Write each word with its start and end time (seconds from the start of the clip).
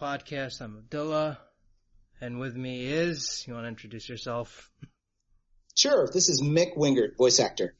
Podcast. 0.00 0.62
I'm 0.62 0.78
Abdullah, 0.78 1.38
and 2.22 2.40
with 2.40 2.56
me 2.56 2.86
is, 2.86 3.44
you 3.46 3.52
want 3.52 3.64
to 3.64 3.68
introduce 3.68 4.08
yourself? 4.08 4.70
Sure, 5.76 6.08
this 6.10 6.30
is 6.30 6.42
Mick 6.42 6.74
Wingert, 6.74 7.18
voice 7.18 7.38
actor. 7.38 7.74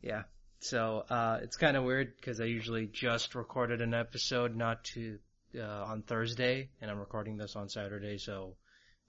Yeah. 0.00 0.22
So, 0.60 1.04
uh, 1.10 1.40
it's 1.42 1.58
kind 1.58 1.76
of 1.76 1.84
weird 1.84 2.16
because 2.16 2.40
I 2.40 2.44
usually 2.44 2.86
just 2.86 3.34
recorded 3.34 3.82
an 3.82 3.92
episode 3.92 4.56
not 4.56 4.82
to, 4.94 5.18
uh, 5.58 5.62
on 5.62 6.00
Thursday, 6.00 6.70
and 6.80 6.90
I'm 6.90 6.98
recording 6.98 7.36
this 7.36 7.54
on 7.54 7.68
Saturday, 7.68 8.16
so 8.16 8.56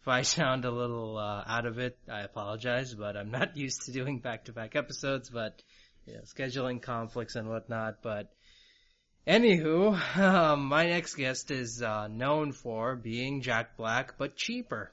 if 0.02 0.10
I 0.10 0.22
sound 0.23 0.66
a 0.66 0.72
little, 0.72 1.18
uh, 1.18 1.44
out 1.48 1.66
of 1.66 1.80
it, 1.80 1.98
I 2.12 2.23
apologize, 2.23 2.94
but 2.94 3.16
I'm 3.16 3.32
not 3.32 3.56
used 3.56 3.84
to 3.84 3.94
doing 3.94 4.20
back-to-back 4.20 4.76
episodes, 4.76 5.30
but, 5.30 5.64
you 6.06 6.16
know, 6.16 6.22
scheduling 6.23 6.82
conflicts 6.82 7.36
and 7.36 7.48
whatnot, 7.48 8.02
but 8.04 8.34
Anywho, 9.28 10.17
um, 10.17 10.66
my 10.67 10.88
next 10.88 11.16
guest 11.16 11.52
is 11.52 11.81
uh, 11.81 12.08
known 12.08 12.52
for 12.52 12.95
being 12.95 13.42
Jack 13.42 13.78
Black, 13.78 14.17
but 14.17 14.36
cheaper. 14.36 14.92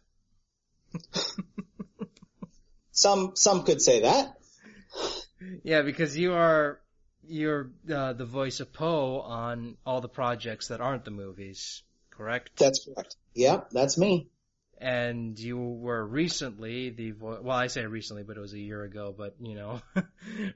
some 2.91 3.33
some 3.35 3.65
could 3.65 3.83
say 3.83 4.03
that. 4.03 4.35
Yeah, 5.63 5.83
because 5.83 6.17
you 6.17 6.33
are 6.33 6.81
you're 7.27 7.71
uh, 7.93 8.13
the 8.13 8.25
voice 8.25 8.61
of 8.61 8.73
Po 8.73 9.21
on 9.21 9.77
all 9.85 10.01
the 10.01 10.09
projects 10.09 10.69
that 10.69 10.81
aren't 10.81 11.05
the 11.05 11.11
movies, 11.11 11.83
correct? 12.11 12.51
That's 12.57 12.85
correct. 12.85 13.17
Yeah, 13.35 13.63
that's 13.73 13.99
me 13.99 14.29
and 14.79 15.39
you 15.39 15.57
were 15.57 16.05
recently 16.05 16.91
the 16.91 17.13
vo- 17.13 17.41
well 17.43 17.57
I 17.57 17.69
say 17.69 17.87
recently 17.87 18.23
but 18.23 18.37
it 18.37 18.41
was 18.41 18.53
a 18.53 18.59
year 18.59 18.83
ago 18.83 19.15
but 19.17 19.37
you 19.41 19.55
know 19.55 19.81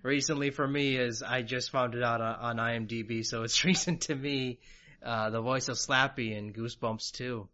recently 0.02 0.50
for 0.50 0.66
me 0.66 0.96
is 0.96 1.22
I 1.22 1.42
just 1.42 1.70
found 1.70 1.94
it 1.94 2.02
out 2.02 2.20
on, 2.20 2.56
IMDb 2.56 3.24
so 3.24 3.42
it's 3.42 3.64
recent 3.64 4.02
to 4.02 4.14
me 4.14 4.58
uh, 5.02 5.30
the 5.30 5.40
voice 5.40 5.68
of 5.68 5.76
Slappy 5.76 6.36
in 6.36 6.52
Goosebumps 6.52 7.12
2 7.12 7.48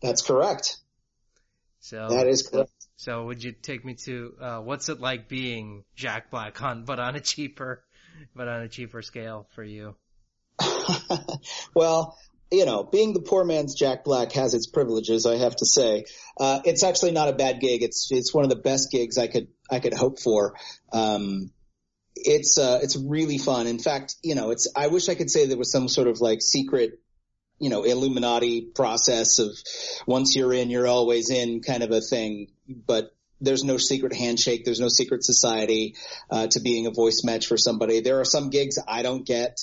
that's 0.00 0.22
correct. 0.22 0.76
So 1.80 2.08
that 2.10 2.26
is 2.26 2.42
correct. 2.42 2.70
so 2.96 3.26
would 3.26 3.42
you 3.42 3.52
take 3.52 3.84
me 3.84 3.94
to 4.04 4.34
uh, 4.40 4.58
what's 4.60 4.88
it 4.88 5.00
like 5.00 5.28
being 5.28 5.84
Jack 5.94 6.30
Black 6.30 6.60
on 6.62 6.84
but 6.86 6.98
on 6.98 7.14
a 7.14 7.20
cheaper 7.20 7.84
but 8.34 8.48
on 8.48 8.62
a 8.62 8.68
cheaper 8.68 9.02
scale 9.02 9.46
for 9.54 9.62
you? 9.62 9.94
Well 11.74 12.16
you 12.50 12.64
know, 12.64 12.82
being 12.82 13.12
the 13.12 13.20
poor 13.20 13.44
man's 13.44 13.74
Jack 13.74 14.04
Black 14.04 14.32
has 14.32 14.54
its 14.54 14.66
privileges, 14.66 15.26
I 15.26 15.36
have 15.36 15.56
to 15.56 15.66
say. 15.66 16.04
Uh, 16.38 16.60
it's 16.64 16.82
actually 16.82 17.12
not 17.12 17.28
a 17.28 17.34
bad 17.34 17.60
gig. 17.60 17.82
It's, 17.82 18.08
it's 18.10 18.32
one 18.32 18.44
of 18.44 18.50
the 18.50 18.56
best 18.56 18.90
gigs 18.90 19.18
I 19.18 19.26
could, 19.26 19.48
I 19.70 19.80
could 19.80 19.94
hope 19.94 20.18
for. 20.18 20.54
Um, 20.92 21.50
it's, 22.14 22.58
uh, 22.58 22.80
it's 22.82 22.96
really 22.96 23.38
fun. 23.38 23.66
In 23.66 23.78
fact, 23.78 24.16
you 24.22 24.34
know, 24.34 24.50
it's, 24.50 24.72
I 24.74 24.88
wish 24.88 25.08
I 25.08 25.14
could 25.14 25.30
say 25.30 25.46
there 25.46 25.58
was 25.58 25.70
some 25.70 25.88
sort 25.88 26.08
of 26.08 26.20
like 26.20 26.40
secret, 26.40 27.00
you 27.58 27.70
know, 27.70 27.82
Illuminati 27.82 28.62
process 28.62 29.38
of 29.38 29.50
once 30.06 30.34
you're 30.34 30.52
in, 30.54 30.70
you're 30.70 30.86
always 30.86 31.30
in 31.30 31.60
kind 31.60 31.82
of 31.82 31.90
a 31.90 32.00
thing, 32.00 32.48
but 32.68 33.10
there's 33.40 33.62
no 33.62 33.76
secret 33.76 34.14
handshake. 34.14 34.64
There's 34.64 34.80
no 34.80 34.88
secret 34.88 35.22
society, 35.22 35.96
uh, 36.30 36.48
to 36.48 36.60
being 36.60 36.86
a 36.86 36.90
voice 36.90 37.22
match 37.24 37.46
for 37.46 37.56
somebody. 37.56 38.00
There 38.00 38.20
are 38.20 38.24
some 38.24 38.50
gigs 38.50 38.78
I 38.86 39.02
don't 39.02 39.24
get. 39.24 39.58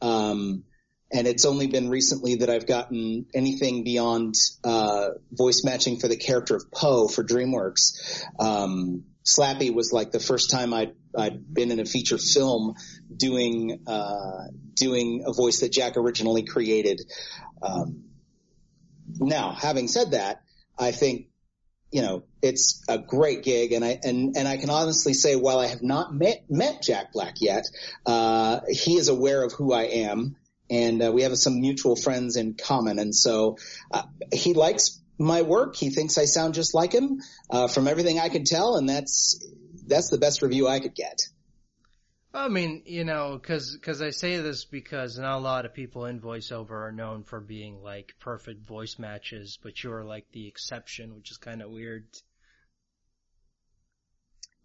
Um, 0.00 0.64
and 1.12 1.26
it's 1.26 1.44
only 1.44 1.66
been 1.66 1.88
recently 1.88 2.36
that 2.36 2.50
I've 2.50 2.66
gotten 2.66 3.26
anything 3.34 3.82
beyond 3.82 4.34
uh, 4.62 5.08
voice 5.32 5.62
matching 5.64 5.98
for 5.98 6.08
the 6.08 6.16
character 6.16 6.56
of 6.56 6.70
Po 6.70 7.08
for 7.08 7.24
DreamWorks. 7.24 8.22
Um, 8.38 9.04
Slappy 9.24 9.74
was 9.74 9.92
like 9.92 10.12
the 10.12 10.20
first 10.20 10.50
time 10.50 10.72
I'd, 10.72 10.94
I'd 11.16 11.52
been 11.52 11.70
in 11.70 11.80
a 11.80 11.84
feature 11.84 12.18
film 12.18 12.74
doing 13.14 13.82
uh, 13.86 14.46
doing 14.74 15.24
a 15.26 15.32
voice 15.32 15.60
that 15.60 15.72
Jack 15.72 15.96
originally 15.96 16.44
created. 16.44 17.02
Um, 17.60 18.04
now, 19.18 19.52
having 19.52 19.88
said 19.88 20.12
that, 20.12 20.42
I 20.78 20.92
think 20.92 21.26
you 21.90 22.02
know 22.02 22.22
it's 22.40 22.82
a 22.88 22.98
great 22.98 23.42
gig, 23.42 23.72
and 23.72 23.84
I 23.84 23.98
and 24.02 24.36
and 24.36 24.48
I 24.48 24.56
can 24.56 24.70
honestly 24.70 25.12
say, 25.12 25.36
while 25.36 25.58
I 25.58 25.66
have 25.66 25.82
not 25.82 26.14
met 26.14 26.44
met 26.48 26.82
Jack 26.82 27.12
Black 27.12 27.34
yet, 27.40 27.66
uh, 28.06 28.60
he 28.70 28.96
is 28.96 29.08
aware 29.08 29.42
of 29.42 29.52
who 29.52 29.72
I 29.72 29.82
am 29.82 30.36
and 30.70 31.02
uh, 31.02 31.12
we 31.12 31.22
have 31.22 31.36
some 31.36 31.60
mutual 31.60 31.96
friends 31.96 32.36
in 32.36 32.54
common. 32.54 32.98
And 32.98 33.14
so 33.14 33.58
uh, 33.90 34.02
he 34.32 34.54
likes 34.54 35.00
my 35.18 35.42
work. 35.42 35.76
He 35.76 35.90
thinks 35.90 36.16
I 36.16 36.24
sound 36.24 36.54
just 36.54 36.74
like 36.74 36.92
him 36.92 37.20
uh, 37.50 37.68
from 37.68 37.88
everything 37.88 38.18
I 38.18 38.28
can 38.28 38.44
tell, 38.44 38.76
and 38.76 38.88
that's 38.88 39.44
that's 39.86 40.08
the 40.08 40.18
best 40.18 40.42
review 40.42 40.68
I 40.68 40.80
could 40.80 40.94
get. 40.94 41.20
I 42.32 42.46
mean, 42.48 42.82
you 42.86 43.04
know, 43.04 43.38
because 43.40 43.76
cause 43.82 44.00
I 44.00 44.10
say 44.10 44.36
this 44.36 44.64
because 44.64 45.18
not 45.18 45.38
a 45.38 45.40
lot 45.40 45.66
of 45.66 45.74
people 45.74 46.04
in 46.04 46.20
voiceover 46.20 46.70
are 46.70 46.92
known 46.92 47.24
for 47.24 47.40
being 47.40 47.82
like 47.82 48.14
perfect 48.20 48.66
voice 48.68 49.00
matches, 49.00 49.58
but 49.60 49.82
you're 49.82 50.04
like 50.04 50.26
the 50.30 50.46
exception, 50.46 51.16
which 51.16 51.32
is 51.32 51.38
kind 51.38 51.60
of 51.60 51.70
weird. 51.70 52.06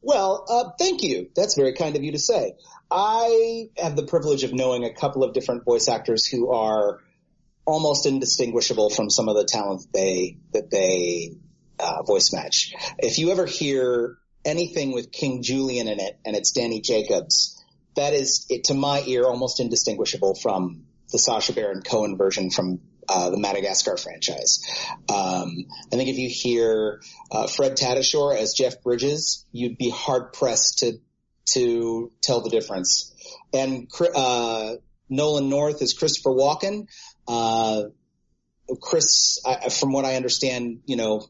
Well, 0.06 0.46
uh, 0.48 0.70
thank 0.78 1.02
you. 1.02 1.32
That's 1.36 1.56
very 1.56 1.74
kind 1.74 1.96
of 1.96 2.04
you 2.04 2.12
to 2.12 2.20
say. 2.20 2.54
I 2.92 3.70
have 3.76 3.96
the 3.96 4.06
privilege 4.06 4.44
of 4.44 4.54
knowing 4.54 4.84
a 4.84 4.94
couple 4.94 5.24
of 5.24 5.34
different 5.34 5.66
voice 5.66 5.90
actors 5.90 6.28
who 6.28 6.54
are 6.54 7.00
almost 7.66 8.06
indistinguishable 8.06 8.92
from 8.92 9.10
some 9.10 9.30
of 9.30 9.36
the 9.36 9.46
talent 9.46 9.82
they 9.92 10.38
that 10.54 10.70
they 10.70 11.32
uh, 11.80 12.04
voice 12.04 12.32
match. 12.32 12.76
If 13.00 13.18
you 13.18 13.32
ever 13.32 13.48
hear 13.48 14.20
anything 14.46 14.94
with 14.94 15.12
King 15.12 15.42
Julien 15.42 15.88
in 15.88 16.00
it 16.00 16.20
and 16.24 16.36
it's 16.36 16.52
Danny 16.52 16.82
Jacobs, 16.82 17.60
that 17.96 18.14
is, 18.14 18.46
it, 18.48 18.66
to 18.66 18.76
my 18.76 19.02
ear, 19.08 19.26
almost 19.26 19.60
indistinguishable 19.60 20.36
from 20.36 20.84
the 21.12 21.18
Sacha 21.18 21.54
Baron 21.54 21.82
Cohen 21.82 22.16
version 22.16 22.52
from 22.52 22.80
uh, 23.10 23.30
the 23.30 23.38
Madagascar 23.38 23.98
franchise. 23.98 24.64
Um, 25.10 25.66
I 25.92 25.96
think 25.96 26.10
if 26.10 26.18
you 26.18 26.30
hear 26.30 27.02
uh, 27.32 27.48
Fred 27.48 27.78
Tatasciore 27.78 28.38
as 28.38 28.54
Jeff 28.54 28.82
Bridges, 28.82 29.46
you'd 29.52 29.78
be 29.78 29.90
hard 29.90 30.34
pressed 30.34 30.80
to 30.80 31.00
to 31.54 32.12
tell 32.22 32.42
the 32.42 32.50
difference. 32.50 33.14
And 33.54 33.88
uh, 34.16 34.76
Nolan 35.10 35.50
North 35.50 35.82
is 35.82 35.94
Christopher 35.94 36.32
Walken. 36.32 36.88
Uh, 37.28 37.84
Chris, 38.82 39.40
I, 39.46 39.70
from 39.70 39.92
what 39.92 40.06
I 40.06 40.16
understand, 40.16 40.82
you 40.86 40.96
know, 40.96 41.28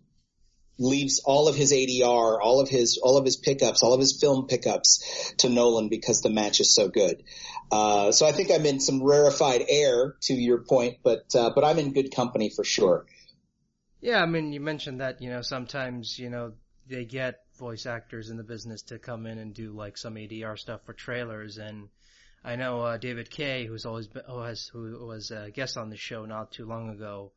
leaves 0.78 1.22
all 1.24 1.48
of 1.48 1.56
his 1.56 1.72
ADR, 1.72 2.38
all 2.42 2.60
of 2.60 2.70
his, 2.70 3.00
all 3.02 3.18
of 3.18 3.26
his 3.26 3.38
pickups, 3.38 3.82
all 3.82 3.94
of 3.94 4.00
his 4.00 4.18
film 4.20 4.48
pickups 4.48 5.34
to 5.38 5.50
Nolan 5.50 5.90
because 5.90 6.22
the 6.22 6.30
match 6.30 6.60
is 6.60 6.74
so 6.74 6.88
good. 6.90 7.24
Uh, 7.72 8.12
so 8.12 8.26
I 8.26 8.32
think 8.32 8.52
I'm 8.52 8.66
in 8.66 8.80
some 8.80 9.02
rarefied 9.04 9.66
air 9.68 10.16
to 10.22 10.34
your 10.34 10.60
point, 10.60 10.98
but, 11.04 11.36
uh, 11.36 11.52
but 11.54 11.64
I'm 11.64 11.80
in 11.80 11.94
good 11.94 12.14
company 12.14 12.50
for 12.50 12.64
sure. 12.64 13.06
Yeah, 14.02 14.22
I 14.22 14.26
mean, 14.26 14.54
you 14.54 14.60
mentioned 14.60 15.02
that, 15.02 15.22
you 15.22 15.30
know, 15.30 15.42
sometimes, 15.42 16.20
you 16.20 16.30
know, 16.30 16.54
they 16.88 17.06
get 17.06 17.42
voice 17.58 17.86
actors 17.86 18.30
in 18.30 18.38
the 18.38 18.44
business 18.44 18.84
to 18.84 19.00
come 19.00 19.26
in 19.26 19.40
and 19.40 19.54
do 19.54 19.72
like 19.72 19.98
some 19.98 20.16
ADR 20.16 20.58
stuff 20.58 20.82
for 20.86 20.94
trailers 20.94 21.58
and 21.58 21.90
I 22.44 22.58
know, 22.58 22.82
uh, 22.82 22.98
David 22.98 23.32
Kaye, 23.32 23.66
who's 23.66 23.88
always 23.88 24.08
been, 24.08 24.22
who 24.28 24.40
has, 24.42 24.68
who 24.68 25.04
was 25.08 25.32
a 25.32 25.50
guest 25.50 25.78
on 25.78 25.90
the 25.90 25.98
show 25.98 26.26
not 26.26 26.52
too 26.52 26.66
long 26.68 26.92
ago, 26.92 27.32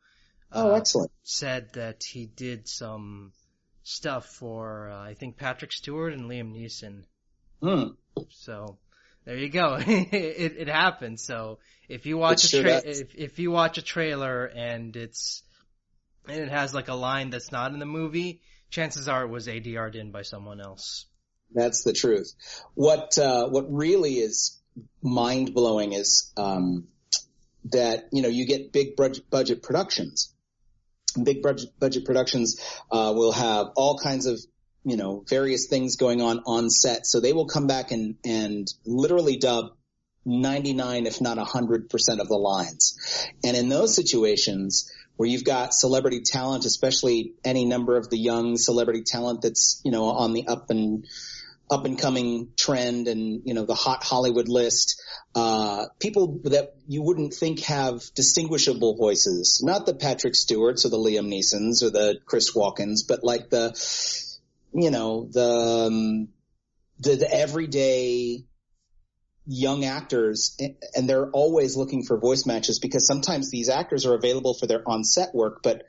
Oh, 0.52 0.72
uh, 0.72 0.76
excellent. 0.76 1.10
Said 1.22 1.72
that 1.74 2.02
he 2.04 2.26
did 2.26 2.68
some 2.68 3.32
stuff 3.82 4.26
for, 4.26 4.90
uh, 4.90 5.02
I 5.02 5.14
think 5.14 5.36
Patrick 5.36 5.72
Stewart 5.72 6.12
and 6.12 6.22
Liam 6.22 6.52
Neeson. 6.52 7.04
Hmm. 7.62 8.24
So, 8.30 8.78
there 9.24 9.36
you 9.36 9.48
go. 9.48 9.76
it, 9.80 10.54
it 10.58 10.68
happens. 10.68 11.24
So, 11.24 11.58
if 11.88 12.06
you 12.06 12.18
watch 12.18 12.52
a 12.52 12.62
tra- 12.62 12.82
if, 12.84 13.14
if 13.14 13.38
you 13.38 13.50
watch 13.50 13.78
a 13.78 13.82
trailer 13.82 14.44
and 14.46 14.94
it's, 14.96 15.42
and 16.28 16.38
it 16.40 16.50
has 16.50 16.74
like 16.74 16.88
a 16.88 16.94
line 16.94 17.30
that's 17.30 17.52
not 17.52 17.72
in 17.72 17.78
the 17.78 17.86
movie, 17.86 18.42
chances 18.70 19.08
are 19.08 19.24
it 19.24 19.28
was 19.28 19.46
ADR'd 19.46 19.96
in 19.96 20.10
by 20.10 20.22
someone 20.22 20.60
else. 20.60 21.06
That's 21.54 21.82
the 21.82 21.94
truth. 21.94 22.34
What, 22.74 23.16
uh, 23.18 23.48
what 23.48 23.72
really 23.72 24.14
is 24.14 24.60
mind 25.02 25.54
blowing 25.54 25.94
is, 25.94 26.30
um, 26.36 26.88
that, 27.72 28.08
you 28.12 28.22
know, 28.22 28.28
you 28.28 28.46
get 28.46 28.72
big 28.72 28.96
budget 28.96 29.62
productions 29.62 30.34
big 31.22 31.42
budget, 31.42 31.70
budget 31.78 32.04
productions 32.04 32.60
uh, 32.90 33.12
will 33.14 33.32
have 33.32 33.68
all 33.76 33.98
kinds 33.98 34.26
of 34.26 34.40
you 34.84 34.96
know 34.96 35.24
various 35.28 35.66
things 35.68 35.96
going 35.96 36.20
on 36.20 36.40
on 36.46 36.70
set, 36.70 37.06
so 37.06 37.20
they 37.20 37.32
will 37.32 37.46
come 37.46 37.66
back 37.66 37.90
and 37.90 38.16
and 38.24 38.66
literally 38.84 39.36
dub 39.36 39.72
99 40.24 41.06
if 41.06 41.20
not 41.20 41.38
100% 41.38 41.84
of 42.20 42.28
the 42.28 42.36
lines. 42.36 43.28
And 43.42 43.56
in 43.56 43.68
those 43.68 43.94
situations 43.94 44.90
where 45.16 45.28
you've 45.28 45.44
got 45.44 45.74
celebrity 45.74 46.20
talent, 46.24 46.64
especially 46.64 47.34
any 47.44 47.64
number 47.64 47.96
of 47.96 48.08
the 48.08 48.18
young 48.18 48.56
celebrity 48.56 49.02
talent 49.02 49.42
that's, 49.42 49.80
you 49.84 49.90
know, 49.90 50.04
on 50.04 50.32
the 50.32 50.46
up 50.46 50.70
and 50.70 51.06
up 51.70 51.84
and 51.84 51.98
coming 51.98 52.48
trend 52.56 53.08
and, 53.08 53.42
you 53.44 53.52
know, 53.52 53.66
the 53.66 53.74
hot 53.74 54.02
Hollywood 54.02 54.48
list, 54.48 55.02
uh, 55.34 55.86
people 55.98 56.40
that 56.44 56.76
you 56.86 57.02
wouldn't 57.02 57.34
think 57.34 57.60
have 57.64 58.02
distinguishable 58.14 58.96
voices, 58.96 59.60
not 59.62 59.84
the 59.84 59.94
Patrick 59.94 60.34
Stewarts 60.34 60.86
or 60.86 60.88
the 60.88 60.96
Liam 60.96 61.28
Neesons 61.28 61.82
or 61.82 61.90
the 61.90 62.18
Chris 62.24 62.54
Walkens, 62.54 63.02
but 63.06 63.22
like 63.22 63.50
the, 63.50 63.74
you 64.72 64.90
know, 64.90 65.28
the, 65.30 65.50
um, 65.88 66.28
the, 66.98 67.16
the 67.16 67.32
everyday 67.32 68.44
young 69.46 69.84
actors 69.84 70.58
and 70.94 71.08
they're 71.08 71.30
always 71.30 71.76
looking 71.76 72.04
for 72.04 72.18
voice 72.18 72.44
matches 72.44 72.78
because 72.78 73.06
sometimes 73.06 73.50
these 73.50 73.70
actors 73.70 74.04
are 74.04 74.14
available 74.14 74.54
for 74.54 74.66
their 74.66 74.82
on-set 74.86 75.34
work, 75.34 75.62
but, 75.62 75.84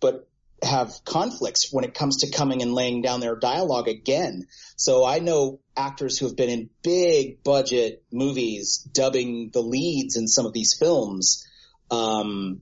but 0.00 0.28
have 0.62 0.92
conflicts 1.04 1.72
when 1.72 1.84
it 1.84 1.94
comes 1.94 2.18
to 2.18 2.30
coming 2.30 2.62
and 2.62 2.74
laying 2.74 3.02
down 3.02 3.20
their 3.20 3.36
dialogue 3.36 3.88
again. 3.88 4.46
So 4.76 5.04
I 5.04 5.18
know 5.18 5.60
actors 5.76 6.18
who 6.18 6.26
have 6.26 6.36
been 6.36 6.50
in 6.50 6.70
big 6.82 7.42
budget 7.42 8.04
movies 8.12 8.78
dubbing 8.78 9.50
the 9.52 9.60
leads 9.60 10.16
in 10.16 10.28
some 10.28 10.46
of 10.46 10.52
these 10.52 10.74
films. 10.78 11.46
Um, 11.90 12.60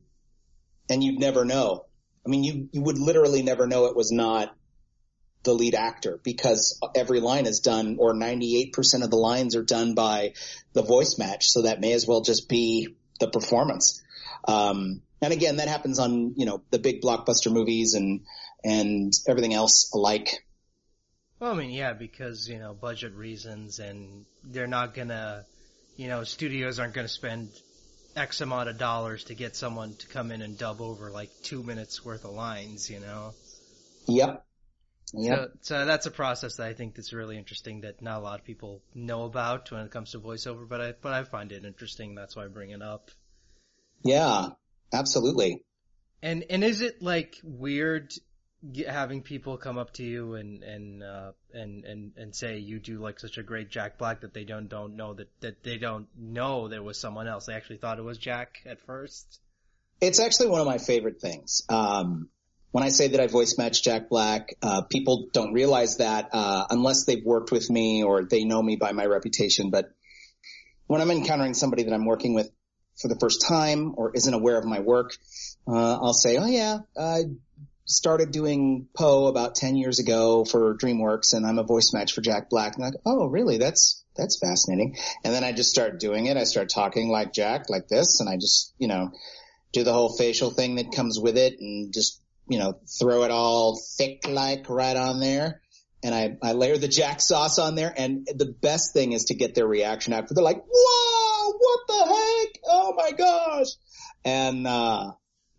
and 0.88 1.02
you'd 1.02 1.20
never 1.20 1.44
know. 1.44 1.86
I 2.24 2.28
mean, 2.28 2.44
you, 2.44 2.68
you 2.72 2.82
would 2.82 2.98
literally 2.98 3.42
never 3.42 3.66
know 3.66 3.86
it 3.86 3.96
was 3.96 4.12
not 4.12 4.54
the 5.42 5.52
lead 5.52 5.74
actor 5.74 6.18
because 6.22 6.80
every 6.94 7.20
line 7.20 7.46
is 7.46 7.60
done 7.60 7.96
or 7.98 8.14
98% 8.14 9.02
of 9.02 9.10
the 9.10 9.16
lines 9.16 9.56
are 9.56 9.62
done 9.62 9.94
by 9.94 10.34
the 10.72 10.82
voice 10.82 11.18
match. 11.18 11.48
So 11.48 11.62
that 11.62 11.80
may 11.80 11.92
as 11.92 12.06
well 12.06 12.20
just 12.20 12.48
be 12.48 12.96
the 13.20 13.28
performance. 13.28 14.02
Um, 14.46 15.02
and 15.20 15.32
again, 15.32 15.56
that 15.56 15.68
happens 15.68 15.98
on, 15.98 16.34
you 16.36 16.46
know, 16.46 16.62
the 16.70 16.78
big 16.78 17.00
blockbuster 17.00 17.52
movies 17.52 17.94
and, 17.94 18.22
and 18.64 19.12
everything 19.28 19.54
else 19.54 19.90
alike. 19.94 20.44
Well, 21.38 21.52
I 21.52 21.54
mean, 21.54 21.70
yeah, 21.70 21.92
because, 21.92 22.48
you 22.48 22.58
know, 22.58 22.74
budget 22.74 23.14
reasons 23.14 23.78
and 23.78 24.26
they're 24.44 24.66
not 24.66 24.94
gonna, 24.94 25.44
you 25.96 26.08
know, 26.08 26.24
studios 26.24 26.78
aren't 26.78 26.94
gonna 26.94 27.08
spend 27.08 27.50
X 28.14 28.40
amount 28.40 28.68
of 28.68 28.78
dollars 28.78 29.24
to 29.24 29.34
get 29.34 29.56
someone 29.56 29.94
to 29.96 30.06
come 30.08 30.30
in 30.30 30.42
and 30.42 30.58
dub 30.58 30.80
over 30.80 31.10
like 31.10 31.30
two 31.42 31.62
minutes 31.62 32.04
worth 32.04 32.24
of 32.24 32.32
lines, 32.32 32.90
you 32.90 33.00
know? 33.00 33.32
Yep. 34.06 34.44
Yep. 35.14 35.52
So, 35.60 35.74
so 35.76 35.84
that's 35.84 36.06
a 36.06 36.10
process 36.10 36.56
that 36.56 36.66
I 36.66 36.72
think 36.72 36.94
that's 36.94 37.12
really 37.12 37.36
interesting 37.36 37.82
that 37.82 38.00
not 38.00 38.20
a 38.20 38.22
lot 38.22 38.38
of 38.38 38.46
people 38.46 38.82
know 38.94 39.24
about 39.24 39.70
when 39.70 39.82
it 39.82 39.90
comes 39.90 40.12
to 40.12 40.18
voiceover, 40.18 40.66
but 40.66 40.80
I, 40.80 40.94
but 41.00 41.12
I 41.12 41.24
find 41.24 41.52
it 41.52 41.64
interesting. 41.64 42.14
That's 42.14 42.34
why 42.34 42.44
I 42.44 42.48
bring 42.48 42.70
it 42.70 42.82
up. 42.82 43.10
Yeah, 44.02 44.48
absolutely. 44.92 45.62
And, 46.22 46.44
and 46.48 46.64
is 46.64 46.80
it 46.80 47.02
like 47.02 47.36
weird 47.42 48.12
having 48.86 49.22
people 49.22 49.56
come 49.58 49.76
up 49.76 49.92
to 49.94 50.04
you 50.04 50.34
and, 50.34 50.62
and, 50.62 51.02
uh, 51.02 51.32
and, 51.52 51.84
and, 51.84 52.12
and 52.16 52.34
say 52.34 52.58
you 52.58 52.78
do 52.78 52.98
like 52.98 53.20
such 53.20 53.36
a 53.36 53.42
great 53.42 53.70
Jack 53.70 53.98
Black 53.98 54.22
that 54.22 54.32
they 54.32 54.44
don't, 54.44 54.68
don't 54.68 54.96
know 54.96 55.14
that, 55.14 55.28
that 55.40 55.62
they 55.62 55.78
don't 55.78 56.06
know 56.16 56.68
there 56.68 56.82
was 56.82 56.98
someone 56.98 57.28
else. 57.28 57.46
They 57.46 57.54
actually 57.54 57.78
thought 57.78 57.98
it 57.98 58.04
was 58.04 58.18
Jack 58.18 58.62
at 58.64 58.80
first. 58.80 59.40
It's 60.00 60.20
actually 60.20 60.48
one 60.48 60.60
of 60.60 60.66
my 60.66 60.78
favorite 60.78 61.20
things. 61.20 61.62
Um, 61.68 62.28
when 62.72 62.82
I 62.82 62.88
say 62.88 63.08
that 63.08 63.20
I 63.20 63.26
voice 63.26 63.58
match 63.58 63.82
Jack 63.82 64.08
Black, 64.08 64.54
uh, 64.62 64.82
people 64.82 65.28
don't 65.32 65.52
realize 65.52 65.98
that 65.98 66.30
uh, 66.32 66.64
unless 66.70 67.04
they've 67.04 67.24
worked 67.24 67.52
with 67.52 67.70
me 67.70 68.02
or 68.02 68.24
they 68.24 68.44
know 68.44 68.62
me 68.62 68.76
by 68.76 68.92
my 68.92 69.04
reputation. 69.04 69.70
But 69.70 69.90
when 70.86 71.02
I'm 71.02 71.10
encountering 71.10 71.54
somebody 71.54 71.84
that 71.84 71.92
I'm 71.92 72.06
working 72.06 72.34
with 72.34 72.50
for 73.00 73.08
the 73.08 73.18
first 73.20 73.42
time 73.42 73.94
or 73.96 74.12
isn't 74.14 74.34
aware 74.34 74.58
of 74.58 74.64
my 74.64 74.80
work, 74.80 75.14
uh, 75.68 75.98
I'll 76.00 76.14
say, 76.14 76.38
"Oh 76.38 76.46
yeah, 76.46 76.78
I 76.98 77.24
started 77.84 78.32
doing 78.32 78.88
Po 78.94 79.26
about 79.26 79.54
ten 79.54 79.76
years 79.76 79.98
ago 79.98 80.46
for 80.46 80.74
DreamWorks, 80.78 81.34
and 81.34 81.46
I'm 81.46 81.58
a 81.58 81.64
voice 81.64 81.92
match 81.92 82.14
for 82.14 82.22
Jack 82.22 82.48
Black." 82.48 82.78
And 82.78 82.90
go, 82.90 82.98
"Oh, 83.04 83.26
really? 83.26 83.58
That's 83.58 84.02
that's 84.16 84.38
fascinating." 84.38 84.96
And 85.24 85.34
then 85.34 85.44
I 85.44 85.52
just 85.52 85.70
start 85.70 86.00
doing 86.00 86.24
it. 86.24 86.38
I 86.38 86.44
start 86.44 86.70
talking 86.70 87.10
like 87.10 87.34
Jack, 87.34 87.68
like 87.68 87.88
this, 87.88 88.20
and 88.20 88.30
I 88.30 88.36
just, 88.36 88.72
you 88.78 88.88
know, 88.88 89.10
do 89.74 89.84
the 89.84 89.92
whole 89.92 90.16
facial 90.16 90.50
thing 90.50 90.76
that 90.76 90.92
comes 90.92 91.20
with 91.20 91.36
it, 91.36 91.60
and 91.60 91.92
just 91.92 92.21
you 92.52 92.58
know, 92.58 92.78
throw 93.00 93.24
it 93.24 93.30
all 93.30 93.80
thick 93.96 94.28
like 94.28 94.68
right 94.68 94.96
on 94.96 95.20
there. 95.20 95.62
And 96.04 96.14
I, 96.14 96.36
I 96.42 96.52
layer 96.52 96.76
the 96.76 96.88
jack 96.88 97.20
sauce 97.22 97.58
on 97.58 97.76
there. 97.76 97.92
And 97.96 98.26
the 98.26 98.54
best 98.60 98.92
thing 98.92 99.12
is 99.12 99.24
to 99.26 99.34
get 99.34 99.54
their 99.54 99.66
reaction 99.66 100.12
after 100.12 100.34
they're 100.34 100.44
like, 100.44 100.62
whoa, 100.70 101.52
what 101.58 101.80
the 101.88 102.04
heck? 102.04 102.62
Oh 102.66 102.94
my 102.94 103.12
gosh. 103.12 103.68
And, 104.24 104.66
uh, 104.66 105.12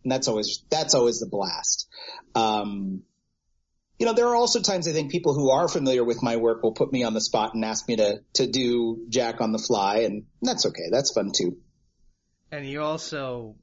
and 0.03 0.11
that's 0.11 0.27
always, 0.27 0.63
that's 0.69 0.93
always 0.93 1.19
the 1.19 1.29
blast. 1.29 1.87
Um, 2.35 3.01
you 3.97 4.05
know, 4.05 4.13
there 4.13 4.27
are 4.27 4.35
also 4.35 4.61
times 4.61 4.87
I 4.87 4.91
think 4.91 5.11
people 5.11 5.33
who 5.33 5.49
are 5.49 5.67
familiar 5.67 6.03
with 6.03 6.21
my 6.21 6.35
work 6.35 6.61
will 6.61 6.73
put 6.73 6.91
me 6.91 7.03
on 7.03 7.15
the 7.15 7.21
spot 7.21 7.55
and 7.55 7.65
ask 7.65 7.87
me 7.87 7.95
to, 7.95 8.19
to 8.35 8.45
do 8.45 9.05
Jack 9.09 9.41
on 9.41 9.51
the 9.51 9.59
fly 9.59 9.99
and 9.99 10.25
that's 10.43 10.67
okay. 10.67 10.89
That's 10.91 11.11
fun 11.11 11.31
too. 11.35 11.57
And 12.51 12.67
you 12.67 12.83
also 12.83 13.55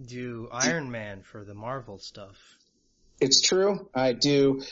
do 0.00 0.48
Iron 0.52 0.90
Man 0.90 1.22
for 1.22 1.44
the 1.44 1.54
Marvel 1.54 1.98
stuff. 1.98 2.57
It's 3.20 3.42
true. 3.42 3.88
I 3.94 4.12
do 4.12 4.62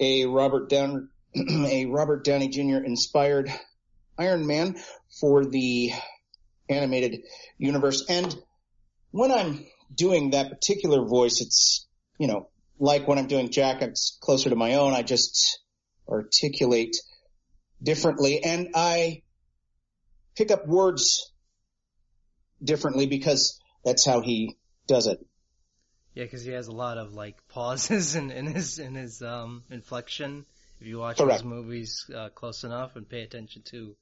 a 0.00 0.26
Robert 0.26 0.68
Down 0.68 1.10
a 1.36 1.86
Robert 1.86 2.24
Downey 2.24 2.48
Jr. 2.48 2.84
inspired 2.84 3.50
Iron 4.18 4.46
Man 4.46 4.76
for 5.20 5.44
the 5.44 5.92
animated 6.68 7.22
universe. 7.58 8.04
And 8.08 8.34
when 9.10 9.30
I'm 9.30 9.64
doing 9.94 10.30
that 10.30 10.50
particular 10.50 11.06
voice, 11.06 11.40
it's, 11.40 11.86
you 12.18 12.26
know, 12.26 12.48
like 12.78 13.06
when 13.06 13.18
I'm 13.18 13.28
doing 13.28 13.50
Jack, 13.50 13.82
it's 13.82 14.18
closer 14.20 14.50
to 14.50 14.56
my 14.56 14.74
own. 14.74 14.92
I 14.92 15.02
just 15.02 15.60
articulate 16.08 16.96
differently 17.82 18.42
and 18.44 18.68
I 18.74 19.22
pick 20.36 20.50
up 20.50 20.66
words 20.66 21.32
differently 22.62 23.06
because 23.06 23.60
that's 23.84 24.04
how 24.04 24.20
he 24.20 24.56
does 24.86 25.06
it. 25.06 25.18
Yeah, 26.14 26.24
because 26.24 26.44
he 26.44 26.52
has 26.52 26.68
a 26.68 26.72
lot 26.72 26.98
of 26.98 27.14
like 27.14 27.36
pauses 27.48 28.14
in, 28.14 28.30
in 28.30 28.46
his 28.46 28.78
in 28.78 28.94
his 28.94 29.22
um 29.22 29.64
inflection. 29.70 30.44
If 30.80 30.86
you 30.88 30.98
watch 30.98 31.18
Correct. 31.18 31.42
his 31.42 31.44
movies 31.44 32.10
uh, 32.14 32.28
close 32.30 32.64
enough 32.64 32.96
and 32.96 33.08
pay 33.08 33.22
attention 33.22 33.62
to 33.66 33.94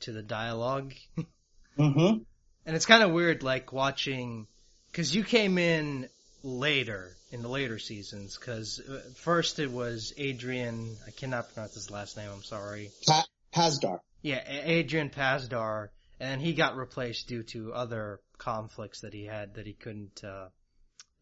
to 0.00 0.12
the 0.12 0.22
dialogue. 0.22 0.94
mm-hmm. 1.78 2.22
And 2.66 2.76
it's 2.76 2.86
kind 2.86 3.02
of 3.02 3.10
weird, 3.10 3.42
like 3.42 3.72
watching, 3.72 4.46
because 4.90 5.14
you 5.14 5.24
came 5.24 5.58
in 5.58 6.08
later 6.42 7.16
in 7.32 7.42
the 7.42 7.48
later 7.48 7.78
seasons. 7.78 8.36
Because 8.36 8.80
uh, 8.80 9.00
first 9.16 9.58
it 9.58 9.70
was 9.70 10.12
Adrian. 10.16 10.96
I 11.06 11.10
cannot 11.10 11.52
pronounce 11.52 11.74
his 11.74 11.90
last 11.90 12.16
name. 12.16 12.30
I'm 12.32 12.44
sorry. 12.44 12.90
Pa- 13.06 13.26
Pasdar. 13.52 14.00
Yeah, 14.22 14.42
Adrian 14.46 15.10
Pasdar, 15.10 15.88
and 16.18 16.42
he 16.42 16.52
got 16.52 16.76
replaced 16.76 17.26
due 17.26 17.42
to 17.44 17.72
other 17.72 18.20
conflicts 18.36 19.00
that 19.00 19.14
he 19.14 19.24
had 19.24 19.54
that 19.54 19.66
he 19.66 19.72
couldn't 19.72 20.22
uh, 20.22 20.48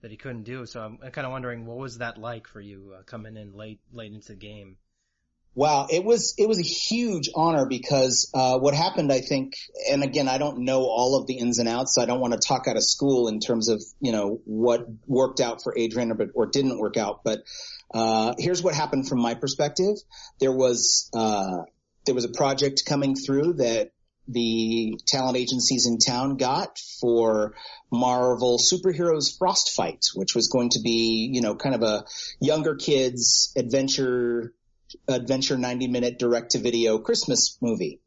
that 0.09 0.13
he 0.13 0.17
couldn't 0.17 0.45
do. 0.45 0.65
So 0.65 0.81
I'm, 0.81 0.99
I'm 1.05 1.11
kind 1.11 1.27
of 1.27 1.33
wondering 1.33 1.67
what 1.67 1.77
was 1.77 1.99
that 1.99 2.17
like 2.17 2.49
for 2.49 2.63
you 2.63 2.95
uh, 2.99 3.03
coming 3.03 3.37
in 3.37 3.53
late 3.53 3.79
late 3.93 4.13
into 4.13 4.29
the 4.29 4.37
game. 4.37 4.79
Wow, 5.55 5.87
it 5.91 6.03
was 6.03 6.35
it 6.39 6.49
was 6.49 6.59
a 6.59 6.63
huge 6.63 7.29
honor 7.35 7.67
because 7.67 8.31
uh, 8.33 8.59
what 8.59 8.75
happened, 8.75 9.13
I 9.13 9.21
think, 9.21 9.55
and 9.91 10.03
again, 10.03 10.29
I 10.29 10.39
don't 10.39 10.61
know 10.61 10.83
all 10.83 11.21
of 11.21 11.27
the 11.27 11.35
ins 11.35 11.59
and 11.59 11.69
outs. 11.69 11.95
So 11.95 12.03
I 12.03 12.07
don't 12.07 12.21
want 12.21 12.33
to 12.33 12.39
talk 12.39 12.69
out 12.69 12.77
of 12.77 12.85
school 12.85 13.29
in 13.29 13.41
terms 13.41 13.69
of 13.69 13.83
you 14.01 14.13
know 14.13 14.41
what 14.45 14.87
worked 15.07 15.41
out 15.41 15.63
for 15.63 15.77
Adrian 15.77 16.13
or, 16.13 16.31
or 16.35 16.47
didn't 16.47 16.79
work 16.79 16.97
out. 16.97 17.23
But 17.25 17.41
uh, 17.93 18.35
here's 18.39 18.63
what 18.63 18.75
happened 18.75 19.09
from 19.09 19.21
my 19.21 19.35
perspective. 19.35 19.97
There 20.41 20.53
was 20.53 21.11
uh, 21.15 21.65
there 22.07 22.15
was 22.15 22.25
a 22.25 22.33
project 22.33 22.85
coming 22.87 23.15
through 23.15 23.55
that 23.55 23.91
the 24.29 25.01
talent 25.07 25.37
agencies 25.37 25.87
in 25.87 25.99
town 25.99 26.37
got 26.37 26.79
for 27.01 27.55
Marvel 27.91 28.59
Superheroes 28.59 29.37
Frost 29.37 29.71
Fight, 29.71 30.05
which 30.15 30.35
was 30.35 30.49
going 30.49 30.71
to 30.71 30.81
be, 30.81 31.31
you 31.33 31.41
know, 31.41 31.55
kind 31.55 31.75
of 31.75 31.83
a 31.83 32.05
younger 32.39 32.77
kids 32.77 33.53
adventure, 33.57 34.53
adventure 35.09 35.57
90 35.57 35.89
minute 35.89 36.19
direct 36.19 36.53
to 36.53 36.59
video 36.59 36.99
Christmas 36.99 37.57
movie 37.63 38.01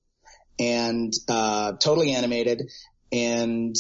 and, 0.60 1.12
uh, 1.28 1.74
totally 1.74 2.12
animated. 2.14 2.70
And 3.12 3.76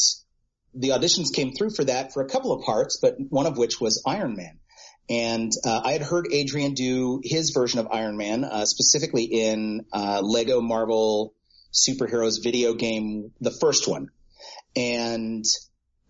the 0.73 0.89
auditions 0.89 1.33
came 1.33 1.53
through 1.53 1.71
for 1.71 1.83
that 1.85 2.13
for 2.13 2.23
a 2.23 2.29
couple 2.29 2.51
of 2.51 2.63
parts, 2.63 2.97
but 3.01 3.15
one 3.29 3.45
of 3.45 3.57
which 3.57 3.79
was 3.79 4.01
Iron 4.05 4.35
Man. 4.35 4.57
And 5.09 5.51
uh, 5.65 5.81
I 5.83 5.91
had 5.91 6.01
heard 6.01 6.27
Adrian 6.31 6.73
do 6.73 7.21
his 7.23 7.51
version 7.51 7.79
of 7.79 7.87
Iron 7.91 8.17
Man, 8.17 8.45
uh, 8.45 8.65
specifically 8.65 9.25
in 9.25 9.85
uh, 9.91 10.21
Lego 10.23 10.61
Marvel 10.61 11.33
superheroes 11.73 12.43
video 12.43 12.73
game, 12.73 13.31
the 13.39 13.51
first 13.51 13.87
one. 13.87 14.09
And 14.75 15.45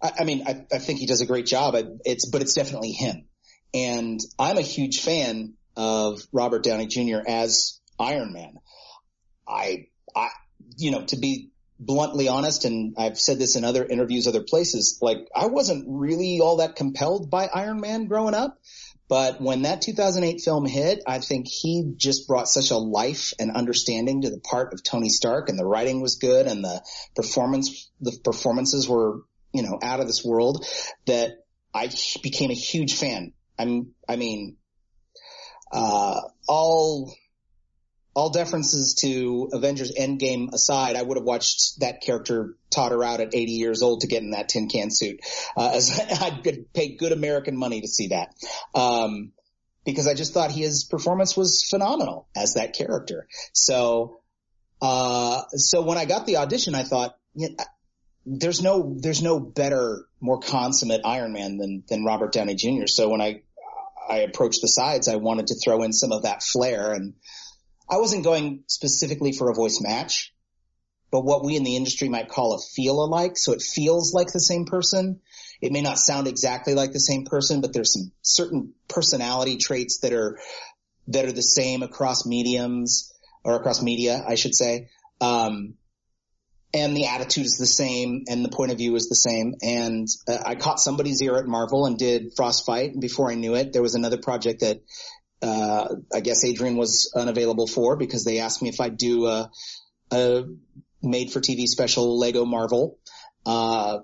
I, 0.01 0.11
I 0.19 0.23
mean, 0.23 0.43
I, 0.47 0.65
I, 0.71 0.79
think 0.79 0.99
he 0.99 1.05
does 1.05 1.21
a 1.21 1.25
great 1.25 1.45
job. 1.45 1.75
It's, 2.05 2.29
but 2.29 2.41
it's 2.41 2.53
definitely 2.53 2.91
him. 2.91 3.25
And 3.73 4.19
I'm 4.37 4.57
a 4.57 4.61
huge 4.61 5.01
fan 5.01 5.53
of 5.75 6.21
Robert 6.31 6.63
Downey 6.63 6.87
Jr. 6.87 7.19
as 7.27 7.79
Iron 7.99 8.33
Man. 8.33 8.55
I, 9.47 9.87
I, 10.15 10.29
you 10.77 10.91
know, 10.91 11.05
to 11.05 11.17
be 11.17 11.51
bluntly 11.81 12.27
honest, 12.27 12.65
and 12.65 12.95
I've 12.97 13.19
said 13.19 13.39
this 13.39 13.55
in 13.55 13.63
other 13.63 13.83
interviews, 13.83 14.27
other 14.27 14.43
places, 14.43 14.99
like 15.01 15.27
I 15.35 15.47
wasn't 15.47 15.85
really 15.87 16.39
all 16.41 16.57
that 16.57 16.75
compelled 16.75 17.29
by 17.29 17.49
Iron 17.53 17.81
Man 17.81 18.05
growing 18.05 18.35
up. 18.35 18.59
But 19.11 19.41
when 19.41 19.63
that 19.63 19.81
2008 19.81 20.39
film 20.39 20.65
hit, 20.65 21.03
I 21.05 21.19
think 21.19 21.45
he 21.45 21.95
just 21.97 22.29
brought 22.29 22.47
such 22.47 22.71
a 22.71 22.77
life 22.77 23.33
and 23.37 23.51
understanding 23.51 24.21
to 24.21 24.29
the 24.29 24.39
part 24.39 24.71
of 24.73 24.85
Tony 24.85 25.09
Stark 25.09 25.49
and 25.49 25.59
the 25.59 25.65
writing 25.65 25.99
was 25.99 26.15
good 26.15 26.47
and 26.47 26.63
the 26.63 26.81
performance, 27.13 27.91
the 27.99 28.17
performances 28.23 28.87
were, 28.87 29.19
you 29.51 29.63
know, 29.63 29.77
out 29.83 29.99
of 29.99 30.07
this 30.07 30.23
world 30.23 30.65
that 31.07 31.31
I 31.75 31.89
became 32.23 32.51
a 32.51 32.53
huge 32.53 32.93
fan. 32.93 33.33
I'm, 33.59 33.91
I 34.07 34.15
mean, 34.15 34.55
uh, 35.73 36.21
all, 36.47 37.13
all 38.13 38.29
deferences 38.29 38.95
to 39.01 39.49
Avengers 39.53 39.93
Endgame 39.97 40.53
aside, 40.53 40.95
I 40.95 41.01
would 41.01 41.17
have 41.17 41.25
watched 41.25 41.79
that 41.79 42.01
character 42.01 42.55
totter 42.69 43.03
out 43.03 43.21
at 43.21 43.33
80 43.33 43.51
years 43.53 43.81
old 43.81 44.01
to 44.01 44.07
get 44.07 44.21
in 44.21 44.31
that 44.31 44.49
tin 44.49 44.67
can 44.67 44.91
suit. 44.91 45.21
Uh, 45.55 45.71
as 45.75 45.99
I'd 46.21 46.43
pay 46.73 46.95
good 46.95 47.13
American 47.13 47.57
money 47.57 47.81
to 47.81 47.87
see 47.87 48.07
that. 48.07 48.33
Um, 48.75 49.31
because 49.85 50.07
I 50.07 50.13
just 50.13 50.33
thought 50.33 50.51
his 50.51 50.83
performance 50.83 51.35
was 51.35 51.65
phenomenal 51.69 52.27
as 52.35 52.53
that 52.55 52.73
character. 52.73 53.27
So, 53.53 54.19
uh, 54.81 55.43
so 55.55 55.81
when 55.81 55.97
I 55.97 56.05
got 56.05 56.25
the 56.25 56.37
audition, 56.37 56.75
I 56.75 56.83
thought, 56.83 57.17
there's 58.25 58.61
no, 58.61 58.95
there's 58.99 59.23
no 59.23 59.39
better, 59.39 60.05
more 60.19 60.39
consummate 60.39 61.01
Iron 61.03 61.33
Man 61.33 61.57
than, 61.57 61.83
than 61.87 62.05
Robert 62.05 62.31
Downey 62.31 62.55
Jr. 62.55 62.85
So 62.85 63.09
when 63.09 63.21
I, 63.21 63.41
I 64.07 64.19
approached 64.19 64.61
the 64.61 64.67
sides, 64.67 65.07
I 65.07 65.15
wanted 65.15 65.47
to 65.47 65.55
throw 65.55 65.81
in 65.81 65.93
some 65.93 66.11
of 66.11 66.23
that 66.23 66.43
flair 66.43 66.91
and 66.91 67.13
I 67.91 67.97
wasn't 67.97 68.23
going 68.23 68.63
specifically 68.67 69.33
for 69.33 69.49
a 69.49 69.53
voice 69.53 69.81
match, 69.81 70.33
but 71.11 71.25
what 71.25 71.43
we 71.43 71.57
in 71.57 71.63
the 71.65 71.75
industry 71.75 72.07
might 72.07 72.29
call 72.29 72.53
a 72.53 72.59
feel 72.73 73.03
alike. 73.03 73.33
So 73.35 73.51
it 73.51 73.61
feels 73.61 74.13
like 74.13 74.31
the 74.31 74.39
same 74.39 74.63
person. 74.65 75.19
It 75.59 75.73
may 75.73 75.81
not 75.81 75.99
sound 75.99 76.27
exactly 76.27 76.73
like 76.73 76.93
the 76.93 76.99
same 76.99 77.25
person, 77.25 77.59
but 77.59 77.73
there's 77.73 77.93
some 77.93 78.13
certain 78.21 78.73
personality 78.87 79.57
traits 79.57 79.99
that 79.99 80.13
are, 80.13 80.39
that 81.09 81.25
are 81.25 81.33
the 81.33 81.41
same 81.41 81.83
across 81.83 82.25
mediums 82.25 83.13
or 83.43 83.55
across 83.55 83.81
media, 83.81 84.23
I 84.25 84.35
should 84.35 84.55
say. 84.55 84.87
Um, 85.19 85.73
and 86.73 86.95
the 86.95 87.07
attitude 87.07 87.45
is 87.45 87.57
the 87.57 87.65
same 87.65 88.23
and 88.29 88.45
the 88.45 88.49
point 88.49 88.71
of 88.71 88.77
view 88.77 88.95
is 88.95 89.09
the 89.09 89.15
same. 89.15 89.55
And 89.61 90.07
uh, 90.29 90.37
I 90.45 90.55
caught 90.55 90.79
somebody's 90.79 91.21
ear 91.21 91.35
at 91.35 91.45
Marvel 91.45 91.85
and 91.85 91.97
did 91.97 92.33
Frostfight. 92.37 92.93
And 92.93 93.01
before 93.01 93.29
I 93.29 93.35
knew 93.35 93.55
it, 93.55 93.73
there 93.73 93.81
was 93.81 93.95
another 93.95 94.17
project 94.17 94.61
that, 94.61 94.79
uh, 95.41 95.95
I 96.13 96.19
guess 96.19 96.43
Adrian 96.43 96.77
was 96.77 97.11
unavailable 97.15 97.67
for 97.67 97.95
because 97.95 98.23
they 98.23 98.39
asked 98.39 98.61
me 98.61 98.69
if 98.69 98.79
I'd 98.79 98.97
do 98.97 99.27
a, 99.27 99.49
a 100.11 100.43
made 101.01 101.31
for 101.31 101.39
TV 101.39 101.65
special 101.65 102.19
Lego 102.19 102.45
Marvel, 102.45 102.99
uh, 103.45 103.99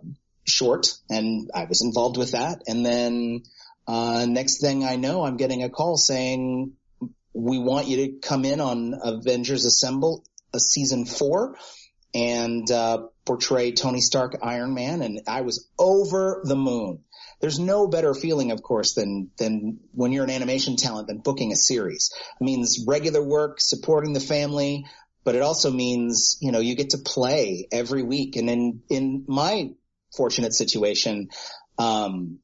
short 0.45 0.93
and 1.09 1.49
I 1.53 1.65
was 1.65 1.81
involved 1.81 2.17
with 2.17 2.31
that. 2.31 2.63
And 2.67 2.85
then, 2.85 3.43
uh, 3.87 4.25
next 4.27 4.61
thing 4.61 4.83
I 4.83 4.95
know, 4.95 5.23
I'm 5.23 5.37
getting 5.37 5.63
a 5.63 5.69
call 5.69 5.97
saying, 5.97 6.73
we 7.33 7.59
want 7.59 7.87
you 7.87 7.97
to 7.97 8.19
come 8.19 8.45
in 8.45 8.59
on 8.59 8.95
Avengers 9.01 9.65
Assemble, 9.65 10.23
a 10.53 10.59
season 10.59 11.05
four 11.05 11.55
and 12.13 12.69
uh, 12.71 13.07
portray 13.25 13.71
Tony 13.71 14.01
Stark 14.01 14.37
Iron 14.41 14.73
Man, 14.73 15.01
and 15.01 15.21
I 15.27 15.41
was 15.41 15.69
over 15.77 16.41
the 16.43 16.55
moon. 16.55 17.03
There's 17.39 17.59
no 17.59 17.87
better 17.87 18.13
feeling, 18.13 18.51
of 18.51 18.63
course, 18.63 18.93
than 18.93 19.31
than 19.37 19.79
when 19.93 20.11
you're 20.11 20.23
an 20.23 20.29
animation 20.31 20.75
talent 20.75 21.07
than 21.07 21.19
booking 21.19 21.51
a 21.51 21.55
series. 21.55 22.11
It 22.39 22.43
means 22.43 22.85
regular 22.87 23.23
work, 23.23 23.61
supporting 23.61 24.13
the 24.13 24.19
family, 24.19 24.85
but 25.23 25.35
it 25.35 25.41
also 25.41 25.71
means 25.71 26.37
you 26.41 26.51
know 26.51 26.59
you 26.59 26.75
get 26.75 26.91
to 26.91 26.97
play 26.97 27.67
every 27.71 28.03
week. 28.03 28.35
And 28.37 28.49
in 28.49 28.81
in 28.89 29.25
my 29.27 29.71
fortunate 30.15 30.53
situation, 30.53 31.29
um, 31.77 32.39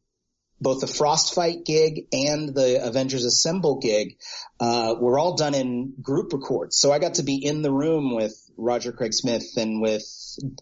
both 0.62 0.80
the 0.82 0.88
Frostfight 0.88 1.66
gig 1.66 2.08
and 2.14 2.54
the 2.56 2.86
Avengers 2.86 3.26
Assemble 3.26 3.80
gig 3.80 4.18
uh, 4.60 4.96
were 5.00 5.20
all 5.20 5.36
done 5.36 5.56
in 5.56 5.94
group 6.02 6.32
records. 6.34 6.78
So 6.78 6.92
I 6.92 7.00
got 7.00 7.16
to 7.16 7.24
be 7.24 7.44
in 7.44 7.62
the 7.62 7.72
room 7.72 8.16
with 8.16 8.34
Roger 8.57 8.91
Craig 8.91 9.13
Smith 9.13 9.45
and 9.57 9.81
with 9.81 10.05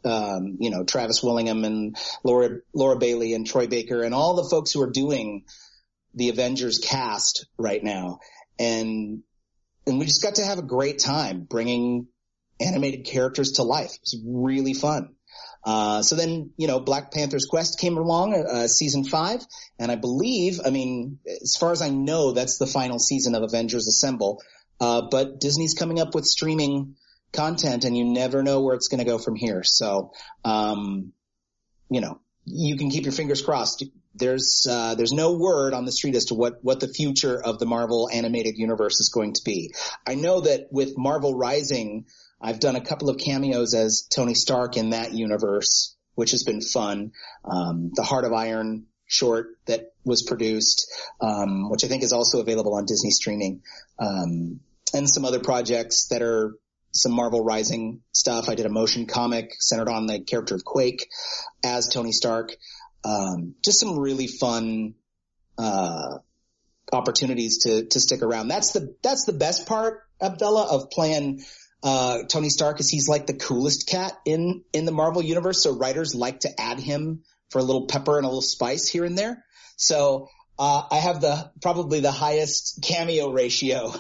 um, 0.04 0.58
you 0.60 0.70
know 0.70 0.84
Travis 0.84 1.24
Willingham 1.24 1.64
and 1.64 1.98
Laura 2.24 2.60
Laura 2.74 2.98
Bailey 2.98 3.34
and 3.34 3.46
Troy 3.46 3.68
Baker 3.68 4.04
and 4.04 4.14
all 4.14 4.36
the 4.36 4.50
folks 4.50 4.72
who 4.72 4.82
are 4.82 4.92
doing 4.92 5.46
the 6.14 6.30
Avengers 6.30 6.78
cast 6.78 7.46
right 7.58 7.84
now, 7.84 8.20
and 8.60 9.24
and 9.88 10.00
we 10.00 10.06
just 10.06 10.22
got 10.22 10.36
to 10.36 10.46
have 10.46 10.60
a 10.60 10.64
great 10.64 11.00
time 11.00 11.42
bringing 11.50 12.08
animated 12.60 13.06
characters 13.06 13.54
to 13.54 13.64
life. 13.64 13.94
It 13.94 14.02
was 14.02 14.22
really 14.26 14.74
fun. 14.74 15.16
Uh, 15.64 16.02
so 16.02 16.16
then, 16.16 16.52
you 16.58 16.68
know, 16.68 16.80
Black 16.80 17.12
Panther's 17.12 17.46
Quest 17.46 17.80
came 17.80 17.98
along, 17.98 18.34
uh, 18.34 18.68
season 18.68 19.04
five, 19.04 19.46
and 19.78 19.92
I 19.92 19.96
believe, 19.96 20.60
I 20.66 20.72
mean, 20.72 21.20
as 21.42 21.56
far 21.56 21.72
as 21.72 21.82
I 21.82 21.90
know, 21.90 22.32
that's 22.32 22.58
the 22.58 22.68
final 22.68 22.98
season 22.98 23.36
of 23.36 23.44
Avengers 23.44 23.88
Assemble. 23.88 24.42
Uh, 24.80 25.04
but 25.12 25.40
Disney's 25.40 25.76
coming 25.76 26.00
up 26.00 26.16
with 26.16 26.26
streaming 26.26 26.96
content 27.32 27.84
and 27.84 27.98
you 27.98 28.06
never 28.06 28.44
know 28.44 28.62
where 28.62 28.76
it's 28.76 28.88
going 28.88 29.00
to 29.00 29.06
go 29.06 29.18
from 29.18 29.36
here. 29.36 29.64
So, 29.64 30.12
um, 30.44 31.14
you 31.90 32.02
know, 32.02 32.20
you 32.46 32.78
can 32.78 32.90
keep 32.90 33.04
your 33.04 33.12
fingers 33.12 33.42
crossed. 33.42 33.84
There's, 34.14 34.68
uh, 34.70 34.96
there's 34.96 35.14
no 35.14 35.38
word 35.38 35.74
on 35.74 35.86
the 35.86 35.92
street 35.92 36.16
as 36.16 36.26
to 36.26 36.34
what, 36.34 36.64
what 36.64 36.80
the 36.80 36.88
future 36.88 37.42
of 37.42 37.60
the 37.60 37.66
Marvel 37.66 38.10
animated 38.12 38.58
universe 38.58 39.00
is 39.00 39.10
going 39.10 39.34
to 39.34 39.42
be. 39.46 39.74
I 40.06 40.16
know 40.16 40.42
that 40.42 40.68
with 40.72 40.98
Marvel 40.98 41.36
Rising, 41.36 42.06
I've 42.42 42.60
done 42.60 42.76
a 42.76 42.82
couple 42.82 43.10
of 43.10 43.18
cameos 43.18 43.74
as 43.74 44.08
Tony 44.10 44.34
Stark 44.34 44.76
in 44.76 44.90
that 44.90 45.14
universe, 45.14 45.96
which 46.16 46.32
has 46.32 46.44
been 46.44 46.62
fun. 46.62 47.12
Um, 47.46 47.92
the 47.94 48.04
Heart 48.04 48.26
of 48.26 48.34
Iron 48.34 48.88
short 49.06 49.58
that 49.68 49.92
was 50.04 50.24
produced, 50.24 50.92
um, 51.22 51.70
which 51.70 51.84
I 51.84 51.88
think 51.88 52.04
is 52.04 52.14
also 52.14 52.40
available 52.40 52.76
on 52.76 52.86
Disney 52.86 53.12
streaming, 53.12 53.62
um, 54.00 54.62
and 54.94 55.10
some 55.10 55.26
other 55.26 55.40
projects 55.40 56.08
that 56.08 56.22
are 56.22 56.56
some 56.94 57.12
Marvel 57.14 57.44
Rising 57.44 58.02
stuff. 58.12 58.50
I 58.50 58.56
did 58.56 58.66
a 58.66 58.70
motion 58.70 59.06
comic 59.06 59.56
centered 59.60 59.90
on 59.90 60.08
the 60.08 60.20
character 60.20 60.56
of 60.56 60.64
Quake 60.66 61.08
as 61.64 61.88
Tony 61.88 62.12
Stark. 62.12 62.56
Um, 63.04 63.56
just 63.64 63.80
some 63.80 63.98
really 63.98 64.28
fun, 64.28 64.96
uh, 65.58 66.18
opportunities 66.92 67.60
to, 67.60 67.86
to 67.86 68.00
stick 68.00 68.22
around. 68.22 68.50
That's 68.50 68.74
the, 68.74 68.96
that's 69.02 69.26
the 69.26 69.34
best 69.34 69.66
part, 69.66 70.02
Abdullah, 70.22 70.68
of 70.76 70.90
playing, 70.92 71.44
uh, 71.84 72.24
Tony 72.28 72.50
Stark 72.50 72.80
is 72.80 72.90
he's 72.90 73.08
like 73.08 73.26
the 73.26 73.34
coolest 73.34 73.88
cat 73.88 74.14
in, 74.26 74.64
in 74.74 74.86
the 74.86 74.92
Marvel 74.92 75.22
universe. 75.22 75.64
So 75.64 75.76
writers 75.76 76.14
like 76.14 76.42
to 76.42 76.62
add 76.62 76.80
him 76.80 77.24
for 77.50 77.60
a 77.60 77.64
little 77.64 77.88
pepper 77.88 78.18
and 78.18 78.26
a 78.26 78.28
little 78.28 78.42
spice 78.42 78.88
here 78.88 79.06
and 79.06 79.18
there. 79.18 79.44
So, 79.78 80.28
uh, 80.60 80.84
I 80.92 80.98
have 80.98 81.22
the, 81.22 81.52
probably 81.62 82.02
the 82.02 82.12
highest 82.12 82.84
cameo 82.84 83.32
ratio 83.32 83.94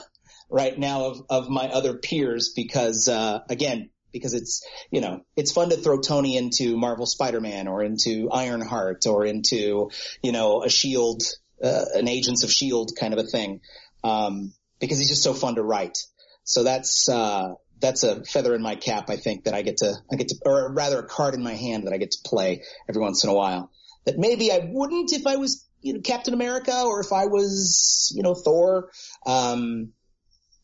right 0.51 0.77
now 0.77 1.05
of, 1.05 1.21
of 1.29 1.49
my 1.49 1.69
other 1.69 1.97
peers 1.97 2.53
because, 2.55 3.07
uh, 3.07 3.39
again, 3.49 3.89
because 4.11 4.33
it's, 4.33 4.67
you 4.91 4.99
know, 4.99 5.21
it's 5.37 5.53
fun 5.53 5.69
to 5.69 5.77
throw 5.77 6.01
Tony 6.01 6.35
into 6.35 6.77
Marvel 6.77 7.05
Spider-Man 7.05 7.67
or 7.67 7.81
into 7.81 8.29
Ironheart 8.29 9.07
or 9.07 9.25
into, 9.25 9.89
you 10.21 10.31
know, 10.33 10.63
a 10.63 10.69
shield, 10.69 11.23
uh, 11.63 11.85
an 11.93 12.09
agents 12.09 12.43
of 12.43 12.51
shield 12.51 12.91
kind 12.99 13.13
of 13.13 13.19
a 13.19 13.27
thing. 13.27 13.61
Um, 14.03 14.53
because 14.79 14.97
he's 14.99 15.09
just 15.09 15.23
so 15.23 15.33
fun 15.33 15.55
to 15.55 15.63
write. 15.63 15.99
So 16.43 16.63
that's, 16.63 17.07
uh, 17.07 17.53
that's 17.79 18.03
a 18.03 18.23
feather 18.25 18.53
in 18.53 18.61
my 18.61 18.75
cap. 18.75 19.09
I 19.09 19.15
think 19.15 19.45
that 19.45 19.53
I 19.53 19.61
get 19.61 19.77
to, 19.77 19.93
I 20.11 20.15
get 20.15 20.27
to, 20.29 20.35
or 20.45 20.73
rather 20.73 20.99
a 20.99 21.03
card 21.03 21.33
in 21.33 21.43
my 21.43 21.53
hand 21.53 21.87
that 21.87 21.93
I 21.93 21.97
get 21.97 22.11
to 22.11 22.17
play 22.25 22.63
every 22.89 23.01
once 23.01 23.23
in 23.23 23.29
a 23.29 23.33
while 23.33 23.71
that 24.05 24.17
maybe 24.17 24.51
I 24.51 24.67
wouldn't 24.69 25.13
if 25.13 25.27
I 25.27 25.37
was, 25.37 25.65
you 25.81 25.93
know, 25.93 26.01
Captain 26.01 26.33
America 26.33 26.83
or 26.83 26.99
if 26.99 27.13
I 27.13 27.27
was, 27.27 28.11
you 28.15 28.23
know, 28.23 28.35
Thor. 28.35 28.89
Um, 29.25 29.93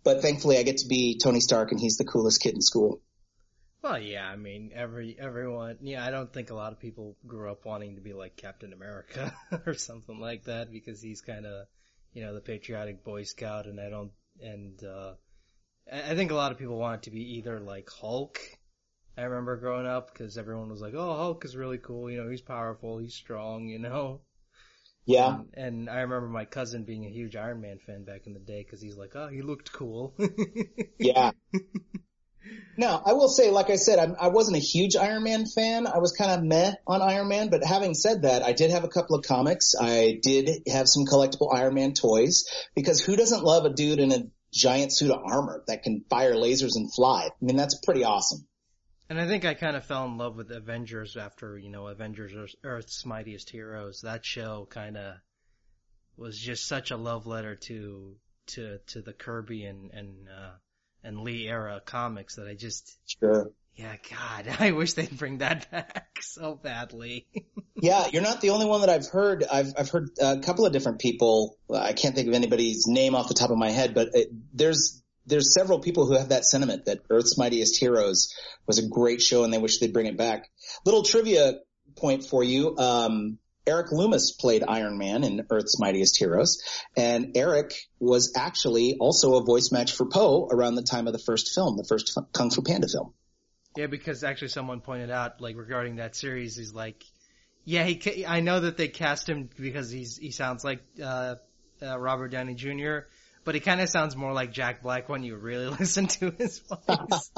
but 0.08 0.22
thankfully 0.22 0.58
I 0.58 0.64
get 0.64 0.78
to 0.78 0.88
be 0.88 1.20
Tony 1.22 1.42
Stark 1.42 1.74
and 1.74 1.82
he's 1.82 1.98
the 1.98 2.06
coolest 2.06 2.42
kid 2.42 2.56
in 2.56 2.62
school. 2.62 3.02
Well, 3.84 4.00
yeah, 4.00 4.26
I 4.26 4.38
mean, 4.38 4.72
every 4.74 5.18
everyone. 5.20 5.80
Yeah, 5.82 6.06
I 6.06 6.12
don't 6.12 6.32
think 6.32 6.50
a 6.50 6.56
lot 6.56 6.72
of 6.72 6.80
people 6.80 7.18
grew 7.28 7.52
up 7.52 7.66
wanting 7.66 7.96
to 7.96 8.02
be 8.02 8.14
like 8.14 8.38
Captain 8.38 8.72
America 8.72 9.36
or 9.66 9.74
something 9.74 10.18
like 10.18 10.46
that 10.46 10.72
because 10.72 11.02
he's 11.02 11.20
kind 11.20 11.46
of, 11.46 11.68
you 12.14 12.24
know, 12.24 12.34
the 12.34 12.40
patriotic 12.40 13.04
Boy 13.04 13.24
Scout, 13.24 13.66
and 13.66 13.82
I 13.82 13.90
don't. 13.90 14.12
And 14.42 14.82
uh 14.82 15.16
I 15.92 16.16
think 16.16 16.32
a 16.32 16.36
lot 16.36 16.54
of 16.54 16.58
people 16.58 16.78
want 16.78 17.04
to 17.04 17.12
be 17.12 17.36
either 17.38 17.60
like 17.60 17.90
Hulk. 17.90 18.40
I 19.18 19.24
remember 19.24 19.58
growing 19.58 19.88
up 19.88 20.14
because 20.14 20.38
everyone 20.38 20.70
was 20.70 20.80
like, 20.80 20.94
"Oh, 20.94 21.18
Hulk 21.18 21.44
is 21.44 21.58
really 21.58 21.80
cool. 21.80 22.10
You 22.10 22.24
know, 22.24 22.30
he's 22.30 22.42
powerful, 22.42 22.98
he's 22.98 23.14
strong. 23.14 23.68
You 23.68 23.80
know." 23.80 24.22
Yeah. 25.08 25.40
And, 25.54 25.66
and, 25.66 25.90
I 25.90 26.02
remember 26.02 26.28
my 26.28 26.44
cousin 26.44 26.84
being 26.84 27.06
a 27.06 27.10
huge 27.10 27.38
Iron 27.38 27.62
Man 27.62 27.80
fan 27.80 28.04
back 28.04 28.28
in 28.28 28.34
the 28.34 28.40
day 28.40 28.62
because 28.62 28.82
he's 28.82 28.98
like, 28.98 29.16
oh, 29.16 29.30
he 29.30 29.42
looked 29.42 29.72
cool. 29.72 30.14
yeah. 31.00 31.32
Now, 32.78 33.02
I 33.06 33.14
will 33.14 33.30
say, 33.30 33.50
like 33.50 33.70
I 33.70 33.78
said, 33.78 34.00
I'm, 34.00 34.16
I 34.20 34.28
was 34.28 34.50
not 34.50 34.58
a 34.58 34.62
huge 34.62 34.96
Iron 34.96 35.24
Man 35.24 35.46
fan. 35.46 35.88
I 35.88 35.98
was 35.98 36.12
kind 36.12 36.32
of 36.32 36.44
meh 36.44 36.74
on 36.86 37.02
Iron 37.02 37.30
Man, 37.30 37.50
but 37.50 37.64
having 37.64 37.94
said 37.94 38.24
that, 38.24 38.44
I 38.44 38.52
did 38.52 38.72
have 38.72 38.84
a 38.84 38.90
couple 38.90 39.16
of 39.16 39.26
comics. 39.26 39.74
I 39.80 40.20
did 40.22 40.64
have 40.68 40.88
some 40.88 41.06
collectible 41.06 41.56
Iron 41.56 41.74
Man 41.74 41.94
toys 41.94 42.46
because 42.76 43.02
who 43.02 43.16
doesn't 43.16 43.44
love 43.44 43.66
a 43.66 43.74
dude 43.74 44.00
in 44.00 44.12
a 44.12 44.24
giant 44.54 44.94
suit 44.94 45.12
of 45.12 45.22
armor 45.26 45.64
that 45.68 45.84
can 45.84 46.04
fire 46.10 46.34
lasers 46.34 46.76
and 46.76 46.94
fly? 46.94 47.30
I 47.30 47.46
mean, 47.46 47.56
that's 47.56 47.80
pretty 47.84 48.04
awesome. 48.04 48.46
And 49.10 49.20
I 49.20 49.28
think 49.28 49.46
I 49.46 49.54
kind 49.54 49.76
of 49.76 49.86
fell 49.86 50.06
in 50.06 50.18
love 50.18 50.36
with 50.36 50.52
Avengers 50.52 51.16
after, 51.16 51.58
you 51.58 51.70
know, 51.70 51.88
Avengers 51.88 52.56
Earth's 52.64 53.06
Mightiest 53.06 53.50
Heroes. 53.50 54.02
That 54.02 54.26
show 54.26 54.68
kind 54.70 54.98
of 54.98 55.16
was 56.18 56.38
just 56.38 56.68
such 56.68 56.92
a 56.92 56.98
love 56.98 57.26
letter 57.26 57.56
to, 57.56 58.16
to, 58.48 58.80
to 58.88 59.02
the 59.02 59.14
Kirby 59.14 59.66
and, 59.66 59.92
and, 59.92 60.28
uh, 60.28 60.52
and 61.04 61.22
Lee 61.22 61.48
era 61.48 61.82
comics 61.86 62.36
that 62.36 62.48
I 62.48 62.56
just, 62.56 62.98
sure. 63.20 63.52
Yeah, 63.78 63.96
God, 64.10 64.48
I 64.60 64.72
wish 64.72 64.94
they'd 64.94 65.18
bring 65.18 65.38
that 65.38 65.70
back 65.72 66.18
so 66.22 66.56
badly. 66.56 67.28
yeah, 67.76 68.08
you're 68.12 68.24
not 68.24 68.42
the 68.42 68.50
only 68.50 68.66
one 68.66 68.82
that 68.82 68.90
I've 68.90 69.08
heard. 69.08 69.44
I've 69.50 69.74
I've 69.78 69.90
heard 69.90 70.10
a 70.20 70.40
couple 70.40 70.66
of 70.66 70.74
different 70.74 71.00
people. 71.00 71.58
I 71.74 71.94
can't 71.94 72.16
think 72.16 72.28
of 72.28 72.34
anybody's 72.34 72.88
name 72.88 73.16
off 73.16 73.28
the 73.28 73.36
top 73.36 73.52
of 73.52 73.58
my 73.58 73.70
head, 73.70 73.94
but 73.94 74.10
it, 74.14 74.30
there's 74.54 75.02
there's 75.28 75.54
several 75.54 75.80
people 75.80 76.06
who 76.06 76.18
have 76.18 76.30
that 76.30 76.46
sentiment 76.46 76.86
that 76.86 77.02
Earth's 77.10 77.38
Mightiest 77.38 77.78
Heroes 77.80 78.34
was 78.66 78.80
a 78.80 78.88
great 78.88 79.22
show 79.22 79.44
and 79.44 79.54
they 79.54 79.58
wish 79.58 79.80
they'd 79.80 79.94
bring 79.94 80.08
it 80.08 80.18
back. 80.18 80.50
Little 80.86 81.04
trivia 81.04 81.60
point 81.96 82.24
for 82.24 82.44
you. 82.44 82.76
Um, 82.78 83.38
Eric 83.68 83.92
Loomis 83.92 84.32
played 84.32 84.64
Iron 84.66 84.98
Man 84.98 85.26
in 85.26 85.46
Earth's 85.50 85.78
Mightiest 85.78 86.18
Heroes, 86.18 86.64
and 86.96 87.36
Eric 87.36 87.74
was 88.00 88.32
actually 88.38 88.96
also 88.98 89.36
a 89.36 89.44
voice 89.44 89.74
match 89.74 89.92
for 89.92 90.06
Po 90.06 90.48
around 90.50 90.76
the 90.76 90.84
time 90.84 91.06
of 91.06 91.12
the 91.12 91.20
first 91.20 91.54
film, 91.54 91.76
the 91.76 91.84
first 91.84 92.18
Kung 92.32 92.50
Fu 92.50 92.62
Panda 92.62 92.88
film. 92.88 93.14
Yeah, 93.76 93.88
because 93.88 94.24
actually 94.24 94.48
someone 94.48 94.80
pointed 94.80 95.12
out, 95.12 95.42
like 95.42 95.58
regarding 95.58 95.98
that 95.98 96.16
series, 96.16 96.56
he's 96.56 96.74
like, 96.74 97.04
yeah, 97.66 97.84
he. 97.84 98.26
I 98.26 98.40
know 98.40 98.62
that 98.62 98.78
they 98.78 98.88
cast 98.88 99.28
him 99.28 99.50
because 99.60 99.92
he's 99.92 100.16
he 100.16 100.32
sounds 100.32 100.64
like 100.64 100.80
uh, 101.04 101.36
uh, 101.82 102.00
Robert 102.00 102.30
Downey 102.30 102.56
Jr., 102.56 103.00
but 103.48 103.56
he 103.56 103.62
kind 103.62 103.80
of 103.80 103.88
sounds 103.88 104.14
more 104.14 104.34
like 104.34 104.52
Jack 104.52 104.84
Black 104.84 105.08
when 105.08 105.24
you 105.24 105.38
really 105.38 105.68
listen 105.80 106.08
to 106.08 106.32
his 106.32 106.60
voice. 106.60 107.32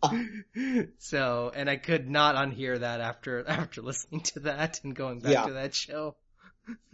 so, 0.98 1.52
and 1.54 1.68
I 1.68 1.76
could 1.76 2.08
not 2.08 2.36
unhear 2.36 2.80
that 2.80 3.02
after 3.02 3.46
after 3.48 3.82
listening 3.82 4.22
to 4.22 4.40
that 4.40 4.80
and 4.82 4.96
going 4.96 5.20
back 5.20 5.32
yeah. 5.32 5.44
to 5.44 5.52
that 5.52 5.74
show. 5.74 6.16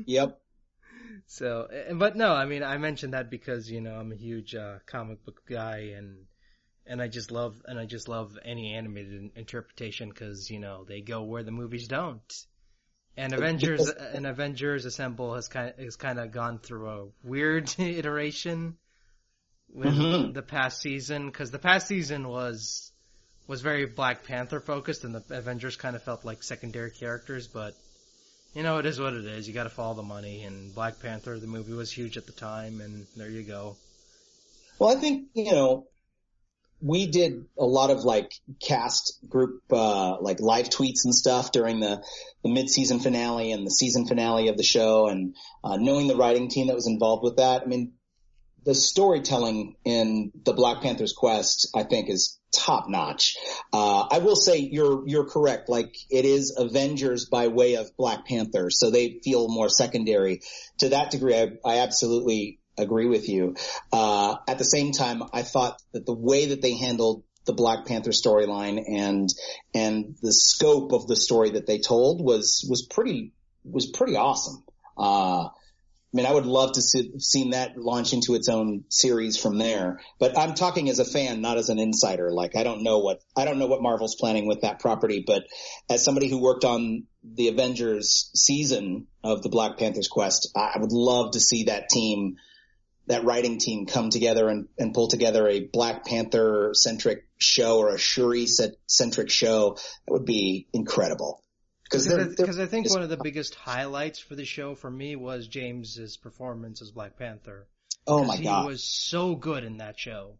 Yep. 0.05 0.41
So, 1.29 1.69
but 1.95 2.17
no, 2.17 2.33
I 2.33 2.47
mean, 2.47 2.65
I 2.65 2.79
mentioned 2.79 3.12
that 3.15 3.31
because 3.31 3.71
you 3.71 3.81
know 3.81 3.95
I'm 3.95 4.11
a 4.11 4.17
huge 4.17 4.57
uh, 4.57 4.79
comic 4.87 5.25
book 5.25 5.41
guy 5.49 5.93
and 5.97 6.17
and 6.85 7.00
I 7.00 7.07
just 7.07 7.31
love 7.31 7.62
and 7.65 7.79
I 7.79 7.87
just 7.87 8.09
love 8.09 8.37
any 8.45 8.75
animated 8.75 9.31
interpretation 9.37 10.09
because 10.09 10.50
you 10.50 10.59
know 10.59 10.85
they 10.85 11.00
go 11.00 11.23
where 11.23 11.45
the 11.45 11.53
movies 11.53 11.87
don't. 11.87 12.45
And 13.19 13.33
Avengers 13.33 13.89
and 13.89 14.29
Avengers 14.29 14.85
Assemble 14.85 15.35
has 15.35 15.49
kind 15.49 15.71
of, 15.71 15.79
has 15.79 15.97
kind 15.97 16.21
of 16.21 16.31
gone 16.31 16.61
through 16.61 16.89
a 16.89 17.07
weird 17.25 17.75
iteration 17.79 18.77
with 19.69 19.93
mm-hmm. 19.93 20.33
the 20.33 20.43
past 20.43 20.81
season 20.81 21.27
because 21.27 21.51
the 21.51 21.59
past 21.59 21.89
season 21.89 22.29
was 22.29 22.93
was 23.49 23.61
very 23.61 23.87
Black 23.87 24.23
Panther 24.23 24.61
focused 24.61 25.03
and 25.03 25.17
the 25.17 25.37
Avengers 25.37 25.75
kind 25.75 25.97
of 25.97 26.03
felt 26.05 26.25
like 26.25 26.45
secondary 26.45 26.92
characters, 26.92 27.49
but 27.49 27.75
you 28.55 28.62
know 28.62 28.79
it 28.79 28.87
is 28.87 29.01
what 29.01 29.14
it 29.14 29.25
is. 29.25 29.49
You 29.49 29.53
got 29.53 29.64
to 29.64 29.71
follow 29.71 29.95
the 29.95 30.03
money, 30.05 30.45
and 30.45 30.73
Black 30.73 31.01
Panther 31.01 31.40
the 31.40 31.49
movie 31.49 31.73
was 31.73 31.90
huge 31.90 32.16
at 32.16 32.27
the 32.27 32.33
time, 32.33 32.81
and 32.81 33.05
there 33.16 33.29
you 33.29 33.42
go. 33.42 33.77
Well, 34.79 34.97
I 34.97 35.01
think 35.01 35.31
you 35.35 35.51
know 35.51 35.88
we 36.81 37.07
did 37.07 37.45
a 37.59 37.64
lot 37.64 37.91
of 37.91 38.05
like 38.05 38.33
cast 38.61 39.19
group, 39.29 39.62
uh, 39.71 40.21
like 40.21 40.41
live 40.41 40.69
tweets 40.69 41.05
and 41.05 41.14
stuff 41.14 41.51
during 41.51 41.81
the, 41.81 42.03
the 42.43 42.49
mid-season 42.49 43.01
finale 43.01 43.53
and 43.53 43.67
the 43.67 43.71
season 43.71 44.07
finale 44.07 44.49
of 44.49 44.57
the 44.57 44.62
show 44.62 45.09
and, 45.09 45.35
uh, 45.64 45.77
knowing 45.77 46.07
the 46.07 46.17
writing 46.17 46.49
team 46.49 46.69
that 46.69 46.77
was 46.77 46.87
involved 46.87 47.25
with 47.25 47.37
that. 47.37 47.62
I 47.62 47.64
mean, 47.67 47.95
the 48.64 48.75
storytelling 48.75 49.77
in 49.85 50.31
the 50.45 50.53
Black 50.53 50.83
Panther's 50.83 51.14
quest, 51.14 51.71
I 51.75 51.85
think 51.85 52.11
is 52.11 52.38
top 52.53 52.88
notch. 52.88 53.37
Uh, 53.73 54.07
I 54.11 54.19
will 54.19 54.37
say 54.37 54.59
you're, 54.59 55.07
you're 55.09 55.29
correct. 55.29 55.69
Like 55.69 55.95
it 56.11 56.25
is 56.25 56.55
Avengers 56.57 57.27
by 57.27 57.49
way 57.49 57.75
of 57.75 57.97
Black 57.97 58.27
Panther. 58.27 58.71
So 58.71 58.91
they 58.91 59.21
feel 59.25 59.49
more 59.49 59.69
secondary 59.69 60.43
to 60.79 60.91
that 60.91 61.11
degree. 61.11 61.37
I, 61.37 61.53
I 61.64 61.79
absolutely 61.79 62.61
agree 62.79 63.07
with 63.07 63.29
you. 63.29 63.57
Uh, 63.93 64.37
at 64.47 64.59
the 64.59 64.64
same 64.64 64.93
time, 64.93 65.23
I 65.33 65.43
thought 65.43 65.81
that 65.93 66.07
the 66.07 66.14
way 66.14 66.47
that 66.47 66.62
they 66.62 66.77
handled 66.77 67.25
the 67.47 67.53
Black 67.55 67.87
Panther 67.87 68.11
storyline 68.11 68.83
and 68.87 69.29
and 69.75 70.17
the 70.23 70.33
scope 70.33 70.93
of 70.93 71.07
the 71.07 71.17
story 71.17 71.51
that 71.51 71.67
they 71.67 71.79
told 71.79 72.23
was 72.23 72.64
was 72.69 72.83
pretty 72.83 73.33
was 73.64 73.87
pretty 73.87 74.17
awesome. 74.17 74.62
Uh, 74.97 75.49
I 76.12 76.17
mean, 76.17 76.25
I 76.25 76.33
would 76.33 76.47
love 76.47 76.73
to 76.73 76.81
see, 76.81 77.12
seen 77.19 77.51
that 77.51 77.77
launch 77.77 78.14
into 78.14 78.35
its 78.35 78.49
own 78.49 78.85
series 78.88 79.37
from 79.37 79.59
there. 79.59 80.01
But 80.19 80.38
I'm 80.38 80.55
talking 80.55 80.88
as 80.88 81.01
a 81.01 81.05
fan, 81.05 81.43
not 81.43 81.59
as 81.59 81.69
an 81.69 81.79
insider. 81.79 82.33
Like 82.33 82.57
I 82.57 82.62
don't 82.62 82.83
know 82.83 83.01
what 83.01 83.21
I 83.37 83.45
don't 83.45 83.59
know 83.59 83.67
what 83.67 83.83
Marvel's 83.83 84.17
planning 84.17 84.47
with 84.47 84.62
that 84.62 84.81
property, 84.81 85.23
but 85.27 85.45
as 85.91 86.05
somebody 86.05 86.29
who 86.29 86.41
worked 86.41 86.64
on 86.64 87.05
the 87.23 87.49
Avengers 87.49 88.31
season 88.35 89.07
of 89.23 89.43
the 89.43 89.51
Black 89.51 89.77
Panther's 89.77 90.09
quest, 90.09 90.51
I 90.57 90.79
would 90.79 90.93
love 90.93 91.33
to 91.33 91.41
see 91.41 91.64
that 91.64 91.91
team 91.91 92.37
that 93.09 93.25
writing 93.25 93.59
team 93.59 93.87
come 93.87 94.11
together 94.11 94.49
and, 94.49 94.68
and 94.79 94.94
pull 94.94 95.09
together 95.09 95.49
a 95.49 95.61
Black 95.61 96.05
Panther 96.05 96.71
centric 96.75 97.27
show 97.38 97.79
or 97.79 97.94
a 97.94 97.99
Shuri 97.99 98.47
centric 98.87 99.31
show, 99.31 99.77
that 100.07 100.12
would 100.12 100.27
be 100.27 100.68
incredible. 100.73 101.42
Because 101.85 102.07
I 102.12 102.66
think 102.66 102.85
just, 102.85 102.94
one 102.94 103.03
of 103.03 103.09
the 103.09 103.16
biggest 103.16 103.55
highlights 103.55 104.18
for 104.18 104.35
the 104.35 104.44
show 104.44 104.75
for 104.75 104.90
me 104.90 105.16
was 105.16 105.49
James's 105.49 106.18
performance 106.18 106.83
as 106.83 106.90
Black 106.90 107.18
Panther. 107.18 107.66
Oh 108.07 108.25
my 108.25 108.37
god, 108.40 108.62
he 108.62 108.68
was 108.68 108.85
so 108.85 109.35
good 109.35 109.64
in 109.64 109.79
that 109.79 109.99
show. 109.99 110.38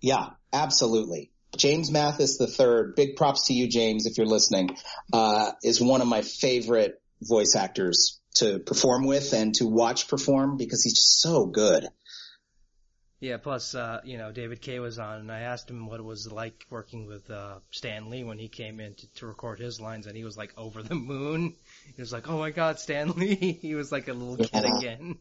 Yeah, 0.00 0.30
absolutely. 0.52 1.30
James 1.56 1.90
Mathis 1.92 2.38
the 2.38 2.46
third, 2.46 2.96
big 2.96 3.14
props 3.14 3.46
to 3.46 3.52
you, 3.52 3.68
James, 3.68 4.06
if 4.06 4.18
you're 4.18 4.26
listening, 4.26 4.76
uh, 5.12 5.52
is 5.62 5.80
one 5.80 6.00
of 6.00 6.08
my 6.08 6.22
favorite 6.22 7.00
voice 7.20 7.54
actors 7.54 8.20
to 8.34 8.58
perform 8.58 9.06
with 9.06 9.32
and 9.32 9.54
to 9.56 9.66
watch 9.66 10.08
perform 10.08 10.56
because 10.56 10.82
he's 10.82 10.94
just 10.94 11.20
so 11.20 11.46
good. 11.46 11.88
Yeah, 13.20 13.36
plus, 13.36 13.76
uh, 13.76 14.00
you 14.02 14.18
know, 14.18 14.32
David 14.32 14.60
Kaye 14.60 14.80
was 14.80 14.98
on 14.98 15.20
and 15.20 15.30
I 15.30 15.42
asked 15.42 15.70
him 15.70 15.86
what 15.86 16.00
it 16.00 16.02
was 16.02 16.32
like 16.32 16.66
working 16.70 17.06
with, 17.06 17.30
uh, 17.30 17.60
Stan 17.70 18.10
Lee 18.10 18.24
when 18.24 18.36
he 18.36 18.48
came 18.48 18.80
in 18.80 18.94
to, 18.94 19.14
to 19.14 19.26
record 19.26 19.60
his 19.60 19.80
lines 19.80 20.08
and 20.08 20.16
he 20.16 20.24
was 20.24 20.36
like 20.36 20.52
over 20.56 20.82
the 20.82 20.96
moon. 20.96 21.54
He 21.94 22.02
was 22.02 22.12
like, 22.12 22.28
oh 22.28 22.38
my 22.38 22.50
god, 22.50 22.80
Stan 22.80 23.12
Lee. 23.16 23.36
he 23.36 23.76
was 23.76 23.92
like 23.92 24.08
a 24.08 24.12
little 24.12 24.38
yeah. 24.40 24.60
kid 24.60 24.64
again. 24.76 25.18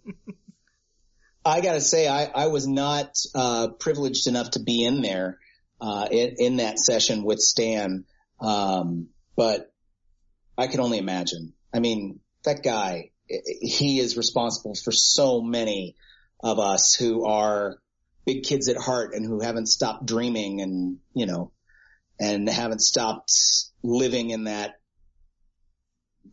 I 1.45 1.61
gotta 1.61 1.81
say, 1.81 2.07
I, 2.07 2.25
I 2.25 2.47
was 2.47 2.67
not, 2.67 3.15
uh, 3.35 3.67
privileged 3.79 4.25
enough 4.25 4.51
to 4.51 4.59
be 4.59 4.83
in 4.83 5.03
there, 5.03 5.37
uh, 5.79 6.07
in, 6.09 6.35
in 6.39 6.57
that 6.57 6.79
session 6.79 7.23
with 7.23 7.39
Stan. 7.39 8.05
Um, 8.39 9.09
but 9.35 9.71
I 10.57 10.65
can 10.67 10.79
only 10.79 10.97
imagine. 10.97 11.53
I 11.71 11.79
mean, 11.79 12.19
that 12.43 12.63
guy, 12.63 13.11
he 13.27 13.99
is 13.99 14.17
responsible 14.17 14.75
for 14.75 14.91
so 14.91 15.41
many 15.41 15.95
of 16.43 16.59
us 16.59 16.95
who 16.95 17.25
are 17.25 17.77
big 18.25 18.43
kids 18.43 18.67
at 18.67 18.77
heart 18.77 19.13
and 19.13 19.25
who 19.25 19.39
haven't 19.39 19.67
stopped 19.67 20.05
dreaming 20.05 20.61
and, 20.61 20.97
you 21.13 21.25
know, 21.25 21.51
and 22.19 22.49
haven't 22.49 22.81
stopped 22.81 23.31
living 23.83 24.29
in 24.29 24.45
that 24.45 24.75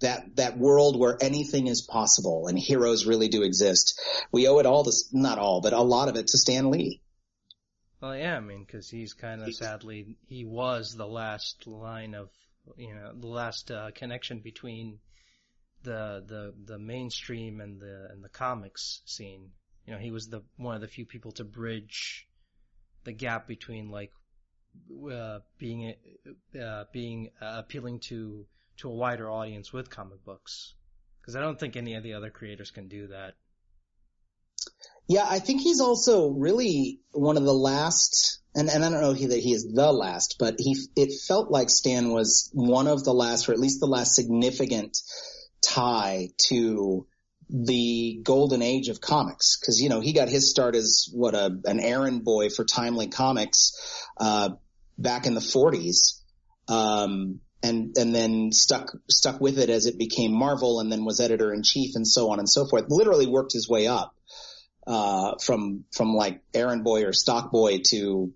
that 0.01 0.37
that 0.37 0.59
world 0.59 0.99
where 0.99 1.16
anything 1.21 1.66
is 1.66 1.83
possible 1.83 2.47
and 2.47 2.59
heroes 2.59 3.07
really 3.07 3.29
do 3.29 3.42
exist. 3.42 4.01
We 4.31 4.47
owe 4.47 4.59
it 4.59 4.66
all 4.66 4.85
to 4.85 4.92
not 5.12 5.38
all, 5.38 5.61
but 5.61 5.73
a 5.73 5.81
lot 5.81 6.09
of 6.09 6.16
it 6.16 6.29
to 6.29 6.38
Stan 6.38 6.71
Lee. 6.71 7.01
Well, 8.01 8.16
yeah, 8.16 8.37
I 8.37 8.40
mean, 8.40 8.64
because 8.64 8.88
he's 8.88 9.14
kind 9.14 9.42
of 9.42 9.53
sadly 9.55 10.16
he 10.29 10.44
was 10.44 10.94
the 10.94 11.07
last 11.07 11.66
line 11.66 12.14
of 12.14 12.29
you 12.77 12.94
know 12.94 13.12
the 13.18 13.27
last 13.27 13.71
uh, 13.71 13.90
connection 13.94 14.40
between 14.40 14.99
the 15.83 16.25
the 16.27 16.55
the 16.73 16.79
mainstream 16.79 17.61
and 17.61 17.81
the 17.81 18.09
and 18.11 18.23
the 18.23 18.29
comics 18.29 19.03
scene. 19.05 19.51
You 19.87 19.95
know, 19.95 19.99
he 19.99 20.11
was 20.11 20.29
the 20.29 20.43
one 20.57 20.75
of 20.75 20.81
the 20.81 20.88
few 20.88 21.07
people 21.07 21.33
to 21.33 21.45
bridge 21.45 22.27
the 23.05 23.12
gap 23.12 23.47
between 23.47 23.91
like 23.91 24.12
uh, 25.11 25.38
being 25.59 25.95
uh, 26.61 26.85
being 26.93 27.31
uh, 27.41 27.57
appealing 27.59 28.01
to 28.01 28.47
to 28.79 28.88
a 28.88 28.95
wider 28.95 29.31
audience 29.31 29.73
with 29.73 29.91
comic 29.91 30.25
books. 30.25 30.75
Because 31.21 31.37
I 31.37 31.41
don't 31.41 31.59
think 31.59 31.77
any 31.77 31.95
of 31.95 32.03
the 32.03 32.14
other 32.14 32.31
creators 32.31 32.71
can 32.71 32.88
do 32.88 33.09
that. 33.09 33.35
Yeah, 35.09 35.27
I 35.27 35.38
think 35.38 35.62
he's 35.62 35.81
also 35.81 36.29
really 36.29 37.01
one 37.12 37.38
of 37.38 37.45
the 37.45 37.55
last, 37.55 38.41
and, 38.55 38.69
and 38.69 38.85
I 38.85 38.91
don't 38.91 39.01
know 39.01 39.14
he, 39.14 39.27
that 39.27 39.38
he 39.38 39.55
is 39.55 39.67
the 39.73 39.91
last, 39.91 40.37
but 40.38 40.57
he 40.59 40.77
it 40.97 41.19
felt 41.27 41.51
like 41.51 41.71
Stan 41.71 42.12
was 42.12 42.51
one 42.53 42.87
of 42.87 43.05
the 43.05 43.14
last, 43.14 43.49
or 43.49 43.53
at 43.53 43.59
least 43.59 43.81
the 43.81 43.87
last 43.87 44.14
significant 44.14 44.99
tie 45.62 46.29
to 46.49 47.07
the 47.51 48.21
golden 48.23 48.62
age 48.62 48.88
of 48.88 49.01
comics. 49.01 49.59
Because 49.59 49.81
you 49.81 49.88
know 49.88 50.01
he 50.01 50.12
got 50.12 50.29
his 50.29 50.51
start 50.51 50.75
as 50.75 51.09
what 51.12 51.35
a 51.35 51.57
an 51.64 51.81
errand 51.81 52.25
boy 52.25 52.51
for 52.51 52.64
Timely 52.64 53.09
Comics 53.09 53.73
uh, 54.18 54.51
back 54.97 55.27
in 55.27 55.35
the 55.35 55.40
40s, 55.40 56.21
um, 56.68 57.40
and 57.62 57.97
and 57.97 58.14
then 58.14 58.53
stuck 58.53 58.90
stuck 59.11 59.40
with 59.40 59.59
it 59.59 59.71
as 59.71 59.87
it 59.87 59.99
became 59.99 60.33
Marvel, 60.33 60.81
and 60.81 60.92
then 60.92 61.05
was 61.05 61.21
editor 61.21 61.53
in 61.53 61.62
chief 61.62 61.92
and 61.94 62.07
so 62.07 62.31
on 62.31 62.38
and 62.38 62.49
so 62.49 62.66
forth. 62.66 62.87
Literally 62.88 63.27
worked 63.27 63.53
his 63.53 63.68
way 63.68 63.87
up 63.87 64.14
uh, 64.87 65.35
from 65.40 65.85
from 65.92 66.14
like 66.14 66.42
errand 66.55 66.85
boy 66.85 67.05
or 67.05 67.12
stock 67.12 67.51
boy 67.51 67.81
to 67.90 68.33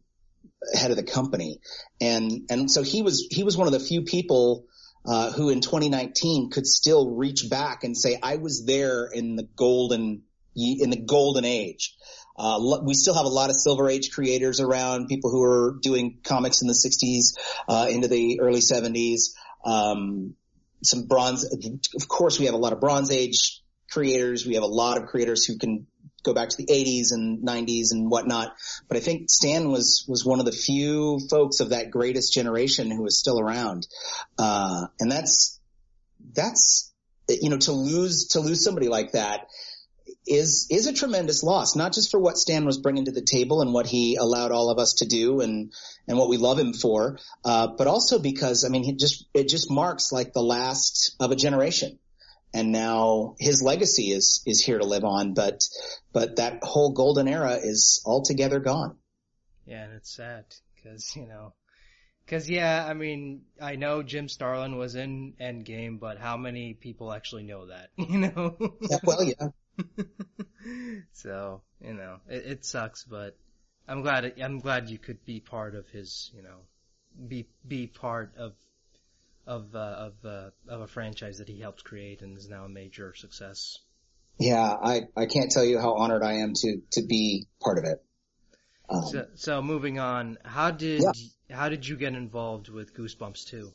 head 0.75 0.91
of 0.91 0.97
the 0.97 1.03
company, 1.03 1.59
and 2.01 2.33
and 2.51 2.71
so 2.71 2.83
he 2.83 3.03
was 3.03 3.27
he 3.31 3.43
was 3.45 3.57
one 3.57 3.67
of 3.67 3.73
the 3.73 3.81
few 3.81 4.03
people 4.03 4.67
uh, 5.05 5.33
who 5.33 5.51
in 5.51 5.61
2019 5.61 6.51
could 6.51 6.67
still 6.67 7.11
reach 7.11 7.49
back 7.51 7.85
and 7.85 7.97
say, 7.97 8.19
I 8.23 8.37
was 8.37 8.65
there 8.67 9.07
in 9.07 9.37
the 9.37 9.43
golden, 9.57 10.23
in 10.55 10.91
the 10.91 11.01
golden 11.05 11.45
age. 11.45 11.95
Uh, 12.37 12.79
we 12.83 12.95
still 12.95 13.15
have 13.15 13.27
a 13.27 13.29
lot 13.29 13.51
of 13.51 13.57
silver 13.57 13.89
age 13.89 14.11
creators 14.11 14.61
around, 14.61 15.07
people 15.07 15.31
who 15.31 15.43
are 15.43 15.79
doing 15.83 16.19
comics 16.25 16.63
in 16.63 16.69
the 16.69 16.75
60s, 16.75 17.39
uh, 17.69 17.87
into 17.91 18.09
the 18.09 18.41
early 18.41 18.61
70s. 18.61 19.35
Um, 19.65 20.35
some 20.83 21.07
bronze, 21.07 21.45
of 21.45 22.09
course 22.09 22.39
we 22.39 22.47
have 22.47 22.55
a 22.55 22.59
lot 22.59 22.73
of 22.73 22.81
bronze 22.81 23.11
age 23.11 23.63
creators. 23.91 24.47
We 24.47 24.55
have 24.55 24.63
a 24.63 24.67
lot 24.69 24.97
of 24.99 25.07
creators 25.07 25.45
who 25.45 25.59
can 25.59 25.87
go 26.23 26.35
back 26.35 26.49
to 26.49 26.57
the 26.57 26.67
80s 26.67 27.13
and 27.13 27.47
90s 27.47 27.93
and 27.93 28.11
whatnot. 28.11 28.55
But 28.89 28.97
I 28.97 29.01
think 29.01 29.31
Stan 29.31 29.71
was 29.71 30.05
was 30.09 30.25
one 30.25 30.41
of 30.41 30.47
the 30.47 30.53
few 30.53 31.21
folks 31.31 31.61
of 31.61 31.71
that 31.71 31.91
greatest 31.91 32.33
generation 32.33 32.91
who 32.91 33.03
was 33.03 33.19
still 33.19 33.41
around, 33.41 33.87
uh, 34.39 34.87
and 35.01 35.11
that's 35.11 35.61
that's 36.35 36.93
you 37.29 37.51
know 37.51 37.59
to 37.59 37.73
lose 37.73 38.29
to 38.29 38.41
lose 38.41 38.65
somebody 38.65 38.89
like 38.89 39.13
that 39.13 39.47
is 40.27 40.67
is 40.71 40.87
a 40.87 40.93
tremendous 40.93 41.43
loss, 41.43 41.75
not 41.75 41.93
just 41.93 42.11
for 42.11 42.21
what 42.21 42.39
Stan 42.39 42.65
was 42.65 42.79
bringing 42.79 43.07
to 43.07 43.13
the 43.13 43.23
table 43.23 43.61
and 43.61 43.73
what 43.73 43.87
he 43.87 44.17
allowed 44.17 44.53
all 44.53 44.71
of 44.71 44.79
us 44.79 44.95
to 44.95 45.07
do 45.07 45.41
and 45.41 45.73
and 46.07 46.19
what 46.19 46.29
we 46.29 46.37
love 46.37 46.59
him 46.59 46.73
for, 46.73 47.19
uh, 47.45 47.69
but 47.77 47.87
also 47.87 48.19
because 48.19 48.65
I 48.65 48.69
mean, 48.69 48.85
he 48.85 48.95
just 48.95 49.27
it 49.35 49.49
just 49.49 49.71
marks 49.71 50.13
like 50.13 50.33
the 50.33 50.43
last 50.43 51.17
of 51.21 51.31
a 51.31 51.37
generation 51.37 51.99
and 52.55 52.73
now 52.73 53.35
his 53.39 53.63
legacy 53.63 54.13
is 54.13 54.43
is 54.47 54.65
here 54.65 54.79
to 54.79 54.85
live 54.85 55.05
on. 55.05 55.35
But 55.35 55.61
but 56.13 56.37
that 56.37 56.61
whole 56.63 56.93
golden 56.93 57.29
era 57.29 57.59
is 57.63 58.03
altogether 58.05 58.61
gone. 58.61 58.97
Yeah, 59.67 59.85
and 59.85 59.95
it's 59.95 60.15
sad 60.15 60.45
because 60.75 61.15
you 61.17 61.27
know, 61.27 61.55
because 62.25 62.49
yeah, 62.51 62.85
I 62.87 62.95
mean, 62.95 63.43
I 63.61 63.77
know 63.77 64.03
Jim 64.03 64.29
Starlin 64.29 64.77
was 64.77 64.95
in 64.95 65.35
Endgame, 65.41 65.99
but 65.99 66.19
how 66.19 66.37
many 66.37 66.75
people 66.75 67.13
actually 67.13 67.45
know 67.45 67.67
that? 67.67 67.91
You 67.97 68.19
know? 68.19 68.57
yeah, 68.83 68.99
well, 69.05 69.25
yeah. 69.25 69.49
so 71.13 71.63
you 71.81 71.95
know, 71.95 72.19
it, 72.29 72.45
it 72.47 72.65
sucks, 72.65 73.05
but 73.05 73.37
I'm 73.89 74.03
glad 74.03 74.35
I'm 74.43 74.59
glad 74.59 74.91
you 74.91 74.99
could 74.99 75.25
be 75.25 75.41
part 75.41 75.75
of 75.75 75.89
his, 75.89 76.31
you 76.35 76.43
know, 76.43 76.61
be 77.29 77.49
be 77.67 77.87
part 77.87 78.35
of 78.37 78.53
of 79.47 79.75
uh, 79.75 79.79
of 79.79 80.13
uh, 80.25 80.51
of 80.69 80.81
a 80.81 80.87
franchise 80.87 81.39
that 81.39 81.49
he 81.49 81.61
helped 81.61 81.85
create 81.85 82.23
and 82.23 82.37
is 82.37 82.49
now 82.49 82.65
a 82.65 82.69
major 82.69 83.15
success. 83.15 83.79
Yeah, 84.39 84.77
I 84.83 85.03
I 85.17 85.27
can't 85.27 85.51
tell 85.51 85.65
you 85.65 85.79
how 85.79 85.95
honored 85.95 86.23
I 86.23 86.35
am 86.35 86.55
to 86.55 86.83
to 86.93 87.03
be 87.03 87.47
part 87.61 87.79
of 87.79 87.85
it. 87.85 88.03
Um, 88.89 89.05
so, 89.07 89.27
so 89.35 89.63
moving 89.63 89.99
on, 89.99 90.39
how 90.45 90.71
did 90.71 91.03
yeah. 91.03 91.57
how 91.57 91.69
did 91.69 91.87
you 91.87 91.97
get 91.97 92.15
involved 92.15 92.69
with 92.69 92.95
Goosebumps 92.95 93.47
2? 93.47 93.73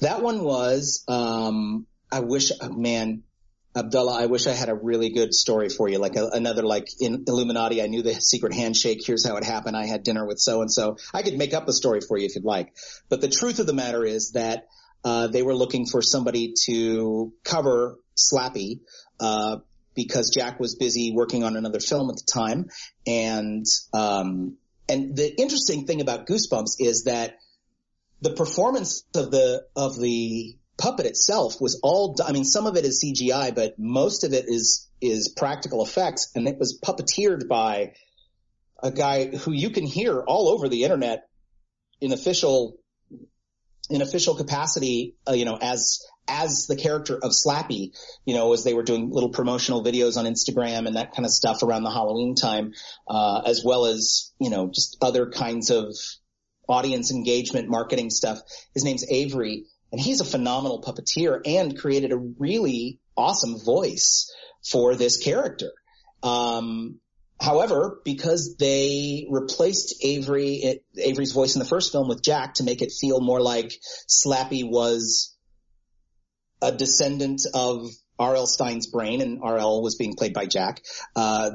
That 0.00 0.22
one 0.22 0.42
was 0.42 1.04
um 1.08 1.86
I 2.10 2.20
wish 2.20 2.52
man 2.70 3.24
Abdullah, 3.78 4.20
I 4.20 4.26
wish 4.26 4.46
I 4.46 4.52
had 4.52 4.68
a 4.68 4.74
really 4.74 5.10
good 5.10 5.32
story 5.32 5.68
for 5.68 5.88
you, 5.88 5.98
like 5.98 6.16
a, 6.16 6.26
another 6.32 6.62
like 6.62 6.88
in 7.00 7.24
Illuminati. 7.26 7.80
I 7.82 7.86
knew 7.86 8.02
the 8.02 8.14
secret 8.20 8.52
handshake. 8.52 9.00
Here's 9.04 9.26
how 9.26 9.36
it 9.36 9.44
happened. 9.44 9.76
I 9.76 9.86
had 9.86 10.02
dinner 10.02 10.26
with 10.26 10.38
so 10.38 10.60
and 10.60 10.72
so. 10.72 10.96
I 11.14 11.22
could 11.22 11.38
make 11.38 11.54
up 11.54 11.68
a 11.68 11.72
story 11.72 12.00
for 12.00 12.18
you 12.18 12.26
if 12.26 12.34
you'd 12.34 12.44
like. 12.44 12.74
But 13.08 13.20
the 13.20 13.28
truth 13.28 13.58
of 13.58 13.66
the 13.66 13.72
matter 13.72 14.04
is 14.04 14.32
that 14.32 14.66
uh, 15.04 15.28
they 15.28 15.42
were 15.42 15.54
looking 15.54 15.86
for 15.86 16.02
somebody 16.02 16.54
to 16.66 17.32
cover 17.44 17.98
Slappy 18.16 18.80
uh, 19.20 19.58
because 19.94 20.30
Jack 20.30 20.58
was 20.58 20.74
busy 20.74 21.12
working 21.14 21.44
on 21.44 21.56
another 21.56 21.80
film 21.80 22.10
at 22.10 22.16
the 22.16 22.30
time, 22.30 22.66
and 23.06 23.64
um, 23.92 24.56
and 24.88 25.16
the 25.16 25.40
interesting 25.40 25.86
thing 25.86 26.00
about 26.00 26.26
Goosebumps 26.26 26.76
is 26.80 27.04
that 27.04 27.36
the 28.20 28.30
performance 28.30 29.04
of 29.14 29.30
the 29.30 29.64
of 29.76 29.98
the 29.98 30.56
puppet 30.78 31.06
itself 31.06 31.60
was 31.60 31.80
all, 31.82 32.16
I 32.24 32.32
mean, 32.32 32.44
some 32.44 32.66
of 32.66 32.76
it 32.76 32.84
is 32.84 33.04
CGI, 33.04 33.54
but 33.54 33.74
most 33.78 34.24
of 34.24 34.32
it 34.32 34.46
is, 34.48 34.88
is 35.00 35.28
practical 35.28 35.84
effects. 35.84 36.30
And 36.34 36.48
it 36.48 36.58
was 36.58 36.80
puppeteered 36.82 37.48
by 37.48 37.92
a 38.82 38.90
guy 38.90 39.26
who 39.26 39.52
you 39.52 39.70
can 39.70 39.84
hear 39.84 40.20
all 40.20 40.48
over 40.48 40.68
the 40.68 40.84
internet 40.84 41.28
in 42.00 42.12
official, 42.12 42.78
in 43.90 44.02
official 44.02 44.36
capacity, 44.36 45.16
uh, 45.28 45.32
you 45.32 45.44
know, 45.44 45.58
as, 45.60 46.00
as 46.28 46.66
the 46.68 46.76
character 46.76 47.16
of 47.16 47.32
Slappy, 47.32 47.92
you 48.24 48.34
know, 48.34 48.52
as 48.52 48.62
they 48.62 48.74
were 48.74 48.84
doing 48.84 49.10
little 49.10 49.30
promotional 49.30 49.82
videos 49.82 50.16
on 50.16 50.26
Instagram 50.26 50.86
and 50.86 50.96
that 50.96 51.12
kind 51.12 51.26
of 51.26 51.32
stuff 51.32 51.62
around 51.62 51.82
the 51.82 51.90
Halloween 51.90 52.36
time, 52.36 52.72
uh, 53.08 53.42
as 53.44 53.64
well 53.64 53.86
as, 53.86 54.32
you 54.38 54.50
know, 54.50 54.70
just 54.72 54.96
other 55.00 55.30
kinds 55.30 55.70
of 55.70 55.94
audience 56.68 57.10
engagement 57.10 57.68
marketing 57.68 58.10
stuff. 58.10 58.38
His 58.74 58.84
name's 58.84 59.04
Avery 59.10 59.64
and 59.92 60.00
he's 60.00 60.20
a 60.20 60.24
phenomenal 60.24 60.82
puppeteer 60.82 61.40
and 61.44 61.78
created 61.78 62.12
a 62.12 62.16
really 62.16 63.00
awesome 63.16 63.58
voice 63.58 64.32
for 64.64 64.94
this 64.94 65.16
character. 65.16 65.72
Um, 66.22 67.00
however, 67.40 68.00
because 68.04 68.56
they 68.58 69.26
replaced 69.30 70.04
Avery, 70.04 70.80
Avery's 70.96 71.32
voice 71.32 71.54
in 71.54 71.60
the 71.60 71.68
first 71.68 71.92
film 71.92 72.08
with 72.08 72.22
Jack 72.22 72.54
to 72.54 72.64
make 72.64 72.82
it 72.82 72.92
feel 72.92 73.20
more 73.20 73.40
like 73.40 73.72
Slappy 74.08 74.68
was 74.68 75.36
a 76.60 76.72
descendant 76.72 77.42
of 77.54 77.88
R.L. 78.18 78.46
Stine's 78.46 78.88
brain 78.88 79.20
and 79.20 79.40
R.L. 79.42 79.80
was 79.80 79.94
being 79.94 80.14
played 80.14 80.34
by 80.34 80.46
Jack. 80.46 80.82
Uh, 81.14 81.50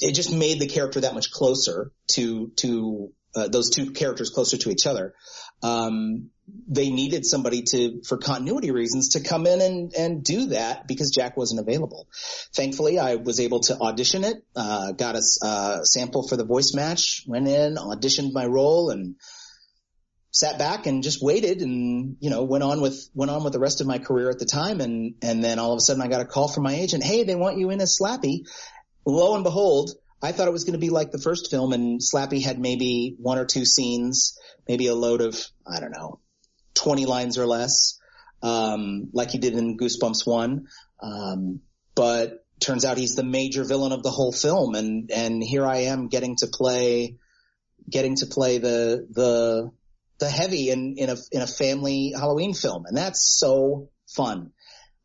it 0.00 0.12
just 0.12 0.34
made 0.34 0.60
the 0.60 0.66
character 0.66 1.00
that 1.00 1.14
much 1.14 1.30
closer 1.30 1.92
to, 2.08 2.50
to, 2.56 3.12
uh, 3.36 3.48
those 3.48 3.70
two 3.70 3.92
characters 3.92 4.30
closer 4.30 4.56
to 4.56 4.70
each 4.70 4.86
other. 4.86 5.14
Um, 5.62 6.30
they 6.66 6.90
needed 6.90 7.26
somebody 7.26 7.62
to, 7.62 8.02
for 8.06 8.16
continuity 8.16 8.70
reasons, 8.70 9.10
to 9.10 9.20
come 9.20 9.46
in 9.46 9.60
and, 9.60 9.92
and 9.94 10.24
do 10.24 10.46
that 10.46 10.86
because 10.86 11.10
Jack 11.10 11.36
wasn't 11.36 11.60
available. 11.60 12.08
Thankfully, 12.54 12.98
I 12.98 13.16
was 13.16 13.40
able 13.40 13.60
to 13.60 13.78
audition 13.78 14.24
it, 14.24 14.36
uh, 14.56 14.92
got 14.92 15.16
a 15.16 15.22
uh, 15.42 15.84
sample 15.84 16.26
for 16.26 16.36
the 16.36 16.44
voice 16.44 16.74
match, 16.74 17.24
went 17.26 17.48
in, 17.48 17.76
auditioned 17.76 18.32
my 18.32 18.46
role, 18.46 18.90
and 18.90 19.16
sat 20.30 20.58
back 20.58 20.86
and 20.86 21.02
just 21.02 21.22
waited 21.22 21.62
and, 21.62 22.16
you 22.20 22.30
know, 22.30 22.44
went 22.44 22.64
on 22.64 22.80
with, 22.80 23.08
went 23.14 23.30
on 23.30 23.44
with 23.44 23.52
the 23.52 23.58
rest 23.58 23.80
of 23.80 23.86
my 23.86 23.98
career 23.98 24.30
at 24.30 24.38
the 24.38 24.46
time. 24.46 24.80
And, 24.80 25.14
and 25.22 25.42
then 25.42 25.58
all 25.58 25.72
of 25.72 25.78
a 25.78 25.80
sudden 25.80 26.02
I 26.02 26.08
got 26.08 26.20
a 26.20 26.26
call 26.26 26.48
from 26.48 26.64
my 26.64 26.74
agent. 26.74 27.02
Hey, 27.02 27.24
they 27.24 27.34
want 27.34 27.58
you 27.58 27.70
in 27.70 27.80
as 27.80 27.98
Slappy. 28.00 28.46
Lo 29.04 29.34
and 29.34 29.44
behold, 29.44 29.90
I 30.20 30.32
thought 30.32 30.48
it 30.48 30.52
was 30.52 30.64
going 30.64 30.72
to 30.72 30.78
be 30.78 30.90
like 30.90 31.12
the 31.12 31.18
first 31.18 31.50
film 31.50 31.72
and 31.72 32.00
Slappy 32.00 32.42
had 32.42 32.58
maybe 32.58 33.14
one 33.18 33.38
or 33.38 33.44
two 33.44 33.64
scenes, 33.64 34.38
maybe 34.66 34.88
a 34.88 34.94
load 34.94 35.20
of, 35.20 35.38
I 35.66 35.80
don't 35.80 35.92
know, 35.92 36.20
20 36.74 37.06
lines 37.06 37.38
or 37.38 37.46
less, 37.46 37.98
um, 38.42 39.10
like 39.12 39.30
he 39.30 39.38
did 39.38 39.54
in 39.54 39.76
Goosebumps 39.76 40.26
1. 40.26 40.66
Um, 41.00 41.60
but 41.94 42.44
turns 42.60 42.84
out 42.84 42.98
he's 42.98 43.14
the 43.14 43.24
major 43.24 43.64
villain 43.64 43.92
of 43.92 44.02
the 44.02 44.10
whole 44.10 44.32
film. 44.32 44.74
And, 44.74 45.10
and 45.12 45.42
here 45.42 45.64
I 45.64 45.82
am 45.82 46.08
getting 46.08 46.36
to 46.36 46.48
play, 46.48 47.16
getting 47.88 48.16
to 48.16 48.26
play 48.26 48.58
the, 48.58 49.06
the, 49.10 49.70
the 50.18 50.28
heavy 50.28 50.70
in, 50.70 50.96
in 50.98 51.10
a, 51.10 51.16
in 51.30 51.42
a 51.42 51.46
family 51.46 52.12
Halloween 52.16 52.54
film. 52.54 52.86
And 52.86 52.96
that's 52.96 53.38
so 53.38 53.90
fun. 54.08 54.50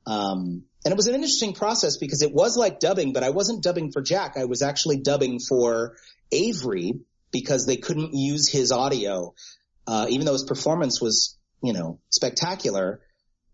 Um, 0.07 0.63
and 0.85 0.91
it 0.91 0.97
was 0.97 1.07
an 1.07 1.15
interesting 1.15 1.53
process 1.53 1.97
because 1.97 2.21
it 2.21 2.33
was 2.33 2.57
like 2.57 2.79
dubbing, 2.79 3.13
but 3.13 3.23
I 3.23 3.29
wasn't 3.29 3.63
dubbing 3.63 3.91
for 3.91 4.01
Jack. 4.01 4.37
I 4.37 4.45
was 4.45 4.61
actually 4.61 4.97
dubbing 4.97 5.39
for 5.39 5.95
Avery 6.31 6.99
because 7.31 7.65
they 7.65 7.77
couldn't 7.77 8.13
use 8.13 8.49
his 8.49 8.71
audio. 8.71 9.33
Uh, 9.85 10.05
even 10.09 10.25
though 10.25 10.33
his 10.33 10.45
performance 10.45 11.01
was 11.01 11.37
you 11.63 11.73
know, 11.73 11.99
spectacular. 12.09 13.01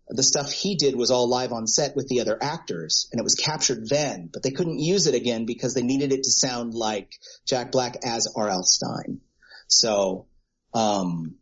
The 0.08 0.24
stuff 0.24 0.50
he 0.50 0.74
did 0.74 0.96
was 0.96 1.12
all 1.12 1.28
live 1.28 1.52
on 1.52 1.68
set 1.68 1.94
with 1.94 2.08
the 2.08 2.20
other 2.20 2.36
actors 2.42 3.08
and 3.12 3.20
it 3.20 3.22
was 3.22 3.36
captured 3.36 3.88
then, 3.88 4.28
but 4.30 4.42
they 4.42 4.50
couldn't 4.50 4.80
use 4.80 5.06
it 5.06 5.14
again 5.14 5.46
because 5.46 5.72
they 5.72 5.82
needed 5.82 6.12
it 6.12 6.24
to 6.24 6.30
sound 6.30 6.74
like 6.74 7.12
Jack 7.46 7.70
Black 7.70 7.96
as 8.04 8.26
R.L. 8.36 8.64
Stine. 8.64 9.20
So, 9.68 10.26
um, 10.74 11.36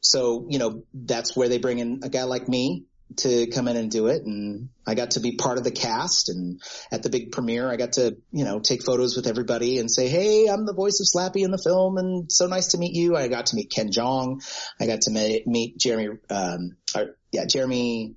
so, 0.00 0.46
you 0.48 0.60
know, 0.60 0.84
that's 0.94 1.36
where 1.36 1.48
they 1.48 1.58
bring 1.58 1.80
in 1.80 2.00
a 2.04 2.08
guy 2.08 2.22
like 2.22 2.48
me 2.48 2.84
to 3.16 3.46
come 3.48 3.68
in 3.68 3.76
and 3.76 3.90
do 3.90 4.06
it. 4.06 4.22
And 4.24 4.68
I 4.86 4.94
got 4.94 5.12
to 5.12 5.20
be 5.20 5.36
part 5.36 5.58
of 5.58 5.64
the 5.64 5.70
cast 5.70 6.28
and 6.28 6.60
at 6.92 7.02
the 7.02 7.10
big 7.10 7.32
premiere, 7.32 7.70
I 7.70 7.76
got 7.76 7.92
to, 7.92 8.16
you 8.32 8.44
know, 8.44 8.60
take 8.60 8.84
photos 8.84 9.16
with 9.16 9.26
everybody 9.26 9.78
and 9.78 9.90
say, 9.90 10.08
Hey, 10.08 10.46
I'm 10.46 10.66
the 10.66 10.74
voice 10.74 11.00
of 11.00 11.06
Slappy 11.06 11.44
in 11.44 11.50
the 11.50 11.58
film 11.58 11.96
and 11.96 12.30
so 12.30 12.46
nice 12.46 12.68
to 12.68 12.78
meet 12.78 12.94
you. 12.94 13.16
I 13.16 13.28
got 13.28 13.46
to 13.46 13.56
meet 13.56 13.70
Ken 13.70 13.90
Jeong. 13.90 14.42
I 14.80 14.86
got 14.86 15.02
to 15.02 15.10
meet, 15.10 15.46
meet 15.46 15.78
Jeremy, 15.78 16.18
um, 16.30 16.76
or, 16.94 17.16
yeah, 17.32 17.46
Jeremy 17.46 18.16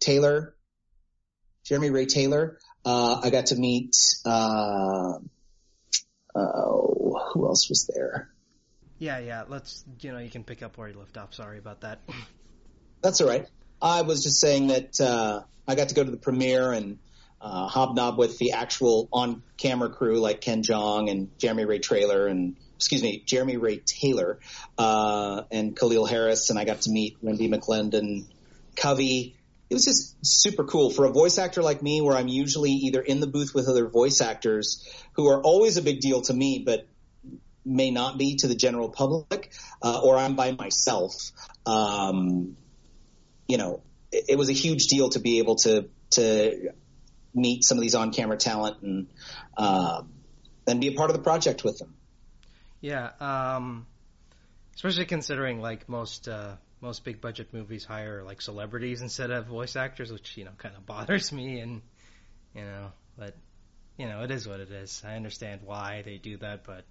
Taylor, 0.00 0.54
Jeremy 1.64 1.90
Ray 1.90 2.06
Taylor. 2.06 2.58
Uh, 2.84 3.20
I 3.22 3.30
got 3.30 3.46
to 3.46 3.56
meet, 3.56 3.94
uh, 4.26 5.14
uh, 6.34 6.66
who 7.32 7.46
else 7.46 7.68
was 7.68 7.90
there? 7.94 8.30
Yeah, 8.98 9.18
yeah. 9.18 9.44
Let's, 9.48 9.84
you 10.00 10.12
know, 10.12 10.18
you 10.18 10.30
can 10.30 10.44
pick 10.44 10.62
up 10.62 10.76
where 10.76 10.88
you 10.88 10.98
left 10.98 11.16
off. 11.16 11.34
Sorry 11.34 11.58
about 11.58 11.82
that. 11.82 12.00
That's 13.02 13.20
all 13.20 13.28
right. 13.28 13.46
I 13.84 14.00
was 14.00 14.22
just 14.22 14.40
saying 14.40 14.68
that 14.68 14.98
uh, 14.98 15.42
I 15.68 15.74
got 15.74 15.90
to 15.90 15.94
go 15.94 16.02
to 16.02 16.10
the 16.10 16.16
premiere 16.16 16.72
and 16.72 16.98
uh, 17.38 17.68
hobnob 17.68 18.16
with 18.16 18.38
the 18.38 18.52
actual 18.52 19.10
on-camera 19.12 19.90
crew 19.90 20.20
like 20.20 20.40
Ken 20.40 20.62
Jeong 20.62 21.10
and 21.10 21.38
Jeremy 21.38 21.66
Ray 21.66 21.80
Taylor 21.80 22.26
and 22.26 22.56
excuse 22.76 23.02
me, 23.02 23.22
Jeremy 23.26 23.58
Ray 23.58 23.82
Taylor 23.84 24.40
uh, 24.78 25.42
and 25.50 25.76
Caleel 25.76 26.08
Harris, 26.08 26.48
and 26.48 26.58
I 26.58 26.64
got 26.64 26.80
to 26.82 26.90
meet 26.90 27.22
Wendi 27.22 27.52
McLendon, 27.52 28.24
Covey. 28.74 29.36
It 29.68 29.74
was 29.74 29.84
just 29.84 30.16
super 30.22 30.64
cool 30.64 30.88
for 30.88 31.04
a 31.04 31.10
voice 31.10 31.36
actor 31.36 31.62
like 31.62 31.82
me, 31.82 32.00
where 32.00 32.16
I'm 32.16 32.28
usually 32.28 32.70
either 32.70 33.02
in 33.02 33.20
the 33.20 33.26
booth 33.26 33.54
with 33.54 33.68
other 33.68 33.86
voice 33.86 34.22
actors 34.22 34.82
who 35.12 35.28
are 35.28 35.42
always 35.42 35.76
a 35.76 35.82
big 35.82 36.00
deal 36.00 36.22
to 36.22 36.32
me, 36.32 36.62
but 36.64 36.86
may 37.66 37.90
not 37.90 38.16
be 38.16 38.36
to 38.36 38.48
the 38.48 38.54
general 38.54 38.88
public, 38.88 39.52
uh, 39.82 40.00
or 40.02 40.16
I'm 40.16 40.36
by 40.36 40.52
myself. 40.52 41.14
Um, 41.66 42.56
you 43.48 43.58
know, 43.58 43.82
it, 44.10 44.24
it 44.30 44.38
was 44.38 44.48
a 44.48 44.52
huge 44.52 44.86
deal 44.86 45.08
to 45.10 45.20
be 45.20 45.38
able 45.38 45.56
to, 45.56 45.88
to 46.10 46.72
meet 47.34 47.64
some 47.64 47.78
of 47.78 47.82
these 47.82 47.94
on 47.94 48.12
camera 48.12 48.36
talent 48.36 48.82
and 48.82 49.06
uh, 49.56 50.02
and 50.66 50.80
be 50.80 50.88
a 50.88 50.92
part 50.92 51.10
of 51.10 51.16
the 51.16 51.22
project 51.22 51.64
with 51.64 51.78
them. 51.78 51.94
Yeah, 52.80 53.10
um, 53.20 53.86
especially 54.74 55.06
considering 55.06 55.60
like 55.60 55.88
most 55.88 56.28
uh, 56.28 56.56
most 56.80 57.04
big 57.04 57.20
budget 57.20 57.52
movies 57.52 57.84
hire 57.84 58.22
like 58.22 58.40
celebrities 58.40 59.02
instead 59.02 59.30
of 59.30 59.46
voice 59.46 59.76
actors, 59.76 60.12
which 60.12 60.36
you 60.36 60.44
know 60.44 60.52
kind 60.58 60.74
of 60.76 60.86
bothers 60.86 61.32
me, 61.32 61.60
and 61.60 61.82
you 62.54 62.62
know, 62.62 62.92
but 63.18 63.34
you 63.98 64.06
know 64.06 64.22
it 64.22 64.30
is 64.30 64.46
what 64.46 64.60
it 64.60 64.70
is. 64.70 65.02
I 65.04 65.16
understand 65.16 65.62
why 65.64 66.02
they 66.04 66.18
do 66.18 66.36
that, 66.38 66.64
but 66.64 66.84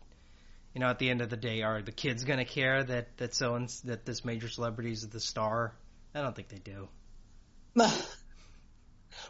you 0.73 0.81
know, 0.81 0.87
at 0.87 0.99
the 0.99 1.09
end 1.09 1.21
of 1.21 1.29
the 1.29 1.37
day, 1.37 1.61
are 1.61 1.81
the 1.81 1.91
kids 1.91 2.23
gonna 2.23 2.45
care 2.45 2.83
that 2.83 3.17
that 3.17 3.33
so 3.33 3.65
that 3.85 4.05
this 4.05 4.25
major 4.25 4.49
celebrity 4.49 4.91
is 4.91 5.07
the 5.07 5.19
star? 5.19 5.73
I 6.15 6.21
don't 6.21 6.35
think 6.35 6.49
they 6.49 6.59
do. 6.59 6.89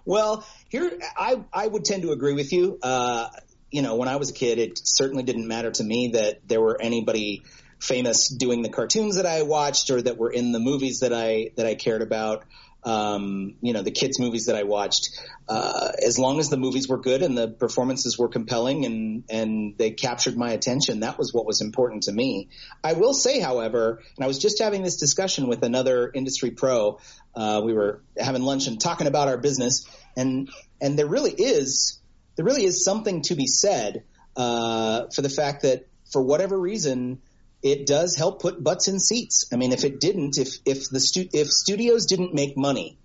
well, 0.06 0.46
here 0.70 0.92
I 1.18 1.44
I 1.52 1.68
would 1.68 1.86
tend 1.86 2.04
to 2.04 2.12
agree 2.12 2.34
with 2.34 2.52
you. 2.52 2.78
Uh, 2.82 3.30
you 3.72 3.82
know, 3.82 3.96
when 3.96 4.10
I 4.10 4.18
was 4.18 4.30
a 4.30 4.34
kid, 4.34 4.60
it 4.60 4.80
certainly 4.84 5.24
didn't 5.24 5.48
matter 5.48 5.72
to 5.72 5.84
me 5.84 6.10
that 6.14 6.48
there 6.48 6.62
were 6.62 6.80
anybody 6.80 7.44
famous 7.80 8.28
doing 8.28 8.62
the 8.62 8.70
cartoons 8.70 9.16
that 9.16 9.26
I 9.26 9.44
watched 9.44 9.90
or 9.90 10.02
that 10.02 10.18
were 10.18 10.32
in 10.32 10.52
the 10.52 10.60
movies 10.60 11.00
that 11.00 11.14
I 11.14 11.52
that 11.58 11.66
I 11.66 11.76
cared 11.76 12.02
about. 12.02 12.46
Um, 12.86 13.56
you 13.62 13.74
know, 13.74 13.82
the 13.82 13.92
kids 13.92 14.20
movies 14.20 14.48
that 14.48 14.56
I 14.56 14.64
watched. 14.64 15.10
Uh, 15.48 15.92
as 16.06 16.20
long 16.20 16.40
as 16.40 16.50
the 16.50 16.58
movies 16.58 16.88
were 16.88 17.00
good 17.00 17.22
and 17.22 17.38
the 17.38 17.48
performances 17.48 18.18
were 18.18 18.28
compelling 18.28 18.86
and 18.86 19.24
and 19.30 19.78
they 19.78 19.92
captured 19.92 20.38
my 20.38 20.52
attention, 20.52 21.02
that 21.02 21.18
was 21.18 21.34
what 21.34 21.46
was 21.46 21.62
important 21.62 22.04
to 22.04 22.12
me. 22.12 22.50
I 22.84 22.94
will 22.94 23.14
say, 23.14 23.40
however, 23.40 24.02
and 24.18 24.24
I 24.24 24.28
was 24.28 24.40
just 24.40 24.62
having 24.62 24.84
this 24.84 24.98
discussion 24.98 25.48
with 25.48 25.64
another 25.64 26.12
industry 26.14 26.52
pro. 26.52 27.00
Uh, 27.36 27.62
we 27.64 27.74
were 27.74 28.04
having 28.18 28.42
lunch 28.42 28.68
and 28.68 28.80
talking 28.80 29.08
about 29.08 29.28
our 29.28 29.38
business, 29.38 29.88
and 30.16 30.50
and 30.82 31.00
there 31.00 31.08
really 31.08 31.32
is 31.32 32.00
there 32.36 32.46
really 32.46 32.66
is 32.66 32.84
something 32.84 33.22
to 33.24 33.36
be 33.36 33.48
said 33.48 34.04
uh, 34.36 35.06
for 35.14 35.22
the 35.22 35.30
fact 35.30 35.64
that 35.64 35.88
for 36.12 36.22
whatever 36.22 36.60
reason 36.60 37.22
it 37.64 37.86
does 37.86 38.16
help 38.16 38.42
put 38.42 38.62
butts 38.62 38.90
in 38.90 39.00
seats. 39.00 39.46
I 39.52 39.56
mean, 39.56 39.72
if 39.72 39.86
it 39.86 40.00
didn't, 40.00 40.38
if 40.38 40.58
if 40.66 40.90
the 40.90 41.00
stu- 41.00 41.30
if 41.32 41.48
studios 41.48 42.06
didn't 42.06 42.34
make 42.34 42.58
money 42.58 42.98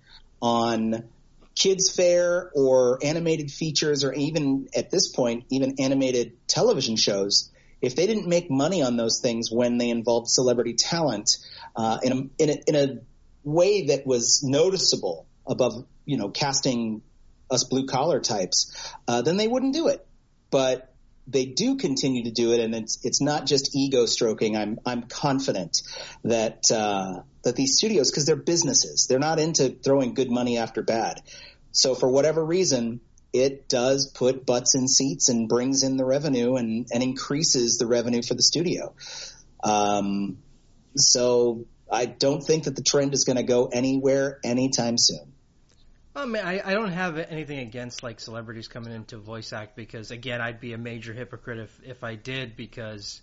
on 0.42 1.04
kids 1.54 1.90
fair 1.94 2.50
or 2.54 2.98
animated 3.02 3.50
features 3.50 4.04
or 4.04 4.12
even 4.12 4.68
at 4.74 4.90
this 4.90 5.08
point 5.08 5.44
even 5.50 5.76
animated 5.78 6.36
television 6.48 6.96
shows, 6.96 7.50
if 7.80 7.94
they 7.94 8.06
didn't 8.06 8.26
make 8.26 8.50
money 8.50 8.82
on 8.82 8.96
those 8.96 9.20
things 9.20 9.50
when 9.50 9.78
they 9.78 9.90
involved 9.90 10.28
celebrity 10.28 10.74
talent 10.74 11.38
uh, 11.76 11.98
in 12.02 12.12
a, 12.12 12.42
in 12.42 12.50
a 12.50 12.62
in 12.66 12.74
a 12.74 12.98
way 13.44 13.86
that 13.86 14.06
was 14.06 14.42
noticeable 14.42 15.26
above 15.46 15.86
you 16.04 16.16
know 16.16 16.30
casting 16.30 17.00
us 17.48 17.62
blue 17.62 17.86
collar 17.86 18.18
types, 18.18 18.92
uh, 19.06 19.22
then 19.22 19.36
they 19.36 19.46
wouldn't 19.46 19.72
do 19.72 19.86
it. 19.86 20.04
But 20.50 20.92
they 21.28 21.44
do 21.44 21.76
continue 21.76 22.24
to 22.24 22.30
do 22.30 22.52
it, 22.52 22.60
and 22.60 22.74
it's 22.74 23.04
it's 23.04 23.20
not 23.20 23.46
just 23.46 23.76
ego 23.76 24.06
stroking. 24.06 24.56
I'm 24.56 24.78
I'm 24.86 25.02
confident 25.02 25.82
that 26.24 26.70
uh, 26.72 27.22
that 27.42 27.54
these 27.54 27.76
studios, 27.76 28.10
because 28.10 28.24
they're 28.24 28.36
businesses, 28.36 29.06
they're 29.06 29.18
not 29.18 29.38
into 29.38 29.68
throwing 29.68 30.14
good 30.14 30.30
money 30.30 30.56
after 30.56 30.82
bad. 30.82 31.22
So 31.70 31.94
for 31.94 32.08
whatever 32.08 32.44
reason, 32.44 33.00
it 33.32 33.68
does 33.68 34.10
put 34.10 34.46
butts 34.46 34.74
in 34.74 34.88
seats 34.88 35.28
and 35.28 35.48
brings 35.48 35.82
in 35.82 35.98
the 35.98 36.04
revenue 36.04 36.56
and 36.56 36.86
and 36.90 37.02
increases 37.02 37.76
the 37.76 37.86
revenue 37.86 38.22
for 38.22 38.34
the 38.34 38.42
studio. 38.42 38.94
Um, 39.62 40.38
so 40.96 41.66
I 41.90 42.06
don't 42.06 42.42
think 42.42 42.64
that 42.64 42.74
the 42.74 42.82
trend 42.82 43.12
is 43.12 43.24
going 43.24 43.36
to 43.36 43.42
go 43.42 43.66
anywhere 43.66 44.40
anytime 44.42 44.96
soon. 44.96 45.34
I 46.14 46.26
mean, 46.26 46.42
I, 46.44 46.60
I 46.64 46.74
don't 46.74 46.90
have 46.90 47.16
anything 47.16 47.60
against 47.60 48.02
like 48.02 48.20
celebrities 48.20 48.66
coming 48.66 48.92
into 48.92 49.18
voice 49.18 49.52
act 49.52 49.76
because 49.76 50.10
again, 50.10 50.40
I'd 50.40 50.60
be 50.60 50.72
a 50.72 50.78
major 50.78 51.12
hypocrite 51.12 51.58
if 51.58 51.80
if 51.84 52.04
I 52.04 52.16
did 52.16 52.56
because 52.56 53.20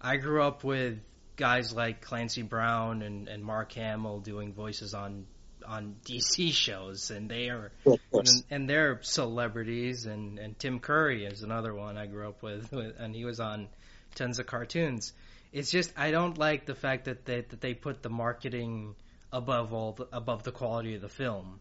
I 0.00 0.16
grew 0.16 0.42
up 0.42 0.64
with 0.64 0.98
guys 1.36 1.72
like 1.72 2.00
Clancy 2.00 2.42
Brown 2.42 3.02
and, 3.02 3.28
and 3.28 3.44
Mark 3.44 3.72
Hamill 3.72 4.20
doing 4.20 4.52
voices 4.52 4.94
on 4.94 5.26
on 5.66 5.96
DC 6.04 6.52
shows, 6.52 7.10
and 7.10 7.30
they 7.30 7.48
are 7.48 7.70
and, 8.12 8.28
and, 8.50 8.70
they're 8.70 9.00
celebrities, 9.02 10.06
and 10.06 10.38
and 10.38 10.58
Tim 10.58 10.80
Curry 10.80 11.24
is 11.24 11.42
another 11.42 11.74
one 11.74 11.96
I 11.96 12.06
grew 12.06 12.28
up 12.28 12.42
with, 12.42 12.72
and 12.72 13.14
he 13.14 13.24
was 13.24 13.40
on 13.40 13.68
tons 14.14 14.38
of 14.38 14.46
cartoons. 14.46 15.12
It's 15.52 15.70
just 15.70 15.92
I 15.96 16.10
don't 16.10 16.38
like 16.38 16.66
the 16.66 16.74
fact 16.74 17.06
that 17.06 17.24
they 17.24 17.42
that 17.42 17.60
they 17.60 17.74
put 17.74 18.02
the 18.02 18.10
marketing 18.10 18.94
above 19.32 19.72
all 19.72 19.92
the, 19.92 20.08
above 20.12 20.42
the 20.42 20.52
quality 20.52 20.94
of 20.94 21.02
the 21.02 21.08
film. 21.08 21.60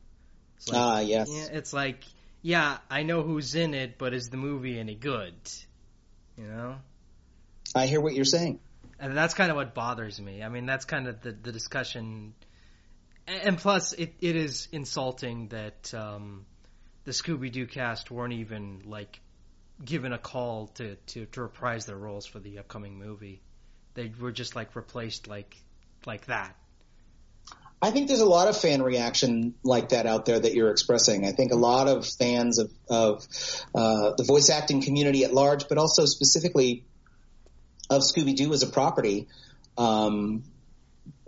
Like, 0.67 0.81
ah, 0.81 0.99
yes. 0.99 1.29
Yeah, 1.31 1.47
it's 1.51 1.73
like, 1.73 2.03
yeah, 2.41 2.77
I 2.89 3.03
know 3.03 3.21
who's 3.21 3.55
in 3.55 3.73
it, 3.73 3.97
but 3.97 4.13
is 4.13 4.29
the 4.29 4.37
movie 4.37 4.79
any 4.79 4.95
good? 4.95 5.35
You 6.37 6.47
know? 6.47 6.75
I 7.75 7.87
hear 7.87 8.01
what 8.01 8.13
you're 8.13 8.25
saying. 8.25 8.59
And 8.99 9.15
that's 9.15 9.33
kind 9.33 9.51
of 9.51 9.57
what 9.57 9.75
bothers 9.75 10.19
me. 10.19 10.41
I 10.41 10.49
mean, 10.49 10.65
that's 10.65 10.85
kind 10.85 11.07
of 11.07 11.21
the, 11.21 11.31
the 11.31 11.51
discussion. 11.51 12.33
And 13.27 13.57
plus, 13.57 13.93
it, 13.93 14.15
it 14.21 14.35
is 14.35 14.67
insulting 14.71 15.49
that 15.49 15.93
um, 15.93 16.45
the 17.03 17.11
Scooby 17.11 17.51
Doo 17.51 17.67
cast 17.67 18.09
weren't 18.09 18.33
even, 18.33 18.81
like, 18.85 19.19
given 19.83 20.13
a 20.13 20.17
call 20.17 20.67
to, 20.75 20.95
to, 20.95 21.25
to 21.27 21.41
reprise 21.41 21.85
their 21.85 21.97
roles 21.97 22.25
for 22.25 22.39
the 22.39 22.59
upcoming 22.59 22.97
movie. 22.97 23.41
They 23.93 24.11
were 24.19 24.31
just, 24.31 24.55
like, 24.55 24.75
replaced 24.75 25.27
like 25.27 25.55
like 26.05 26.25
that. 26.27 26.55
I 27.81 27.91
think 27.91 28.07
there's 28.07 28.21
a 28.21 28.25
lot 28.25 28.47
of 28.47 28.59
fan 28.59 28.81
reaction 28.81 29.53
like 29.63 29.89
that 29.89 30.07
out 30.07 30.25
there 30.25 30.39
that 30.39 30.53
you're 30.53 30.71
expressing. 30.71 31.25
I 31.25 31.31
think 31.31 31.51
a 31.51 31.55
lot 31.55 31.87
of 31.87 32.07
fans 32.07 32.57
of, 32.57 32.71
of 32.89 33.27
uh, 33.75 34.13
the 34.17 34.23
voice 34.23 34.49
acting 34.49 34.81
community 34.81 35.23
at 35.23 35.33
large, 35.33 35.67
but 35.69 35.77
also 35.77 36.05
specifically 36.05 36.85
of 37.89 38.01
Scooby 38.01 38.35
Doo 38.35 38.51
as 38.53 38.63
a 38.63 38.67
property, 38.67 39.27
um, 39.77 40.43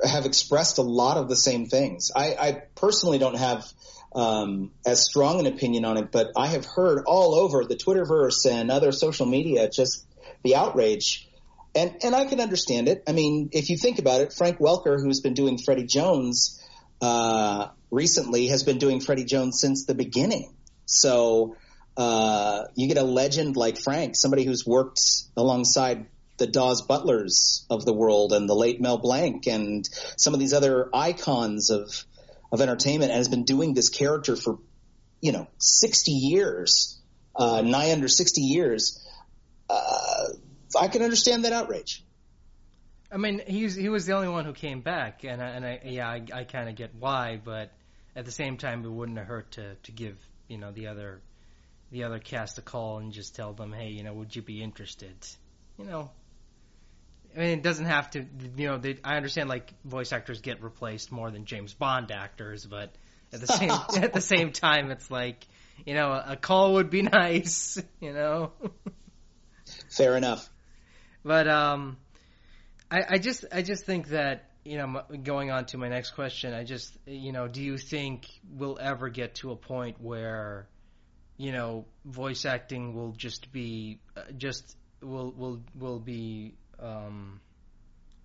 have 0.03 0.25
expressed 0.25 0.79
a 0.79 0.81
lot 0.81 1.17
of 1.17 1.29
the 1.29 1.35
same 1.35 1.67
things. 1.67 2.11
I, 2.15 2.35
I 2.39 2.51
personally 2.73 3.19
don't 3.19 3.37
have 3.37 3.71
um, 4.15 4.71
as 4.85 5.05
strong 5.05 5.39
an 5.39 5.45
opinion 5.45 5.85
on 5.85 5.97
it, 5.97 6.11
but 6.11 6.31
I 6.35 6.47
have 6.47 6.65
heard 6.65 7.03
all 7.05 7.35
over 7.35 7.63
the 7.63 7.75
Twitterverse 7.75 8.49
and 8.49 8.71
other 8.71 8.91
social 8.91 9.27
media 9.27 9.69
just 9.69 10.05
the 10.43 10.55
outrage 10.55 11.28
and 11.75 11.95
and 12.03 12.15
I 12.15 12.25
can 12.25 12.39
understand 12.39 12.87
it. 12.87 13.03
I 13.07 13.11
mean, 13.11 13.49
if 13.51 13.69
you 13.69 13.77
think 13.77 13.99
about 13.99 14.21
it, 14.21 14.33
Frank 14.33 14.59
Welker, 14.59 15.01
who's 15.01 15.21
been 15.21 15.33
doing 15.33 15.57
Freddie 15.57 15.85
Jones 15.85 16.61
uh, 17.01 17.67
recently, 17.91 18.47
has 18.47 18.63
been 18.63 18.77
doing 18.77 18.99
Freddie 18.99 19.25
Jones 19.25 19.59
since 19.59 19.85
the 19.85 19.93
beginning. 19.93 20.53
So 20.85 21.55
uh, 21.95 22.65
you 22.75 22.87
get 22.87 22.97
a 22.97 23.03
legend 23.03 23.55
like 23.55 23.77
Frank, 23.77 24.15
somebody 24.15 24.43
who's 24.43 24.65
worked 24.65 25.01
alongside 25.37 26.07
the 26.37 26.47
Daws 26.47 26.81
Butlers 26.81 27.65
of 27.69 27.85
the 27.85 27.93
world 27.93 28.33
and 28.33 28.49
the 28.49 28.55
late 28.55 28.81
Mel 28.81 28.97
Blanc 28.97 29.45
and 29.47 29.87
some 30.17 30.33
of 30.33 30.39
these 30.39 30.53
other 30.53 30.89
icons 30.93 31.69
of 31.69 32.05
of 32.51 32.61
entertainment, 32.61 33.11
and 33.11 33.17
has 33.17 33.29
been 33.29 33.43
doing 33.43 33.75
this 33.75 33.89
character 33.89 34.35
for 34.35 34.57
you 35.21 35.31
know 35.31 35.47
sixty 35.59 36.13
years, 36.13 36.99
uh, 37.35 37.61
nigh 37.61 37.91
under 37.91 38.07
sixty 38.07 38.41
years. 38.41 39.05
Uh, 39.69 40.29
I 40.77 40.87
can 40.87 41.01
understand 41.01 41.45
that 41.45 41.53
outrage. 41.53 42.03
I 43.11 43.17
mean, 43.17 43.41
he's 43.45 43.75
he 43.75 43.89
was 43.89 44.05
the 44.05 44.13
only 44.13 44.27
one 44.27 44.45
who 44.45 44.53
came 44.53 44.81
back, 44.81 45.23
and 45.23 45.41
I, 45.41 45.47
and 45.49 45.65
I, 45.65 45.81
yeah, 45.83 46.07
I, 46.07 46.23
I 46.33 46.43
kind 46.43 46.69
of 46.69 46.75
get 46.75 46.93
why, 46.93 47.41
but 47.43 47.71
at 48.15 48.25
the 48.25 48.31
same 48.31 48.57
time, 48.57 48.85
it 48.85 48.89
wouldn't 48.89 49.17
have 49.17 49.27
hurt 49.27 49.51
to 49.51 49.75
to 49.75 49.91
give 49.91 50.17
you 50.47 50.57
know 50.57 50.71
the 50.71 50.87
other 50.87 51.21
the 51.91 52.03
other 52.03 52.19
cast 52.19 52.57
a 52.59 52.61
call 52.61 52.99
and 52.99 53.11
just 53.11 53.35
tell 53.35 53.53
them, 53.53 53.73
hey, 53.73 53.89
you 53.89 54.03
know, 54.03 54.13
would 54.13 54.35
you 54.35 54.43
be 54.43 54.61
interested? 54.61 55.15
You 55.79 55.85
know, 55.85 56.11
I 57.35 57.39
mean, 57.39 57.59
it 57.59 57.63
doesn't 57.63 57.85
have 57.85 58.11
to. 58.11 58.25
You 58.57 58.67
know, 58.67 58.77
they, 58.77 58.97
I 59.03 59.15
understand 59.15 59.49
like 59.49 59.73
voice 59.83 60.11
actors 60.13 60.41
get 60.41 60.61
replaced 60.61 61.11
more 61.11 61.31
than 61.31 61.45
James 61.45 61.73
Bond 61.73 62.11
actors, 62.11 62.65
but 62.65 62.93
at 63.33 63.41
the 63.41 63.47
same 63.47 63.71
at 64.03 64.13
the 64.13 64.21
same 64.21 64.51
time, 64.51 64.91
it's 64.91 65.09
like 65.09 65.47
you 65.85 65.93
know, 65.93 66.11
a 66.11 66.35
call 66.35 66.73
would 66.73 66.89
be 66.89 67.01
nice. 67.03 67.81
You 67.99 68.13
know. 68.13 68.51
Fair 69.89 70.15
enough. 70.15 70.49
But 71.23 71.47
um, 71.47 71.97
I, 72.89 73.01
I 73.09 73.17
just 73.17 73.45
I 73.51 73.61
just 73.61 73.85
think 73.85 74.09
that 74.09 74.45
you 74.63 74.77
know 74.77 75.03
going 75.23 75.51
on 75.51 75.65
to 75.67 75.77
my 75.77 75.89
next 75.89 76.11
question, 76.11 76.53
I 76.53 76.63
just 76.63 76.95
you 77.05 77.31
know, 77.31 77.47
do 77.47 77.61
you 77.61 77.77
think 77.77 78.27
we'll 78.49 78.77
ever 78.79 79.09
get 79.09 79.35
to 79.35 79.51
a 79.51 79.55
point 79.55 80.01
where 80.01 80.67
you 81.37 81.51
know 81.51 81.85
voice 82.05 82.45
acting 82.45 82.93
will 82.93 83.11
just 83.11 83.51
be 83.51 83.99
uh, 84.15 84.21
just 84.37 84.75
will 85.01 85.31
will 85.31 85.61
will 85.75 85.99
be 85.99 86.55
um, 86.79 87.41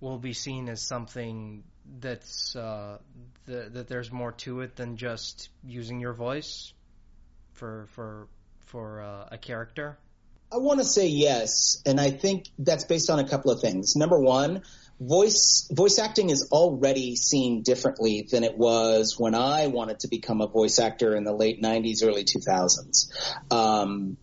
will 0.00 0.18
be 0.18 0.32
seen 0.32 0.68
as 0.68 0.82
something 0.82 1.64
that's 2.00 2.56
uh, 2.56 2.98
the, 3.46 3.68
that 3.72 3.88
there's 3.88 4.10
more 4.10 4.32
to 4.32 4.60
it 4.60 4.76
than 4.76 4.96
just 4.96 5.48
using 5.64 6.00
your 6.00 6.12
voice 6.12 6.72
for 7.52 7.86
for 7.92 8.28
for 8.66 9.02
uh, 9.02 9.28
a 9.32 9.38
character? 9.38 9.98
I 10.54 10.58
want 10.58 10.78
to 10.78 10.84
say 10.84 11.08
yes, 11.08 11.82
and 11.84 12.00
I 12.00 12.12
think 12.12 12.48
that's 12.60 12.84
based 12.84 13.10
on 13.10 13.18
a 13.18 13.28
couple 13.28 13.50
of 13.50 13.60
things. 13.60 13.96
Number 13.96 14.20
one, 14.20 14.62
voice 15.00 15.68
voice 15.72 15.98
acting 15.98 16.30
is 16.30 16.50
already 16.52 17.16
seen 17.16 17.62
differently 17.62 18.28
than 18.30 18.44
it 18.44 18.56
was 18.56 19.18
when 19.18 19.34
I 19.34 19.66
wanted 19.66 20.00
to 20.00 20.08
become 20.08 20.40
a 20.40 20.46
voice 20.46 20.78
actor 20.78 21.16
in 21.16 21.24
the 21.24 21.32
late 21.32 21.60
'90s, 21.60 22.04
early 22.04 22.24
2000s. 22.24 23.10
Um, 23.52 24.16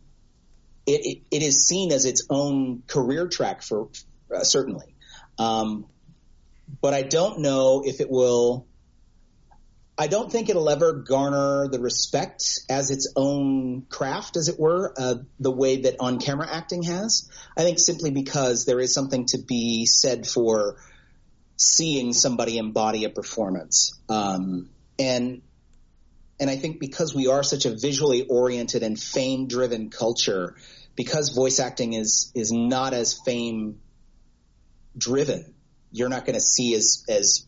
it, 0.86 1.06
it, 1.06 1.22
it 1.32 1.44
is 1.44 1.68
seen 1.68 1.92
as 1.92 2.06
its 2.06 2.26
own 2.30 2.84
career 2.88 3.28
track 3.28 3.62
for 3.62 3.90
uh, 4.34 4.46
certainly, 4.46 4.96
um, 5.38 5.86
but 6.82 6.94
I 6.94 7.02
don't 7.02 7.40
know 7.40 7.84
if 7.86 8.00
it 8.00 8.10
will 8.10 8.68
I 9.98 10.08
don't 10.08 10.32
think 10.32 10.50
it'll 10.50 10.70
ever 10.70 10.94
garner 10.94 11.68
the 11.68 11.80
respect 11.80 12.62
as 12.70 12.92
its 12.92 13.12
own 13.16 13.84
craft, 13.90 14.38
as 14.38 14.48
it 14.48 14.60
were, 14.60 14.94
uh, 14.98 15.16
the 15.40 15.52
way 15.52 15.82
that 15.82 15.98
on 16.00 16.20
camera 16.20 16.48
acting 16.50 16.84
has. 16.84 17.30
I 17.58 17.64
think 17.64 17.78
simply 17.78 18.10
because 18.10 18.66
there 18.66 18.80
is 18.80 18.94
something 18.94 19.26
to 19.28 19.38
be 19.38 19.86
said 19.86 20.26
for 20.26 20.78
seeing 21.58 22.14
somebody 22.14 22.58
embody 22.58 23.04
a 23.04 23.10
performance. 23.10 24.00
Um, 24.10 24.70
and 24.98 25.42
and 26.40 26.50
I 26.50 26.56
think 26.56 26.80
because 26.80 27.14
we 27.14 27.28
are 27.28 27.44
such 27.44 27.66
a 27.66 27.76
visually 27.76 28.26
oriented 28.28 28.82
and 28.82 29.00
fame 29.00 29.48
driven 29.48 29.92
culture, 29.92 30.56
because 30.96 31.30
voice 31.30 31.60
acting 31.60 31.94
is 31.94 32.32
is 32.34 32.52
not 32.52 32.94
as 32.94 33.14
fame 33.14 33.80
driven, 34.98 35.54
you're 35.92 36.10
not 36.10 36.26
going 36.26 36.34
to 36.34 36.42
see 36.42 36.74
as 36.74 37.06
as 37.08 37.46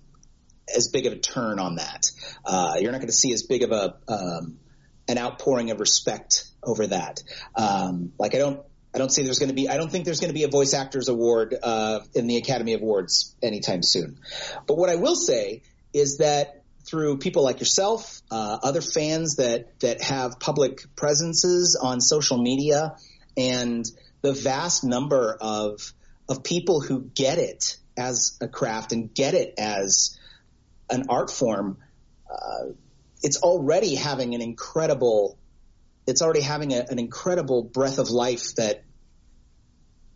as 0.73 0.89
big 0.89 1.05
of 1.05 1.13
a 1.13 1.17
turn 1.17 1.59
on 1.59 1.75
that. 1.75 2.05
Uh, 2.45 2.75
you're 2.79 2.91
not 2.91 2.99
going 2.99 3.07
to 3.07 3.13
see 3.13 3.33
as 3.33 3.43
big 3.43 3.63
of 3.63 3.71
a 3.71 3.95
um, 4.07 4.59
an 5.07 5.17
outpouring 5.17 5.71
of 5.71 5.79
respect 5.79 6.45
over 6.63 6.87
that. 6.87 7.21
Um, 7.55 8.13
like 8.19 8.35
I 8.35 8.37
don't. 8.37 8.61
I 8.95 8.99
don't 8.99 9.09
see 9.09 9.23
there's 9.23 9.39
going 9.39 9.49
to 9.49 9.55
be. 9.55 9.67
I 9.67 9.77
don't 9.77 9.91
think 9.91 10.05
there's 10.05 10.19
going 10.19 10.29
to 10.29 10.35
be 10.35 10.43
a 10.43 10.49
Voice 10.49 10.75
Actors 10.75 11.09
Award 11.09 11.55
uh, 11.61 12.01
in 12.13 12.27
the 12.27 12.37
Academy 12.37 12.73
Awards 12.73 13.35
anytime 13.41 13.81
soon. 13.81 14.19
But 14.67 14.77
what 14.77 14.91
I 14.91 14.97
will 14.97 15.15
say 15.15 15.63
is 15.93 16.19
that 16.19 16.63
through 16.85 17.17
people 17.17 17.43
like 17.43 17.59
yourself, 17.59 18.21
uh, 18.29 18.59
other 18.61 18.81
fans 18.81 19.37
that 19.37 19.79
that 19.79 20.01
have 20.03 20.39
public 20.39 20.95
presences 20.95 21.79
on 21.81 22.01
social 22.01 22.37
media, 22.37 22.95
and 23.35 23.83
the 24.21 24.33
vast 24.33 24.83
number 24.83 25.35
of 25.41 25.93
of 26.29 26.43
people 26.43 26.79
who 26.79 27.01
get 27.01 27.39
it 27.39 27.77
as 27.97 28.37
a 28.41 28.47
craft 28.47 28.91
and 28.91 29.13
get 29.13 29.33
it 29.33 29.55
as 29.57 30.17
an 30.89 31.05
art 31.09 31.31
form, 31.31 31.77
uh, 32.29 32.71
it's 33.21 33.37
already 33.37 33.95
having 33.95 34.35
an 34.35 34.41
incredible, 34.41 35.37
it's 36.05 36.21
already 36.21 36.41
having 36.41 36.73
a, 36.73 36.85
an 36.89 36.99
incredible 36.99 37.63
breath 37.63 37.99
of 37.99 38.09
life 38.09 38.55
that 38.55 38.83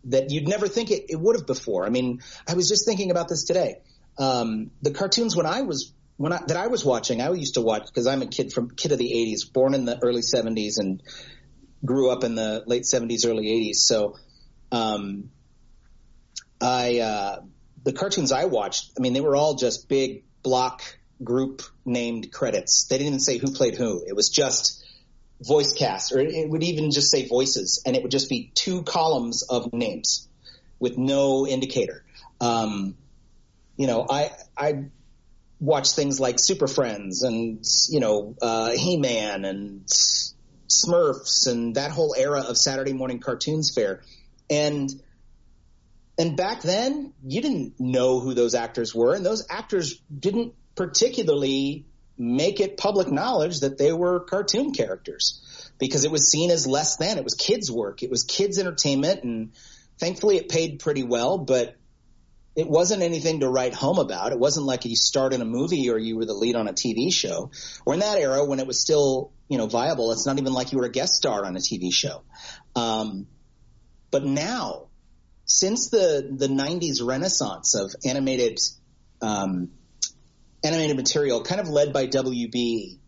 that 0.04 0.30
you'd 0.30 0.48
never 0.48 0.68
think 0.68 0.90
it, 0.90 1.06
it 1.08 1.16
would 1.16 1.36
have 1.36 1.46
before. 1.46 1.84
I 1.84 1.90
mean, 1.90 2.20
I 2.46 2.54
was 2.54 2.68
just 2.68 2.86
thinking 2.86 3.10
about 3.10 3.28
this 3.28 3.44
today. 3.44 3.82
Um, 4.16 4.70
the 4.80 4.90
cartoons 4.90 5.36
when 5.36 5.46
I 5.46 5.62
was 5.62 5.92
when 6.16 6.32
I, 6.32 6.40
that 6.48 6.56
I 6.56 6.66
was 6.66 6.84
watching, 6.84 7.20
I 7.20 7.30
used 7.32 7.54
to 7.54 7.60
watch 7.60 7.86
because 7.86 8.06
I'm 8.06 8.22
a 8.22 8.26
kid 8.26 8.52
from 8.52 8.70
kid 8.70 8.92
of 8.92 8.98
the 8.98 9.12
'80s, 9.12 9.52
born 9.52 9.74
in 9.74 9.84
the 9.84 9.98
early 10.02 10.22
'70s 10.22 10.78
and 10.78 11.02
grew 11.84 12.10
up 12.10 12.24
in 12.24 12.34
the 12.34 12.64
late 12.66 12.82
'70s, 12.82 13.26
early 13.26 13.46
'80s. 13.46 13.76
So, 13.76 14.16
um, 14.72 15.30
I 16.60 16.98
uh, 16.98 17.40
the 17.84 17.92
cartoons 17.92 18.32
I 18.32 18.46
watched, 18.46 18.92
I 18.98 19.00
mean, 19.00 19.12
they 19.12 19.20
were 19.20 19.36
all 19.36 19.54
just 19.54 19.88
big 19.88 20.24
block 20.42 20.82
group 21.22 21.62
named 21.84 22.32
credits. 22.32 22.86
They 22.86 22.98
didn't 22.98 23.08
even 23.08 23.20
say 23.20 23.38
who 23.38 23.52
played 23.52 23.76
who. 23.76 24.04
It 24.06 24.14
was 24.14 24.28
just 24.28 24.84
voice 25.40 25.72
cast, 25.72 26.12
or 26.12 26.18
it 26.20 26.48
would 26.48 26.62
even 26.62 26.90
just 26.90 27.10
say 27.10 27.26
voices, 27.28 27.82
and 27.86 27.96
it 27.96 28.02
would 28.02 28.10
just 28.10 28.28
be 28.28 28.50
two 28.54 28.82
columns 28.82 29.42
of 29.42 29.72
names 29.72 30.28
with 30.78 30.98
no 30.98 31.46
indicator. 31.46 32.04
Um, 32.40 32.96
you 33.76 33.86
know, 33.86 34.06
I 34.08 34.30
I 34.56 34.84
watch 35.60 35.90
things 35.92 36.20
like 36.20 36.38
Super 36.38 36.66
Friends 36.66 37.22
and 37.22 37.64
you 37.88 38.00
know 38.00 38.34
uh, 38.40 38.70
He 38.72 38.96
Man 38.96 39.44
and 39.44 39.86
Smurfs 39.86 41.46
and 41.46 41.74
that 41.76 41.90
whole 41.90 42.14
era 42.16 42.44
of 42.48 42.56
Saturday 42.56 42.92
morning 42.92 43.20
cartoons 43.20 43.72
fair, 43.74 44.02
and 44.50 44.90
and 46.18 46.36
back 46.36 46.62
then, 46.62 47.12
you 47.24 47.40
didn't 47.40 47.78
know 47.78 48.18
who 48.18 48.34
those 48.34 48.54
actors 48.54 48.92
were, 48.92 49.14
and 49.14 49.24
those 49.24 49.46
actors 49.48 50.00
didn't 50.16 50.54
particularly 50.74 51.86
make 52.18 52.58
it 52.58 52.76
public 52.76 53.08
knowledge 53.08 53.60
that 53.60 53.78
they 53.78 53.92
were 53.92 54.18
cartoon 54.20 54.72
characters 54.72 55.70
because 55.78 56.04
it 56.04 56.10
was 56.10 56.28
seen 56.28 56.50
as 56.50 56.66
less 56.66 56.96
than. 56.96 57.18
It 57.18 57.24
was 57.24 57.34
kids' 57.34 57.70
work. 57.70 58.02
It 58.02 58.10
was 58.10 58.24
kids' 58.24 58.58
entertainment, 58.58 59.22
and 59.22 59.52
thankfully 59.98 60.36
it 60.36 60.48
paid 60.48 60.80
pretty 60.80 61.04
well, 61.04 61.38
but 61.38 61.76
it 62.56 62.68
wasn't 62.68 63.02
anything 63.02 63.38
to 63.40 63.48
write 63.48 63.72
home 63.72 64.00
about. 64.00 64.32
It 64.32 64.38
wasn't 64.40 64.66
like 64.66 64.84
you 64.84 64.96
starred 64.96 65.32
in 65.32 65.40
a 65.40 65.44
movie 65.44 65.90
or 65.90 65.98
you 65.98 66.16
were 66.16 66.24
the 66.24 66.34
lead 66.34 66.56
on 66.56 66.66
a 66.66 66.72
TV 66.72 67.12
show. 67.12 67.52
Or 67.86 67.94
in 67.94 68.00
that 68.00 68.18
era 68.18 68.44
when 68.44 68.58
it 68.58 68.66
was 68.66 68.80
still, 68.80 69.30
you 69.48 69.58
know, 69.58 69.68
viable, 69.68 70.10
it's 70.10 70.26
not 70.26 70.38
even 70.38 70.52
like 70.52 70.72
you 70.72 70.78
were 70.78 70.86
a 70.86 70.90
guest 70.90 71.14
star 71.14 71.44
on 71.44 71.54
a 71.54 71.60
TV 71.60 71.92
show. 71.92 72.24
Um, 72.74 73.28
but 74.10 74.24
now 74.24 74.87
since 75.48 75.88
the 75.88 76.28
the 76.30 76.46
90s 76.46 77.04
renaissance 77.04 77.74
of 77.74 77.92
animated 78.04 78.60
um, 79.20 79.70
animated 80.62 80.96
material, 80.96 81.42
kind 81.42 81.60
of 81.60 81.68
led 81.68 81.92
by 81.92 82.06
WB 82.06 82.98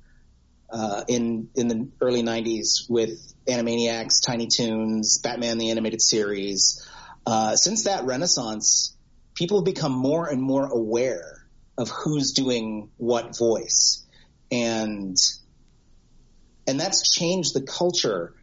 uh, 0.71 1.05
in 1.07 1.51
in 1.55 1.69
the 1.69 1.89
early 2.01 2.23
90s 2.23 2.89
with 2.89 3.35
Animaniacs, 3.47 4.25
Tiny 4.27 4.49
Toons, 4.49 5.19
Batman 5.19 5.59
the 5.59 5.71
Animated 5.71 6.01
Series. 6.01 6.85
Uh, 7.27 7.55
since 7.57 7.85
that 7.85 8.05
renaissance, 8.05 8.97
people 9.35 9.59
have 9.59 9.67
become 9.67 9.93
more 9.93 10.27
and 10.27 10.41
more 10.41 10.67
aware 10.67 11.47
of 11.77 11.91
who's 11.91 12.33
doing 12.33 12.91
what 12.97 13.37
voice, 13.37 14.07
and 14.51 15.17
and 16.67 16.81
that's 16.81 17.15
changed 17.15 17.53
the 17.53 17.63
culture 17.63 18.35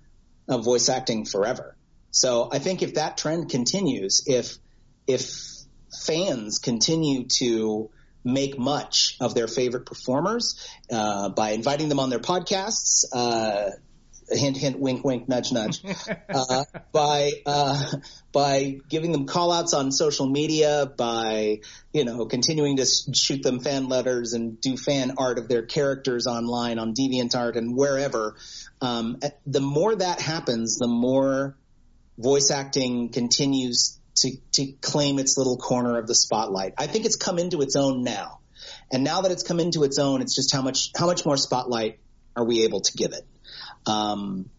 of 0.47 0.63
voice 0.63 0.87
acting 0.87 1.25
forever. 1.25 1.76
So 2.11 2.49
I 2.51 2.59
think 2.59 2.81
if 2.81 2.95
that 2.95 3.17
trend 3.17 3.49
continues, 3.49 4.23
if 4.27 4.57
if 5.05 5.47
fans 6.05 6.59
continue 6.59 7.25
to 7.39 7.89
make 8.23 8.59
much 8.59 9.15
of 9.21 9.33
their 9.33 9.47
favorite 9.47 9.85
performers 9.85 10.67
uh, 10.91 11.29
by 11.29 11.51
inviting 11.51 11.89
them 11.89 11.99
on 11.99 12.09
their 12.09 12.19
podcasts. 12.19 13.05
Uh, 13.13 13.71
hint, 14.29 14.57
hint, 14.57 14.77
wink, 14.77 15.05
wink, 15.05 15.29
nudge, 15.29 15.51
nudge. 15.51 15.81
Uh, 16.29 16.65
by 16.91 17.31
uh, 17.45 17.85
by 18.33 18.77
giving 18.89 19.11
them 19.13 19.25
callouts 19.25 19.73
on 19.73 19.91
social 19.91 20.27
media, 20.27 20.91
by 20.97 21.59
you 21.93 22.03
know 22.03 22.25
continuing 22.25 22.77
to 22.77 22.85
shoot 22.85 23.41
them 23.41 23.61
fan 23.61 23.87
letters 23.87 24.33
and 24.33 24.59
do 24.59 24.75
fan 24.75 25.13
art 25.17 25.39
of 25.39 25.47
their 25.47 25.65
characters 25.65 26.27
online 26.27 26.79
on 26.79 26.93
DeviantArt 26.93 27.55
and 27.55 27.75
wherever. 27.75 28.35
Um, 28.81 29.19
the 29.45 29.61
more 29.61 29.95
that 29.95 30.19
happens, 30.19 30.77
the 30.77 30.87
more 30.87 31.57
voice 32.17 32.51
acting 32.51 33.09
continues 33.09 33.99
to, 34.17 34.31
to 34.53 34.71
claim 34.81 35.19
its 35.19 35.37
little 35.37 35.57
corner 35.57 35.97
of 35.97 36.07
the 36.07 36.15
spotlight. 36.15 36.73
I 36.77 36.87
think 36.87 37.05
it's 37.05 37.15
come 37.15 37.39
into 37.39 37.61
its 37.61 37.75
own 37.75 38.03
now. 38.03 38.39
And 38.91 39.03
now 39.03 39.21
that 39.21 39.31
it's 39.31 39.43
come 39.43 39.59
into 39.59 39.83
its 39.83 39.99
own, 39.99 40.21
it's 40.21 40.35
just 40.35 40.51
how 40.51 40.61
much, 40.61 40.91
how 40.95 41.05
much 41.05 41.25
more 41.25 41.37
spotlight 41.37 41.99
are 42.35 42.45
we 42.45 42.63
able 42.63 42.81
to 42.81 42.93
give 42.93 43.11
it? 43.13 43.25
Um, 43.85 44.49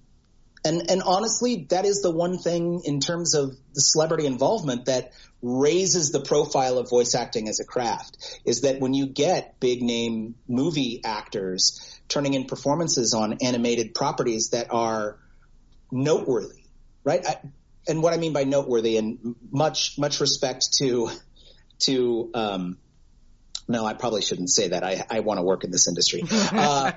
and, 0.65 0.91
and 0.91 1.03
honestly, 1.03 1.67
that 1.71 1.85
is 1.85 2.03
the 2.03 2.11
one 2.11 2.39
thing 2.39 2.83
in 2.85 3.01
terms 3.01 3.35
of 3.35 3.57
the 3.75 3.81
celebrity 3.81 4.27
involvement 4.27 4.87
that 4.87 5.13
raises 5.41 6.11
the 6.11 6.21
profile 6.21 6.79
of 6.79 6.91
voice 6.91 7.15
acting 7.15 7.49
as 7.49 7.61
a 7.61 7.65
craft 7.65 8.41
is 8.45 8.63
that 8.63 8.81
when 8.81 8.93
you 8.93 9.07
get 9.07 9.61
big 9.61 9.83
name 9.83 10.35
movie 10.49 11.01
actors 11.05 12.01
turning 12.09 12.35
in 12.35 12.45
performances 12.47 13.15
on 13.15 13.39
animated 13.41 13.95
properties 13.95 14.51
that 14.51 14.73
are 14.73 15.19
noteworthy, 15.93 16.58
right? 17.09 17.27
I, 17.27 17.39
and 17.89 18.03
what 18.03 18.13
I 18.13 18.19
mean 18.19 18.35
by 18.35 18.45
noteworthy 18.45 18.99
and 18.99 19.35
much 19.51 19.99
much 19.99 20.21
respect 20.21 20.75
to 20.79 21.11
to 21.81 22.31
um, 22.35 22.79
no, 23.67 23.87
I 23.87 23.95
probably 23.95 24.23
shouldn't 24.23 24.51
say 24.51 24.69
that. 24.69 24.85
I, 24.85 25.05
I 25.11 25.21
want 25.21 25.39
to 25.39 25.43
work 25.43 25.65
in 25.65 25.71
this 25.71 25.89
industry. 25.89 26.23
Uh, 26.31 26.93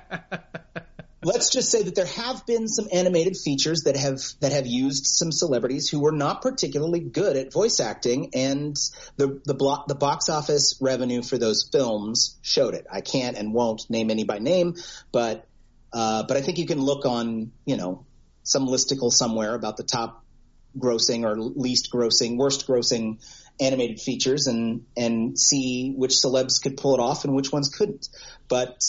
let's 1.24 1.52
just 1.52 1.72
say 1.72 1.84
that 1.84 1.96
there 1.96 2.06
have 2.06 2.46
been 2.46 2.68
some 2.68 2.88
animated 2.92 3.38
features 3.38 3.84
that 3.84 3.96
have 3.96 4.20
that 4.42 4.52
have 4.52 4.68
used 4.68 5.06
some 5.06 5.32
celebrities 5.32 5.88
who 5.88 6.02
were 6.02 6.12
not 6.12 6.42
particularly 6.42 7.00
good 7.00 7.38
at 7.38 7.54
voice 7.54 7.80
acting, 7.80 8.32
and 8.34 8.76
the 9.16 9.42
the 9.46 9.54
block 9.54 9.88
the 9.88 9.96
box 9.96 10.28
office 10.28 10.78
revenue 10.82 11.22
for 11.22 11.38
those 11.38 11.70
films 11.72 12.38
showed 12.42 12.74
it. 12.74 12.86
I 12.92 13.00
can't 13.00 13.38
and 13.38 13.54
won't 13.54 13.90
name 13.90 14.12
any 14.12 14.26
by 14.26 14.40
name, 14.40 14.76
but 15.14 15.48
uh, 15.94 16.24
but 16.28 16.36
I 16.36 16.42
think 16.42 16.58
you 16.58 16.66
can 16.66 16.82
look 16.82 17.06
on 17.06 17.54
you 17.66 17.78
know 17.78 18.06
some 18.44 18.68
listicle 18.68 19.12
somewhere 19.12 19.56
about 19.56 19.78
the 19.78 19.84
top 19.84 20.24
grossing 20.78 21.24
or 21.24 21.38
least 21.38 21.92
grossing, 21.92 22.38
worst 22.38 22.68
grossing 22.68 23.20
animated 23.60 24.00
features 24.00 24.48
and 24.48 24.86
and 24.98 25.38
see 25.38 25.94
which 25.96 26.14
celebs 26.14 26.62
could 26.62 26.78
pull 26.78 26.96
it 26.96 27.00
off 27.00 27.26
and 27.26 27.36
which 27.36 27.52
ones 27.52 27.70
couldn't. 27.70 28.10
But 28.48 28.82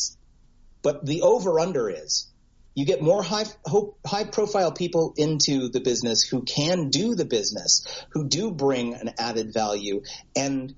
but 0.82 1.05
the 1.05 1.22
over 1.22 1.61
under 1.61 1.90
is 1.90 2.28
you 2.74 2.86
get 2.86 3.03
more 3.03 3.22
high 3.22 3.44
high 4.07 4.24
profile 4.24 4.72
people 4.72 5.14
into 5.16 5.68
the 5.68 5.80
business 5.80 6.22
who 6.22 6.42
can 6.42 6.88
do 6.88 7.14
the 7.14 7.24
business, 7.24 7.84
who 8.11 8.28
do 8.28 8.50
bring 8.50 8.94
an 8.94 9.11
added 9.18 9.53
value, 9.53 10.03
and 10.34 10.74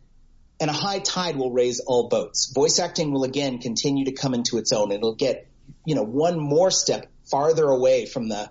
and 0.61 0.71
a 0.71 0.75
high 0.75 0.99
tide 0.99 1.37
will 1.37 1.51
raise 1.51 1.81
all 1.81 2.09
boats. 2.09 2.53
Voice 2.53 2.79
acting 2.79 3.13
will 3.13 3.25
again 3.25 3.59
continue 3.59 4.07
to 4.07 4.13
come 4.13 4.35
into 4.35 4.59
its 4.59 4.73
own. 4.73 4.93
It'll 4.93 5.15
get 5.15 5.47
you 5.85 5.95
know 5.95 6.03
one 6.03 6.39
more 6.39 6.71
step 6.71 7.07
farther 7.31 7.67
away 7.67 8.07
from 8.07 8.29
the 8.29 8.51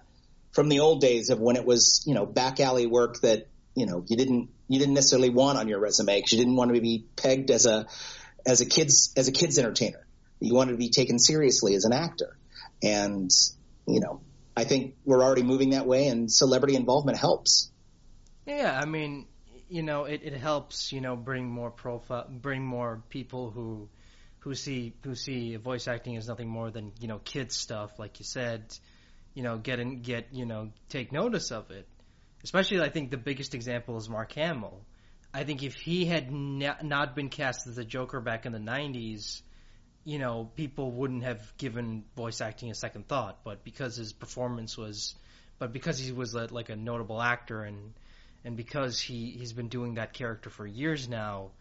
from 0.54 0.70
the 0.70 0.80
old 0.80 1.02
days 1.02 1.30
of 1.30 1.40
when 1.40 1.56
it 1.56 1.66
was 1.66 2.04
you 2.06 2.14
know 2.14 2.26
back 2.26 2.60
alley 2.60 2.88
work 2.88 3.20
that 3.22 3.48
you 3.76 3.86
know 3.86 4.04
you 4.08 4.16
didn't 4.16 4.50
you 4.68 4.80
didn't 4.80 4.94
necessarily 4.94 5.30
want 5.30 5.58
on 5.58 5.68
your 5.68 5.80
resume 5.80 6.18
because 6.18 6.32
you 6.32 6.40
didn't 6.40 6.56
want 6.56 6.74
to 6.74 6.80
be 6.80 7.06
pegged 7.16 7.52
as 7.52 7.66
a 7.66 7.86
as 8.46 8.62
a 8.62 8.66
kids 8.66 9.14
as 9.18 9.28
a 9.28 9.32
kids 9.32 9.58
entertainer. 9.58 10.06
You 10.40 10.54
wanted 10.54 10.74
to 10.74 10.78
be 10.78 10.90
taken 10.90 11.20
seriously 11.20 11.76
as 11.76 11.86
an 11.86 11.94
actor. 11.94 12.38
And, 12.82 13.32
you 13.88 14.02
know, 14.02 14.22
I 14.56 14.66
think 14.66 14.96
we're 15.06 15.24
already 15.24 15.44
moving 15.44 15.72
that 15.72 15.86
way 15.88 16.08
and 16.08 16.32
celebrity 16.32 16.76
involvement 16.76 17.18
helps. 17.18 17.72
Yeah, 18.46 18.78
I 18.78 18.86
mean, 18.86 19.28
you 19.70 19.84
know, 19.84 20.04
it, 20.04 20.22
it 20.24 20.34
helps, 20.34 20.92
you 20.92 21.00
know, 21.00 21.16
bring 21.16 21.50
more 21.50 21.72
profile, 21.72 22.28
bring 22.30 22.62
more 22.62 23.02
people 23.10 23.52
who, 23.52 23.88
who 24.40 24.54
see, 24.54 24.94
who 25.04 25.16
see 25.16 25.56
voice 25.56 25.88
acting 25.88 26.18
as 26.18 26.28
nothing 26.28 26.50
more 26.50 26.70
than, 26.70 26.92
you 27.00 27.08
know, 27.08 27.20
kids 27.20 27.56
stuff, 27.56 27.98
like 27.98 28.20
you 28.20 28.26
said, 28.26 28.78
you 29.34 29.44
know, 29.44 29.58
get 29.58 29.80
and 29.80 30.04
get, 30.04 30.28
you 30.32 30.46
know, 30.46 30.72
take 30.90 31.12
notice 31.12 31.52
of 31.52 31.72
it. 31.72 31.88
Especially, 32.44 32.82
I 32.82 32.90
think 32.90 33.10
the 33.10 33.18
biggest 33.18 33.56
example 33.56 33.98
is 33.98 34.10
Mark 34.10 34.34
Hamill. 34.34 34.82
I 35.34 35.44
think 35.46 35.64
if 35.64 35.76
he 35.76 36.06
had 36.06 36.32
not 36.32 37.16
been 37.16 37.30
cast 37.30 37.66
as 37.68 37.76
the 37.76 37.86
Joker 37.86 38.20
back 38.20 38.46
in 38.46 38.52
the 38.52 38.60
90s, 38.60 39.42
you 40.04 40.20
know, 40.20 40.52
people 40.56 40.92
wouldn't 40.92 41.24
have 41.24 41.42
given 41.58 42.04
voice 42.16 42.42
acting 42.42 42.70
a 42.70 42.76
second 42.76 43.08
thought. 43.08 43.40
But 43.44 43.64
because 43.64 43.96
his 43.96 44.14
performance 44.14 44.78
was, 44.78 45.16
but 45.58 45.74
because 45.74 45.98
he 45.98 46.12
was 46.12 46.36
a, 46.36 46.48
like 46.54 46.70
a 46.70 46.76
notable 46.76 47.22
actor 47.22 47.64
and 47.64 47.94
and 48.46 48.58
because 48.58 49.00
he 49.00 49.32
he's 49.32 49.54
been 49.54 49.70
doing 49.70 49.96
that 49.96 50.14
character 50.14 50.50
for 50.50 50.68
years 50.68 51.08
now, 51.08 51.52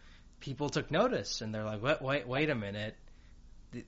people 0.41 0.69
took 0.69 0.91
notice 0.91 1.41
and 1.41 1.55
they're 1.55 1.65
like, 1.65 1.83
wait, 1.83 2.03
wait, 2.03 2.29
wait 2.29 2.51
a 2.51 2.55
minute, 2.55 2.97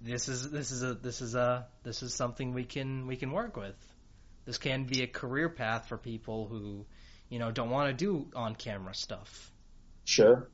this 0.00 0.28
is 0.28 0.50
this 0.50 0.70
is 0.70 0.82
a 0.82 0.94
this 0.94 1.20
is 1.20 1.34
a 1.34 1.66
this 1.82 2.02
is 2.02 2.14
something 2.14 2.54
we 2.54 2.64
can 2.64 3.06
we 3.06 3.16
can 3.16 3.32
work 3.32 3.56
with. 3.56 3.76
This 4.44 4.58
can 4.58 4.84
be 4.84 5.02
a 5.02 5.06
career 5.06 5.48
path 5.48 5.88
for 5.88 5.96
people 5.96 6.46
who, 6.46 6.84
you 7.30 7.38
know, 7.38 7.50
don't 7.50 7.70
want 7.70 7.88
to 7.88 7.94
do 7.94 8.26
on 8.34 8.54
camera 8.54 8.94
stuff. 8.94 9.50
Sure 10.04 10.48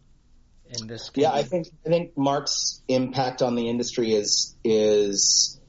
in 0.70 0.86
this. 0.86 1.10
Yeah, 1.14 1.32
I 1.32 1.42
think 1.42 1.68
I 1.84 1.88
think 1.88 2.16
Mark's 2.16 2.82
impact 2.88 3.42
on 3.42 3.54
the 3.54 3.68
industry 3.68 4.12
is 4.12 4.54
is 4.64 5.60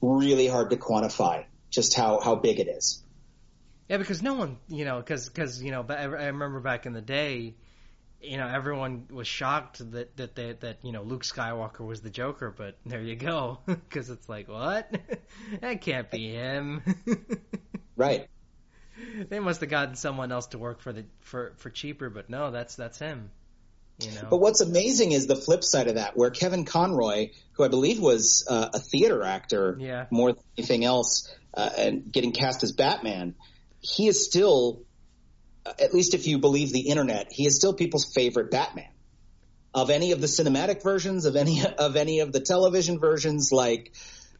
really 0.00 0.46
hard 0.46 0.70
to 0.70 0.76
quantify. 0.76 1.44
Just 1.70 1.94
how 1.94 2.20
how 2.20 2.36
big 2.36 2.60
it 2.60 2.68
is. 2.68 3.02
Yeah, 3.88 3.98
because 3.98 4.22
no 4.22 4.34
one, 4.34 4.58
you 4.68 4.84
know, 4.84 4.98
because 4.98 5.28
because 5.28 5.62
you 5.62 5.70
know, 5.70 5.84
I 5.88 6.04
remember 6.04 6.60
back 6.60 6.86
in 6.86 6.92
the 6.92 7.00
day, 7.00 7.54
you 8.20 8.38
know, 8.38 8.46
everyone 8.48 9.06
was 9.10 9.26
shocked 9.26 9.90
that 9.92 10.16
that 10.16 10.34
they, 10.34 10.52
that 10.52 10.78
you 10.82 10.92
know 10.92 11.02
Luke 11.02 11.22
Skywalker 11.22 11.86
was 11.86 12.00
the 12.00 12.10
Joker, 12.10 12.52
but 12.56 12.76
there 12.84 13.00
you 13.00 13.16
go, 13.16 13.58
because 13.66 14.10
it's 14.10 14.28
like 14.28 14.48
what 14.48 14.90
that 15.60 15.80
can't 15.80 16.10
be 16.10 16.32
him. 16.32 16.82
right. 17.96 18.28
They 19.28 19.40
must 19.40 19.60
have 19.60 19.68
gotten 19.68 19.94
someone 19.94 20.32
else 20.32 20.48
to 20.48 20.58
work 20.58 20.80
for 20.80 20.92
the 20.92 21.04
for 21.20 21.52
for 21.56 21.70
cheaper, 21.70 22.08
but 22.10 22.30
no, 22.30 22.50
that's 22.50 22.76
that's 22.76 22.98
him. 22.98 23.30
You 24.00 24.10
know? 24.12 24.26
But 24.28 24.38
what's 24.38 24.60
amazing 24.60 25.12
is 25.12 25.26
the 25.26 25.36
flip 25.36 25.64
side 25.64 25.88
of 25.88 25.94
that, 25.94 26.16
where 26.16 26.30
Kevin 26.30 26.64
Conroy, 26.64 27.30
who 27.52 27.64
I 27.64 27.68
believe 27.68 27.98
was 27.98 28.46
uh, 28.48 28.68
a 28.74 28.78
theater 28.78 29.22
actor 29.22 29.76
yeah. 29.80 30.06
more 30.10 30.32
than 30.32 30.42
anything 30.58 30.84
else, 30.84 31.34
uh, 31.54 31.70
and 31.78 32.12
getting 32.12 32.32
cast 32.32 32.62
as 32.62 32.72
Batman, 32.72 33.34
he 33.80 34.06
is 34.06 34.24
still, 34.24 34.82
at 35.78 35.94
least 35.94 36.14
if 36.14 36.26
you 36.26 36.38
believe 36.38 36.72
the 36.72 36.88
internet, 36.88 37.32
he 37.32 37.46
is 37.46 37.56
still 37.56 37.74
people's 37.74 38.12
favorite 38.12 38.50
Batman. 38.50 38.90
Of 39.74 39.90
any 39.90 40.12
of 40.12 40.20
the 40.20 40.26
cinematic 40.26 40.82
versions, 40.82 41.26
of 41.26 41.36
any 41.36 41.62
of 41.78 41.96
any 41.96 42.20
of 42.20 42.32
the 42.32 42.40
television 42.40 42.98
versions, 42.98 43.50
like 43.52 43.92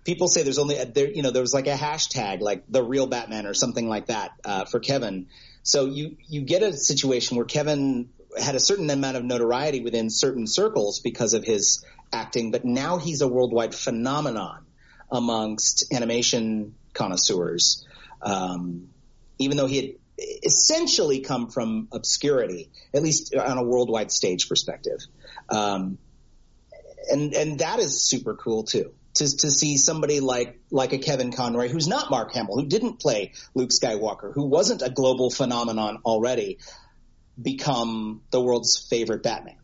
people 0.04 0.28
say, 0.28 0.42
there's 0.42 0.58
only 0.58 0.82
there, 0.82 1.10
you 1.10 1.22
know, 1.22 1.30
there 1.30 1.42
was 1.42 1.52
like 1.52 1.66
a 1.66 1.74
hashtag 1.74 2.40
like 2.40 2.64
the 2.68 2.82
real 2.82 3.06
Batman 3.06 3.46
or 3.46 3.52
something 3.52 3.86
like 3.86 4.06
that 4.06 4.30
uh, 4.44 4.64
for 4.64 4.80
Kevin. 4.80 5.26
So 5.62 5.86
you 5.86 6.16
you 6.26 6.42
get 6.42 6.62
a 6.62 6.72
situation 6.72 7.36
where 7.36 7.44
Kevin 7.44 8.08
had 8.40 8.54
a 8.54 8.60
certain 8.60 8.88
amount 8.88 9.16
of 9.16 9.24
notoriety 9.24 9.80
within 9.80 10.10
certain 10.10 10.46
circles 10.46 11.00
because 11.00 11.34
of 11.34 11.44
his 11.44 11.84
acting, 12.12 12.50
but 12.50 12.64
now 12.64 12.98
he's 12.98 13.20
a 13.20 13.28
worldwide 13.28 13.74
phenomenon 13.74 14.64
amongst 15.10 15.92
animation 15.92 16.74
connoisseurs. 16.94 17.86
Um, 18.22 18.88
even 19.38 19.56
though 19.56 19.66
he 19.66 19.76
had 19.76 19.90
essentially 20.18 21.20
come 21.20 21.48
from 21.48 21.88
obscurity, 21.92 22.70
at 22.94 23.02
least 23.02 23.34
on 23.34 23.58
a 23.58 23.62
worldwide 23.62 24.10
stage 24.10 24.48
perspective. 24.48 24.98
Um, 25.48 25.98
and, 27.10 27.34
and 27.34 27.58
that 27.60 27.78
is 27.78 28.02
super 28.02 28.34
cool 28.34 28.64
too. 28.64 28.92
To, 29.14 29.24
to 29.24 29.50
see 29.50 29.78
somebody 29.78 30.20
like, 30.20 30.60
like 30.70 30.92
a 30.92 30.98
Kevin 30.98 31.32
Conroy, 31.32 31.68
who's 31.68 31.88
not 31.88 32.10
Mark 32.10 32.34
Hamill, 32.34 32.56
who 32.56 32.66
didn't 32.66 33.00
play 33.00 33.32
Luke 33.54 33.70
Skywalker, 33.70 34.34
who 34.34 34.44
wasn't 34.44 34.82
a 34.82 34.90
global 34.90 35.30
phenomenon 35.30 36.00
already, 36.04 36.58
become 37.40 38.20
the 38.30 38.40
world's 38.42 38.76
favorite 38.76 39.22
Batman. 39.22 39.56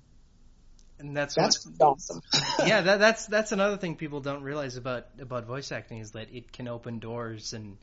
And 0.99 1.17
that's 1.17 1.35
that's 1.35 1.67
what, 1.67 1.87
awesome. 1.87 2.23
yeah, 2.65 2.81
that, 2.81 3.01
that's 3.01 3.27
that's 3.27 3.51
another 3.53 3.77
thing 3.77 3.97
people 3.97 4.21
don't 4.21 4.43
realize 4.43 4.77
about 4.77 5.07
about 5.21 5.47
voice 5.47 5.73
acting 5.73 5.99
is 5.99 6.13
that 6.13 6.29
it 6.33 6.53
can 6.53 6.69
open 6.69 7.01
doors 7.01 7.53
and 7.53 7.77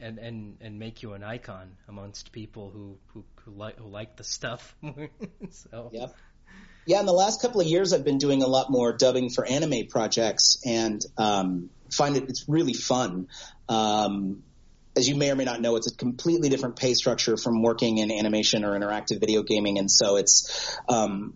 and 0.00 0.18
and 0.18 0.56
and 0.60 0.78
make 0.78 1.02
you 1.02 1.12
an 1.14 1.22
icon 1.22 1.76
amongst 1.88 2.32
people 2.32 2.70
who 2.70 2.98
who, 3.08 3.24
who 3.44 3.52
like 3.52 3.78
who 3.78 3.88
like 3.88 4.16
the 4.16 4.24
stuff. 4.24 4.74
so 5.50 5.90
yeah, 5.92 6.06
yeah. 6.86 7.00
In 7.00 7.06
the 7.06 7.12
last 7.12 7.42
couple 7.42 7.60
of 7.60 7.66
years, 7.66 7.92
I've 7.92 8.04
been 8.04 8.18
doing 8.18 8.42
a 8.42 8.46
lot 8.46 8.70
more 8.70 8.92
dubbing 8.92 9.30
for 9.30 9.44
anime 9.44 9.86
projects, 9.88 10.60
and 10.64 11.04
um, 11.16 11.70
find 11.90 12.16
it 12.16 12.28
it's 12.28 12.44
really 12.48 12.74
fun. 12.74 13.28
Um, 13.68 14.42
as 14.96 15.08
you 15.08 15.14
may 15.14 15.30
or 15.30 15.36
may 15.36 15.44
not 15.44 15.60
know, 15.60 15.76
it's 15.76 15.90
a 15.90 15.94
completely 15.94 16.48
different 16.48 16.76
pay 16.76 16.94
structure 16.94 17.36
from 17.36 17.62
working 17.62 17.98
in 17.98 18.10
animation 18.10 18.64
or 18.64 18.78
interactive 18.78 19.20
video 19.20 19.42
gaming, 19.42 19.78
and 19.78 19.90
so 19.90 20.16
it's 20.16 20.78
um, 20.88 21.34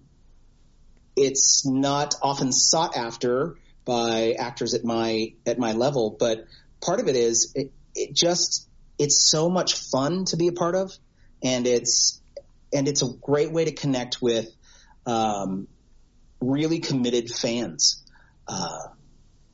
it's 1.17 1.67
not 1.67 2.15
often 2.23 2.53
sought 2.53 2.97
after 2.97 3.57
by 3.85 4.35
actors 4.39 4.75
at 4.75 4.85
my 4.85 5.35
at 5.47 5.59
my 5.59 5.73
level. 5.73 6.17
But 6.19 6.47
part 6.81 7.01
of 7.01 7.09
it 7.09 7.17
is 7.17 7.53
it, 7.55 7.73
it 7.95 8.15
just 8.15 8.69
it's 8.99 9.29
so 9.31 9.49
much 9.49 9.75
fun 9.75 10.25
to 10.27 10.37
be 10.37 10.49
a 10.49 10.53
part 10.53 10.75
of, 10.75 10.93
and 11.43 11.67
it's 11.67 12.21
and 12.73 12.89
it's 12.89 13.03
a 13.03 13.09
great 13.21 13.53
way 13.53 13.65
to 13.65 13.73
connect 13.73 14.23
with 14.23 14.49
um, 15.07 15.69
really 16.41 16.79
committed 16.79 17.31
fans. 17.31 18.03
Uh, 18.49 18.89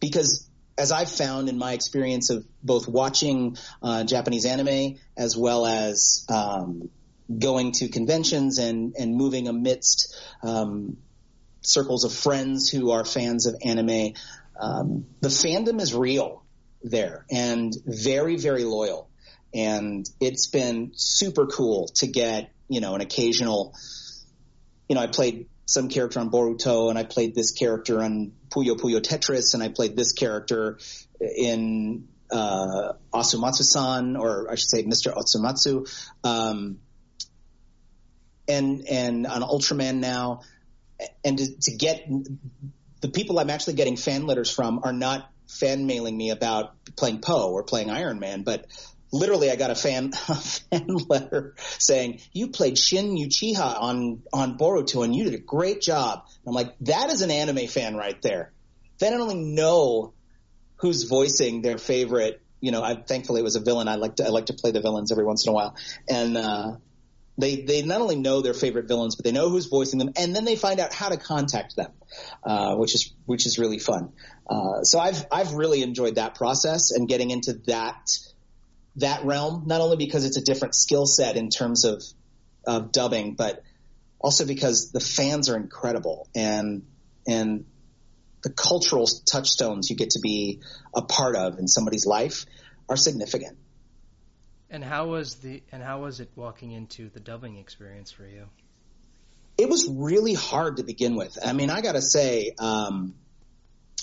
because 0.00 0.48
as 0.78 0.92
I've 0.92 1.10
found 1.10 1.48
in 1.48 1.58
my 1.58 1.72
experience 1.72 2.30
of 2.30 2.46
both 2.62 2.86
watching 2.86 3.56
uh, 3.82 4.04
Japanese 4.04 4.46
anime 4.46 4.98
as 5.16 5.36
well 5.36 5.66
as 5.66 6.24
um, 6.28 6.88
going 7.36 7.72
to 7.72 7.88
conventions 7.88 8.58
and, 8.58 8.94
and 8.96 9.16
moving 9.16 9.48
amidst 9.48 10.16
um, 10.42 10.96
circles 11.62 12.04
of 12.04 12.12
friends 12.12 12.70
who 12.70 12.92
are 12.92 13.04
fans 13.04 13.46
of 13.46 13.56
anime, 13.64 14.14
um, 14.58 15.06
the 15.20 15.28
fandom 15.28 15.80
is 15.80 15.94
real 15.94 16.44
there 16.82 17.24
and 17.30 17.72
very, 17.84 18.36
very 18.36 18.64
loyal. 18.64 19.08
And 19.54 20.08
it's 20.20 20.46
been 20.46 20.92
super 20.94 21.46
cool 21.46 21.88
to 21.96 22.06
get, 22.06 22.52
you 22.68 22.80
know, 22.80 22.94
an 22.94 23.00
occasional, 23.00 23.74
you 24.88 24.94
know, 24.94 25.00
I 25.00 25.06
played 25.06 25.46
some 25.68 25.88
character 25.88 26.20
on 26.20 26.30
Boruto, 26.30 26.88
and 26.88 26.98
I 26.98 27.04
played 27.04 27.34
this 27.34 27.52
character 27.52 28.02
on 28.02 28.32
Puyo 28.48 28.76
Puyo 28.78 29.00
Tetris, 29.00 29.52
and 29.52 29.62
I 29.62 29.68
played 29.68 29.96
this 29.96 30.12
character 30.12 30.78
in 31.20 32.08
uh, 32.30 32.92
Osomatsu-san, 33.12 34.16
or 34.16 34.50
I 34.50 34.54
should 34.54 34.70
say 34.70 34.82
Mr. 34.84 35.14
Osomatsu, 35.14 35.86
um, 36.24 36.78
and 38.48 38.88
and 38.88 39.26
on 39.26 39.42
Ultraman 39.42 39.96
now, 39.96 40.40
and 41.22 41.36
to, 41.36 41.60
to 41.60 41.76
get 41.76 42.08
the 43.02 43.08
people 43.08 43.38
I'm 43.38 43.50
actually 43.50 43.74
getting 43.74 43.96
fan 43.96 44.26
letters 44.26 44.50
from 44.50 44.80
are 44.84 44.92
not 44.92 45.30
fan 45.48 45.86
mailing 45.86 46.16
me 46.16 46.30
about 46.30 46.74
playing 46.96 47.20
Po 47.20 47.50
or 47.50 47.62
playing 47.62 47.90
Iron 47.90 48.18
Man, 48.18 48.42
but 48.42 48.66
literally 49.12 49.50
I 49.50 49.56
got 49.56 49.70
a 49.70 49.74
fan, 49.74 50.12
a 50.28 50.34
fan 50.34 50.86
letter 51.08 51.54
saying, 51.78 52.20
you 52.32 52.48
played 52.48 52.78
Shin 52.78 53.16
Uchiha 53.16 53.80
on, 53.80 54.22
on 54.32 54.58
Boruto 54.58 55.04
and 55.04 55.14
you 55.14 55.24
did 55.24 55.34
a 55.34 55.38
great 55.38 55.80
job. 55.80 56.24
And 56.44 56.48
I'm 56.48 56.54
like, 56.54 56.74
that 56.80 57.10
is 57.10 57.22
an 57.22 57.30
anime 57.30 57.66
fan 57.66 57.96
right 57.96 58.20
there. 58.22 58.52
They 58.98 59.10
don't 59.10 59.20
only 59.20 59.36
know 59.36 60.12
who's 60.76 61.04
voicing 61.04 61.62
their 61.62 61.78
favorite, 61.78 62.40
you 62.60 62.72
know, 62.72 62.82
I, 62.82 62.94
thankfully 62.94 63.40
it 63.40 63.44
was 63.44 63.56
a 63.56 63.60
villain. 63.60 63.88
I 63.88 63.96
like 63.96 64.16
to, 64.16 64.24
I 64.24 64.28
like 64.28 64.46
to 64.46 64.54
play 64.54 64.70
the 64.70 64.80
villains 64.80 65.12
every 65.12 65.24
once 65.24 65.46
in 65.46 65.50
a 65.50 65.54
while. 65.54 65.76
And, 66.08 66.36
uh, 66.36 66.76
they 67.38 67.62
they 67.62 67.82
not 67.82 68.00
only 68.00 68.16
know 68.16 68.42
their 68.42 68.52
favorite 68.52 68.88
villains, 68.88 69.14
but 69.14 69.24
they 69.24 69.32
know 69.32 69.48
who's 69.48 69.66
voicing 69.66 69.98
them, 69.98 70.10
and 70.16 70.34
then 70.34 70.44
they 70.44 70.56
find 70.56 70.80
out 70.80 70.92
how 70.92 71.08
to 71.08 71.16
contact 71.16 71.76
them, 71.76 71.92
uh, 72.44 72.74
which 72.74 72.94
is 72.94 73.14
which 73.26 73.46
is 73.46 73.58
really 73.58 73.78
fun. 73.78 74.12
Uh, 74.50 74.82
so 74.82 74.98
I've 74.98 75.24
I've 75.30 75.52
really 75.52 75.82
enjoyed 75.82 76.16
that 76.16 76.34
process 76.34 76.90
and 76.90 77.08
getting 77.08 77.30
into 77.30 77.54
that 77.66 78.18
that 78.96 79.24
realm, 79.24 79.64
not 79.66 79.80
only 79.80 79.96
because 79.96 80.24
it's 80.24 80.36
a 80.36 80.42
different 80.42 80.74
skill 80.74 81.06
set 81.06 81.36
in 81.36 81.48
terms 81.48 81.84
of 81.84 82.02
of 82.66 82.90
dubbing, 82.90 83.34
but 83.34 83.62
also 84.18 84.44
because 84.44 84.90
the 84.90 85.00
fans 85.00 85.48
are 85.48 85.56
incredible 85.56 86.28
and 86.34 86.82
and 87.26 87.66
the 88.42 88.50
cultural 88.50 89.08
touchstones 89.26 89.90
you 89.90 89.96
get 89.96 90.10
to 90.10 90.20
be 90.20 90.60
a 90.94 91.02
part 91.02 91.36
of 91.36 91.58
in 91.58 91.68
somebody's 91.68 92.06
life 92.06 92.46
are 92.88 92.96
significant. 92.96 93.58
And 94.70 94.84
how 94.84 95.08
was 95.08 95.36
the 95.36 95.62
and 95.72 95.82
how 95.82 96.02
was 96.02 96.20
it 96.20 96.30
walking 96.36 96.72
into 96.72 97.08
the 97.08 97.20
dubbing 97.20 97.56
experience 97.56 98.12
for 98.12 98.26
you? 98.26 98.44
It 99.56 99.68
was 99.68 99.88
really 99.88 100.34
hard 100.34 100.76
to 100.76 100.84
begin 100.84 101.16
with. 101.16 101.38
I 101.44 101.52
mean, 101.52 101.70
I 101.70 101.80
got 101.80 101.92
to 101.92 102.02
say, 102.02 102.52
um, 102.58 103.14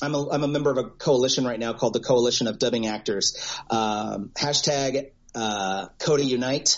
I'm 0.02 0.16
a 0.16 0.30
I'm 0.30 0.44
a 0.44 0.48
member 0.48 0.72
of 0.72 0.78
a 0.78 0.84
coalition 0.86 1.46
right 1.46 1.60
now 1.60 1.74
called 1.74 1.94
the 1.94 2.00
Coalition 2.00 2.48
of 2.48 2.58
Dubbing 2.58 2.88
Actors. 2.88 3.38
Um, 3.70 4.32
hashtag 4.36 5.12
uh, 5.36 5.88
Coda 6.00 6.24
Unite. 6.24 6.78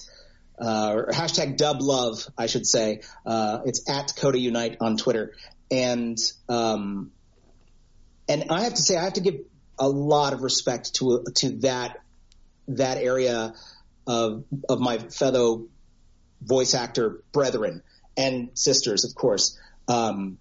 Uh, 0.59 0.93
or 0.95 1.11
hashtag 1.11 1.55
dub 1.55 1.81
love, 1.81 2.27
I 2.35 2.47
should 2.47 2.65
say. 2.65 3.01
Uh, 3.23 3.59
it's 3.65 3.87
at 3.87 4.15
Coda 4.15 4.39
Unite 4.39 4.77
on 4.81 4.97
Twitter. 4.97 5.35
And, 5.69 6.17
um, 6.49 7.11
and 8.27 8.45
I 8.49 8.63
have 8.63 8.73
to 8.73 8.81
say, 8.81 8.97
I 8.97 9.03
have 9.03 9.13
to 9.13 9.21
give 9.21 9.35
a 9.77 9.87
lot 9.87 10.33
of 10.33 10.41
respect 10.41 10.95
to, 10.95 11.23
to 11.35 11.49
that, 11.59 12.01
that 12.69 12.97
area 12.97 13.53
of 14.07 14.45
of 14.69 14.79
my 14.79 14.97
fellow 14.97 15.67
voice 16.41 16.73
actor 16.73 17.23
brethren 17.31 17.83
and 18.15 18.49
sisters, 18.53 19.03
of 19.03 19.13
course. 19.15 19.57
Um, 19.87 20.37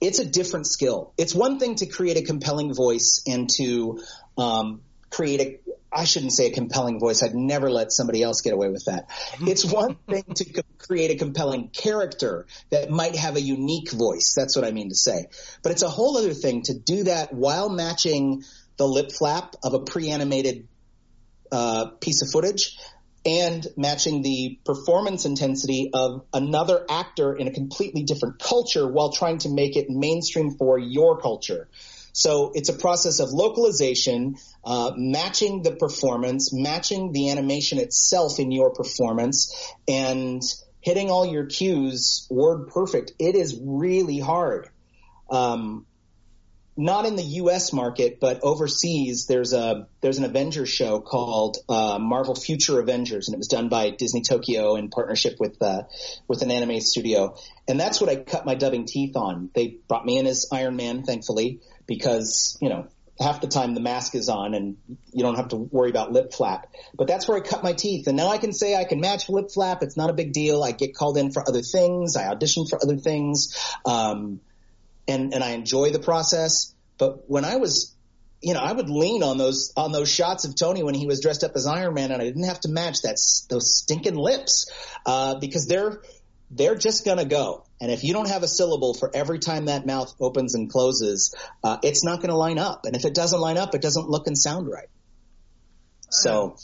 it's 0.00 0.18
a 0.18 0.24
different 0.24 0.66
skill. 0.66 1.12
It's 1.16 1.34
one 1.34 1.58
thing 1.58 1.76
to 1.76 1.86
create 1.86 2.16
a 2.16 2.22
compelling 2.22 2.74
voice 2.74 3.22
and 3.26 3.48
to 3.56 4.00
um, 4.36 4.82
create 5.10 5.40
a 5.40 5.60
I 5.96 6.04
shouldn't 6.04 6.32
say 6.32 6.46
a 6.46 6.50
compelling 6.50 6.98
voice. 6.98 7.22
I'd 7.22 7.36
never 7.36 7.70
let 7.70 7.92
somebody 7.92 8.20
else 8.20 8.40
get 8.40 8.52
away 8.52 8.68
with 8.68 8.86
that. 8.86 9.08
It's 9.40 9.64
one 9.64 9.94
thing 10.08 10.24
to 10.34 10.44
co- 10.44 10.62
create 10.78 11.12
a 11.12 11.14
compelling 11.14 11.68
character 11.68 12.46
that 12.70 12.90
might 12.90 13.14
have 13.14 13.36
a 13.36 13.40
unique 13.40 13.92
voice. 13.92 14.34
That's 14.36 14.56
what 14.56 14.64
I 14.64 14.72
mean 14.72 14.88
to 14.88 14.96
say. 14.96 15.26
But 15.62 15.70
it's 15.70 15.82
a 15.82 15.88
whole 15.88 16.16
other 16.16 16.34
thing 16.34 16.62
to 16.62 16.74
do 16.74 17.04
that 17.04 17.32
while 17.32 17.68
matching 17.68 18.42
the 18.76 18.88
lip 18.88 19.12
flap 19.12 19.54
of 19.62 19.74
a 19.74 19.80
pre-animated 19.80 20.66
uh, 21.54 21.86
piece 22.00 22.20
of 22.20 22.28
footage 22.32 22.76
and 23.24 23.64
matching 23.76 24.22
the 24.22 24.58
performance 24.64 25.24
intensity 25.24 25.90
of 25.94 26.26
another 26.32 26.84
actor 26.90 27.32
in 27.32 27.46
a 27.46 27.52
completely 27.52 28.02
different 28.02 28.40
culture 28.40 28.86
while 28.86 29.12
trying 29.12 29.38
to 29.38 29.48
make 29.48 29.76
it 29.76 29.86
mainstream 29.88 30.50
for 30.50 30.78
your 30.78 31.20
culture. 31.20 31.68
So 32.12 32.50
it's 32.54 32.70
a 32.70 32.72
process 32.72 33.20
of 33.20 33.30
localization, 33.30 34.36
uh, 34.64 34.92
matching 34.96 35.62
the 35.62 35.76
performance, 35.76 36.52
matching 36.52 37.12
the 37.12 37.30
animation 37.30 37.78
itself 37.78 38.40
in 38.40 38.50
your 38.50 38.72
performance, 38.72 39.54
and 39.86 40.42
hitting 40.80 41.08
all 41.08 41.24
your 41.24 41.46
cues 41.46 42.26
word 42.30 42.68
perfect. 42.68 43.12
It 43.20 43.36
is 43.36 43.58
really 43.62 44.18
hard. 44.18 44.70
Um, 45.30 45.86
not 46.76 47.06
in 47.06 47.16
the 47.16 47.22
U.S. 47.22 47.72
market, 47.72 48.18
but 48.20 48.40
overseas, 48.42 49.26
there's 49.26 49.52
a 49.52 49.86
there's 50.00 50.18
an 50.18 50.24
Avengers 50.24 50.68
show 50.68 51.00
called 51.00 51.58
uh, 51.68 51.98
Marvel 52.00 52.34
Future 52.34 52.80
Avengers, 52.80 53.28
and 53.28 53.34
it 53.34 53.38
was 53.38 53.48
done 53.48 53.68
by 53.68 53.90
Disney 53.90 54.22
Tokyo 54.22 54.76
in 54.76 54.90
partnership 54.90 55.36
with 55.38 55.60
uh, 55.62 55.82
with 56.26 56.42
an 56.42 56.50
anime 56.50 56.80
studio, 56.80 57.36
and 57.68 57.78
that's 57.78 58.00
what 58.00 58.10
I 58.10 58.16
cut 58.16 58.44
my 58.44 58.54
dubbing 58.54 58.86
teeth 58.86 59.16
on. 59.16 59.50
They 59.54 59.78
brought 59.88 60.04
me 60.04 60.18
in 60.18 60.26
as 60.26 60.46
Iron 60.50 60.76
Man, 60.76 61.04
thankfully, 61.04 61.60
because 61.86 62.58
you 62.60 62.68
know 62.68 62.88
half 63.20 63.40
the 63.40 63.46
time 63.46 63.74
the 63.74 63.80
mask 63.80 64.16
is 64.16 64.28
on 64.28 64.54
and 64.54 64.76
you 65.12 65.22
don't 65.22 65.36
have 65.36 65.48
to 65.48 65.56
worry 65.56 65.90
about 65.90 66.10
lip 66.10 66.32
flap. 66.32 66.66
But 66.96 67.06
that's 67.06 67.28
where 67.28 67.36
I 67.36 67.40
cut 67.40 67.62
my 67.62 67.72
teeth. 67.72 68.08
And 68.08 68.16
now 68.16 68.28
I 68.28 68.38
can 68.38 68.52
say 68.52 68.74
I 68.74 68.82
can 68.82 69.00
match 69.00 69.28
lip 69.28 69.50
flap. 69.52 69.84
It's 69.84 69.96
not 69.96 70.10
a 70.10 70.12
big 70.12 70.32
deal. 70.32 70.64
I 70.64 70.72
get 70.72 70.96
called 70.96 71.16
in 71.16 71.30
for 71.30 71.48
other 71.48 71.62
things. 71.62 72.16
I 72.16 72.26
audition 72.26 72.66
for 72.66 72.82
other 72.82 72.96
things. 72.96 73.54
Um, 73.86 74.40
and, 75.06 75.34
and 75.34 75.42
I 75.42 75.50
enjoy 75.50 75.90
the 75.90 75.98
process. 75.98 76.74
But 76.98 77.28
when 77.28 77.44
I 77.44 77.56
was, 77.56 77.94
you 78.40 78.54
know, 78.54 78.60
I 78.60 78.72
would 78.72 78.88
lean 78.88 79.22
on 79.22 79.38
those, 79.38 79.72
on 79.76 79.92
those 79.92 80.10
shots 80.10 80.44
of 80.44 80.54
Tony 80.54 80.82
when 80.82 80.94
he 80.94 81.06
was 81.06 81.20
dressed 81.20 81.44
up 81.44 81.52
as 81.54 81.66
Iron 81.66 81.94
Man 81.94 82.12
and 82.12 82.22
I 82.22 82.24
didn't 82.24 82.44
have 82.44 82.60
to 82.60 82.68
match 82.68 83.02
that, 83.02 83.16
those 83.48 83.78
stinking 83.78 84.16
lips, 84.16 84.70
uh, 85.06 85.36
because 85.40 85.66
they're, 85.66 86.02
they're 86.50 86.76
just 86.76 87.04
gonna 87.04 87.24
go. 87.24 87.64
And 87.80 87.90
if 87.90 88.04
you 88.04 88.12
don't 88.12 88.28
have 88.28 88.42
a 88.42 88.48
syllable 88.48 88.94
for 88.94 89.10
every 89.14 89.38
time 89.38 89.64
that 89.64 89.86
mouth 89.86 90.14
opens 90.20 90.54
and 90.54 90.70
closes, 90.70 91.34
uh, 91.64 91.78
it's 91.82 92.04
not 92.04 92.20
gonna 92.20 92.36
line 92.36 92.58
up. 92.58 92.84
And 92.84 92.94
if 92.94 93.04
it 93.04 93.14
doesn't 93.14 93.40
line 93.40 93.58
up, 93.58 93.74
it 93.74 93.82
doesn't 93.82 94.08
look 94.08 94.26
and 94.26 94.38
sound 94.38 94.68
right. 94.68 94.88
So. 96.10 96.42
Um, 96.42 96.56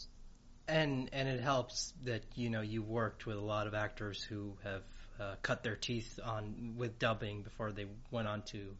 and, 0.68 1.10
and 1.12 1.28
it 1.28 1.40
helps 1.40 1.92
that, 2.04 2.22
you 2.36 2.50
know, 2.50 2.60
you 2.60 2.82
worked 2.82 3.26
with 3.26 3.36
a 3.36 3.40
lot 3.40 3.66
of 3.66 3.74
actors 3.74 4.22
who 4.22 4.56
have, 4.62 4.82
uh, 5.20 5.34
cut 5.42 5.62
their 5.62 5.76
teeth 5.76 6.18
on 6.24 6.74
with 6.76 6.98
dubbing 6.98 7.42
before 7.42 7.72
they 7.72 7.86
went 8.10 8.26
on 8.26 8.42
to 8.42 8.74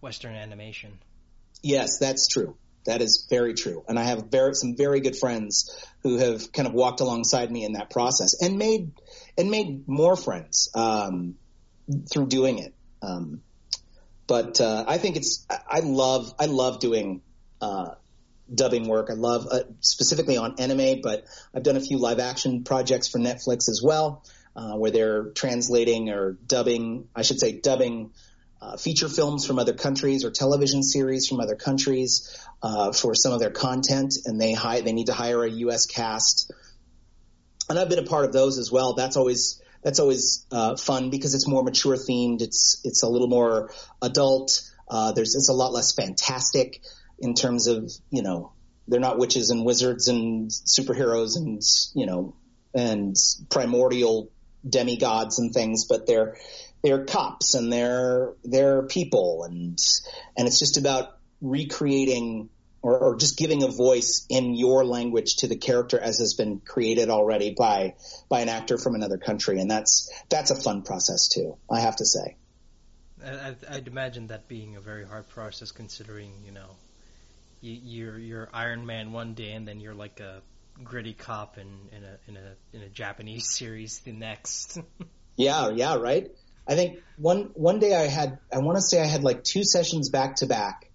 Western 0.00 0.34
animation. 0.34 0.98
Yes, 1.62 1.98
that's 1.98 2.28
true. 2.28 2.56
That 2.86 3.02
is 3.02 3.26
very 3.28 3.54
true. 3.54 3.84
And 3.88 3.98
I 3.98 4.04
have 4.04 4.30
very, 4.30 4.54
some 4.54 4.76
very 4.76 5.00
good 5.00 5.16
friends 5.16 5.84
who 6.02 6.16
have 6.16 6.52
kind 6.52 6.66
of 6.66 6.72
walked 6.72 7.00
alongside 7.00 7.50
me 7.50 7.64
in 7.64 7.74
that 7.74 7.90
process 7.90 8.40
and 8.40 8.56
made, 8.56 8.92
and 9.36 9.50
made 9.50 9.86
more 9.86 10.16
friends, 10.16 10.70
um, 10.74 11.34
through 12.10 12.28
doing 12.28 12.58
it. 12.58 12.74
Um, 13.02 13.42
but, 14.26 14.60
uh, 14.60 14.84
I 14.86 14.98
think 14.98 15.16
it's, 15.16 15.46
I 15.50 15.80
love, 15.80 16.32
I 16.38 16.46
love 16.46 16.78
doing, 16.80 17.20
uh, 17.60 17.94
dubbing 18.52 18.88
work. 18.88 19.08
I 19.10 19.14
love, 19.14 19.46
uh, 19.50 19.60
specifically 19.80 20.38
on 20.38 20.54
anime, 20.58 21.00
but 21.02 21.24
I've 21.54 21.62
done 21.62 21.76
a 21.76 21.80
few 21.80 21.98
live 21.98 22.18
action 22.18 22.64
projects 22.64 23.08
for 23.08 23.18
Netflix 23.18 23.68
as 23.68 23.82
well 23.84 24.24
uh, 24.56 24.74
where 24.74 24.90
they're 24.90 25.30
translating 25.30 26.10
or 26.10 26.32
dubbing, 26.32 27.08
I 27.14 27.22
should 27.22 27.40
say, 27.40 27.52
dubbing 27.52 28.12
uh, 28.60 28.76
feature 28.76 29.08
films 29.08 29.46
from 29.46 29.58
other 29.58 29.72
countries 29.72 30.24
or 30.24 30.30
television 30.30 30.82
series 30.82 31.26
from 31.26 31.40
other 31.40 31.56
countries 31.56 32.46
uh, 32.62 32.92
for 32.92 33.14
some 33.14 33.32
of 33.32 33.40
their 33.40 33.50
content, 33.50 34.14
and 34.26 34.40
they 34.40 34.52
hi- 34.52 34.82
they 34.82 34.92
need 34.92 35.06
to 35.06 35.14
hire 35.14 35.42
a 35.44 35.50
U.S. 35.50 35.86
cast. 35.86 36.52
And 37.68 37.78
I've 37.78 37.88
been 37.88 38.00
a 38.00 38.04
part 38.04 38.24
of 38.24 38.32
those 38.32 38.58
as 38.58 38.70
well. 38.70 38.94
That's 38.94 39.16
always 39.16 39.62
that's 39.82 39.98
always 39.98 40.46
uh, 40.52 40.76
fun 40.76 41.10
because 41.10 41.34
it's 41.34 41.48
more 41.48 41.62
mature 41.62 41.96
themed. 41.96 42.42
It's 42.42 42.80
it's 42.84 43.02
a 43.02 43.08
little 43.08 43.28
more 43.28 43.72
adult. 44.02 44.62
Uh, 44.88 45.12
there's 45.12 45.34
it's 45.34 45.48
a 45.48 45.54
lot 45.54 45.72
less 45.72 45.92
fantastic 45.92 46.82
in 47.18 47.34
terms 47.34 47.66
of 47.66 47.90
you 48.10 48.22
know 48.22 48.52
they're 48.88 49.00
not 49.00 49.18
witches 49.18 49.50
and 49.50 49.64
wizards 49.64 50.08
and 50.08 50.50
superheroes 50.50 51.36
and 51.36 51.62
you 51.94 52.06
know 52.06 52.34
and 52.74 53.16
primordial 53.48 54.30
demigods 54.68 55.38
and 55.38 55.52
things, 55.52 55.86
but 55.86 56.06
they're 56.06 56.36
they're 56.82 57.04
cops 57.04 57.54
and 57.54 57.72
they're 57.72 58.32
they're 58.44 58.82
people. 58.82 59.44
And 59.44 59.78
and 60.36 60.46
it's 60.46 60.58
just 60.58 60.76
about 60.76 61.18
recreating 61.40 62.48
or, 62.82 62.98
or, 62.98 63.16
just 63.16 63.36
giving 63.36 63.62
a 63.62 63.68
voice 63.68 64.24
in 64.30 64.54
your 64.54 64.86
language 64.86 65.36
to 65.36 65.48
the 65.48 65.56
character 65.56 65.98
as 65.98 66.18
has 66.18 66.32
been 66.32 66.60
created 66.60 67.10
already 67.10 67.54
by 67.56 67.94
by 68.30 68.40
an 68.40 68.48
actor 68.48 68.78
from 68.78 68.94
another 68.94 69.18
country. 69.18 69.60
And 69.60 69.70
that's 69.70 70.10
that's 70.28 70.50
a 70.50 70.56
fun 70.56 70.82
process 70.82 71.28
too 71.28 71.56
I 71.70 71.80
have 71.80 71.96
to 71.96 72.06
say. 72.06 72.36
I, 73.24 73.54
I'd 73.68 73.86
imagine 73.86 74.28
that 74.28 74.48
being 74.48 74.76
a 74.76 74.80
very 74.80 75.04
hard 75.04 75.28
process 75.28 75.72
considering 75.72 76.32
you 76.44 76.52
know 76.52 76.76
you, 77.60 77.78
you're 77.82 78.18
you're 78.18 78.48
Iron 78.52 78.86
Man 78.86 79.12
one 79.12 79.34
day 79.34 79.52
and 79.52 79.68
then 79.68 79.80
you're 79.80 79.94
like 79.94 80.20
a 80.20 80.40
gritty 80.84 81.14
cop 81.14 81.58
in, 81.58 81.66
in 81.92 82.04
a 82.04 82.18
in 82.28 82.36
a 82.36 82.76
in 82.76 82.82
a 82.82 82.88
Japanese 82.88 83.48
series 83.56 84.00
the 84.00 84.12
next. 84.12 84.78
yeah, 85.36 85.70
yeah, 85.70 85.96
right. 85.96 86.30
I 86.66 86.74
think 86.74 87.00
one 87.16 87.50
one 87.54 87.78
day 87.78 87.94
I 87.94 88.06
had 88.06 88.38
I 88.52 88.58
want 88.58 88.78
to 88.78 88.82
say 88.82 89.00
I 89.00 89.06
had 89.06 89.24
like 89.24 89.44
two 89.44 89.64
sessions 89.64 90.10
back 90.10 90.36
to 90.36 90.46
back. 90.46 90.90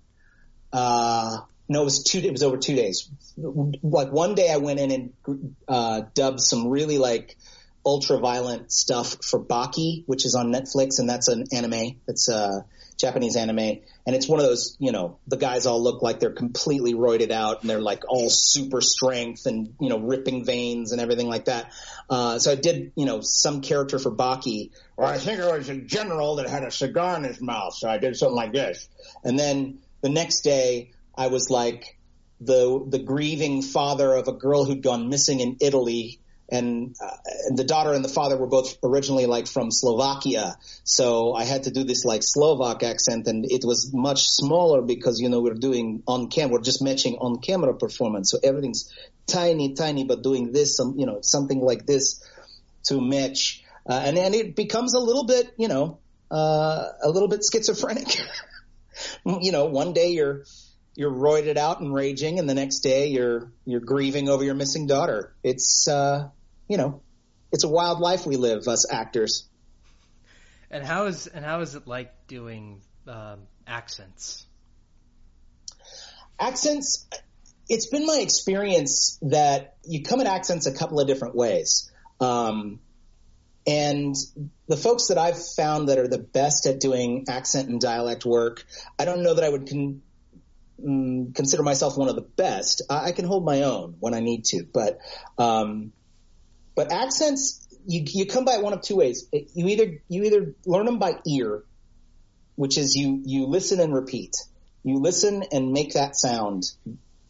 Uh, 0.71 1.37
no, 1.67 1.81
it 1.81 1.85
was 1.85 2.03
two. 2.03 2.19
It 2.19 2.31
was 2.31 2.43
over 2.43 2.57
two 2.57 2.75
days. 2.75 3.09
Like 3.37 4.11
one 4.11 4.35
day 4.35 4.51
I 4.51 4.57
went 4.57 4.79
in 4.79 4.91
and 4.91 5.55
uh, 5.67 6.01
dubbed 6.13 6.39
some 6.39 6.67
really 6.67 6.97
like 6.97 7.37
ultra 7.85 8.19
violent 8.19 8.71
stuff 8.71 9.17
for 9.23 9.39
Baki, 9.43 10.03
which 10.05 10.25
is 10.25 10.35
on 10.35 10.51
Netflix, 10.51 10.99
and 10.99 11.09
that's 11.09 11.27
an 11.27 11.45
anime. 11.53 11.99
It's 12.07 12.29
uh 12.29 12.61
Japanese 12.97 13.35
anime, 13.35 13.59
and 13.59 14.15
it's 14.15 14.27
one 14.27 14.39
of 14.39 14.45
those, 14.45 14.77
you 14.79 14.91
know, 14.91 15.19
the 15.27 15.37
guys 15.37 15.65
all 15.65 15.81
look 15.81 16.01
like 16.01 16.19
they're 16.19 16.31
completely 16.31 16.93
roided 16.93 17.31
out, 17.31 17.61
and 17.61 17.69
they're 17.69 17.81
like 17.81 18.03
all 18.07 18.29
super 18.29 18.81
strength 18.81 19.45
and 19.45 19.73
you 19.79 19.89
know 19.89 19.99
ripping 19.99 20.45
veins 20.45 20.91
and 20.91 21.01
everything 21.01 21.27
like 21.27 21.45
that. 21.45 21.71
Uh, 22.09 22.39
so 22.39 22.51
I 22.51 22.55
did, 22.55 22.93
you 22.95 23.05
know, 23.05 23.19
some 23.21 23.61
character 23.61 23.99
for 23.99 24.11
Baki, 24.11 24.71
or 24.95 25.05
I 25.05 25.17
think 25.17 25.39
it 25.39 25.45
was 25.45 25.69
a 25.69 25.77
general 25.77 26.37
that 26.37 26.49
had 26.49 26.63
a 26.63 26.71
cigar 26.71 27.17
in 27.17 27.23
his 27.23 27.41
mouth, 27.41 27.73
so 27.73 27.89
I 27.89 27.97
did 27.97 28.15
something 28.15 28.35
like 28.35 28.53
this, 28.53 28.87
and 29.23 29.37
then 29.37 29.79
the 30.01 30.09
next 30.09 30.41
day 30.41 30.91
I 31.15 31.27
was 31.27 31.49
like 31.49 31.97
the 32.39 32.85
the 32.87 32.99
grieving 32.99 33.61
father 33.61 34.13
of 34.13 34.27
a 34.27 34.33
girl 34.33 34.65
who'd 34.65 34.83
gone 34.83 35.09
missing 35.09 35.39
in 35.39 35.57
Italy 35.61 36.19
and 36.49 36.95
uh, 37.01 37.09
the 37.55 37.63
daughter 37.63 37.93
and 37.93 38.05
the 38.05 38.09
father 38.09 38.37
were 38.37 38.47
both 38.47 38.77
originally 38.83 39.25
like 39.25 39.47
from 39.47 39.71
Slovakia. 39.71 40.57
So 40.83 41.33
I 41.33 41.43
had 41.43 41.63
to 41.63 41.71
do 41.71 41.83
this 41.83 42.05
like 42.05 42.21
Slovak 42.23 42.83
accent 42.83 43.27
and 43.27 43.45
it 43.49 43.65
was 43.65 43.91
much 43.93 44.27
smaller 44.27 44.81
because, 44.81 45.19
you 45.19 45.29
know, 45.29 45.41
we're 45.41 45.55
doing 45.55 46.03
on 46.07 46.29
camera, 46.29 46.53
we're 46.53 46.61
just 46.61 46.83
matching 46.83 47.17
on 47.19 47.39
camera 47.39 47.73
performance. 47.73 48.29
So 48.29 48.37
everything's 48.43 48.93
tiny, 49.25 49.73
tiny, 49.73 50.03
but 50.03 50.21
doing 50.21 50.51
this, 50.51 50.77
some, 50.77 50.99
you 50.99 51.07
know, 51.07 51.19
something 51.21 51.59
like 51.59 51.85
this 51.87 52.23
to 52.85 53.01
match. 53.01 53.63
Uh, 53.87 54.01
and 54.05 54.17
then 54.17 54.33
it 54.33 54.55
becomes 54.55 54.93
a 54.93 54.99
little 54.99 55.25
bit, 55.25 55.51
you 55.57 55.67
know, 55.67 55.97
uh, 56.29 56.89
a 57.03 57.09
little 57.09 57.27
bit 57.27 57.43
schizophrenic. 57.43 58.19
you 59.25 59.51
know, 59.51 59.65
one 59.65 59.93
day 59.93 60.09
you're, 60.11 60.43
you're 60.95 61.11
roided 61.11 61.57
out 61.57 61.81
and 61.81 61.93
raging, 61.93 62.39
and 62.39 62.49
the 62.49 62.53
next 62.53 62.79
day 62.79 63.07
you're 63.07 63.51
you're 63.65 63.81
grieving 63.81 64.29
over 64.29 64.43
your 64.43 64.55
missing 64.55 64.87
daughter. 64.87 65.35
It's 65.43 65.87
uh, 65.87 66.29
you 66.67 66.77
know, 66.77 67.01
it's 67.51 67.63
a 67.63 67.69
wild 67.69 67.99
life 67.99 68.25
we 68.25 68.37
live, 68.37 68.67
us 68.67 68.89
actors. 68.91 69.47
And 70.71 70.83
how 70.83 71.05
is 71.05 71.27
and 71.27 71.45
how 71.45 71.61
is 71.61 71.75
it 71.75 71.87
like 71.87 72.27
doing 72.27 72.81
um, 73.07 73.41
accents? 73.67 74.45
Accents. 76.39 77.07
It's 77.67 77.87
been 77.87 78.05
my 78.05 78.19
experience 78.21 79.17
that 79.23 79.75
you 79.83 80.03
come 80.03 80.21
at 80.21 80.27
accents 80.27 80.67
a 80.67 80.73
couple 80.73 80.99
of 80.99 81.07
different 81.07 81.35
ways. 81.35 81.91
Um, 82.19 82.79
and 83.67 84.15
the 84.67 84.77
folks 84.77 85.07
that 85.07 85.17
I've 85.17 85.43
found 85.55 85.89
that 85.89 85.97
are 85.97 86.07
the 86.07 86.19
best 86.19 86.67
at 86.67 86.79
doing 86.79 87.25
accent 87.27 87.69
and 87.69 87.81
dialect 87.81 88.23
work, 88.23 88.63
I 88.99 89.05
don't 89.05 89.23
know 89.23 89.33
that 89.33 89.43
I 89.43 89.49
would 89.49 89.67
con- 89.67 90.03
mm, 90.83 91.33
consider 91.35 91.63
myself 91.63 91.97
one 91.97 92.09
of 92.09 92.15
the 92.15 92.21
best. 92.21 92.81
I, 92.89 93.07
I, 93.07 93.11
can 93.11 93.25
hold 93.25 93.45
my 93.45 93.63
own 93.63 93.95
when 93.99 94.13
I 94.13 94.19
need 94.19 94.45
to, 94.45 94.65
but 94.71 94.99
um, 95.37 95.91
but 96.75 96.91
accents 96.91 97.65
you 97.87 98.03
you 98.05 98.25
come 98.25 98.45
by 98.45 98.55
it 98.55 98.63
one 98.63 98.73
of 98.73 98.81
two 98.81 98.95
ways. 98.95 99.27
You 99.31 99.67
either 99.67 100.01
you 100.07 100.23
either 100.23 100.55
learn 100.65 100.85
them 100.85 100.99
by 100.99 101.19
ear, 101.27 101.63
which 102.55 102.77
is 102.77 102.95
you 102.95 103.21
you 103.25 103.45
listen 103.47 103.79
and 103.79 103.93
repeat. 103.93 104.35
You 104.83 104.99
listen 104.99 105.43
and 105.51 105.71
make 105.71 105.93
that 105.93 106.15
sound 106.15 106.71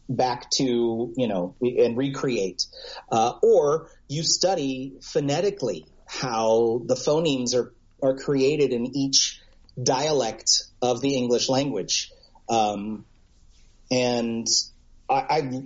back 0.08 0.50
to 0.50 1.12
you 1.16 1.28
know 1.28 1.54
and 1.60 1.96
recreate, 1.96 2.66
uh, 3.10 3.34
or 3.42 3.88
you 4.08 4.22
study 4.22 4.94
phonetically 5.02 5.86
how 6.06 6.82
the 6.84 6.94
phonemes 6.94 7.54
are 7.54 7.72
are 8.02 8.16
created 8.16 8.72
in 8.72 8.96
each 8.96 9.40
dialect 9.80 10.64
of 10.80 11.00
the 11.00 11.16
English 11.16 11.48
language. 11.48 12.10
Um, 12.48 13.04
and 13.90 14.46
I, 15.08 15.14
I, 15.14 15.62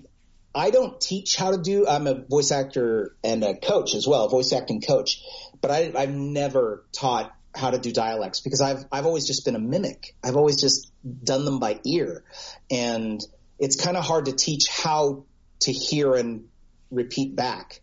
I 0.55 0.71
don't 0.71 1.01
teach 1.01 1.37
how 1.37 1.53
to 1.53 1.59
do. 1.59 1.87
I'm 1.87 2.07
a 2.07 2.15
voice 2.15 2.51
actor 2.51 3.17
and 3.23 3.43
a 3.45 3.55
coach 3.55 3.95
as 3.95 4.07
well, 4.07 4.29
voice 4.29 4.53
acting 4.53 4.81
coach. 4.81 5.23
But 5.61 5.71
I, 5.71 5.93
I've 5.97 6.15
never 6.15 6.85
taught 6.93 7.35
how 7.55 7.71
to 7.71 7.79
do 7.79 7.93
dialects 7.93 8.41
because 8.41 8.61
I've 8.61 8.85
I've 8.93 9.07
always 9.07 9.27
just 9.27 9.45
been 9.45 9.57
a 9.57 9.61
mimic. 9.61 10.15
I've 10.23 10.37
always 10.37 10.61
just 10.61 10.91
done 11.25 11.45
them 11.45 11.59
by 11.59 11.81
ear, 11.85 12.25
and 12.71 13.21
it's 13.59 13.77
kind 13.77 13.97
of 13.97 14.05
hard 14.05 14.27
to 14.27 14.33
teach 14.33 14.69
how 14.69 15.25
to 15.61 15.73
hear 15.73 16.15
and 16.15 16.49
repeat 16.91 17.37
back. 17.37 17.81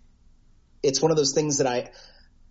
It's 0.84 1.02
one 1.02 1.12
of 1.12 1.18
those 1.18 1.34
things 1.34 1.58
that 1.58 1.68
I 1.68 1.92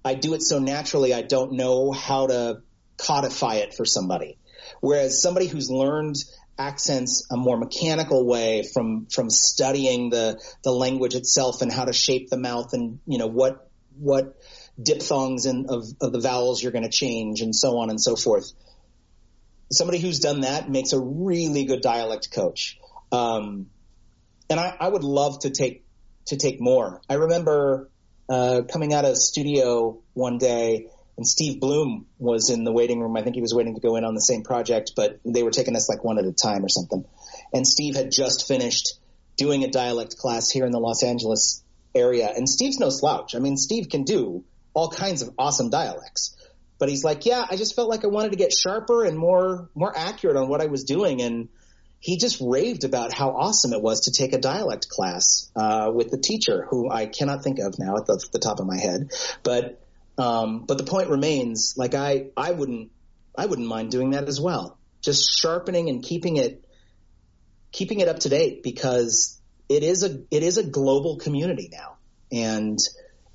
I 0.04 0.14
do 0.14 0.34
it 0.34 0.42
so 0.42 0.58
naturally 0.58 1.12
I 1.12 1.22
don't 1.22 1.52
know 1.52 1.92
how 1.92 2.28
to 2.28 2.62
codify 2.96 3.56
it 3.56 3.74
for 3.74 3.84
somebody. 3.84 4.38
Whereas 4.80 5.22
somebody 5.22 5.46
who's 5.46 5.70
learned 5.70 6.16
accents 6.58 7.26
a 7.30 7.36
more 7.36 7.56
mechanical 7.56 8.26
way 8.26 8.62
from 8.72 9.06
from 9.06 9.28
studying 9.28 10.10
the 10.10 10.40
the 10.64 10.70
language 10.70 11.14
itself 11.14 11.60
and 11.60 11.70
how 11.70 11.84
to 11.84 11.92
shape 11.92 12.30
the 12.30 12.38
mouth 12.38 12.72
and 12.72 12.98
you 13.06 13.18
know 13.18 13.26
what 13.26 13.70
what 13.98 14.36
diphthongs 14.80 15.46
and 15.46 15.70
of, 15.70 15.84
of 16.00 16.12
the 16.12 16.20
vowels 16.20 16.62
you're 16.62 16.72
going 16.72 16.84
to 16.84 16.90
change 16.90 17.40
and 17.40 17.54
so 17.54 17.78
on 17.78 17.90
and 17.90 18.00
so 18.00 18.16
forth. 18.16 18.52
Somebody 19.70 19.98
who's 19.98 20.20
done 20.20 20.42
that 20.42 20.70
makes 20.70 20.92
a 20.92 21.00
really 21.00 21.64
good 21.64 21.80
dialect 21.80 22.30
coach. 22.30 22.78
Um, 23.10 23.66
and 24.48 24.60
I, 24.60 24.76
I 24.78 24.88
would 24.88 25.02
love 25.02 25.40
to 25.40 25.50
take 25.50 25.84
to 26.26 26.36
take 26.36 26.60
more. 26.60 27.00
I 27.08 27.14
remember 27.14 27.90
uh, 28.28 28.62
coming 28.70 28.92
out 28.92 29.04
of 29.04 29.16
studio 29.16 30.02
one 30.12 30.38
day 30.38 30.88
and 31.16 31.26
Steve 31.26 31.60
Blum 31.60 32.06
was 32.18 32.50
in 32.50 32.64
the 32.64 32.72
waiting 32.72 33.00
room. 33.00 33.16
I 33.16 33.22
think 33.22 33.36
he 33.36 33.40
was 33.40 33.54
waiting 33.54 33.74
to 33.74 33.80
go 33.80 33.96
in 33.96 34.04
on 34.04 34.14
the 34.14 34.20
same 34.20 34.42
project, 34.42 34.92
but 34.96 35.18
they 35.24 35.42
were 35.42 35.50
taking 35.50 35.74
us 35.74 35.88
like 35.88 36.04
one 36.04 36.18
at 36.18 36.26
a 36.26 36.32
time 36.32 36.64
or 36.64 36.68
something. 36.68 37.04
And 37.54 37.66
Steve 37.66 37.96
had 37.96 38.10
just 38.10 38.46
finished 38.46 38.98
doing 39.36 39.64
a 39.64 39.70
dialect 39.70 40.18
class 40.18 40.50
here 40.50 40.66
in 40.66 40.72
the 40.72 40.78
Los 40.78 41.02
Angeles 41.02 41.62
area. 41.94 42.28
And 42.34 42.48
Steve's 42.48 42.78
no 42.78 42.90
slouch. 42.90 43.34
I 43.34 43.38
mean, 43.38 43.56
Steve 43.56 43.88
can 43.88 44.04
do 44.04 44.44
all 44.74 44.90
kinds 44.90 45.22
of 45.22 45.30
awesome 45.38 45.70
dialects. 45.70 46.36
But 46.78 46.90
he's 46.90 47.04
like, 47.04 47.24
yeah, 47.24 47.46
I 47.48 47.56
just 47.56 47.74
felt 47.74 47.88
like 47.88 48.04
I 48.04 48.08
wanted 48.08 48.32
to 48.32 48.36
get 48.36 48.52
sharper 48.52 49.04
and 49.04 49.16
more 49.16 49.70
more 49.74 49.96
accurate 49.96 50.36
on 50.36 50.48
what 50.48 50.60
I 50.60 50.66
was 50.66 50.84
doing. 50.84 51.22
And 51.22 51.48
he 51.98 52.18
just 52.18 52.42
raved 52.42 52.84
about 52.84 53.14
how 53.14 53.30
awesome 53.30 53.72
it 53.72 53.80
was 53.80 54.00
to 54.02 54.12
take 54.12 54.34
a 54.34 54.38
dialect 54.38 54.90
class 54.90 55.50
uh, 55.56 55.90
with 55.94 56.10
the 56.10 56.18
teacher, 56.18 56.66
who 56.68 56.90
I 56.90 57.06
cannot 57.06 57.42
think 57.42 57.58
of 57.58 57.78
now 57.78 57.96
at 57.96 58.04
the, 58.04 58.22
the 58.32 58.38
top 58.38 58.60
of 58.60 58.66
my 58.66 58.78
head. 58.78 59.12
But 59.42 59.80
um, 60.18 60.64
but 60.66 60.78
the 60.78 60.84
point 60.84 61.10
remains, 61.10 61.74
like 61.76 61.94
I, 61.94 62.28
I 62.36 62.52
wouldn't, 62.52 62.90
I 63.36 63.46
wouldn't 63.46 63.68
mind 63.68 63.90
doing 63.90 64.10
that 64.10 64.28
as 64.28 64.40
well. 64.40 64.78
Just 65.02 65.38
sharpening 65.38 65.88
and 65.88 66.02
keeping 66.02 66.36
it, 66.36 66.64
keeping 67.70 68.00
it 68.00 68.08
up 68.08 68.20
to 68.20 68.28
date 68.28 68.62
because 68.62 69.40
it 69.68 69.82
is 69.82 70.02
a, 70.02 70.22
it 70.30 70.42
is 70.42 70.56
a 70.56 70.62
global 70.62 71.18
community 71.18 71.68
now. 71.70 71.96
And, 72.32 72.78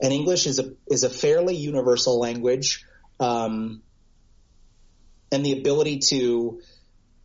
and 0.02 0.12
English 0.12 0.48
is 0.48 0.60
a, 0.60 0.74
is 0.88 1.04
a 1.04 1.10
fairly 1.10 1.56
universal 1.56 2.20
language. 2.20 2.84
Um, 3.20 3.84
and 5.32 5.46
the 5.46 5.60
ability 5.60 6.00
to, 6.10 6.62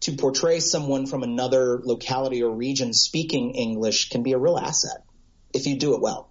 to 0.01 0.13
portray 0.13 0.61
someone 0.61 1.07
from 1.07 1.23
another 1.23 1.81
locality 1.83 2.43
or 2.43 2.55
region 2.55 2.93
speaking 2.93 3.55
English 3.55 4.11
can 4.11 4.23
be 4.23 4.33
a 4.33 4.39
real 4.39 4.59
asset 4.59 5.03
if 5.55 5.67
you 5.67 5.79
do 5.79 5.95
it 5.95 6.03
well 6.03 6.31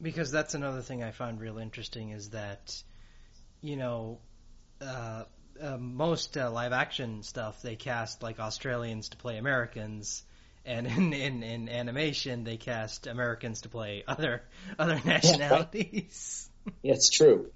because 0.00 0.30
that's 0.30 0.54
another 0.54 0.82
thing 0.82 1.02
I 1.02 1.10
find 1.10 1.40
real 1.40 1.58
interesting 1.58 2.10
is 2.10 2.30
that, 2.30 2.82
you 3.60 3.76
know, 3.76 4.18
uh, 4.80 5.24
uh, 5.60 5.76
most 5.78 6.36
uh, 6.36 6.50
live 6.50 6.72
action 6.72 7.22
stuff 7.22 7.62
they 7.62 7.76
cast 7.76 8.22
like 8.22 8.38
Australians 8.38 9.10
to 9.10 9.16
play 9.16 9.38
Americans, 9.38 10.22
and 10.64 10.86
in, 10.96 11.12
in, 11.12 11.42
in 11.42 11.68
animation 11.68 12.44
they 12.44 12.56
cast 12.56 13.06
Americans 13.06 13.62
to 13.62 13.68
play 13.68 14.04
other 14.06 14.42
other 14.78 15.00
nationalities. 15.04 16.48
Yeah, 16.64 16.72
yeah 16.82 16.92
it's 16.92 17.10
true. 17.10 17.50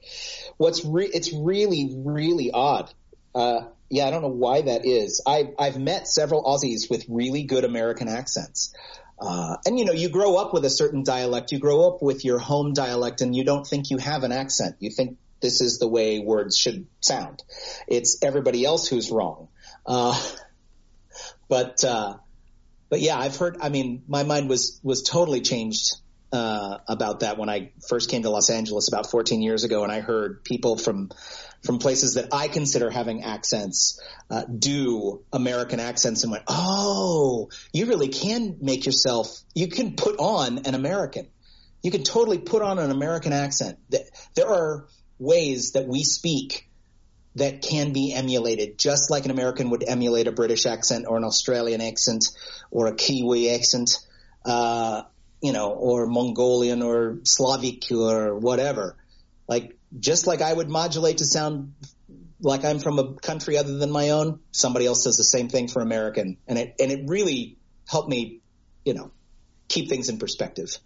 What's 0.57 0.85
re- 0.85 1.11
it's 1.13 1.33
really 1.33 1.93
really 1.97 2.51
odd. 2.53 2.93
Uh, 3.35 3.67
yeah, 3.91 4.07
I 4.07 4.11
don't 4.11 4.23
know 4.23 4.29
why 4.29 4.63
that 4.63 4.85
is. 4.85 5.23
I 5.27 5.53
I've 5.59 5.79
met 5.79 6.09
several 6.09 6.43
Aussies 6.45 6.89
with 6.89 7.05
really 7.09 7.43
good 7.45 7.65
American 7.65 8.09
accents. 8.09 8.73
Uh, 9.21 9.57
and 9.67 9.79
you 9.79 9.85
know, 9.85 9.93
you 9.93 10.09
grow 10.09 10.37
up 10.37 10.55
with 10.55 10.65
a 10.65 10.71
certain 10.71 11.03
dialect, 11.03 11.53
you 11.53 11.59
grow 11.59 11.87
up 11.87 12.03
with 12.03 12.25
your 12.25 12.39
home 12.39 12.73
dialect 12.73 13.21
and 13.21 13.37
you 13.37 13.45
don't 13.45 13.67
think 13.67 13.91
you 13.91 13.99
have 13.99 14.25
an 14.25 14.33
accent. 14.33 14.77
You 14.81 14.91
think 14.91 15.19
this 15.41 15.61
is 15.61 15.79
the 15.79 15.89
way 15.89 16.21
words 16.21 16.57
should 16.57 16.87
sound. 17.01 17.43
It's 17.87 18.23
everybody 18.23 18.65
else 18.65 18.89
who's 18.89 19.11
wrong. 19.11 19.49
Uh, 19.85 20.19
but, 21.49 21.85
uh, 21.85 22.17
but 22.89 23.01
yeah, 23.01 23.19
I've 23.19 23.37
heard, 23.37 23.59
I 23.61 23.69
mean, 23.69 24.03
my 24.09 24.23
mind 24.23 24.49
was, 24.49 24.81
was 24.83 25.03
totally 25.03 25.43
changed, 25.43 25.97
uh, 26.33 26.79
about 26.87 27.21
that 27.21 27.39
when 27.39 27.49
I 27.49 27.73
first 27.89 28.11
came 28.11 28.23
to 28.23 28.31
Los 28.31 28.51
Angeles 28.51 28.89
about 28.89 29.11
14 29.11 29.43
years 29.43 29.65
ago 29.65 29.83
and 29.83 29.93
I 29.93 30.01
heard 30.01 30.45
people 30.45 30.77
from, 30.77 31.11
from 31.63 31.79
places 31.79 32.15
that 32.15 32.29
I 32.33 32.49
consider 32.49 32.91
having 32.91 33.23
accents 33.25 34.01
uh, 34.31 34.45
do 34.45 35.23
American 35.33 35.81
accents 35.81 36.23
and 36.23 36.31
went, 36.31 36.45
oh, 36.47 37.51
you 37.73 37.87
really 37.87 38.09
can 38.09 38.59
make 38.61 38.87
yourself, 38.87 39.29
you 39.55 39.69
can 39.69 39.97
put 39.97 40.19
on 40.19 40.67
an 40.67 40.75
American. 40.75 41.29
You 41.83 41.91
can 41.91 42.05
totally 42.05 42.39
put 42.39 42.63
on 42.63 42.79
an 42.79 42.91
American 42.91 43.33
accent. 43.33 43.79
There 44.35 44.49
are 44.49 44.87
ways 45.19 45.73
that 45.73 45.87
we 45.87 46.03
speak 46.03 46.69
that 47.37 47.63
can 47.63 47.93
be 47.93 48.13
emulated, 48.13 48.79
just 48.79 49.11
like 49.11 49.25
an 49.25 49.31
American 49.31 49.71
would 49.71 49.85
emulate 49.87 50.27
a 50.27 50.33
British 50.33 50.67
accent 50.67 51.07
or 51.09 51.17
an 51.17 51.25
Australian 51.25 51.81
accent 51.81 52.27
or 52.71 52.87
a 52.89 52.95
Kiwi 52.95 53.51
accent, 53.51 53.99
uh, 54.45 55.03
you 55.41 55.53
know, 55.53 55.71
or 55.71 56.07
Mongolian 56.07 56.83
or 56.83 57.19
Slavic 57.25 57.91
or 57.91 58.37
whatever. 58.37 58.97
Like 59.49 59.77
just 59.99 60.27
like 60.27 60.43
I 60.43 60.53
would 60.53 60.69
modulate 60.69 61.19
to 61.19 61.25
sound 61.25 61.75
like 62.41 62.65
I'm 62.65 62.79
from 62.79 62.99
a 62.99 63.15
country 63.15 63.59
other 63.59 63.77
than 63.77 63.91
my 63.91 64.11
own, 64.11 64.41
somebody 64.53 64.87
else 64.87 65.05
does 65.05 65.17
the 65.17 65.25
same 65.25 65.49
thing 65.49 65.69
for 65.69 65.83
American. 65.83 66.39
And 66.47 66.59
it, 66.59 66.75
and 66.79 66.91
it 66.91 67.09
really 67.09 67.59
helped 67.89 68.09
me, 68.09 68.41
you 68.85 68.95
know, 68.95 69.11
keep 69.69 69.89
things 69.89 70.09
in 70.09 70.19
perspective. 70.19 70.77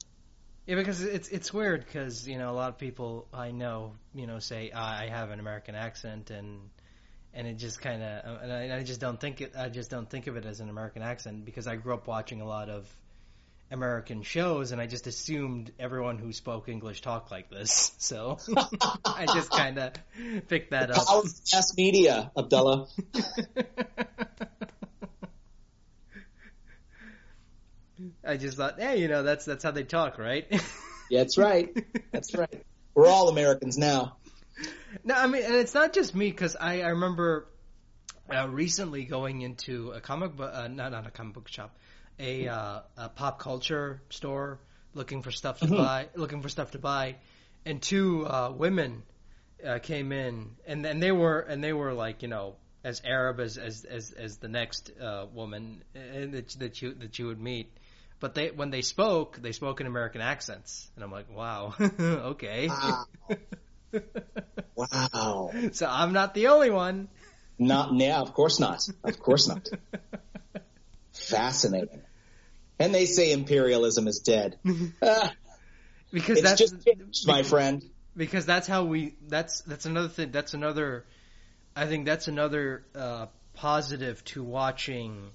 Yeah, 0.66 0.76
because 0.76 1.02
it's 1.02 1.28
it's 1.28 1.52
weird 1.52 1.84
because 1.84 2.26
you 2.26 2.38
know 2.38 2.50
a 2.50 2.56
lot 2.56 2.70
of 2.70 2.78
people 2.78 3.28
I 3.34 3.50
know 3.50 3.92
you 4.14 4.26
know 4.26 4.38
say 4.38 4.70
ah, 4.74 4.98
I 4.98 5.08
have 5.08 5.30
an 5.30 5.38
American 5.38 5.74
accent 5.74 6.30
and 6.30 6.58
and 7.34 7.46
it 7.46 7.58
just 7.58 7.82
kind 7.82 8.02
of 8.02 8.42
and 8.42 8.50
I, 8.50 8.78
I, 8.78 8.82
just 8.82 8.98
don't 8.98 9.20
think 9.20 9.42
it 9.42 9.52
I 9.58 9.68
just 9.68 9.90
don't 9.90 10.08
think 10.08 10.26
of 10.26 10.38
it 10.38 10.46
as 10.46 10.60
an 10.60 10.70
American 10.70 11.02
accent 11.02 11.44
because 11.44 11.66
I 11.66 11.76
grew 11.76 11.92
up 11.92 12.06
watching 12.06 12.40
a 12.40 12.46
lot 12.46 12.70
of 12.70 12.88
American 13.70 14.22
shows, 14.22 14.72
and 14.72 14.80
I 14.80 14.86
just 14.86 15.06
assumed 15.06 15.72
everyone 15.78 16.18
who 16.18 16.32
spoke 16.32 16.68
English 16.68 17.00
talked 17.00 17.30
like 17.30 17.50
this. 17.50 17.92
So 18.04 18.36
I 19.06 19.24
just 19.24 19.50
kind 19.50 19.78
of 19.78 19.92
picked 20.48 20.72
that 20.72 20.88
the 20.88 20.96
up. 20.96 21.06
Power 21.06 21.20
of 21.20 21.32
mass 21.54 21.74
media, 21.74 22.30
Abdullah. 22.36 22.86
I 28.22 28.36
just 28.36 28.58
thought, 28.58 28.78
hey, 28.78 29.00
you 29.00 29.08
know, 29.08 29.22
that's 29.22 29.46
that's 29.46 29.64
how 29.64 29.70
they 29.70 29.84
talk, 29.84 30.18
right? 30.18 30.46
Yeah, 31.10 31.20
that's 31.20 31.38
right. 31.38 31.74
That's 32.12 32.34
right. 32.34 32.62
We're 32.94 33.06
all 33.06 33.30
Americans 33.30 33.78
now. 33.78 34.16
No, 35.02 35.14
I 35.14 35.26
mean, 35.26 35.42
and 35.44 35.54
it's 35.54 35.74
not 35.74 35.92
just 35.92 36.14
me 36.14 36.30
because 36.30 36.56
I, 36.56 36.82
I 36.82 36.88
remember 36.88 37.48
uh, 38.32 38.48
recently 38.48 39.04
going 39.04 39.42
into 39.42 39.90
a 39.92 40.00
comic 40.00 40.36
book, 40.36 40.50
uh, 40.52 40.68
not 40.68 40.92
not 40.92 41.06
a 41.06 41.10
comic 41.10 41.34
book 41.34 41.48
shop, 41.48 41.76
a, 42.18 42.48
uh, 42.48 42.80
a 42.96 43.08
pop 43.08 43.38
culture 43.38 44.00
store, 44.10 44.58
looking 44.94 45.22
for 45.22 45.30
stuff 45.30 45.60
to 45.60 45.66
Mhm. 45.66 45.76
buy, 45.76 46.08
looking 46.14 46.42
for 46.42 46.48
stuff 46.48 46.72
to 46.72 46.78
buy, 46.78 47.16
and 47.64 47.80
two 47.82 48.26
uh, 48.26 48.52
women 48.56 49.02
uh, 49.64 49.78
came 49.78 50.12
in, 50.12 50.56
and 50.66 50.84
and 50.86 51.02
they 51.02 51.12
were 51.12 51.40
and 51.40 51.62
they 51.62 51.72
were 51.72 51.92
like 51.92 52.22
you 52.22 52.28
know 52.28 52.56
as 52.84 53.00
Arab 53.04 53.40
as 53.40 53.56
as 53.58 53.84
as, 53.84 54.12
as 54.12 54.36
the 54.38 54.48
next 54.48 54.90
uh, 55.00 55.26
woman 55.32 55.82
uh, 55.96 55.98
that 56.30 56.48
that 56.58 56.82
you 56.82 56.94
that 56.94 57.18
you 57.18 57.26
would 57.26 57.40
meet. 57.40 57.70
But 58.20 58.34
they, 58.34 58.50
when 58.50 58.70
they 58.70 58.80
spoke, 58.82 59.36
they 59.42 59.52
spoke 59.52 59.80
in 59.80 59.86
American 59.86 60.20
accents, 60.22 60.88
and 60.94 61.04
I'm 61.04 61.10
like, 61.12 61.34
wow, 61.34 61.74
okay. 62.00 62.68
Wow. 62.68 63.04
Wow. 64.76 65.52
so 65.72 65.86
I'm 65.88 66.12
not 66.12 66.34
the 66.34 66.48
only 66.48 66.70
one. 66.70 67.08
Not, 67.58 67.94
yeah, 67.94 68.20
of 68.20 68.32
course 68.34 68.58
not. 68.58 68.88
Of 69.04 69.20
course 69.20 69.46
not. 69.48 69.68
Fascinating. 71.24 72.02
And 72.78 72.94
they 72.94 73.06
say 73.06 73.32
imperialism 73.32 74.08
is 74.08 74.20
dead. 74.20 74.58
Ah, 75.02 75.32
because 76.12 76.38
it's 76.38 76.48
that's 76.48 76.60
just 76.60 76.84
changed, 76.84 77.26
my 77.26 77.42
friend. 77.42 77.82
because 78.16 78.46
that's 78.46 78.68
how 78.68 78.84
we 78.84 79.14
that's 79.28 79.62
that's 79.62 79.84
another 79.86 80.08
thing 80.08 80.30
that's 80.30 80.54
another 80.54 81.04
I 81.74 81.86
think 81.86 82.04
that's 82.04 82.28
another 82.28 82.84
uh, 82.94 83.26
positive 83.54 84.24
to 84.26 84.42
watching 84.44 85.30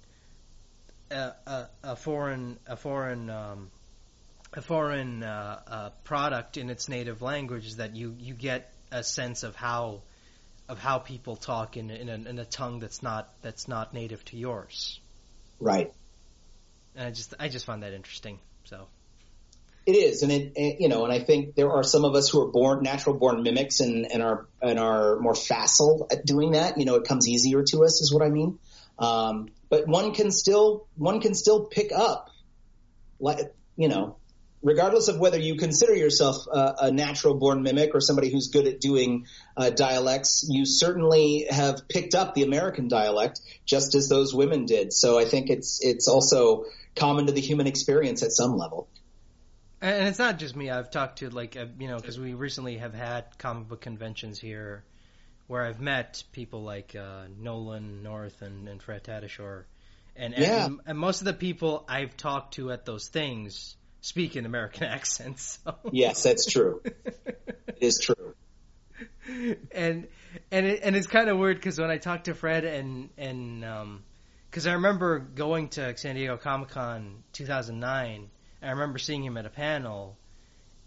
a, 1.12 1.34
a, 1.46 1.70
a 1.84 1.96
foreign 1.96 2.58
a 2.66 2.78
foreign 2.78 3.30
um, 3.30 3.72
a 4.54 4.62
foreign 4.62 5.24
uh, 5.24 5.60
uh, 5.68 5.90
product 6.06 6.58
in 6.58 6.70
its 6.70 6.88
native 6.88 7.22
language 7.22 7.68
is 7.68 7.78
that 7.78 7.96
you 7.96 8.16
you 8.18 8.34
get 8.34 8.72
a 8.92 9.04
sense 9.04 9.44
of 9.44 9.56
how 9.56 10.02
of 10.70 10.80
how 10.80 11.00
people 11.00 11.36
talk 11.36 11.78
in 11.78 11.90
in 11.92 12.10
a, 12.10 12.30
in 12.30 12.40
a 12.40 12.46
tongue 12.46 12.80
that's 12.80 13.04
not 13.04 13.30
that's 13.42 13.68
not 13.68 13.94
native 13.94 14.24
to 14.26 14.38
yours 14.38 15.00
Right. 15.60 15.92
and 16.96 17.08
I 17.08 17.12
just 17.12 17.34
I 17.40 17.50
just 17.50 17.66
find 17.66 17.84
that 17.84 17.94
interesting 17.94 18.40
so 18.66 18.88
It 19.86 19.96
is, 19.96 20.22
and 20.24 20.32
it, 20.32 20.54
it- 20.56 20.78
you 20.82 20.90
know, 20.90 21.04
and 21.06 21.14
I 21.14 21.20
think 21.20 21.56
there 21.56 21.72
are 21.72 21.84
some 21.84 22.06
of 22.06 22.14
us 22.16 22.30
who 22.30 22.42
are 22.42 22.52
born 22.52 22.84
natural 22.84 23.18
born 23.18 23.44
mimics 23.44 23.80
and 23.80 24.06
and 24.12 24.22
are 24.22 24.48
and 24.62 24.80
are 24.80 25.20
more 25.20 25.36
facile 25.36 26.08
at 26.12 26.26
doing 26.26 26.52
that. 26.52 26.78
You 26.78 26.86
know, 26.86 26.96
it 26.96 27.06
comes 27.06 27.28
easier 27.28 27.64
to 27.64 27.84
us, 27.84 28.02
is 28.02 28.14
what 28.14 28.24
I 28.24 28.30
mean. 28.30 28.60
Um, 29.00 29.48
but 29.70 29.88
one 29.88 30.14
can 30.14 30.32
still 30.32 30.88
one 30.96 31.22
can 31.22 31.34
still 31.34 31.66
pick 31.66 31.92
up, 31.92 32.30
like 33.20 33.40
you 33.78 33.88
know, 33.88 34.18
regardless 34.62 35.08
of 35.08 35.20
whether 35.20 35.40
you 35.40 35.56
consider 35.56 35.96
yourself 35.96 36.48
a, 36.48 36.76
a 36.82 36.92
natural 36.92 37.36
born 37.36 37.64
mimic 37.64 37.96
or 37.96 38.02
somebody 38.02 38.30
who's 38.30 38.48
good 38.48 38.68
at 38.68 38.82
doing 38.82 39.26
uh, 39.56 39.70
dialects, 39.70 40.46
you 40.50 40.66
certainly 40.66 41.48
have 41.50 41.88
picked 41.88 42.16
up 42.16 42.34
the 42.36 42.44
American 42.44 42.88
dialect 42.88 43.42
just 43.66 43.96
as 43.96 44.10
those 44.10 44.34
women 44.34 44.66
did. 44.66 44.92
So 44.94 45.18
I 45.18 45.26
think 45.26 45.50
it's 45.50 45.80
it's 45.84 46.08
also 46.08 46.66
common 46.96 47.28
to 47.28 47.32
the 47.32 47.42
human 47.42 47.68
experience 47.68 48.24
at 48.24 48.32
some 48.32 48.58
level. 48.58 48.88
And 49.82 50.10
it's 50.10 50.20
not 50.20 50.40
just 50.40 50.56
me. 50.56 50.70
I've 50.70 50.92
talked 50.92 51.20
to 51.20 51.30
like 51.30 51.56
uh, 51.56 51.68
you 51.80 51.88
know 51.88 51.98
because 51.98 52.20
we 52.20 52.34
recently 52.34 52.78
have 52.78 52.94
had 52.94 53.26
comic 53.38 53.70
book 53.70 53.82
conventions 53.82 54.40
here, 54.40 54.84
where 55.48 55.64
I've 55.64 55.80
met 55.80 56.22
people 56.34 56.64
like 56.64 56.96
uh, 56.96 57.24
Nolan 57.40 58.04
North 58.04 58.42
and, 58.42 58.68
and 58.68 58.84
Fred 58.84 59.06
Tatasciore, 59.06 59.64
and, 60.18 60.34
Yeah. 60.38 60.66
and 60.66 60.82
and 60.86 60.98
most 61.00 61.22
of 61.22 61.26
the 61.26 61.34
people 61.34 61.86
I've 61.88 62.18
talked 62.18 62.56
to 62.56 62.74
at 62.74 62.86
those 62.86 63.08
things 63.08 63.78
speak 64.02 64.36
in 64.36 64.46
American 64.46 64.84
accents. 64.88 65.60
So. 65.64 65.76
Yes, 65.92 66.24
that's 66.24 66.46
true. 66.46 66.82
It 66.86 67.78
is 67.80 68.00
true. 68.00 68.36
and 69.72 70.08
and 70.52 70.66
it, 70.66 70.82
and 70.84 70.96
it's 70.96 71.08
kind 71.08 71.30
of 71.30 71.38
weird 71.38 71.58
because 71.58 71.80
when 71.80 71.90
I 71.90 71.98
talked 71.98 72.26
to 72.26 72.34
Fred 72.34 72.66
and 72.66 73.10
and 73.18 73.64
um, 73.66 74.04
because 74.50 74.68
I 74.68 74.74
remember 74.74 75.20
going 75.20 75.70
to 75.70 75.96
San 75.98 76.16
Diego 76.16 76.38
Comic 76.38 76.70
Con 76.70 77.24
2009, 77.34 78.30
I 78.62 78.70
remember 78.70 78.98
seeing 78.98 79.24
him 79.24 79.38
at 79.38 79.46
a 79.46 79.50
panel, 79.50 80.18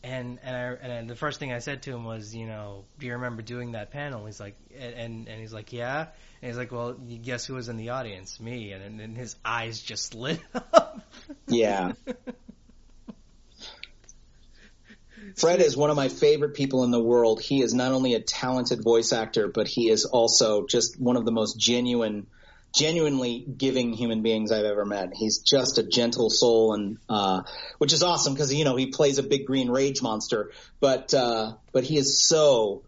and 0.03 0.39
and 0.43 0.57
I 0.57 0.87
and 0.87 1.09
the 1.09 1.17
first 1.17 1.39
thing 1.39 1.53
I 1.53 1.61
said 1.61 1.83
to 1.83 1.93
him 1.93 2.05
was, 2.05 2.35
you 2.35 2.47
know, 2.47 2.85
do 2.99 3.07
you 3.07 3.13
remember 3.13 3.43
doing 3.43 3.73
that 3.73 3.91
panel? 3.91 4.27
He's 4.27 4.41
like, 4.41 4.57
and 4.79 5.29
and 5.29 5.41
he's 5.41 5.53
like, 5.53 5.73
yeah, 5.73 6.09
and 6.41 6.51
he's 6.51 6.57
like, 6.57 6.73
well, 6.73 6.97
you 7.07 7.19
guess 7.19 7.47
who 7.47 7.55
was 7.55 7.69
in 7.69 7.77
the 7.77 7.91
audience? 7.91 8.41
Me, 8.41 8.73
and 8.73 9.01
and 9.01 9.17
his 9.17 9.37
eyes 9.45 9.81
just 9.81 10.15
lit 10.15 10.41
up. 10.55 11.01
Yeah. 11.47 11.93
Fred 15.37 15.61
is 15.61 15.77
one 15.77 15.91
of 15.91 15.97
my 15.97 16.09
favorite 16.09 16.55
people 16.55 16.85
in 16.85 16.91
the 16.91 17.03
world. 17.03 17.41
He 17.41 17.63
is 17.63 17.75
not 17.75 17.93
only 17.93 18.15
a 18.15 18.21
talented 18.21 18.83
voice 18.83 19.13
actor, 19.13 19.49
but 19.49 19.69
he 19.69 19.89
is 19.89 20.05
also 20.05 20.67
just 20.67 21.01
one 21.01 21.17
of 21.17 21.25
the 21.25 21.33
most 21.33 21.59
genuine, 21.59 22.27
genuinely 22.75 23.45
giving 23.57 23.93
human 23.93 24.23
beings 24.23 24.53
I've 24.53 24.65
ever 24.65 24.85
met. 24.85 25.11
He's 25.15 25.39
just 25.39 25.79
a 25.79 25.83
gentle 25.83 26.31
soul 26.31 26.75
and, 26.75 26.99
uh, 27.09 27.43
which 27.79 27.93
is 27.93 28.03
awesome 28.03 28.35
because, 28.35 28.53
you 28.53 28.65
know, 28.65 28.77
he 28.77 28.87
plays 28.87 29.19
a 29.19 29.23
big 29.23 29.47
green 29.47 29.71
rage 29.71 30.03
monster, 30.03 30.53
but, 30.81 31.13
uh, 31.15 31.55
but 31.73 31.85
he 31.85 31.97
is 31.97 32.23
so, 32.23 32.83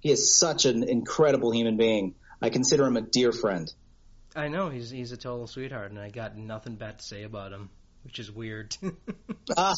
he 0.00 0.10
is 0.10 0.36
such 0.36 0.64
an 0.64 0.82
incredible 0.88 1.52
human 1.52 1.76
being. 1.76 2.14
I 2.42 2.50
consider 2.50 2.86
him 2.86 2.96
a 2.96 3.02
dear 3.02 3.32
friend. 3.32 3.72
I 4.34 4.48
know 4.48 4.70
he's 4.70 4.90
he's 4.90 5.12
a 5.12 5.16
total 5.16 5.46
sweetheart, 5.46 5.90
and 5.90 5.98
I 5.98 6.08
got 6.08 6.36
nothing 6.36 6.76
bad 6.76 7.00
to 7.00 7.04
say 7.04 7.24
about 7.24 7.52
him, 7.52 7.68
which 8.04 8.18
is 8.18 8.30
weird. 8.30 8.76
Ah, 9.56 9.74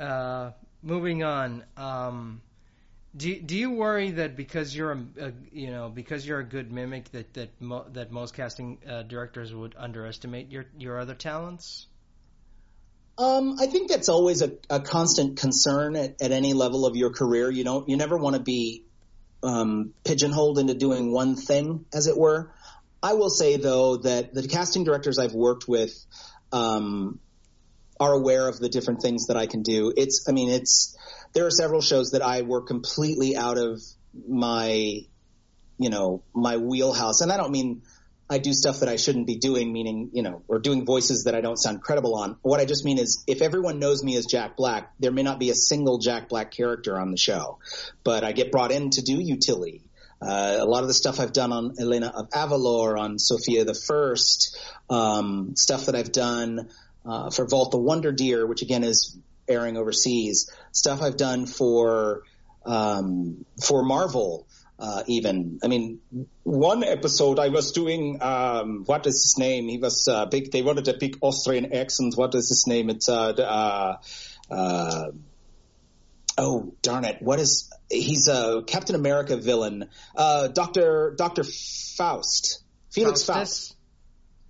Uh, 0.00 0.52
moving 0.82 1.22
on. 1.22 1.62
Um, 1.76 2.40
do 3.16 3.38
do 3.40 3.56
you 3.56 3.72
worry 3.72 4.12
that 4.12 4.36
because 4.36 4.74
you're 4.74 4.92
a, 4.92 5.04
a 5.20 5.32
you 5.52 5.70
know 5.70 5.88
because 5.88 6.26
you're 6.26 6.38
a 6.38 6.44
good 6.44 6.72
mimic 6.72 7.10
that 7.12 7.34
that 7.34 7.60
mo- 7.60 7.86
that 7.92 8.10
most 8.10 8.34
casting 8.34 8.78
uh, 8.88 9.02
directors 9.02 9.52
would 9.52 9.74
underestimate 9.76 10.50
your 10.50 10.64
your 10.78 10.98
other 10.98 11.14
talents? 11.14 11.86
Um, 13.18 13.56
I 13.60 13.66
think 13.66 13.90
that's 13.90 14.08
always 14.08 14.40
a, 14.40 14.52
a 14.70 14.80
constant 14.80 15.38
concern 15.38 15.94
at, 15.94 16.22
at 16.22 16.32
any 16.32 16.54
level 16.54 16.86
of 16.86 16.96
your 16.96 17.10
career. 17.10 17.50
You 17.50 17.64
don't, 17.64 17.86
you 17.86 17.98
never 17.98 18.16
want 18.16 18.36
to 18.36 18.40
be 18.40 18.84
um, 19.42 19.92
pigeonholed 20.04 20.58
into 20.58 20.72
doing 20.72 21.12
one 21.12 21.36
thing, 21.36 21.84
as 21.92 22.06
it 22.06 22.16
were. 22.16 22.54
I 23.02 23.14
will 23.14 23.28
say 23.28 23.56
though 23.58 23.98
that 23.98 24.32
the 24.32 24.48
casting 24.48 24.84
directors 24.84 25.18
I've 25.18 25.34
worked 25.34 25.68
with 25.68 25.92
um, 26.50 27.18
are 28.00 28.12
aware 28.12 28.48
of 28.48 28.58
the 28.58 28.70
different 28.70 29.02
things 29.02 29.26
that 29.26 29.36
I 29.36 29.46
can 29.46 29.62
do. 29.62 29.92
It's, 29.94 30.26
I 30.28 30.32
mean, 30.32 30.48
it's 30.48 30.96
there 31.34 31.46
are 31.46 31.50
several 31.50 31.82
shows 31.82 32.12
that 32.12 32.22
I 32.22 32.42
were 32.42 32.62
completely 32.62 33.36
out 33.36 33.58
of 33.58 33.80
my, 34.26 35.02
you 35.78 35.90
know, 35.90 36.22
my 36.34 36.56
wheelhouse, 36.56 37.20
and 37.20 37.30
I 37.30 37.36
don't 37.36 37.52
mean 37.52 37.82
I 38.28 38.38
do 38.38 38.52
stuff 38.52 38.80
that 38.80 38.88
I 38.88 38.96
shouldn't 38.96 39.26
be 39.26 39.36
doing, 39.36 39.72
meaning, 39.72 40.10
you 40.12 40.22
know, 40.22 40.42
or 40.48 40.60
doing 40.60 40.86
voices 40.86 41.24
that 41.24 41.34
I 41.34 41.40
don't 41.40 41.56
sound 41.56 41.82
credible 41.82 42.14
on. 42.14 42.36
What 42.42 42.60
I 42.60 42.64
just 42.64 42.84
mean 42.84 42.98
is 42.98 43.24
if 43.26 43.42
everyone 43.42 43.80
knows 43.80 44.02
me 44.02 44.16
as 44.16 44.26
Jack 44.26 44.56
Black, 44.56 44.92
there 45.00 45.10
may 45.10 45.22
not 45.22 45.38
be 45.38 45.50
a 45.50 45.54
single 45.54 45.98
Jack 45.98 46.28
Black 46.28 46.52
character 46.52 46.98
on 46.98 47.10
the 47.10 47.16
show, 47.16 47.58
but 48.04 48.24
I 48.24 48.32
get 48.32 48.50
brought 48.50 48.70
in 48.70 48.90
to 48.90 49.02
do 49.02 49.20
utility. 49.20 49.82
Uh, 50.22 50.58
a 50.60 50.64
lot 50.64 50.82
of 50.82 50.88
the 50.88 50.94
stuff 50.94 51.18
I've 51.18 51.32
done 51.32 51.50
on 51.50 51.74
Elena 51.80 52.12
of 52.14 52.28
Avalor, 52.30 52.98
on 52.98 53.18
Sofia 53.18 53.64
the 53.64 53.74
First, 53.74 54.58
um, 54.88 55.56
stuff 55.56 55.86
that 55.86 55.94
I've 55.94 56.12
done 56.12 56.68
uh, 57.04 57.30
for 57.30 57.46
Vault 57.46 57.70
the 57.70 57.78
Wonder 57.78 58.12
Deer, 58.12 58.46
which 58.46 58.62
again 58.62 58.84
is 58.84 59.18
airing 59.48 59.76
overseas, 59.76 60.50
stuff 60.72 61.02
I've 61.02 61.16
done 61.16 61.46
for 61.46 62.22
um, 62.64 63.44
for 63.62 63.82
Marvel, 63.82 64.46
uh, 64.78 65.02
even. 65.06 65.58
I 65.62 65.68
mean, 65.68 66.00
one 66.42 66.84
episode 66.84 67.38
I 67.38 67.48
was 67.48 67.72
doing, 67.72 68.18
um, 68.22 68.84
what 68.84 69.06
is 69.06 69.22
his 69.22 69.38
name? 69.38 69.68
He 69.68 69.78
was 69.78 70.08
uh, 70.08 70.26
big. 70.26 70.50
They 70.50 70.62
wanted 70.62 70.88
a 70.88 70.94
big 70.94 71.18
Austrian 71.20 71.72
accent. 71.74 72.14
What 72.16 72.34
is 72.34 72.48
his 72.48 72.66
name? 72.66 72.90
It's 72.90 73.08
uh, 73.08 73.32
the, 73.32 73.50
uh, 73.50 73.96
uh, 74.50 75.10
oh 76.38 76.74
darn 76.82 77.04
it! 77.04 77.16
What 77.20 77.40
is? 77.40 77.70
He's 77.90 78.28
a 78.28 78.62
Captain 78.66 78.94
America 78.94 79.36
villain. 79.36 79.88
Uh, 80.16 80.48
Doctor 80.48 81.14
Doctor 81.16 81.44
Faust. 81.44 82.62
Felix 82.90 83.22
Faust. 83.22 83.76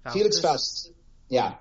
Faustus? 0.04 0.14
Felix 0.14 0.40
Faust. 0.40 0.92
Yeah. 1.28 1.54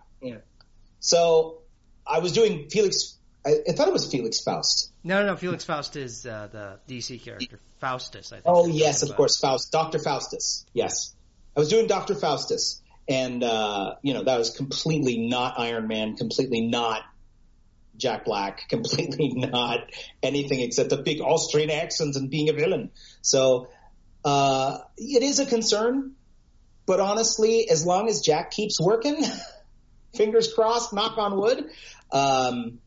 So 1.00 1.60
I 2.06 2.20
was 2.20 2.32
doing 2.32 2.70
Felix. 2.70 3.18
I, 3.46 3.56
I 3.68 3.72
thought 3.74 3.88
it 3.88 3.94
was 3.94 4.12
Felix 4.12 4.42
Faust. 4.42 4.92
No, 5.04 5.22
no, 5.22 5.28
no 5.28 5.36
Felix 5.36 5.64
Faust 5.64 5.96
is 5.96 6.26
uh, 6.26 6.50
the 6.52 6.80
DC 6.94 7.22
character 7.24 7.60
Faustus. 7.80 8.32
I 8.32 8.38
think. 8.38 8.46
Oh 8.48 8.68
yes, 8.68 9.04
of 9.04 9.10
about. 9.10 9.18
course, 9.18 9.40
Faust, 9.40 9.72
Doctor 9.72 10.00
Faustus. 10.00 10.66
Yes, 10.74 11.14
I 11.56 11.60
was 11.60 11.70
doing 11.70 11.88
Doctor 11.88 12.16
Faustus, 12.16 12.82
and 13.08 13.44
uh, 13.44 13.96
you 14.02 14.14
know 14.14 14.24
that 14.24 14.38
was 14.38 14.52
completely 14.52 15.18
not 15.18 15.60
Iron 15.60 15.88
Man, 15.88 16.16
completely 16.16 16.62
not 16.62 17.04
Jack 17.98 18.26
Black, 18.26 18.62
completely 18.70 19.30
not 19.36 19.80
anything 20.22 20.62
except 20.62 20.92
a 20.92 20.98
big 20.98 21.22
Austrian 21.22 21.70
accent 21.70 22.16
and 22.16 22.30
being 22.30 22.50
a 22.50 22.54
villain. 22.54 22.92
So 23.22 23.70
uh, 24.26 24.80
it 24.98 25.24
is 25.24 25.40
a 25.40 25.46
concern, 25.46 26.14
but 26.86 27.00
honestly, 27.00 27.70
as 27.70 27.86
long 27.86 28.10
as 28.10 28.22
Jack 28.22 28.52
keeps 28.52 28.80
working, 28.82 29.24
fingers 30.14 30.54
crossed, 30.54 30.94
knock 30.94 31.18
on 31.18 31.38
wood, 31.38 31.70
um, 32.12 32.80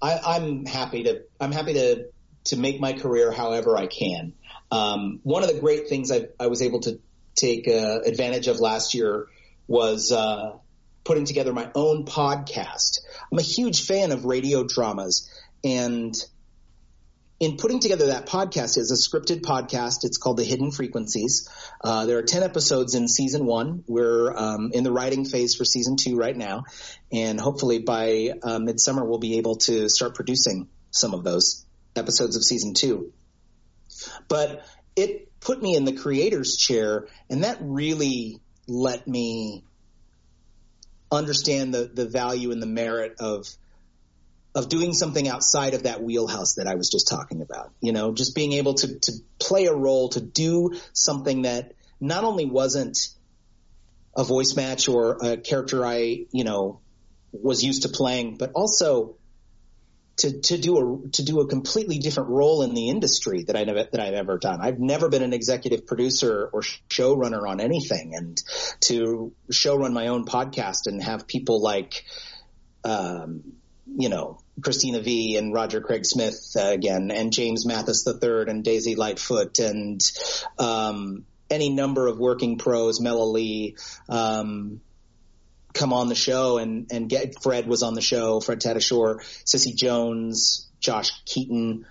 I, 0.00 0.36
am 0.36 0.66
happy 0.66 1.04
to 1.04 1.22
I'm 1.40 1.52
happy 1.52 1.74
to 1.74 2.06
to 2.46 2.56
make 2.56 2.80
my 2.80 2.92
career 2.92 3.30
however 3.30 3.76
I 3.76 3.86
can. 3.86 4.32
Um, 4.70 5.20
one 5.22 5.44
of 5.44 5.52
the 5.52 5.60
great 5.60 5.88
things 5.88 6.10
I, 6.10 6.26
I 6.40 6.48
was 6.48 6.62
able 6.62 6.80
to 6.80 6.98
take 7.34 7.68
uh, 7.68 8.00
advantage 8.04 8.48
of 8.48 8.58
last 8.58 8.94
year 8.94 9.26
was 9.68 10.10
uh, 10.10 10.56
putting 11.04 11.24
together 11.24 11.52
my 11.52 11.70
own 11.74 12.04
podcast. 12.04 13.00
I'm 13.30 13.38
a 13.38 13.42
huge 13.42 13.86
fan 13.86 14.10
of 14.12 14.24
radio 14.24 14.64
dramas, 14.64 15.30
and 15.62 16.14
in 17.42 17.56
putting 17.56 17.80
together 17.80 18.06
that 18.06 18.26
podcast 18.26 18.78
is 18.78 18.92
a 18.92 18.94
scripted 18.94 19.40
podcast. 19.40 20.04
It's 20.04 20.16
called 20.16 20.36
The 20.36 20.44
Hidden 20.44 20.70
Frequencies. 20.70 21.48
Uh, 21.82 22.06
there 22.06 22.18
are 22.18 22.22
10 22.22 22.44
episodes 22.44 22.94
in 22.94 23.08
season 23.08 23.46
one. 23.46 23.82
We're 23.88 24.32
um, 24.32 24.70
in 24.72 24.84
the 24.84 24.92
writing 24.92 25.24
phase 25.24 25.56
for 25.56 25.64
season 25.64 25.96
two 25.96 26.16
right 26.16 26.36
now. 26.36 26.62
And 27.10 27.40
hopefully 27.40 27.80
by 27.80 28.30
uh, 28.44 28.60
midsummer, 28.60 29.04
we'll 29.04 29.18
be 29.18 29.38
able 29.38 29.56
to 29.56 29.88
start 29.88 30.14
producing 30.14 30.68
some 30.92 31.14
of 31.14 31.24
those 31.24 31.66
episodes 31.96 32.36
of 32.36 32.44
season 32.44 32.74
two. 32.74 33.12
But 34.28 34.64
it 34.94 35.28
put 35.40 35.60
me 35.60 35.74
in 35.74 35.84
the 35.84 35.94
creator's 35.94 36.56
chair, 36.56 37.08
and 37.28 37.42
that 37.42 37.58
really 37.60 38.40
let 38.68 39.08
me 39.08 39.64
understand 41.10 41.74
the, 41.74 41.90
the 41.92 42.06
value 42.06 42.52
and 42.52 42.62
the 42.62 42.66
merit 42.66 43.16
of 43.18 43.48
of 44.54 44.68
doing 44.68 44.92
something 44.92 45.28
outside 45.28 45.74
of 45.74 45.84
that 45.84 46.02
wheelhouse 46.02 46.54
that 46.54 46.66
I 46.66 46.74
was 46.74 46.90
just 46.90 47.08
talking 47.08 47.40
about. 47.40 47.72
You 47.80 47.92
know, 47.92 48.12
just 48.12 48.34
being 48.34 48.52
able 48.52 48.74
to, 48.74 48.98
to 49.00 49.12
play 49.38 49.66
a 49.66 49.74
role, 49.74 50.10
to 50.10 50.20
do 50.20 50.72
something 50.92 51.42
that 51.42 51.72
not 52.00 52.24
only 52.24 52.44
wasn't 52.44 52.98
a 54.14 54.24
voice 54.24 54.54
match 54.54 54.88
or 54.88 55.18
a 55.22 55.36
character 55.38 55.86
I, 55.86 56.26
you 56.32 56.44
know, 56.44 56.80
was 57.32 57.64
used 57.64 57.82
to 57.82 57.88
playing, 57.88 58.36
but 58.36 58.52
also 58.54 59.16
to, 60.18 60.40
to 60.40 60.58
do 60.58 60.76
a, 60.76 61.08
to 61.12 61.24
do 61.24 61.40
a 61.40 61.48
completely 61.48 61.98
different 61.98 62.28
role 62.28 62.62
in 62.62 62.74
the 62.74 62.90
industry 62.90 63.44
that 63.44 63.56
I 63.56 63.64
never, 63.64 63.84
that 63.84 64.00
I've 64.00 64.12
ever 64.12 64.36
done. 64.36 64.60
I've 64.60 64.78
never 64.78 65.08
been 65.08 65.22
an 65.22 65.32
executive 65.32 65.86
producer 65.86 66.50
or 66.52 66.60
showrunner 66.60 67.48
on 67.48 67.60
anything 67.60 68.14
and 68.14 68.40
to 68.82 69.32
showrun 69.50 69.94
my 69.94 70.08
own 70.08 70.26
podcast 70.26 70.86
and 70.86 71.02
have 71.02 71.26
people 71.26 71.62
like, 71.62 72.04
um, 72.84 73.54
you 73.86 74.10
know, 74.10 74.41
Cristina 74.60 75.00
Vee 75.00 75.36
and 75.36 75.52
Roger 75.52 75.80
Craig 75.80 76.04
Smith 76.04 76.52
uh, 76.56 76.66
again, 76.66 77.10
and 77.10 77.32
James 77.32 77.66
Mathis 77.66 78.06
III 78.06 78.44
and 78.48 78.64
Daisy 78.64 78.94
Lightfoot 78.94 79.58
and 79.58 80.00
um, 80.58 81.24
any 81.50 81.70
number 81.70 82.06
of 82.06 82.18
working 82.18 82.58
pros, 82.58 83.00
Mela 83.00 83.24
Lee, 83.24 83.76
um, 84.08 84.80
come 85.72 85.92
on 85.92 86.08
the 86.08 86.14
show 86.14 86.58
and 86.58 86.88
and 86.92 87.08
get 87.08 87.42
Fred 87.42 87.66
was 87.66 87.82
on 87.82 87.94
the 87.94 88.00
show, 88.00 88.40
Fred 88.40 88.60
Tatasciore, 88.60 89.20
Cissy 89.44 89.72
Jones, 89.72 90.68
Josh 90.80 91.10
Keaton, 91.24 91.86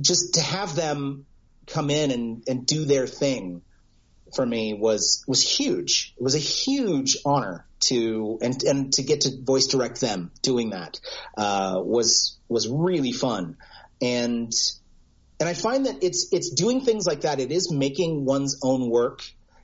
just 0.00 0.34
to 0.34 0.40
have 0.40 0.74
them 0.74 1.26
come 1.66 1.90
in 1.90 2.10
and 2.10 2.44
and 2.48 2.66
do 2.66 2.84
their 2.84 3.06
thing 3.06 3.62
for 4.34 4.44
me 4.44 4.74
was 4.74 5.24
was 5.26 5.42
huge. 5.42 6.14
It 6.16 6.22
was 6.22 6.34
a 6.34 6.38
huge 6.38 7.18
honor 7.24 7.66
to 7.80 8.38
and 8.42 8.62
and 8.62 8.92
to 8.94 9.02
get 9.02 9.22
to 9.22 9.30
voice 9.42 9.68
direct 9.68 10.00
them 10.00 10.30
doing 10.42 10.70
that 10.70 11.00
uh, 11.36 11.80
was 11.82 12.38
was 12.48 12.68
really 12.68 13.12
fun 13.12 13.56
and 14.00 14.52
and 15.38 15.48
I 15.48 15.54
find 15.54 15.86
that 15.86 16.02
it's 16.02 16.32
it's 16.32 16.50
doing 16.50 16.82
things 16.82 17.06
like 17.06 17.22
that. 17.22 17.40
It 17.40 17.50
is 17.50 17.72
making 17.72 18.24
one's 18.26 18.58
own 18.62 18.90
work, 18.90 19.22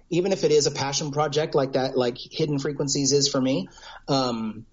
even 0.09 0.33
if 0.33 0.43
it 0.43 0.51
is 0.51 0.67
a 0.67 0.71
passion 0.71 1.11
project 1.11 1.55
like 1.55 1.73
that, 1.73 1.97
like 1.97 2.17
Hidden 2.19 2.59
Frequencies 2.59 3.12
is 3.12 3.29
for 3.29 3.41
me. 3.41 3.69
Um, 4.09 4.64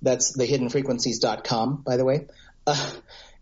that's 0.00 0.32
the 0.32 0.46
hiddenfrequencies.com, 0.46 1.82
by 1.84 1.96
the 1.96 2.04
way. 2.04 2.28
Uh, 2.66 2.90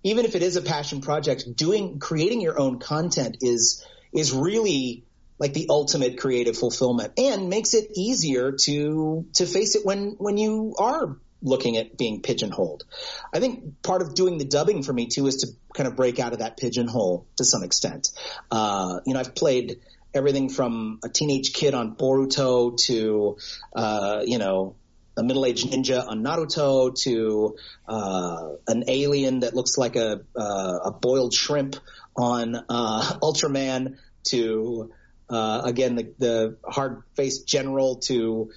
even 0.02 0.24
if 0.24 0.34
it 0.34 0.42
is 0.42 0.56
a 0.56 0.62
passion 0.62 1.00
project, 1.00 1.44
doing 1.54 2.00
creating 2.00 2.40
your 2.40 2.58
own 2.58 2.80
content 2.80 3.38
is 3.40 3.84
is 4.12 4.32
really 4.32 5.04
like 5.38 5.52
the 5.52 5.66
ultimate 5.68 6.18
creative 6.18 6.56
fulfillment 6.56 7.12
and 7.18 7.48
makes 7.48 7.74
it 7.74 7.90
easier 7.94 8.52
to 8.52 9.26
to 9.34 9.46
face 9.46 9.74
it 9.74 9.84
when 9.84 10.16
when 10.18 10.38
you 10.38 10.74
are 10.78 11.16
looking 11.42 11.76
at 11.76 11.96
being 11.96 12.22
pigeonholed. 12.22 12.84
I 13.32 13.40
think 13.40 13.82
part 13.82 14.02
of 14.02 14.14
doing 14.14 14.38
the 14.38 14.44
dubbing 14.44 14.82
for 14.82 14.92
me 14.92 15.06
too 15.06 15.26
is 15.26 15.36
to 15.36 15.48
kind 15.74 15.86
of 15.86 15.96
break 15.96 16.18
out 16.18 16.32
of 16.32 16.38
that 16.40 16.56
pigeonhole 16.56 17.26
to 17.36 17.44
some 17.44 17.62
extent. 17.62 18.08
Uh, 18.50 19.00
you 19.04 19.14
know, 19.14 19.20
I've 19.20 19.34
played 19.34 19.80
everything 20.14 20.48
from 20.48 20.98
a 21.04 21.08
teenage 21.08 21.52
kid 21.52 21.74
on 21.74 21.94
Boruto 21.94 22.76
to, 22.86 23.36
uh, 23.74 24.22
you 24.24 24.38
know, 24.38 24.76
a 25.18 25.22
middle-aged 25.22 25.70
ninja 25.70 26.06
on 26.06 26.22
Naruto 26.22 26.94
to 27.02 27.56
uh, 27.88 28.48
an 28.66 28.84
alien 28.88 29.40
that 29.40 29.54
looks 29.54 29.78
like 29.78 29.96
a 29.96 30.20
uh, 30.36 30.78
a 30.84 30.90
boiled 30.92 31.32
shrimp 31.32 31.76
on 32.14 32.54
uh, 32.54 33.18
Ultraman 33.22 33.96
to 34.24 34.92
uh, 35.28 35.62
again, 35.64 35.96
the, 35.96 36.14
the 36.18 36.56
hard 36.64 37.02
faced 37.14 37.46
general 37.46 37.96
to, 37.96 38.50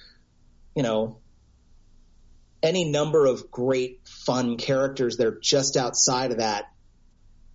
you 0.74 0.82
know, 0.82 1.18
any 2.62 2.84
number 2.84 3.26
of 3.26 3.50
great 3.50 4.00
fun 4.06 4.56
characters 4.56 5.16
that 5.16 5.26
are 5.26 5.38
just 5.40 5.76
outside 5.76 6.30
of 6.30 6.38
that, 6.38 6.70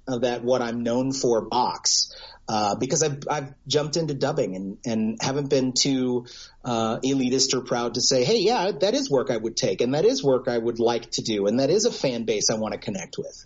of 0.07 0.21
that 0.21 0.43
what 0.43 0.61
I'm 0.61 0.83
known 0.83 1.11
for 1.11 1.41
box. 1.41 2.11
Uh, 2.47 2.75
because 2.75 3.01
I've, 3.01 3.23
I've 3.27 3.53
jumped 3.67 3.97
into 3.97 4.13
dubbing 4.13 4.55
and, 4.55 4.77
and 4.85 5.17
haven't 5.19 5.49
been 5.49 5.73
too, 5.73 6.27
uh, 6.63 6.99
elitist 6.99 7.55
or 7.55 7.61
proud 7.61 7.95
to 7.95 8.01
say, 8.01 8.23
Hey, 8.23 8.41
yeah, 8.41 8.69
that 8.81 8.93
is 8.93 9.09
work 9.09 9.31
I 9.31 9.37
would 9.37 9.57
take 9.57 9.81
and 9.81 9.95
that 9.95 10.05
is 10.05 10.23
work 10.23 10.47
I 10.47 10.57
would 10.57 10.79
like 10.79 11.09
to 11.11 11.23
do. 11.23 11.47
And 11.47 11.59
that 11.59 11.71
is 11.71 11.85
a 11.85 11.91
fan 11.91 12.25
base 12.25 12.51
I 12.51 12.55
want 12.59 12.73
to 12.73 12.79
connect 12.79 13.17
with. 13.17 13.45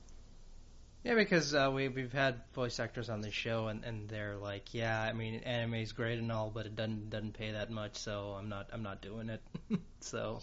Yeah, 1.03 1.15
because 1.15 1.55
uh, 1.55 1.71
we 1.73 1.87
we've 1.87 2.11
had 2.11 2.41
voice 2.53 2.79
actors 2.79 3.09
on 3.09 3.21
the 3.21 3.31
show, 3.31 3.67
and, 3.67 3.85
and 3.85 4.09
they're 4.09 4.35
like, 4.35 4.73
yeah, 4.73 5.01
I 5.01 5.13
mean, 5.13 5.35
anime 5.45 5.75
is 5.75 5.93
great 5.93 6.19
and 6.19 6.29
all, 6.31 6.51
but 6.53 6.65
it 6.65 6.75
doesn't 6.75 7.09
doesn't 7.09 7.33
pay 7.33 7.51
that 7.51 7.71
much, 7.71 7.95
so 7.97 8.35
I'm 8.37 8.49
not 8.49 8.69
I'm 8.73 8.83
not 8.83 9.01
doing 9.01 9.29
it. 9.29 9.41
so. 10.01 10.39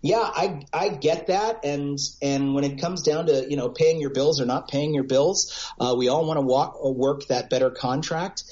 Yeah, 0.00 0.20
I 0.22 0.62
I 0.72 0.88
get 0.90 1.26
that, 1.28 1.64
and 1.64 1.98
and 2.20 2.54
when 2.54 2.64
it 2.64 2.80
comes 2.80 3.02
down 3.02 3.26
to 3.26 3.46
you 3.48 3.56
know 3.56 3.68
paying 3.68 4.00
your 4.00 4.10
bills 4.10 4.40
or 4.40 4.46
not 4.46 4.68
paying 4.68 4.94
your 4.94 5.04
bills, 5.04 5.72
uh, 5.80 5.94
we 5.96 6.08
all 6.08 6.24
want 6.24 6.38
to 6.38 6.90
work 6.92 7.26
that 7.28 7.50
better 7.50 7.70
contract. 7.70 8.44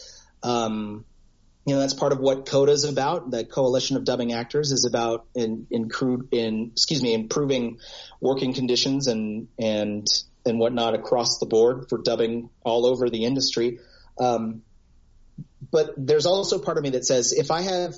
Um, 0.43 1.05
you 1.67 1.75
know 1.75 1.81
that's 1.81 1.95
part 1.95 2.13
of 2.13 2.19
what 2.19 2.47
CODA 2.47 2.73
is 2.73 2.85
about. 2.85 3.31
The 3.31 3.45
Coalition 3.45 3.97
of 3.97 4.05
Dubbing 4.05 4.33
Actors 4.33 4.73
is 4.73 4.85
about 4.85 5.27
in 5.35 5.67
in 5.71 5.89
crude 5.89 6.29
in 6.33 6.71
excuse 6.73 7.03
me 7.03 7.15
improving 7.15 7.79
working 8.21 8.53
conditions 8.55 9.07
and 9.07 9.49
and 9.59 10.07
and 10.45 10.59
whatnot 10.59 10.95
across 10.95 11.39
the 11.39 11.47
board 11.47 11.89
for 11.89 11.99
dubbing 11.99 12.51
all 12.63 12.87
over 12.87 13.11
the 13.11 13.25
industry. 13.25 13.79
Um, 14.19 14.63
but 15.71 15.95
there's 15.97 16.27
also 16.27 16.59
part 16.59 16.79
of 16.79 16.83
me 16.83 16.91
that 16.91 17.05
says 17.05 17.33
if 17.33 17.51
I 17.51 17.63
have, 17.63 17.95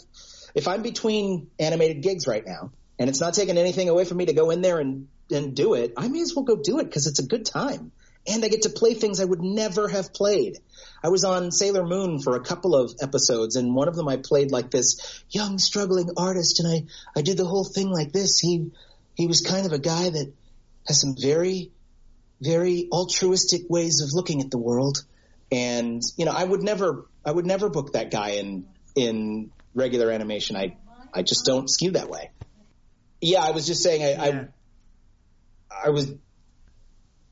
if 0.55 0.69
I'm 0.69 0.83
between 0.83 1.49
animated 1.59 2.03
gigs 2.03 2.27
right 2.27 2.45
now 2.47 2.73
and 2.99 3.09
it's 3.09 3.21
not 3.21 3.35
taking 3.35 3.57
anything 3.57 3.89
away 3.89 4.05
from 4.05 4.19
me 4.19 4.27
to 4.27 4.33
go 4.33 4.51
in 4.51 4.61
there 4.61 4.79
and, 4.79 5.09
and 5.31 5.55
do 5.55 5.75
it, 5.75 5.95
I 5.97 6.09
may 6.09 6.21
as 6.21 6.35
well 6.35 6.45
go 6.45 6.57
do 6.57 6.81
it 6.81 6.85
because 6.85 7.07
it's 7.07 7.21
a 7.21 7.27
good 7.27 7.47
time. 7.47 7.93
And 8.25 8.45
I 8.45 8.49
get 8.49 8.63
to 8.63 8.71
play 8.71 8.95
things 8.95 9.19
I 9.19 9.25
would 9.25 9.43
never 9.43 9.89
have 9.89 10.13
played. 10.13 10.59
I 11.03 11.09
was 11.09 11.25
on 11.25 11.51
Sailor 11.51 11.85
Moon 11.85 12.21
for 12.21 12.37
a 12.37 12.41
couple 12.41 12.77
of 12.77 12.93
episodes 13.01 13.57
and 13.57 13.75
one 13.75 13.89
of 13.89 13.97
them 13.97 14.07
I 14.07 14.17
played 14.17 14.53
like 14.53 14.71
this 14.71 15.25
young 15.31 15.59
struggling 15.59 16.11
artist 16.17 16.61
and 16.61 16.69
I, 16.69 17.19
I 17.19 17.23
did 17.23 17.37
the 17.37 17.47
whole 17.47 17.65
thing 17.65 17.89
like 17.89 18.13
this. 18.13 18.39
He, 18.39 18.71
he 19.15 19.27
was 19.27 19.41
kind 19.41 19.67
of 19.67 19.73
a 19.73 19.79
guy 19.79 20.11
that 20.11 20.33
has 20.87 21.01
some 21.01 21.17
very 21.21 21.73
very 22.43 22.89
altruistic 22.91 23.63
ways 23.69 24.03
of 24.03 24.13
looking 24.13 24.41
at 24.41 24.51
the 24.51 24.59
world. 24.59 25.05
And, 25.51 26.03
you 26.17 26.25
know, 26.25 26.33
I 26.33 26.43
would 26.43 26.63
never, 26.63 27.07
I 27.25 27.31
would 27.31 27.47
never 27.47 27.69
book 27.69 27.93
that 27.93 28.11
guy 28.11 28.31
in, 28.31 28.67
in 28.95 29.51
regular 29.75 30.11
animation. 30.11 30.57
I, 30.57 30.77
I 31.15 31.23
just 31.23 31.45
don't 31.45 31.71
skew 31.71 31.93
that 31.93 32.09
way. 32.09 32.31
Yeah, 33.21 33.43
I 33.43 33.53
was 33.53 33.67
just 33.67 33.83
saying, 33.83 34.03
I, 34.03 34.29
yeah. 34.29 34.45
I, 35.71 35.87
I 35.87 35.91
was, 35.91 36.13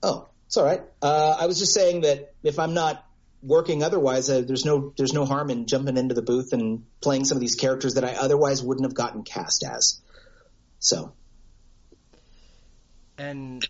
oh, 0.03 0.29
it's 0.47 0.57
all 0.57 0.65
right. 0.65 0.83
Uh, 1.03 1.37
I 1.41 1.47
was 1.47 1.59
just 1.59 1.75
saying 1.75 2.03
that 2.03 2.35
if 2.43 2.59
I'm 2.59 2.75
not 2.75 3.05
working 3.43 3.83
otherwise, 3.83 4.31
uh, 4.31 4.43
there's 4.47 4.65
no, 4.65 4.93
there's 4.97 5.13
no 5.13 5.25
harm 5.25 5.51
in 5.51 5.67
jumping 5.67 5.97
into 5.97 6.15
the 6.15 6.23
booth 6.23 6.53
and 6.53 6.85
playing 7.01 7.25
some 7.25 7.37
of 7.37 7.41
these 7.41 7.55
characters 7.57 7.95
that 7.95 8.05
I 8.05 8.15
otherwise 8.15 8.63
wouldn't 8.63 8.85
have 8.85 8.95
gotten 8.95 9.25
cast 9.25 9.65
as. 9.65 10.01
So. 10.79 11.15
And 13.19 13.67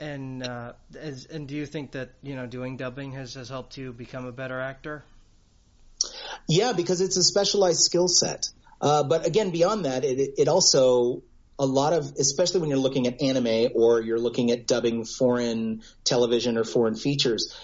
and 0.00 0.42
uh, 0.42 0.72
as, 0.98 1.26
and 1.26 1.46
do 1.48 1.54
you 1.54 1.66
think 1.66 1.92
that 1.92 2.10
you 2.22 2.34
know 2.36 2.46
doing 2.46 2.76
dubbing 2.76 3.12
has 3.12 3.34
has 3.34 3.48
helped 3.48 3.76
you 3.76 3.92
become 3.92 4.26
a 4.26 4.32
better 4.32 4.60
actor? 4.60 5.04
Yeah, 6.48 6.72
because 6.72 7.00
it's 7.00 7.16
a 7.16 7.22
specialized 7.22 7.80
skill 7.80 8.08
set. 8.08 8.48
Uh, 8.80 9.02
but 9.04 9.26
again, 9.26 9.50
beyond 9.50 9.86
that, 9.86 10.04
it, 10.04 10.34
it 10.36 10.48
also 10.48 11.22
a 11.58 11.66
lot 11.66 11.92
of, 11.92 12.14
especially 12.18 12.60
when 12.60 12.68
you're 12.68 12.78
looking 12.78 13.06
at 13.06 13.22
anime 13.22 13.70
or 13.74 14.00
you're 14.00 14.18
looking 14.18 14.50
at 14.50 14.66
dubbing 14.66 15.04
foreign 15.04 15.82
television 16.02 16.58
or 16.58 16.64
foreign 16.64 16.96
features, 16.96 17.56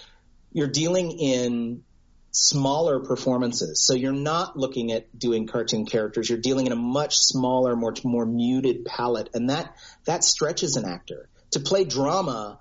you're 0.53 0.69
dealing 0.69 1.11
in 1.11 1.83
smaller 2.31 3.01
performances. 3.01 3.85
So 3.85 3.93
you're 3.93 4.13
not 4.13 4.57
looking 4.57 4.93
at 4.93 5.17
doing 5.17 5.47
cartoon 5.47 5.85
characters. 5.85 6.29
You're 6.29 6.39
dealing 6.39 6.65
in 6.65 6.71
a 6.71 6.77
much 6.77 7.17
smaller, 7.17 7.75
more 7.75 7.93
more 8.03 8.25
muted 8.25 8.85
palette, 8.85 9.29
and 9.33 9.49
that 9.49 9.75
that 10.05 10.23
stretches 10.23 10.77
an 10.77 10.85
actor 10.85 11.29
to 11.51 11.59
play 11.59 11.83
drama 11.83 12.59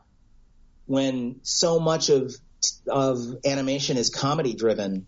when 0.86 1.40
so 1.42 1.80
much 1.80 2.08
of 2.08 2.34
of 2.88 3.18
animation 3.44 3.96
is 3.96 4.10
comedy 4.10 4.54
driven. 4.54 5.06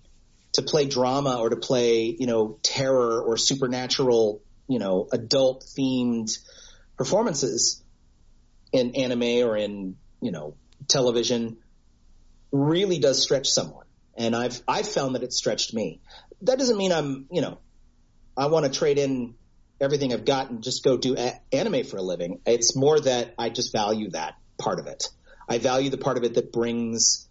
To 0.54 0.62
play 0.62 0.86
drama 0.86 1.38
or 1.40 1.48
to 1.48 1.56
play, 1.56 2.14
you 2.18 2.26
know, 2.26 2.58
terror 2.62 3.22
or 3.22 3.38
supernatural, 3.38 4.42
you 4.68 4.78
know, 4.78 5.08
adult 5.10 5.64
themed 5.64 6.38
performances 6.98 7.82
in 8.70 8.94
anime 8.94 9.48
or 9.48 9.56
in, 9.56 9.96
you 10.20 10.30
know, 10.30 10.54
television 10.88 11.56
really 12.50 12.98
does 12.98 13.22
stretch 13.22 13.48
someone 13.48 13.86
and 14.16 14.36
I've 14.36 14.60
I've 14.68 14.88
found 14.88 15.14
that 15.14 15.22
it 15.22 15.32
stretched 15.32 15.72
me. 15.74 16.00
That 16.42 16.58
doesn't 16.58 16.76
mean 16.76 16.92
I'm 16.92 17.26
you 17.30 17.40
know 17.40 17.58
I 18.36 18.46
want 18.46 18.70
to 18.70 18.78
trade 18.78 18.98
in 18.98 19.34
everything 19.82 20.12
I've 20.12 20.24
got 20.24 20.50
and 20.50 20.62
just 20.62 20.84
go 20.84 20.96
do 20.96 21.16
a- 21.18 21.40
anime 21.52 21.84
for 21.84 21.96
a 21.96 22.02
living. 22.02 22.40
It's 22.46 22.76
more 22.76 22.98
that 23.00 23.34
I 23.38 23.50
just 23.50 23.72
value 23.72 24.10
that 24.10 24.34
part 24.56 24.78
of 24.78 24.86
it. 24.86 25.08
I 25.48 25.58
value 25.58 25.90
the 25.90 25.98
part 25.98 26.16
of 26.16 26.24
it 26.24 26.34
that 26.34 26.52
brings 26.52 27.28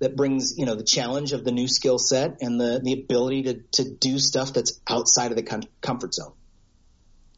that 0.00 0.16
brings 0.16 0.54
you 0.56 0.64
know 0.64 0.74
the 0.74 0.82
challenge 0.82 1.32
of 1.32 1.44
the 1.44 1.52
new 1.52 1.68
skill 1.68 1.98
set 1.98 2.38
and 2.40 2.58
the 2.58 2.80
the 2.82 2.94
ability 2.94 3.42
to 3.42 3.60
to 3.72 3.90
do 3.90 4.18
stuff 4.18 4.54
that's 4.54 4.80
outside 4.88 5.30
of 5.30 5.36
the 5.36 5.42
com- 5.42 5.62
comfort 5.82 6.14
zone. 6.14 6.32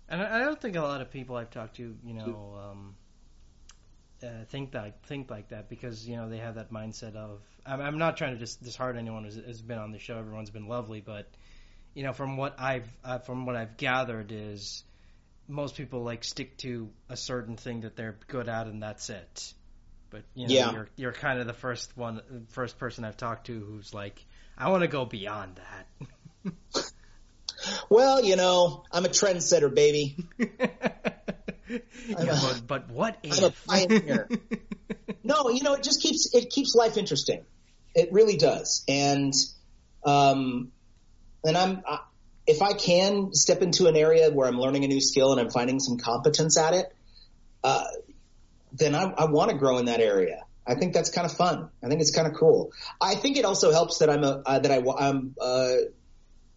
And 0.08 0.22
I 0.22 0.40
don't 0.40 0.60
think 0.60 0.76
a 0.76 0.82
lot 0.82 1.00
of 1.00 1.10
people 1.10 1.36
I've 1.36 1.50
talked 1.50 1.76
to, 1.76 1.96
you 2.04 2.14
know, 2.14 2.58
um, 2.62 2.94
uh, 4.22 4.44
think 4.50 4.72
that 4.72 5.02
think 5.06 5.30
like 5.30 5.48
that 5.48 5.68
because 5.68 6.06
you 6.06 6.16
know 6.16 6.28
they 6.28 6.38
have 6.38 6.54
that 6.54 6.70
mindset 6.70 7.16
of 7.16 7.40
I'm, 7.66 7.80
I'm 7.80 7.98
not 7.98 8.16
trying 8.16 8.34
to 8.34 8.38
dis- 8.38 8.56
dishearten 8.56 8.98
anyone 8.98 9.24
who's 9.24 9.36
has 9.36 9.60
been 9.60 9.78
on 9.78 9.90
the 9.90 9.98
show. 9.98 10.18
Everyone's 10.18 10.50
been 10.50 10.68
lovely, 10.68 11.00
but 11.00 11.28
you 11.94 12.02
know 12.02 12.12
from 12.12 12.36
what 12.36 12.58
I've 12.58 12.88
uh, 13.04 13.18
from 13.18 13.46
what 13.46 13.56
I've 13.56 13.76
gathered 13.76 14.32
is 14.32 14.84
most 15.48 15.76
people 15.76 16.02
like 16.02 16.24
stick 16.24 16.56
to 16.58 16.90
a 17.08 17.16
certain 17.16 17.56
thing 17.56 17.82
that 17.82 17.96
they're 17.96 18.16
good 18.28 18.48
at 18.48 18.66
and 18.66 18.82
that's 18.82 19.10
it. 19.10 19.52
But 20.10 20.22
you 20.34 20.46
know, 20.48 20.54
Yeah. 20.54 20.72
you're 20.72 20.88
you're 20.96 21.12
kind 21.12 21.40
of 21.40 21.46
the 21.46 21.52
first 21.54 21.96
one, 21.96 22.46
first 22.50 22.78
person 22.78 23.04
I've 23.04 23.16
talked 23.16 23.46
to 23.46 23.58
who's 23.58 23.92
like, 23.94 24.24
I 24.56 24.68
want 24.70 24.82
to 24.82 24.88
go 24.88 25.04
beyond 25.04 25.56
that. 25.56 26.84
Well, 27.88 28.24
you 28.24 28.34
know, 28.34 28.82
I'm 28.90 29.04
a 29.04 29.08
trendsetter, 29.08 29.72
baby. 29.72 30.16
yeah, 30.38 30.48
but, 32.08 32.62
but 32.66 32.90
what 32.90 33.18
if? 33.22 33.38
I'm 33.38 33.44
a 33.44 33.52
pioneer. 33.68 34.28
no, 35.22 35.48
you 35.50 35.62
know, 35.62 35.74
it 35.74 35.82
just 35.82 36.02
keeps 36.02 36.34
it 36.34 36.50
keeps 36.50 36.74
life 36.74 36.96
interesting. 36.96 37.44
It 37.94 38.12
really 38.12 38.36
does. 38.36 38.84
And 38.88 39.32
um, 40.04 40.72
and 41.44 41.56
I'm 41.56 41.82
I, 41.86 41.98
if 42.46 42.62
I 42.62 42.72
can 42.72 43.34
step 43.34 43.62
into 43.62 43.86
an 43.86 43.96
area 43.96 44.30
where 44.30 44.48
I'm 44.48 44.58
learning 44.58 44.84
a 44.84 44.88
new 44.88 45.00
skill 45.00 45.32
and 45.32 45.40
I'm 45.40 45.50
finding 45.50 45.78
some 45.78 45.98
competence 45.98 46.58
at 46.58 46.74
it, 46.74 46.94
uh, 47.62 47.84
then 48.72 48.94
I, 48.94 49.02
I 49.02 49.24
want 49.26 49.50
to 49.50 49.56
grow 49.56 49.78
in 49.78 49.86
that 49.86 50.00
area. 50.00 50.44
I 50.66 50.74
think 50.74 50.92
that's 50.92 51.10
kind 51.10 51.24
of 51.24 51.36
fun. 51.36 51.68
I 51.82 51.88
think 51.88 52.00
it's 52.00 52.12
kind 52.12 52.26
of 52.26 52.34
cool. 52.34 52.72
I 53.00 53.14
think 53.14 53.36
it 53.36 53.44
also 53.44 53.72
helps 53.72 53.98
that 53.98 54.10
I'm 54.10 54.24
a 54.24 54.42
uh, 54.44 54.58
that 54.60 54.70
I, 54.70 54.82
I'm 54.98 55.34
uh, 55.40 55.74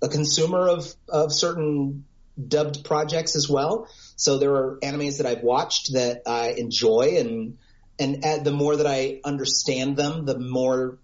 a 0.01 0.09
consumer 0.09 0.67
of 0.67 0.93
of 1.09 1.33
certain 1.33 2.05
dubbed 2.47 2.83
projects 2.83 3.35
as 3.35 3.49
well. 3.49 3.87
So 4.15 4.37
there 4.37 4.53
are 4.55 4.79
animes 4.83 5.17
that 5.17 5.25
I've 5.25 5.41
watched 5.41 5.93
that 5.93 6.21
I 6.27 6.51
enjoy, 6.51 7.17
and 7.19 7.57
and 7.97 8.45
the 8.45 8.51
more 8.51 8.75
that 8.75 8.87
I 8.87 9.21
understand 9.23 9.97
them, 9.97 10.25
the 10.25 10.37
more 10.37 10.99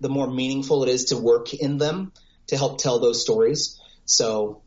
the 0.00 0.08
more 0.08 0.30
meaningful 0.30 0.84
it 0.84 0.88
is 0.90 1.06
to 1.06 1.16
work 1.16 1.52
in 1.54 1.78
them 1.78 2.12
to 2.48 2.56
help 2.56 2.78
tell 2.78 2.98
those 2.98 3.22
stories. 3.22 3.80
So, 4.04 4.62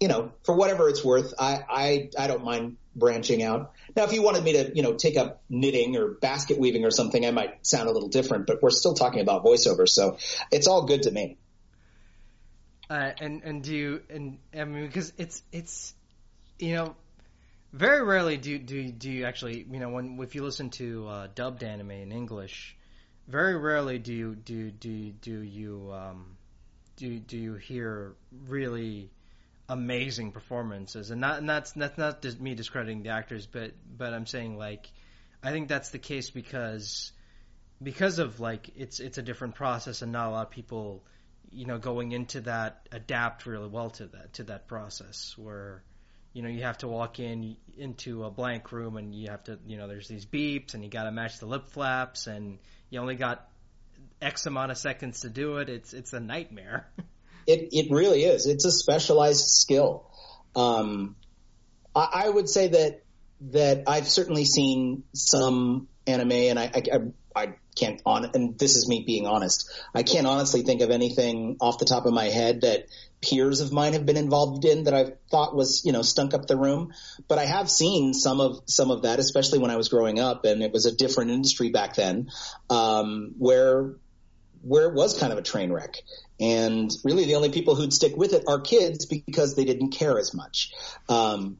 you 0.00 0.08
know, 0.08 0.32
for 0.44 0.54
whatever 0.54 0.88
it's 0.88 1.04
worth, 1.04 1.34
I 1.38 1.60
I, 1.68 2.10
I 2.18 2.26
don't 2.26 2.44
mind 2.44 2.76
branching 2.94 3.42
out. 3.42 3.72
Now, 3.96 4.04
if 4.04 4.12
you 4.12 4.22
wanted 4.22 4.44
me 4.44 4.52
to, 4.54 4.72
you 4.74 4.82
know, 4.82 4.94
take 4.94 5.16
up 5.16 5.42
knitting 5.48 5.96
or 5.96 6.08
basket 6.08 6.58
weaving 6.58 6.84
or 6.84 6.90
something, 6.90 7.24
I 7.24 7.30
might 7.30 7.66
sound 7.66 7.88
a 7.88 7.92
little 7.92 8.08
different. 8.08 8.46
But 8.46 8.62
we're 8.62 8.70
still 8.70 8.94
talking 8.94 9.20
about 9.20 9.44
voiceover, 9.44 9.88
so 9.88 10.18
it's 10.50 10.66
all 10.66 10.86
good 10.86 11.04
to 11.04 11.10
me. 11.10 11.38
Uh, 12.90 13.12
and 13.20 13.42
and 13.42 13.62
do 13.62 13.74
you 13.74 14.02
and 14.10 14.38
I 14.54 14.64
mean 14.64 14.86
because 14.86 15.12
it's 15.16 15.42
it's 15.50 15.94
you 16.58 16.74
know 16.74 16.94
very 17.72 18.02
rarely 18.02 18.36
do 18.36 18.58
do 18.58 18.90
do 18.90 19.10
you 19.10 19.24
actually 19.24 19.66
you 19.70 19.80
know 19.80 19.88
when 19.88 20.18
if 20.20 20.34
you 20.34 20.42
listen 20.42 20.68
to 20.70 21.08
uh, 21.08 21.28
dubbed 21.34 21.62
anime 21.62 21.92
in 21.92 22.12
English, 22.12 22.76
very 23.28 23.56
rarely 23.56 23.98
do 23.98 24.12
you 24.12 24.34
do 24.34 24.70
do 24.70 25.10
do 25.12 25.40
you 25.40 25.90
um, 25.92 26.36
do 26.96 27.18
do 27.18 27.36
you 27.36 27.54
hear 27.54 28.14
really 28.46 29.10
amazing 29.68 30.32
performances? 30.32 31.10
And 31.10 31.20
not 31.20 31.38
and 31.38 31.48
that's 31.48 31.72
that's 31.72 31.98
not 31.98 32.24
me 32.40 32.54
discrediting 32.54 33.02
the 33.02 33.10
actors 33.10 33.46
but 33.46 33.72
but 33.96 34.12
I'm 34.12 34.26
saying 34.26 34.56
like 34.56 34.90
I 35.42 35.50
think 35.50 35.68
that's 35.68 35.90
the 35.90 35.98
case 35.98 36.30
because 36.30 37.12
because 37.82 38.18
of 38.18 38.40
like 38.40 38.70
it's 38.76 39.00
it's 39.00 39.18
a 39.18 39.22
different 39.22 39.54
process 39.54 40.02
and 40.02 40.12
not 40.12 40.28
a 40.28 40.30
lot 40.30 40.46
of 40.46 40.50
people 40.50 41.02
you 41.50 41.66
know 41.66 41.78
going 41.78 42.12
into 42.12 42.40
that 42.42 42.88
adapt 42.92 43.46
really 43.46 43.68
well 43.68 43.90
to 43.90 44.06
that 44.06 44.32
to 44.34 44.44
that 44.44 44.68
process 44.68 45.34
where 45.36 45.82
you 46.32 46.42
know 46.42 46.48
you 46.48 46.62
have 46.62 46.78
to 46.78 46.88
walk 46.88 47.18
in 47.18 47.56
into 47.76 48.24
a 48.24 48.30
blank 48.30 48.72
room 48.72 48.96
and 48.96 49.14
you 49.14 49.28
have 49.28 49.44
to 49.44 49.58
you 49.66 49.76
know 49.76 49.88
there's 49.88 50.08
these 50.08 50.24
beeps 50.24 50.74
and 50.74 50.82
you 50.82 50.90
got 50.90 51.04
to 51.04 51.10
match 51.10 51.38
the 51.38 51.46
lip 51.46 51.68
flaps 51.68 52.26
and 52.26 52.58
you 52.90 53.00
only 53.00 53.16
got 53.16 53.48
x 54.22 54.46
amount 54.46 54.70
of 54.70 54.78
seconds 54.78 55.20
to 55.20 55.28
do 55.28 55.58
it 55.58 55.68
it's 55.68 55.92
it's 55.92 56.12
a 56.12 56.20
nightmare 56.20 56.86
It 57.46 57.68
it 57.72 57.90
really 57.90 58.24
is. 58.24 58.46
It's 58.46 58.64
a 58.64 58.72
specialized 58.72 59.48
skill. 59.48 60.06
Um, 60.54 61.16
I, 61.94 62.24
I 62.24 62.28
would 62.28 62.48
say 62.48 62.68
that 62.68 63.02
that 63.52 63.84
I've 63.86 64.08
certainly 64.08 64.44
seen 64.44 65.04
some 65.14 65.88
anime, 66.06 66.32
and 66.32 66.58
I 66.58 66.70
I, 66.74 67.00
I 67.34 67.54
can't 67.74 68.00
on 68.04 68.30
and 68.34 68.58
this 68.58 68.76
is 68.76 68.88
me 68.88 69.02
being 69.06 69.26
honest. 69.26 69.70
I 69.94 70.02
can't 70.02 70.26
honestly 70.26 70.62
think 70.62 70.82
of 70.82 70.90
anything 70.90 71.56
off 71.60 71.78
the 71.78 71.84
top 71.84 72.06
of 72.06 72.12
my 72.12 72.26
head 72.26 72.60
that 72.60 72.86
peers 73.22 73.60
of 73.60 73.72
mine 73.72 73.94
have 73.94 74.04
been 74.04 74.16
involved 74.16 74.64
in 74.64 74.84
that 74.84 74.94
I 74.94 75.12
thought 75.30 75.56
was 75.56 75.82
you 75.84 75.92
know 75.92 76.02
stunk 76.02 76.34
up 76.34 76.46
the 76.46 76.56
room. 76.56 76.92
But 77.26 77.38
I 77.38 77.46
have 77.46 77.68
seen 77.68 78.14
some 78.14 78.40
of 78.40 78.62
some 78.66 78.92
of 78.92 79.02
that, 79.02 79.18
especially 79.18 79.58
when 79.58 79.72
I 79.72 79.76
was 79.76 79.88
growing 79.88 80.20
up, 80.20 80.44
and 80.44 80.62
it 80.62 80.70
was 80.70 80.86
a 80.86 80.94
different 80.94 81.32
industry 81.32 81.70
back 81.70 81.96
then, 81.96 82.30
um, 82.70 83.34
where 83.38 83.96
where 84.62 84.88
it 84.88 84.94
was 84.94 85.18
kind 85.18 85.32
of 85.32 85.38
a 85.38 85.42
train 85.42 85.72
wreck. 85.72 85.96
And 86.40 86.90
really 87.04 87.26
the 87.26 87.34
only 87.34 87.50
people 87.50 87.74
who'd 87.74 87.92
stick 87.92 88.16
with 88.16 88.32
it 88.32 88.44
are 88.46 88.60
kids 88.60 89.06
because 89.06 89.54
they 89.54 89.64
didn't 89.64 89.90
care 89.90 90.18
as 90.18 90.34
much. 90.34 90.72
Um, 91.08 91.58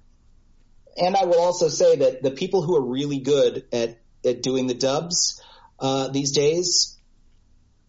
and 0.96 1.16
I 1.16 1.24
will 1.24 1.40
also 1.40 1.68
say 1.68 1.96
that 1.96 2.22
the 2.22 2.30
people 2.30 2.62
who 2.62 2.76
are 2.76 2.84
really 2.84 3.18
good 3.18 3.64
at, 3.72 3.98
at 4.24 4.42
doing 4.42 4.66
the 4.66 4.74
dubs, 4.74 5.42
uh, 5.78 6.08
these 6.08 6.32
days, 6.32 6.98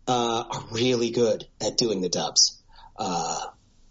uh, 0.08 0.44
are 0.50 0.64
really 0.72 1.12
good 1.12 1.46
at 1.62 1.78
doing 1.78 2.02
the 2.02 2.10
dubs. 2.10 2.62
Uh, 2.98 3.40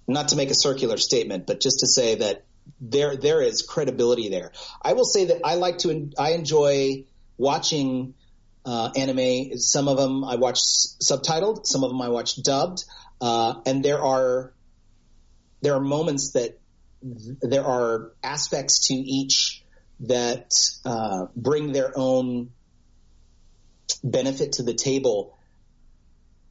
not 0.08 0.28
to 0.28 0.36
make 0.36 0.50
a 0.50 0.54
circular 0.54 0.96
statement, 0.96 1.46
but 1.46 1.60
just 1.60 1.80
to 1.80 1.86
say 1.86 2.16
that 2.16 2.44
there, 2.80 3.16
there 3.16 3.42
is 3.42 3.62
credibility 3.62 4.28
there. 4.28 4.52
I 4.80 4.92
will 4.94 5.04
say 5.04 5.26
that 5.26 5.40
I 5.44 5.54
like 5.54 5.78
to, 5.78 6.10
I 6.18 6.32
enjoy 6.32 7.04
watching 7.36 8.14
uh, 8.64 8.90
anime. 8.96 9.58
Some 9.58 9.88
of 9.88 9.96
them 9.96 10.24
I 10.24 10.36
watch 10.36 10.58
subtitled, 10.58 11.66
some 11.66 11.84
of 11.84 11.90
them 11.90 12.00
I 12.00 12.08
watch 12.08 12.42
dubbed, 12.42 12.84
uh, 13.20 13.54
and 13.66 13.84
there 13.84 14.02
are 14.02 14.52
there 15.62 15.74
are 15.74 15.80
moments 15.80 16.32
that 16.32 16.58
there 17.02 17.64
are 17.64 18.12
aspects 18.22 18.88
to 18.88 18.94
each 18.94 19.64
that 20.00 20.52
uh, 20.84 21.26
bring 21.36 21.72
their 21.72 21.92
own 21.96 22.50
benefit 24.02 24.52
to 24.52 24.62
the 24.62 24.74
table. 24.74 25.36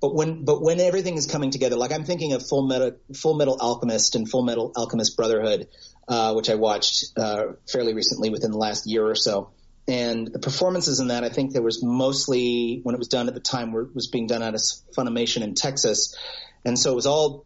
But 0.01 0.15
when 0.15 0.45
but 0.45 0.61
when 0.61 0.79
everything 0.79 1.15
is 1.15 1.27
coming 1.27 1.51
together, 1.51 1.75
like 1.75 1.91
I'm 1.91 2.05
thinking 2.05 2.33
of 2.33 2.45
Full 2.47 2.67
Metal 2.67 2.93
Full 3.15 3.35
Metal 3.35 3.57
Alchemist 3.59 4.15
and 4.15 4.27
Full 4.29 4.43
Metal 4.43 4.71
Alchemist 4.75 5.15
Brotherhood, 5.15 5.67
uh, 6.07 6.33
which 6.33 6.49
I 6.49 6.55
watched 6.55 7.17
uh, 7.17 7.53
fairly 7.71 7.93
recently 7.93 8.29
within 8.29 8.51
the 8.51 8.57
last 8.57 8.87
year 8.87 9.05
or 9.05 9.15
so 9.15 9.51
and 9.87 10.27
the 10.31 10.39
performances 10.39 10.99
in 10.99 11.07
that, 11.07 11.23
I 11.23 11.29
think 11.29 11.53
there 11.53 11.61
was 11.61 11.83
mostly 11.83 12.79
when 12.83 12.95
it 12.95 12.99
was 12.99 13.07
done 13.07 13.27
at 13.27 13.33
the 13.33 13.39
time 13.39 13.71
was 13.71 14.07
being 14.07 14.27
done 14.27 14.41
of 14.41 14.55
Funimation 14.95 15.41
in 15.41 15.55
Texas, 15.55 16.15
and 16.63 16.77
so 16.77 16.91
it 16.91 16.95
was 16.95 17.05
all 17.05 17.45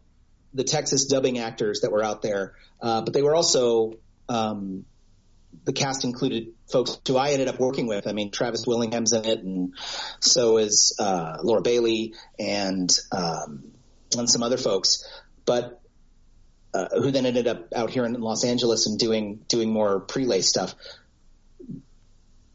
the 0.54 0.64
Texas 0.64 1.06
dubbing 1.06 1.38
actors 1.38 1.80
that 1.80 1.92
were 1.92 2.02
out 2.02 2.22
there, 2.22 2.54
uh, 2.80 3.02
but 3.02 3.12
they 3.12 3.22
were 3.22 3.34
also 3.34 3.94
um, 4.28 4.84
the 5.64 5.72
cast 5.72 6.04
included 6.04 6.52
folks 6.70 6.98
who 7.06 7.16
I 7.16 7.30
ended 7.30 7.48
up 7.48 7.58
working 7.58 7.86
with. 7.86 8.06
I 8.06 8.12
mean, 8.12 8.30
Travis 8.30 8.66
Willingham's 8.66 9.12
in 9.12 9.24
it, 9.24 9.40
and 9.40 9.74
so 10.20 10.58
is 10.58 10.94
uh, 10.98 11.38
Laura 11.42 11.62
Bailey 11.62 12.14
and 12.38 12.90
um, 13.12 13.72
and 14.16 14.28
some 14.28 14.42
other 14.42 14.58
folks. 14.58 15.04
But 15.44 15.80
uh, 16.74 16.88
who 17.00 17.10
then 17.10 17.26
ended 17.26 17.46
up 17.46 17.72
out 17.74 17.90
here 17.90 18.04
in 18.04 18.12
Los 18.14 18.44
Angeles 18.44 18.86
and 18.86 18.98
doing 18.98 19.40
doing 19.48 19.72
more 19.72 20.00
prelay 20.00 20.42
stuff. 20.42 20.74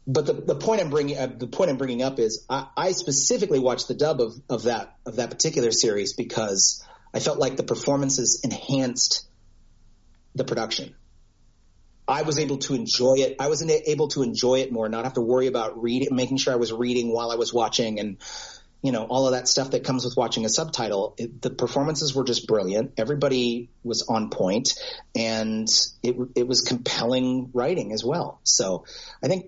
But 0.06 0.26
the, 0.26 0.32
the 0.32 0.54
point 0.56 0.80
I'm 0.80 0.90
bringing 0.90 1.16
uh, 1.16 1.26
the 1.26 1.46
point 1.46 1.70
I'm 1.70 1.76
bringing 1.76 2.02
up 2.02 2.18
is 2.18 2.44
I, 2.48 2.66
I 2.76 2.92
specifically 2.92 3.60
watched 3.60 3.88
the 3.88 3.94
dub 3.94 4.20
of, 4.20 4.34
of 4.48 4.62
that 4.64 4.96
of 5.06 5.16
that 5.16 5.30
particular 5.30 5.70
series 5.70 6.14
because 6.14 6.84
I 7.14 7.20
felt 7.20 7.38
like 7.38 7.56
the 7.56 7.62
performances 7.62 8.40
enhanced 8.42 9.26
the 10.34 10.44
production. 10.44 10.94
I 12.08 12.22
was 12.22 12.38
able 12.38 12.58
to 12.58 12.74
enjoy 12.74 13.14
it. 13.18 13.36
I 13.38 13.48
was 13.48 13.62
able 13.62 14.08
to 14.08 14.22
enjoy 14.22 14.60
it 14.60 14.72
more, 14.72 14.88
not 14.88 15.04
have 15.04 15.14
to 15.14 15.20
worry 15.20 15.46
about 15.46 15.80
reading, 15.80 16.08
making 16.14 16.38
sure 16.38 16.52
I 16.52 16.56
was 16.56 16.72
reading 16.72 17.12
while 17.12 17.30
I 17.30 17.36
was 17.36 17.54
watching, 17.54 18.00
and 18.00 18.16
you 18.82 18.90
know 18.90 19.04
all 19.04 19.26
of 19.26 19.34
that 19.34 19.46
stuff 19.46 19.70
that 19.70 19.84
comes 19.84 20.04
with 20.04 20.16
watching 20.16 20.44
a 20.44 20.48
subtitle. 20.48 21.14
It, 21.16 21.40
the 21.40 21.50
performances 21.50 22.12
were 22.12 22.24
just 22.24 22.48
brilliant. 22.48 22.94
Everybody 22.96 23.70
was 23.84 24.02
on 24.02 24.30
point, 24.30 24.74
and 25.14 25.68
it 26.02 26.16
it 26.34 26.48
was 26.48 26.62
compelling 26.62 27.50
writing 27.54 27.92
as 27.92 28.04
well. 28.04 28.40
So 28.42 28.84
I 29.22 29.28
think 29.28 29.46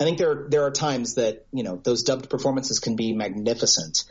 I 0.00 0.04
think 0.04 0.18
there 0.18 0.46
there 0.48 0.64
are 0.64 0.70
times 0.70 1.14
that 1.16 1.46
you 1.52 1.64
know 1.64 1.76
those 1.76 2.04
dubbed 2.04 2.30
performances 2.30 2.78
can 2.78 2.94
be 2.94 3.12
magnificent, 3.12 4.04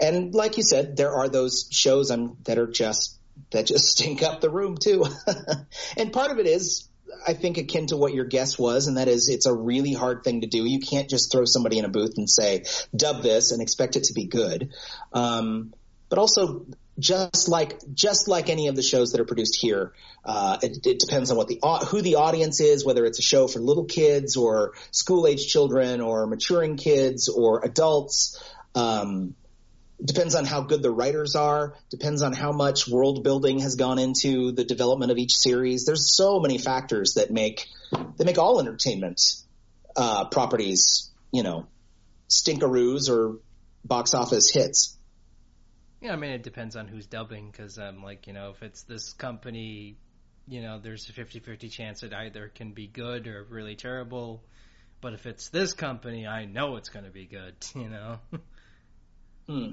and 0.00 0.34
like 0.34 0.56
you 0.56 0.62
said, 0.62 0.96
there 0.96 1.14
are 1.14 1.28
those 1.28 1.68
shows 1.70 2.10
I'm, 2.10 2.38
that 2.44 2.58
are 2.58 2.66
just 2.66 3.18
that 3.50 3.66
just 3.66 3.84
stink 3.98 4.22
up 4.22 4.40
the 4.40 4.50
room 4.50 4.76
too. 4.76 5.04
and 5.96 6.12
part 6.12 6.30
of 6.30 6.38
it 6.38 6.46
is, 6.46 6.88
I 7.26 7.34
think, 7.34 7.58
akin 7.58 7.88
to 7.88 7.96
what 7.96 8.14
your 8.14 8.24
guess 8.24 8.58
was, 8.58 8.86
and 8.86 8.96
that 8.96 9.08
is 9.08 9.28
it's 9.28 9.46
a 9.46 9.54
really 9.54 9.92
hard 9.92 10.24
thing 10.24 10.40
to 10.40 10.46
do. 10.46 10.64
You 10.64 10.80
can't 10.80 11.10
just 11.10 11.30
throw 11.30 11.44
somebody 11.44 11.78
in 11.78 11.84
a 11.84 11.90
booth 11.90 12.14
and 12.16 12.28
say, 12.28 12.64
dub 12.96 13.22
this 13.22 13.52
and 13.52 13.60
expect 13.60 13.96
it 13.96 14.04
to 14.04 14.14
be 14.14 14.24
good. 14.24 14.72
Um, 15.12 15.74
but 16.08 16.18
also, 16.18 16.66
just 16.98 17.48
like 17.48 17.78
just 17.92 18.28
like 18.28 18.48
any 18.48 18.68
of 18.68 18.76
the 18.76 18.82
shows 18.82 19.12
that 19.12 19.20
are 19.20 19.24
produced 19.24 19.58
here, 19.60 19.92
uh, 20.24 20.58
it, 20.62 20.86
it, 20.86 20.98
depends 20.98 21.30
on 21.30 21.36
what 21.36 21.48
the 21.48 21.60
who 21.88 22.02
the 22.02 22.16
audience 22.16 22.60
is, 22.60 22.84
whether 22.84 23.04
it's 23.04 23.18
a 23.18 23.22
show 23.22 23.48
for 23.48 23.58
little 23.58 23.84
kids 23.84 24.36
or 24.36 24.74
school 24.90 25.26
age 25.26 25.46
children 25.46 26.00
or 26.00 26.26
maturing 26.26 26.76
kids 26.76 27.28
or 27.28 27.64
adults. 27.64 28.40
Um, 28.74 29.34
depends 30.04 30.34
on 30.34 30.44
how 30.44 30.62
good 30.62 30.82
the 30.82 30.90
writers 30.90 31.36
are, 31.36 31.74
depends 31.88 32.22
on 32.22 32.32
how 32.32 32.52
much 32.52 32.88
world 32.88 33.22
building 33.22 33.60
has 33.60 33.76
gone 33.76 33.98
into 33.98 34.52
the 34.52 34.64
development 34.64 35.12
of 35.12 35.18
each 35.18 35.34
series. 35.34 35.86
There's 35.86 36.16
so 36.16 36.40
many 36.40 36.58
factors 36.58 37.14
that 37.14 37.30
make 37.30 37.66
that 37.90 38.24
make 38.24 38.38
all 38.38 38.60
entertainment 38.60 39.20
uh, 39.96 40.26
properties, 40.26 41.10
you 41.32 41.42
know, 41.42 41.66
stinkaroos 42.28 43.08
or 43.08 43.38
box 43.84 44.14
office 44.14 44.50
hits. 44.50 44.96
Yeah, 46.04 46.12
I 46.12 46.16
mean 46.16 46.32
it 46.32 46.42
depends 46.42 46.76
on 46.76 46.86
who's 46.86 47.06
dubbing 47.06 47.50
because 47.50 47.78
um, 47.78 48.02
like 48.02 48.26
you 48.26 48.34
know 48.34 48.50
if 48.50 48.62
it's 48.62 48.82
this 48.82 49.14
company, 49.14 49.96
you 50.46 50.60
know, 50.60 50.78
there's 50.78 51.08
a 51.08 51.12
50-50 51.14 51.70
chance 51.70 52.02
it 52.02 52.12
either 52.12 52.48
can 52.54 52.72
be 52.72 52.86
good 52.86 53.26
or 53.26 53.42
really 53.44 53.74
terrible. 53.74 54.44
But 55.00 55.14
if 55.14 55.24
it's 55.24 55.48
this 55.48 55.72
company, 55.72 56.26
I 56.26 56.44
know 56.44 56.76
it's 56.76 56.90
going 56.90 57.06
to 57.06 57.10
be 57.10 57.24
good. 57.24 57.54
You 57.74 57.88
know. 57.88 58.18
Hmm. 59.48 59.70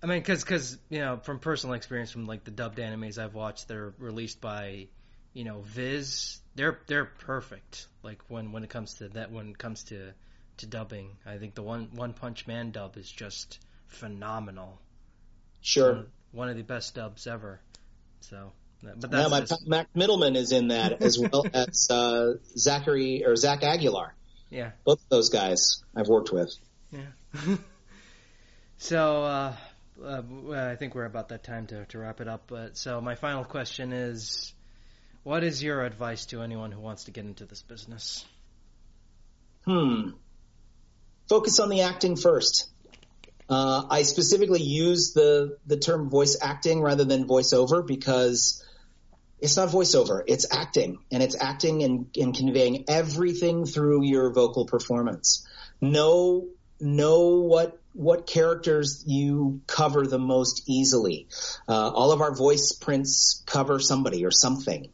I 0.00 0.06
mean, 0.06 0.20
because 0.20 0.44
cause, 0.44 0.78
you 0.88 1.00
know 1.00 1.16
from 1.16 1.40
personal 1.40 1.74
experience 1.74 2.12
from 2.12 2.26
like 2.26 2.44
the 2.44 2.52
dubbed 2.52 2.78
animes 2.78 3.18
I've 3.18 3.34
watched, 3.34 3.66
they're 3.66 3.92
released 3.98 4.40
by 4.40 4.86
you 5.32 5.42
know 5.42 5.62
Viz. 5.62 6.38
They're 6.54 6.78
they're 6.86 7.06
perfect. 7.06 7.88
Like 8.04 8.22
when 8.28 8.52
when 8.52 8.62
it 8.62 8.70
comes 8.70 8.94
to 8.94 9.08
that 9.08 9.32
when 9.32 9.48
it 9.48 9.58
comes 9.58 9.82
to 9.84 10.12
to 10.58 10.66
dubbing, 10.66 11.16
I 11.26 11.38
think 11.38 11.56
the 11.56 11.62
one 11.64 11.88
One 11.92 12.12
Punch 12.12 12.46
Man 12.46 12.70
dub 12.70 12.96
is 12.96 13.10
just 13.10 13.58
phenomenal. 13.88 14.80
Sure, 15.60 16.06
one, 16.32 16.48
of 16.48 16.56
the 16.56 16.62
best 16.62 16.94
dubs 16.94 17.26
ever. 17.26 17.60
So, 18.20 18.52
but 18.82 19.10
that's 19.10 19.14
yeah, 19.14 19.28
my 19.28 19.46
Max 19.66 19.90
Mittelman 19.94 20.36
is 20.36 20.52
in 20.52 20.68
that 20.68 21.02
as 21.02 21.18
well 21.18 21.44
as 21.54 21.88
uh, 21.90 22.34
Zachary 22.56 23.24
or 23.24 23.36
Zach 23.36 23.62
Aguilar. 23.62 24.14
Yeah, 24.50 24.72
both 24.84 25.00
of 25.02 25.08
those 25.08 25.28
guys 25.28 25.82
I've 25.94 26.08
worked 26.08 26.32
with. 26.32 26.54
Yeah. 26.90 27.06
so. 28.78 29.24
uh 29.24 29.56
uh, 30.04 30.22
I 30.52 30.76
think 30.76 30.94
we're 30.94 31.04
about 31.04 31.28
that 31.28 31.44
time 31.44 31.66
to, 31.68 31.84
to 31.86 31.98
wrap 31.98 32.20
it 32.20 32.28
up. 32.28 32.44
But 32.46 32.76
so 32.76 33.00
my 33.00 33.14
final 33.14 33.44
question 33.44 33.92
is, 33.92 34.52
what 35.22 35.44
is 35.44 35.62
your 35.62 35.84
advice 35.84 36.26
to 36.26 36.42
anyone 36.42 36.72
who 36.72 36.80
wants 36.80 37.04
to 37.04 37.10
get 37.10 37.24
into 37.24 37.44
this 37.44 37.62
business? 37.62 38.24
Hmm. 39.66 40.10
Focus 41.28 41.60
on 41.60 41.68
the 41.68 41.82
acting 41.82 42.16
first. 42.16 42.68
Uh, 43.50 43.84
I 43.90 44.02
specifically 44.02 44.62
use 44.62 45.12
the 45.12 45.58
the 45.66 45.76
term 45.76 46.08
voice 46.08 46.36
acting 46.40 46.80
rather 46.80 47.04
than 47.04 47.26
voiceover 47.26 47.84
because 47.84 48.64
it's 49.40 49.56
not 49.56 49.70
voiceover, 49.70 50.22
it's 50.26 50.46
acting, 50.52 50.98
and 51.10 51.22
it's 51.22 51.34
acting 51.34 51.82
and, 51.82 52.06
and 52.16 52.34
conveying 52.34 52.84
everything 52.88 53.66
through 53.66 54.04
your 54.04 54.32
vocal 54.32 54.66
performance. 54.66 55.46
Know 55.80 56.48
know 56.78 57.40
what 57.40 57.76
what 57.92 58.26
characters 58.26 59.02
you 59.06 59.60
cover 59.66 60.06
the 60.06 60.18
most 60.18 60.62
easily. 60.68 61.26
Uh, 61.68 61.90
all 61.90 62.12
of 62.12 62.20
our 62.20 62.34
voice 62.34 62.72
prints 62.72 63.42
cover 63.46 63.80
somebody 63.80 64.24
or 64.24 64.30
something. 64.30 64.90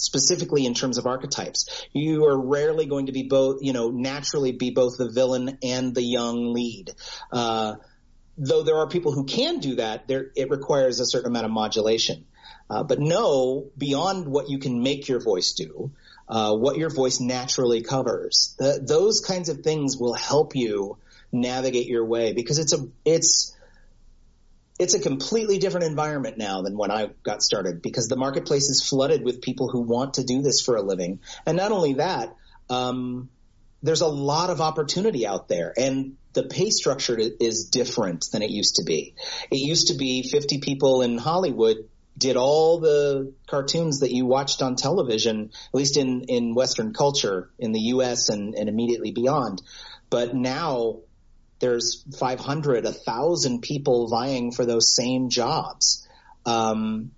Specifically 0.00 0.66
in 0.66 0.74
terms 0.74 0.98
of 0.98 1.06
archetypes, 1.06 1.86
you 1.92 2.24
are 2.24 2.38
rarely 2.38 2.86
going 2.86 3.06
to 3.06 3.12
be 3.12 3.24
both, 3.24 3.62
you 3.62 3.72
know, 3.72 3.90
naturally 3.90 4.52
be 4.52 4.70
both 4.70 4.96
the 4.96 5.10
villain 5.10 5.58
and 5.62 5.94
the 5.94 6.02
young 6.02 6.52
lead. 6.54 6.92
Uh, 7.30 7.74
though 8.38 8.62
there 8.62 8.76
are 8.76 8.88
people 8.88 9.12
who 9.12 9.24
can 9.24 9.58
do 9.58 9.76
that, 9.76 10.08
there, 10.08 10.30
it 10.34 10.50
requires 10.50 11.00
a 11.00 11.06
certain 11.06 11.28
amount 11.28 11.44
of 11.44 11.50
modulation. 11.52 12.24
Uh, 12.70 12.82
but 12.84 13.00
know 13.00 13.70
beyond 13.76 14.26
what 14.26 14.48
you 14.48 14.58
can 14.58 14.82
make 14.82 15.08
your 15.08 15.20
voice 15.20 15.52
do, 15.52 15.90
uh, 16.28 16.54
what 16.54 16.78
your 16.78 16.88
voice 16.88 17.20
naturally 17.20 17.82
covers. 17.82 18.56
those 18.58 19.20
kinds 19.20 19.48
of 19.48 19.60
things 19.60 19.96
will 19.98 20.14
help 20.14 20.54
you 20.54 20.96
navigate 21.32 21.86
your 21.86 22.04
way 22.04 22.32
because 22.32 22.58
it's 22.58 22.72
a 22.72 22.88
it's 23.04 23.56
it's 24.80 24.94
a 24.94 24.98
completely 24.98 25.58
different 25.58 25.84
environment 25.84 26.38
now 26.38 26.62
than 26.62 26.74
when 26.74 26.90
I 26.90 27.10
got 27.22 27.42
started 27.42 27.82
because 27.82 28.08
the 28.08 28.16
marketplace 28.16 28.70
is 28.70 28.82
flooded 28.88 29.22
with 29.22 29.42
people 29.42 29.68
who 29.68 29.82
want 29.82 30.14
to 30.14 30.24
do 30.24 30.40
this 30.40 30.62
for 30.62 30.74
a 30.76 30.82
living. 30.82 31.20
And 31.44 31.58
not 31.58 31.70
only 31.70 31.94
that, 31.94 32.34
um, 32.70 33.28
there's 33.82 34.00
a 34.00 34.08
lot 34.08 34.48
of 34.48 34.62
opportunity 34.62 35.26
out 35.26 35.48
there 35.48 35.74
and 35.76 36.16
the 36.32 36.44
pay 36.44 36.70
structure 36.70 37.18
is 37.18 37.66
different 37.66 38.24
than 38.32 38.40
it 38.40 38.48
used 38.48 38.76
to 38.76 38.84
be. 38.84 39.14
It 39.50 39.58
used 39.58 39.88
to 39.88 39.94
be 39.94 40.22
50 40.22 40.60
people 40.60 41.02
in 41.02 41.18
Hollywood 41.18 41.76
did 42.16 42.36
all 42.36 42.80
the 42.80 43.34
cartoons 43.48 44.00
that 44.00 44.12
you 44.12 44.24
watched 44.24 44.62
on 44.62 44.76
television, 44.76 45.50
at 45.52 45.74
least 45.74 45.98
in, 45.98 46.22
in 46.28 46.54
Western 46.54 46.94
culture 46.94 47.50
in 47.58 47.72
the 47.72 47.80
US 47.94 48.30
and, 48.30 48.54
and 48.54 48.68
immediately 48.68 49.10
beyond. 49.12 49.60
But 50.08 50.34
now 50.34 51.00
there's 51.60 52.04
500, 52.18 52.84
1,000 52.84 53.62
people 53.62 54.08
vying 54.08 54.50
for 54.50 54.64
those 54.64 54.94
same 54.94 55.28
jobs. 55.28 56.06
Um, 56.44 57.12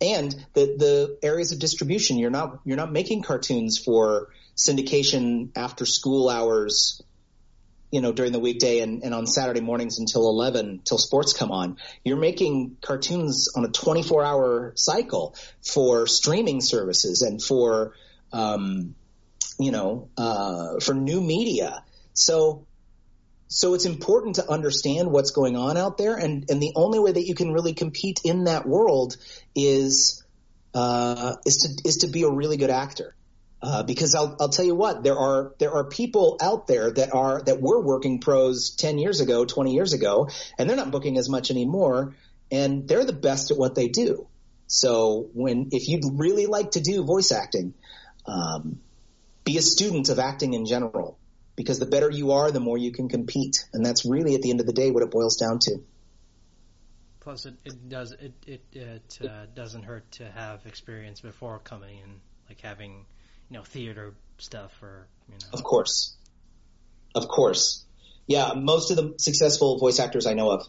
and 0.00 0.32
the, 0.52 0.76
the 0.76 1.18
areas 1.22 1.52
of 1.52 1.58
distribution, 1.58 2.18
you're 2.18 2.30
not, 2.30 2.60
you're 2.64 2.76
not 2.76 2.92
making 2.92 3.22
cartoons 3.22 3.78
for 3.78 4.28
syndication 4.54 5.50
after 5.56 5.86
school 5.86 6.28
hours, 6.28 7.02
you 7.90 8.02
know, 8.02 8.12
during 8.12 8.32
the 8.32 8.38
weekday 8.38 8.80
and, 8.80 9.02
and 9.02 9.14
on 9.14 9.26
Saturday 9.26 9.60
mornings 9.60 9.98
until 9.98 10.28
11, 10.28 10.82
till 10.84 10.98
sports 10.98 11.32
come 11.32 11.50
on. 11.50 11.78
You're 12.04 12.18
making 12.18 12.76
cartoons 12.82 13.48
on 13.56 13.64
a 13.64 13.68
24 13.68 14.22
hour 14.22 14.72
cycle 14.76 15.34
for 15.62 16.06
streaming 16.06 16.60
services 16.60 17.22
and 17.22 17.42
for, 17.42 17.94
um, 18.32 18.94
you 19.58 19.70
know, 19.70 20.10
uh, 20.18 20.80
for 20.80 20.92
new 20.92 21.22
media. 21.22 21.82
So 22.12 22.66
so 23.48 23.74
it's 23.74 23.84
important 23.84 24.36
to 24.36 24.50
understand 24.50 25.10
what's 25.10 25.30
going 25.30 25.56
on 25.56 25.76
out 25.76 25.98
there, 25.98 26.16
and 26.16 26.50
and 26.50 26.60
the 26.60 26.72
only 26.74 26.98
way 26.98 27.12
that 27.12 27.26
you 27.26 27.34
can 27.34 27.52
really 27.52 27.74
compete 27.74 28.20
in 28.24 28.44
that 28.44 28.66
world 28.66 29.16
is 29.54 30.24
uh, 30.74 31.36
is 31.44 31.56
to 31.58 31.88
is 31.88 31.98
to 31.98 32.08
be 32.08 32.22
a 32.24 32.30
really 32.30 32.56
good 32.56 32.70
actor. 32.70 33.14
Uh, 33.62 33.82
because 33.82 34.14
I'll, 34.14 34.36
I'll 34.38 34.50
tell 34.50 34.66
you 34.66 34.74
what, 34.74 35.02
there 35.02 35.18
are 35.18 35.54
there 35.58 35.72
are 35.72 35.84
people 35.84 36.36
out 36.40 36.66
there 36.66 36.90
that 36.90 37.14
are 37.14 37.42
that 37.42 37.60
were 37.60 37.80
working 37.80 38.20
pros 38.20 38.70
ten 38.70 38.98
years 38.98 39.20
ago, 39.20 39.44
twenty 39.44 39.74
years 39.74 39.92
ago, 39.92 40.28
and 40.58 40.68
they're 40.68 40.76
not 40.76 40.90
booking 40.90 41.16
as 41.16 41.28
much 41.28 41.50
anymore, 41.50 42.14
and 42.50 42.86
they're 42.86 43.04
the 43.04 43.12
best 43.12 43.50
at 43.50 43.56
what 43.56 43.74
they 43.74 43.88
do. 43.88 44.28
So 44.66 45.30
when 45.32 45.68
if 45.70 45.88
you'd 45.88 46.18
really 46.18 46.46
like 46.46 46.72
to 46.72 46.80
do 46.80 47.04
voice 47.04 47.32
acting, 47.32 47.74
um, 48.26 48.80
be 49.44 49.56
a 49.56 49.62
student 49.62 50.10
of 50.10 50.18
acting 50.18 50.52
in 50.54 50.66
general 50.66 51.16
because 51.56 51.78
the 51.78 51.86
better 51.86 52.10
you 52.10 52.32
are, 52.32 52.50
the 52.50 52.60
more 52.60 52.78
you 52.78 52.92
can 52.92 53.08
compete. 53.08 53.66
And 53.72 53.84
that's 53.84 54.04
really 54.04 54.34
at 54.34 54.42
the 54.42 54.50
end 54.50 54.60
of 54.60 54.66
the 54.66 54.72
day 54.72 54.90
what 54.90 55.02
it 55.02 55.10
boils 55.10 55.36
down 55.36 55.58
to. 55.60 55.78
Plus, 57.20 57.46
it, 57.46 57.54
it 57.64 57.88
does 57.88 58.12
it 58.12 58.34
it, 58.46 58.62
it 58.72 59.18
uh, 59.22 59.46
doesn't 59.52 59.82
hurt 59.82 60.08
to 60.12 60.30
have 60.30 60.64
experience 60.64 61.20
before 61.20 61.58
coming 61.58 62.00
and 62.04 62.20
like 62.48 62.60
having 62.60 63.04
you 63.50 63.56
know 63.56 63.64
theater 63.64 64.14
stuff 64.38 64.80
or 64.80 65.08
you 65.28 65.34
know. 65.34 65.48
Of 65.52 65.64
course, 65.64 66.14
of 67.16 67.26
course, 67.26 67.84
yeah. 68.28 68.52
Most 68.54 68.92
of 68.92 68.96
the 68.96 69.14
successful 69.18 69.76
voice 69.78 69.98
actors 69.98 70.24
I 70.26 70.34
know 70.34 70.50
of 70.50 70.68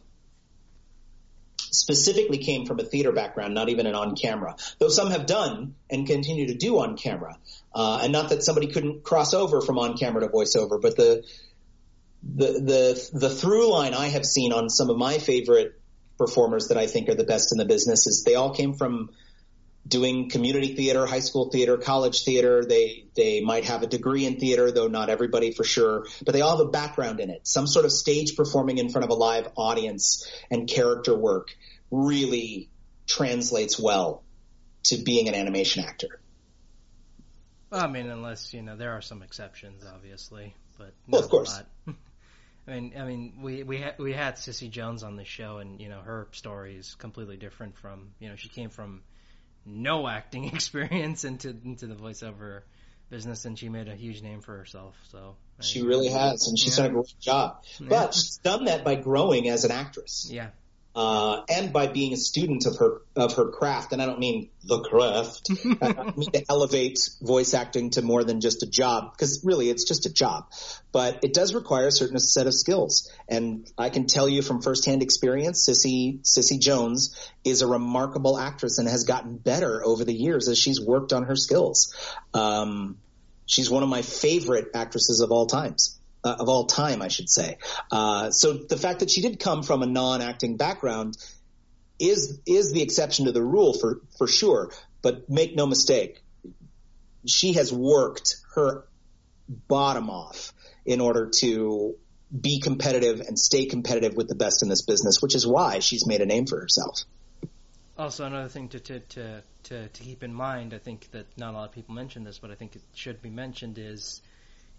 specifically 1.59 2.38
came 2.38 2.65
from 2.65 2.79
a 2.79 2.84
theater 2.84 3.11
background, 3.11 3.53
not 3.53 3.69
even 3.69 3.85
an 3.85 3.95
on 3.95 4.15
camera, 4.15 4.55
though 4.79 4.89
some 4.89 5.09
have 5.09 5.25
done 5.25 5.75
and 5.89 6.07
continue 6.07 6.47
to 6.47 6.55
do 6.55 6.79
on 6.79 6.97
camera. 6.97 7.38
Uh, 7.73 7.99
and 8.03 8.11
not 8.11 8.29
that 8.29 8.43
somebody 8.43 8.67
couldn't 8.67 9.03
cross 9.03 9.34
over 9.34 9.61
from 9.61 9.77
on 9.77 9.97
camera 9.97 10.21
to 10.21 10.27
voiceover, 10.27 10.81
but 10.81 10.95
the, 10.95 11.23
the, 12.23 12.45
the, 12.45 13.09
the 13.13 13.29
through 13.29 13.71
line 13.71 13.93
I 13.93 14.07
have 14.07 14.25
seen 14.25 14.53
on 14.53 14.69
some 14.69 14.89
of 14.89 14.97
my 14.97 15.17
favorite 15.17 15.79
performers 16.17 16.69
that 16.69 16.77
I 16.77 16.88
think 16.88 17.09
are 17.09 17.15
the 17.15 17.23
best 17.23 17.51
in 17.51 17.57
the 17.57 17.65
business 17.65 18.07
is 18.07 18.23
they 18.25 18.35
all 18.35 18.53
came 18.53 18.73
from 18.73 19.11
doing 19.88 20.30
community 20.30 20.76
theater, 20.76 21.05
high 21.05 21.19
school 21.19 21.49
theater, 21.49 21.77
college 21.77 22.23
theater. 22.23 22.65
They 22.65 23.05
they 23.15 23.41
might 23.41 23.65
have 23.65 23.84
a 23.84 23.88
degree 23.88 24.26
in 24.26 24.39
theater, 24.39 24.72
though 24.72 24.88
not 24.88 25.09
everybody 25.09 25.51
for 25.51 25.64
sure, 25.64 26.07
but 26.26 26.34
they 26.34 26.41
all 26.41 26.57
have 26.57 26.68
a 26.68 26.69
background 26.69 27.19
in 27.19 27.30
it. 27.30 27.47
Some 27.47 27.68
sort 27.68 27.85
of 27.85 27.91
stage 27.91 28.35
performing 28.35 28.77
in 28.77 28.89
front 28.89 29.05
of 29.05 29.11
a 29.11 29.15
live 29.15 29.49
audience 29.55 30.30
and 30.49 30.68
character 30.68 31.15
work 31.15 31.55
really 31.91 32.69
translates 33.05 33.80
well 33.80 34.23
to 34.84 34.97
being 34.97 35.27
an 35.27 35.35
animation 35.35 35.84
actor. 35.84 36.19
Well, 37.69 37.84
I 37.84 37.88
mean, 37.88 38.09
unless 38.09 38.53
you 38.53 38.61
know 38.61 38.76
there 38.76 38.93
are 38.93 39.01
some 39.01 39.22
exceptions, 39.22 39.84
obviously, 39.85 40.55
but 40.77 40.93
well, 41.07 41.22
of 41.22 41.30
course. 41.30 41.61
I 42.68 42.72
mean, 42.72 42.93
I 42.99 43.05
mean, 43.05 43.34
we 43.41 43.64
we 43.64 43.77
had 43.77 43.97
we 43.97 44.11
had 44.11 44.38
Cissy 44.38 44.68
Jones 44.68 45.03
on 45.03 45.15
the 45.15 45.23
show, 45.23 45.57
and 45.57 45.80
you 45.80 45.88
know 45.88 46.01
her 46.01 46.27
story 46.31 46.76
is 46.76 46.95
completely 46.95 47.38
different 47.38 47.77
from 47.77 48.09
you 48.19 48.30
know 48.30 48.35
she 48.35 48.49
came 48.49 48.69
from 48.69 49.03
no 49.68 50.07
acting 50.07 50.45
experience 50.53 51.23
into 51.23 51.49
into 51.49 51.88
the 51.88 51.95
voiceover 51.95 52.61
business, 53.10 53.45
and 53.45 53.57
she 53.57 53.69
made 53.69 53.88
a 53.88 53.95
huge 53.95 54.22
name 54.22 54.41
for 54.41 54.57
herself. 54.57 54.95
So 55.11 55.35
she 55.61 55.81
really 55.81 56.10
has, 56.10 56.48
and 56.48 56.57
she's 56.57 56.77
yeah. 56.77 56.84
done 56.84 56.91
a 56.91 56.94
great 56.95 57.19
job. 57.19 57.64
Yeah. 57.80 57.88
But 57.89 58.14
she's 58.14 58.38
done 58.38 58.65
that 58.65 58.84
by 58.84 58.95
growing 58.95 59.49
as 59.49 59.65
an 59.65 59.72
actress. 59.72 60.30
Yeah, 60.31 60.49
uh, 60.97 61.43
and 61.47 61.71
by 61.71 61.85
being 61.85 62.11
a 62.11 62.17
student 62.17 62.65
of 62.65 62.77
her 62.77 63.03
of 63.15 63.35
her 63.35 63.51
craft. 63.51 63.93
And 63.93 64.01
I 64.01 64.07
don't 64.07 64.17
mean 64.17 64.49
the 64.63 64.79
craft. 64.79 65.51
I 65.81 66.11
mean 66.17 66.31
to 66.31 66.43
elevate 66.49 66.97
voice 67.21 67.53
acting 67.53 67.91
to 67.91 68.01
more 68.01 68.23
than 68.23 68.41
just 68.41 68.63
a 68.63 68.65
job, 68.65 69.11
because 69.11 69.43
really 69.45 69.69
it's 69.69 69.83
just 69.83 70.07
a 70.07 70.11
job. 70.11 70.51
But 70.91 71.23
it 71.23 71.35
does 71.35 71.53
require 71.53 71.85
a 71.85 71.91
certain 71.91 72.17
set 72.17 72.47
of 72.47 72.55
skills. 72.55 73.11
And 73.29 73.71
I 73.77 73.89
can 73.89 74.07
tell 74.07 74.27
you 74.27 74.41
from 74.41 74.63
firsthand 74.63 75.03
experience, 75.03 75.63
Cissy 75.63 76.17
Cissy 76.23 76.57
Jones 76.57 77.15
is 77.43 77.61
a 77.61 77.67
remarkable 77.67 78.35
actress 78.35 78.79
and 78.79 78.89
has 78.89 79.03
gotten 79.03 79.37
better 79.37 79.85
over 79.85 80.03
the 80.03 80.15
years 80.15 80.47
as 80.47 80.57
she's 80.57 80.81
worked 80.81 81.13
on 81.13 81.25
her 81.25 81.35
skills. 81.35 81.95
Um, 82.33 82.97
she's 83.45 83.69
one 83.69 83.83
of 83.83 83.89
my 83.89 84.01
favorite 84.01 84.69
actresses 84.73 85.21
of 85.21 85.31
all 85.31 85.45
times 85.45 85.96
uh, 86.27 86.35
of 86.39 86.49
all 86.49 86.65
time, 86.65 87.01
I 87.01 87.07
should 87.07 87.29
say. 87.29 87.57
Uh, 87.91 88.31
so 88.31 88.53
the 88.53 88.77
fact 88.77 88.99
that 88.99 89.09
she 89.09 89.21
did 89.21 89.39
come 89.39 89.63
from 89.63 89.81
a 89.81 89.85
non-acting 89.85 90.57
background 90.57 91.17
is 91.99 92.39
is 92.45 92.71
the 92.71 92.81
exception 92.81 93.25
to 93.25 93.31
the 93.31 93.41
rule 93.41 93.73
for 93.73 94.01
for 94.17 94.27
sure. 94.27 94.71
But 95.01 95.29
make 95.29 95.55
no 95.55 95.65
mistake, 95.65 96.21
she 97.25 97.53
has 97.53 97.71
worked 97.71 98.35
her 98.55 98.85
bottom 99.47 100.09
off 100.09 100.53
in 100.85 100.99
order 101.01 101.29
to 101.39 101.95
be 102.41 102.59
competitive 102.59 103.21
and 103.21 103.39
stay 103.39 103.65
competitive 103.65 104.15
with 104.15 104.27
the 104.27 104.35
best 104.35 104.63
in 104.63 104.69
this 104.69 104.81
business, 104.81 105.21
which 105.21 105.35
is 105.35 105.47
why 105.47 105.79
she's 105.79 106.05
made 106.05 106.21
a 106.21 106.25
name 106.25 106.45
for 106.45 106.59
herself. 106.59 107.03
Also, 107.97 108.25
another 108.25 108.49
thing 108.49 108.67
to, 108.69 108.79
to, 108.79 108.99
to, 108.99 109.41
to, 109.63 109.87
to 109.87 110.03
keep 110.03 110.23
in 110.23 110.33
mind, 110.33 110.73
I 110.73 110.77
think 110.77 111.09
that 111.11 111.25
not 111.37 111.53
a 111.53 111.57
lot 111.57 111.69
of 111.69 111.71
people 111.73 111.95
mention 111.95 112.23
this, 112.23 112.37
but 112.37 112.51
I 112.51 112.55
think 112.55 112.75
it 112.75 112.81
should 112.93 113.21
be 113.21 113.29
mentioned 113.29 113.77
is 113.79 114.21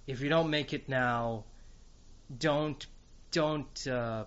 if 0.09 0.22
you 0.22 0.30
don't 0.30 0.48
make 0.48 0.72
it 0.72 0.89
now, 0.89 1.44
don't 2.36 2.85
don't 3.30 3.86
uh, 3.86 4.24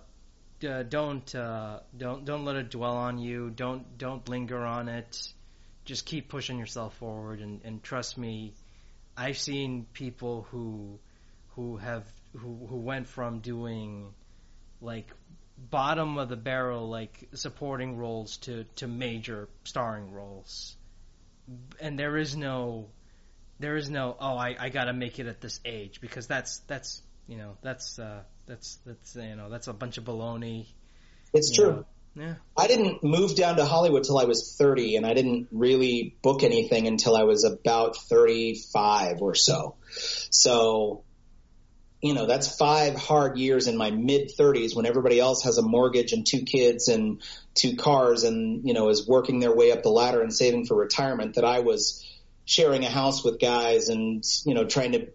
don't 0.60 1.34
uh, 1.34 1.80
don't 1.96 2.24
don't 2.24 2.44
let 2.44 2.54
it 2.54 2.70
dwell 2.70 2.96
on 2.96 3.18
you. 3.18 3.50
Don't 3.50 3.98
don't 3.98 4.26
linger 4.28 4.64
on 4.64 4.88
it. 4.88 5.32
Just 5.84 6.06
keep 6.06 6.28
pushing 6.28 6.58
yourself 6.58 6.96
forward, 6.98 7.40
and, 7.40 7.60
and 7.64 7.82
trust 7.82 8.16
me, 8.16 8.54
I've 9.16 9.36
seen 9.36 9.86
people 9.92 10.46
who 10.52 11.00
who 11.56 11.78
have 11.78 12.04
who 12.36 12.64
who 12.70 12.76
went 12.76 13.08
from 13.08 13.40
doing 13.40 14.14
like 14.80 15.10
bottom 15.58 16.16
of 16.16 16.28
the 16.28 16.36
barrel 16.36 16.88
like 16.88 17.28
supporting 17.34 17.96
roles 17.96 18.36
to 18.38 18.64
to 18.76 18.86
major 18.86 19.48
starring 19.64 20.12
roles, 20.12 20.76
and 21.80 21.98
there 21.98 22.16
is 22.16 22.36
no 22.36 22.86
there 23.62 23.76
is 23.76 23.88
no 23.88 24.16
oh 24.20 24.36
I, 24.36 24.56
I 24.58 24.68
gotta 24.68 24.92
make 24.92 25.18
it 25.18 25.26
at 25.26 25.40
this 25.40 25.60
age 25.64 26.00
because 26.00 26.26
that's 26.26 26.58
that's 26.66 27.02
you 27.26 27.38
know 27.38 27.56
that's 27.62 27.98
uh, 27.98 28.22
that's 28.46 28.78
that's 28.84 29.16
you 29.16 29.36
know 29.36 29.48
that's 29.48 29.68
a 29.68 29.72
bunch 29.72 29.98
of 29.98 30.04
baloney. 30.04 30.66
It's 31.32 31.50
true. 31.50 31.70
Know. 31.70 31.86
Yeah. 32.14 32.34
I 32.58 32.66
didn't 32.66 33.02
move 33.02 33.34
down 33.36 33.56
to 33.56 33.64
Hollywood 33.64 34.04
till 34.04 34.18
I 34.18 34.24
was 34.24 34.54
30 34.58 34.96
and 34.96 35.06
I 35.06 35.14
didn't 35.14 35.48
really 35.50 36.14
book 36.20 36.42
anything 36.42 36.86
until 36.86 37.16
I 37.16 37.22
was 37.22 37.44
about 37.44 37.96
35 37.96 39.22
or 39.22 39.34
so. 39.34 39.76
So, 39.88 41.04
you 42.02 42.12
know, 42.12 42.26
that's 42.26 42.54
five 42.58 42.96
hard 42.96 43.38
years 43.38 43.66
in 43.66 43.78
my 43.78 43.90
mid 43.90 44.30
30s 44.38 44.76
when 44.76 44.84
everybody 44.84 45.20
else 45.20 45.44
has 45.44 45.56
a 45.56 45.62
mortgage 45.62 46.12
and 46.12 46.26
two 46.26 46.42
kids 46.42 46.88
and 46.88 47.22
two 47.54 47.76
cars 47.76 48.24
and, 48.24 48.68
you 48.68 48.74
know, 48.74 48.90
is 48.90 49.08
working 49.08 49.40
their 49.40 49.54
way 49.54 49.72
up 49.72 49.82
the 49.82 49.88
ladder 49.88 50.20
and 50.20 50.34
saving 50.34 50.66
for 50.66 50.76
retirement 50.76 51.36
that 51.36 51.46
I 51.46 51.60
was 51.60 52.06
sharing 52.44 52.84
a 52.84 52.90
house 52.90 53.24
with 53.24 53.40
guys 53.40 53.88
and 53.88 54.24
you 54.44 54.54
know 54.54 54.64
trying 54.64 54.92
to 54.92 55.08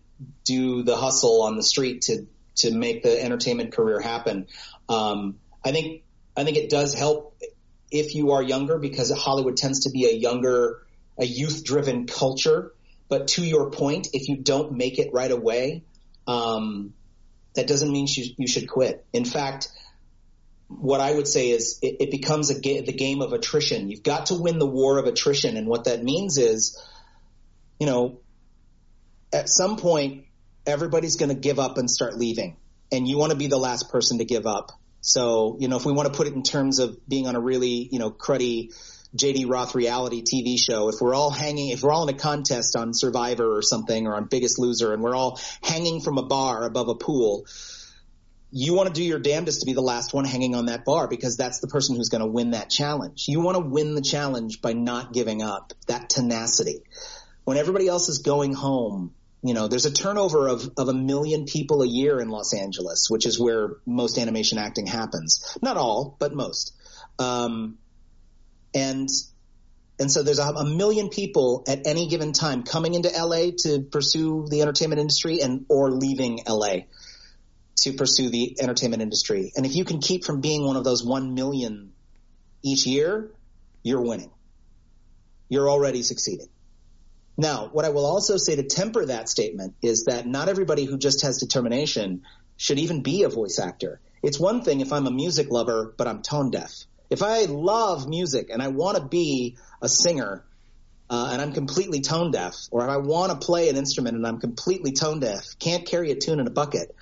do 0.43 0.83
the 0.83 0.95
hustle 0.95 1.43
on 1.43 1.55
the 1.55 1.63
street 1.63 2.01
to 2.03 2.25
to 2.55 2.71
make 2.71 3.03
the 3.03 3.23
entertainment 3.23 3.71
career 3.71 3.99
happen. 3.99 4.47
Um, 4.89 5.37
I 5.63 5.71
think 5.71 6.03
I 6.35 6.43
think 6.43 6.57
it 6.57 6.69
does 6.69 6.93
help 6.93 7.37
if 7.91 8.15
you 8.15 8.31
are 8.31 8.41
younger 8.41 8.77
because 8.77 9.11
Hollywood 9.11 9.57
tends 9.57 9.81
to 9.81 9.89
be 9.89 10.05
a 10.05 10.13
younger, 10.13 10.81
a 11.17 11.25
youth 11.25 11.63
driven 11.63 12.05
culture. 12.05 12.73
But 13.09 13.29
to 13.29 13.45
your 13.45 13.71
point, 13.71 14.09
if 14.13 14.27
you 14.27 14.37
don't 14.37 14.73
make 14.73 14.99
it 14.99 15.11
right 15.13 15.31
away, 15.31 15.83
um, 16.27 16.93
that 17.55 17.67
doesn't 17.67 17.91
mean 17.91 18.07
you, 18.09 18.25
you 18.37 18.47
should 18.47 18.67
quit. 18.67 19.05
In 19.13 19.23
fact, 19.23 19.69
what 20.67 20.99
I 20.99 21.13
would 21.13 21.27
say 21.27 21.49
is 21.49 21.79
it, 21.81 21.97
it 22.01 22.11
becomes 22.11 22.49
a 22.49 22.59
ga- 22.59 22.81
the 22.81 22.91
game 22.91 23.21
of 23.21 23.31
attrition. 23.31 23.89
You've 23.89 24.03
got 24.03 24.27
to 24.27 24.35
win 24.35 24.59
the 24.59 24.65
war 24.65 24.97
of 24.97 25.05
attrition, 25.05 25.55
and 25.55 25.67
what 25.67 25.85
that 25.85 26.03
means 26.03 26.37
is 26.37 26.77
you 27.79 27.85
know, 27.85 28.19
at 29.33 29.49
some 29.49 29.77
point, 29.77 30.25
everybody's 30.65 31.15
going 31.15 31.29
to 31.29 31.35
give 31.35 31.59
up 31.59 31.77
and 31.77 31.89
start 31.89 32.17
leaving. 32.17 32.57
And 32.91 33.07
you 33.07 33.17
want 33.17 33.31
to 33.31 33.37
be 33.37 33.47
the 33.47 33.57
last 33.57 33.89
person 33.89 34.19
to 34.19 34.25
give 34.25 34.45
up. 34.45 34.71
So, 35.01 35.57
you 35.59 35.67
know, 35.67 35.77
if 35.77 35.85
we 35.85 35.93
want 35.93 36.11
to 36.11 36.17
put 36.17 36.27
it 36.27 36.33
in 36.33 36.43
terms 36.43 36.79
of 36.79 36.97
being 37.07 37.27
on 37.27 37.35
a 37.35 37.39
really, 37.39 37.87
you 37.91 37.99
know, 37.99 38.11
cruddy 38.11 38.73
JD 39.15 39.49
Roth 39.49 39.75
reality 39.75 40.21
TV 40.21 40.59
show, 40.59 40.89
if 40.89 40.95
we're 40.99 41.13
all 41.13 41.31
hanging, 41.31 41.69
if 41.69 41.83
we're 41.83 41.91
all 41.91 42.07
in 42.07 42.13
a 42.13 42.17
contest 42.17 42.75
on 42.75 42.93
Survivor 42.93 43.55
or 43.55 43.61
something 43.61 44.07
or 44.07 44.15
on 44.15 44.25
Biggest 44.25 44.59
Loser 44.59 44.93
and 44.93 45.01
we're 45.01 45.15
all 45.15 45.39
hanging 45.61 46.01
from 46.01 46.17
a 46.17 46.23
bar 46.23 46.65
above 46.65 46.89
a 46.89 46.95
pool, 46.95 47.45
you 48.51 48.73
want 48.73 48.87
to 48.87 48.93
do 48.93 49.03
your 49.03 49.19
damnedest 49.19 49.61
to 49.61 49.65
be 49.65 49.73
the 49.73 49.81
last 49.81 50.13
one 50.13 50.25
hanging 50.25 50.55
on 50.55 50.67
that 50.67 50.85
bar 50.85 51.07
because 51.07 51.35
that's 51.35 51.59
the 51.59 51.67
person 51.67 51.95
who's 51.95 52.09
going 52.09 52.21
to 52.21 52.27
win 52.27 52.51
that 52.51 52.69
challenge. 52.69 53.25
You 53.27 53.41
want 53.41 53.57
to 53.57 53.63
win 53.63 53.93
the 53.93 54.01
challenge 54.01 54.61
by 54.61 54.73
not 54.73 55.13
giving 55.13 55.41
up, 55.41 55.73
that 55.87 56.09
tenacity 56.09 56.83
when 57.47 57.55
everybody 57.55 57.87
else 57.87 58.09
is 58.09 58.17
going 58.17 58.51
home, 58.51 59.13
you 59.41 59.53
know, 59.53 59.69
there's 59.69 59.85
a 59.85 59.93
turnover 59.93 60.49
of, 60.49 60.69
of 60.75 60.89
a 60.89 60.93
million 60.93 61.45
people 61.45 61.81
a 61.81 61.87
year 61.87 62.19
in 62.19 62.27
Los 62.27 62.53
Angeles, 62.53 63.07
which 63.09 63.25
is 63.25 63.39
where 63.39 63.77
most 63.85 64.17
animation 64.17 64.57
acting 64.57 64.85
happens. 64.85 65.57
Not 65.61 65.77
all, 65.77 66.17
but 66.19 66.35
most. 66.35 66.73
Um, 67.17 67.77
and, 68.75 69.07
and 69.97 70.11
so 70.11 70.23
there's 70.23 70.39
a, 70.39 70.43
a 70.43 70.65
million 70.65 71.07
people 71.07 71.63
at 71.69 71.87
any 71.87 72.09
given 72.09 72.33
time 72.33 72.63
coming 72.63 72.95
into 72.95 73.07
LA 73.07 73.51
to 73.59 73.79
pursue 73.81 74.45
the 74.49 74.61
entertainment 74.61 74.99
industry 74.99 75.39
and, 75.39 75.65
or 75.69 75.91
leaving 75.91 76.41
LA 76.49 76.79
to 77.77 77.93
pursue 77.93 78.29
the 78.29 78.57
entertainment 78.59 79.01
industry. 79.01 79.53
And 79.55 79.65
if 79.65 79.73
you 79.73 79.85
can 79.85 80.01
keep 80.01 80.25
from 80.25 80.41
being 80.41 80.65
one 80.65 80.75
of 80.75 80.83
those 80.83 81.01
one 81.01 81.33
million 81.33 81.93
each 82.61 82.85
year, 82.85 83.31
you're 83.83 84.01
winning. 84.01 84.31
You're 85.47 85.69
already 85.69 86.03
succeeding. 86.03 86.49
Now, 87.37 87.69
what 87.71 87.85
I 87.85 87.89
will 87.89 88.05
also 88.05 88.37
say 88.37 88.55
to 88.55 88.63
temper 88.63 89.05
that 89.05 89.29
statement 89.29 89.75
is 89.83 90.05
that 90.05 90.25
not 90.25 90.49
everybody 90.49 90.85
who 90.85 90.97
just 90.97 91.21
has 91.21 91.37
determination 91.37 92.23
should 92.57 92.79
even 92.79 93.03
be 93.03 93.23
a 93.23 93.29
voice 93.29 93.59
actor. 93.59 94.01
It's 94.23 94.39
one 94.39 94.63
thing 94.63 94.81
if 94.81 94.91
I'm 94.91 95.05
a 95.05 95.11
music 95.11 95.51
lover, 95.51 95.93
but 95.95 96.07
I'm 96.07 96.23
tone 96.23 96.49
deaf. 96.49 96.73
If 97.11 97.21
I 97.21 97.45
love 97.45 98.07
music 98.07 98.49
and 98.51 98.61
I 98.61 98.69
want 98.69 98.97
to 98.97 99.03
be 99.03 99.57
a 99.81 99.87
singer, 99.87 100.43
uh, 101.09 101.29
and 101.31 101.41
I'm 101.41 101.53
completely 101.53 102.01
tone 102.01 102.31
deaf, 102.31 102.55
or 102.71 102.83
if 102.83 102.89
I 102.89 102.97
want 102.97 103.31
to 103.31 103.45
play 103.45 103.69
an 103.69 103.77
instrument 103.77 104.17
and 104.17 104.25
I'm 104.25 104.39
completely 104.39 104.91
tone 104.91 105.19
deaf, 105.19 105.57
can't 105.59 105.85
carry 105.85 106.11
a 106.11 106.15
tune 106.15 106.39
in 106.39 106.47
a 106.47 106.51
bucket, 106.51 106.93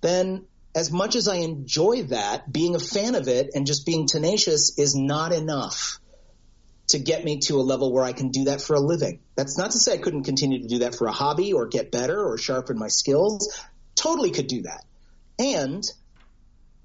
then 0.00 0.46
as 0.74 0.90
much 0.90 1.16
as 1.16 1.28
I 1.28 1.36
enjoy 1.36 2.04
that, 2.04 2.50
being 2.50 2.76
a 2.76 2.80
fan 2.80 3.14
of 3.14 3.28
it 3.28 3.50
and 3.54 3.66
just 3.66 3.84
being 3.84 4.06
tenacious 4.06 4.78
is 4.78 4.94
not 4.94 5.32
enough 5.32 5.98
to 6.92 6.98
get 6.98 7.24
me 7.24 7.38
to 7.40 7.56
a 7.56 7.62
level 7.62 7.92
where 7.92 8.04
I 8.04 8.12
can 8.12 8.30
do 8.30 8.44
that 8.44 8.62
for 8.62 8.74
a 8.74 8.80
living. 8.80 9.20
That's 9.36 9.58
not 9.58 9.72
to 9.72 9.78
say 9.78 9.94
I 9.94 9.98
couldn't 9.98 10.24
continue 10.24 10.62
to 10.62 10.68
do 10.68 10.78
that 10.80 10.94
for 10.94 11.06
a 11.06 11.12
hobby 11.12 11.52
or 11.52 11.66
get 11.66 11.90
better 11.90 12.18
or 12.18 12.38
sharpen 12.38 12.78
my 12.78 12.88
skills. 12.88 13.52
Totally 13.94 14.30
could 14.30 14.46
do 14.46 14.62
that. 14.62 14.84
And 15.38 15.84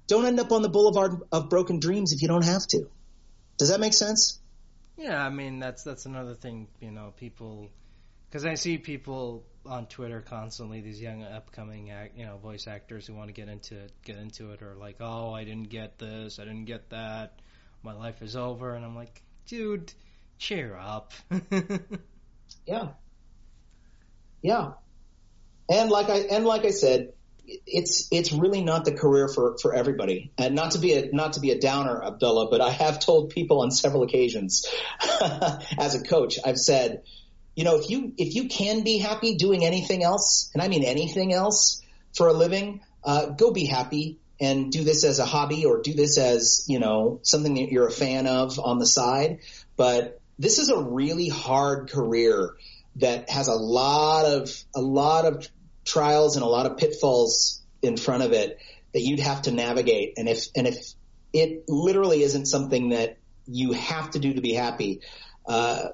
don't 0.06 0.26
end 0.26 0.40
up 0.40 0.52
on 0.52 0.62
the 0.62 0.68
boulevard 0.68 1.22
of 1.32 1.48
broken 1.48 1.80
dreams 1.80 2.12
if 2.12 2.22
you 2.22 2.28
don't 2.28 2.44
have 2.44 2.66
to. 2.68 2.88
Does 3.58 3.70
that 3.70 3.80
make 3.80 3.94
sense? 3.94 4.40
Yeah, 4.96 5.24
I 5.24 5.30
mean 5.30 5.60
that's 5.60 5.84
that's 5.84 6.06
another 6.06 6.34
thing. 6.34 6.68
You 6.80 6.90
know, 6.90 7.12
people 7.16 7.68
because 8.28 8.44
I 8.44 8.54
see 8.54 8.78
people 8.78 9.44
on 9.64 9.86
Twitter 9.86 10.20
constantly 10.20 10.80
these 10.80 11.00
young 11.00 11.22
upcoming 11.22 11.90
act, 11.90 12.16
you 12.16 12.24
know 12.24 12.36
voice 12.38 12.66
actors 12.66 13.06
who 13.06 13.14
want 13.14 13.28
to 13.28 13.32
get 13.32 13.48
into 13.48 13.76
get 14.04 14.16
into 14.16 14.52
it 14.52 14.62
or 14.62 14.74
like 14.74 14.96
oh 15.00 15.32
I 15.32 15.44
didn't 15.44 15.68
get 15.68 15.98
this 15.98 16.38
I 16.38 16.44
didn't 16.44 16.64
get 16.64 16.90
that 16.90 17.40
my 17.82 17.92
life 17.92 18.22
is 18.22 18.34
over 18.34 18.74
and 18.74 18.84
I'm 18.84 18.96
like 18.96 19.22
dude 19.48 19.92
cheer 20.38 20.76
up. 20.76 21.12
Yeah. 22.64 22.88
Yeah. 24.42 24.72
And 25.70 25.90
like 25.90 26.10
I 26.10 26.18
and 26.18 26.44
like 26.44 26.66
I 26.66 26.70
said 26.70 27.14
it's 27.66 28.08
it's 28.10 28.30
really 28.30 28.62
not 28.62 28.84
the 28.84 28.92
career 28.92 29.26
for 29.26 29.56
for 29.60 29.74
everybody. 29.74 30.32
And 30.36 30.54
not 30.54 30.72
to 30.72 30.78
be 30.78 30.92
a 30.92 31.10
not 31.12 31.34
to 31.34 31.40
be 31.40 31.50
a 31.50 31.58
downer 31.58 32.02
Abdullah 32.04 32.50
but 32.50 32.60
I 32.60 32.70
have 32.70 33.00
told 33.00 33.30
people 33.30 33.62
on 33.62 33.70
several 33.70 34.02
occasions 34.02 34.66
as 35.78 35.94
a 35.94 36.02
coach 36.02 36.38
I've 36.44 36.58
said 36.58 37.02
you 37.58 37.64
know, 37.64 37.74
if 37.74 37.90
you 37.90 38.12
if 38.16 38.36
you 38.36 38.46
can 38.46 38.84
be 38.84 38.98
happy 38.98 39.34
doing 39.34 39.64
anything 39.64 40.04
else, 40.04 40.48
and 40.54 40.62
I 40.62 40.68
mean 40.68 40.84
anything 40.84 41.32
else 41.32 41.82
for 42.16 42.28
a 42.28 42.32
living, 42.32 42.82
uh, 43.02 43.30
go 43.30 43.50
be 43.50 43.66
happy 43.66 44.20
and 44.40 44.70
do 44.70 44.84
this 44.84 45.04
as 45.04 45.18
a 45.18 45.24
hobby 45.24 45.64
or 45.64 45.82
do 45.82 45.94
this 45.94 46.18
as 46.18 46.64
you 46.68 46.78
know 46.78 47.20
something 47.22 47.54
that 47.54 47.70
you're 47.70 47.86
a 47.86 47.92
fan 47.92 48.26
of 48.26 48.58
on 48.58 48.78
the 48.78 48.86
side. 48.86 49.40
But 49.76 50.20
this 50.38 50.58
is 50.58 50.68
a 50.68 50.78
really 50.80 51.28
hard 51.28 51.90
career 51.90 52.54
that 52.96 53.30
has 53.30 53.48
a 53.48 53.54
lot 53.54 54.24
of 54.24 54.50
a 54.74 54.80
lot 54.80 55.24
of 55.24 55.48
trials 55.84 56.36
and 56.36 56.44
a 56.44 56.48
lot 56.48 56.66
of 56.66 56.76
pitfalls 56.76 57.62
in 57.82 57.96
front 57.96 58.22
of 58.22 58.32
it 58.32 58.58
that 58.92 59.00
you'd 59.00 59.20
have 59.20 59.42
to 59.42 59.50
navigate. 59.50 60.14
And 60.16 60.28
if 60.28 60.46
and 60.54 60.66
if 60.66 60.92
it 61.32 61.64
literally 61.68 62.22
isn't 62.22 62.46
something 62.46 62.90
that 62.90 63.18
you 63.46 63.72
have 63.72 64.10
to 64.10 64.18
do 64.18 64.34
to 64.34 64.40
be 64.40 64.52
happy, 64.52 65.00
uh, 65.46 65.88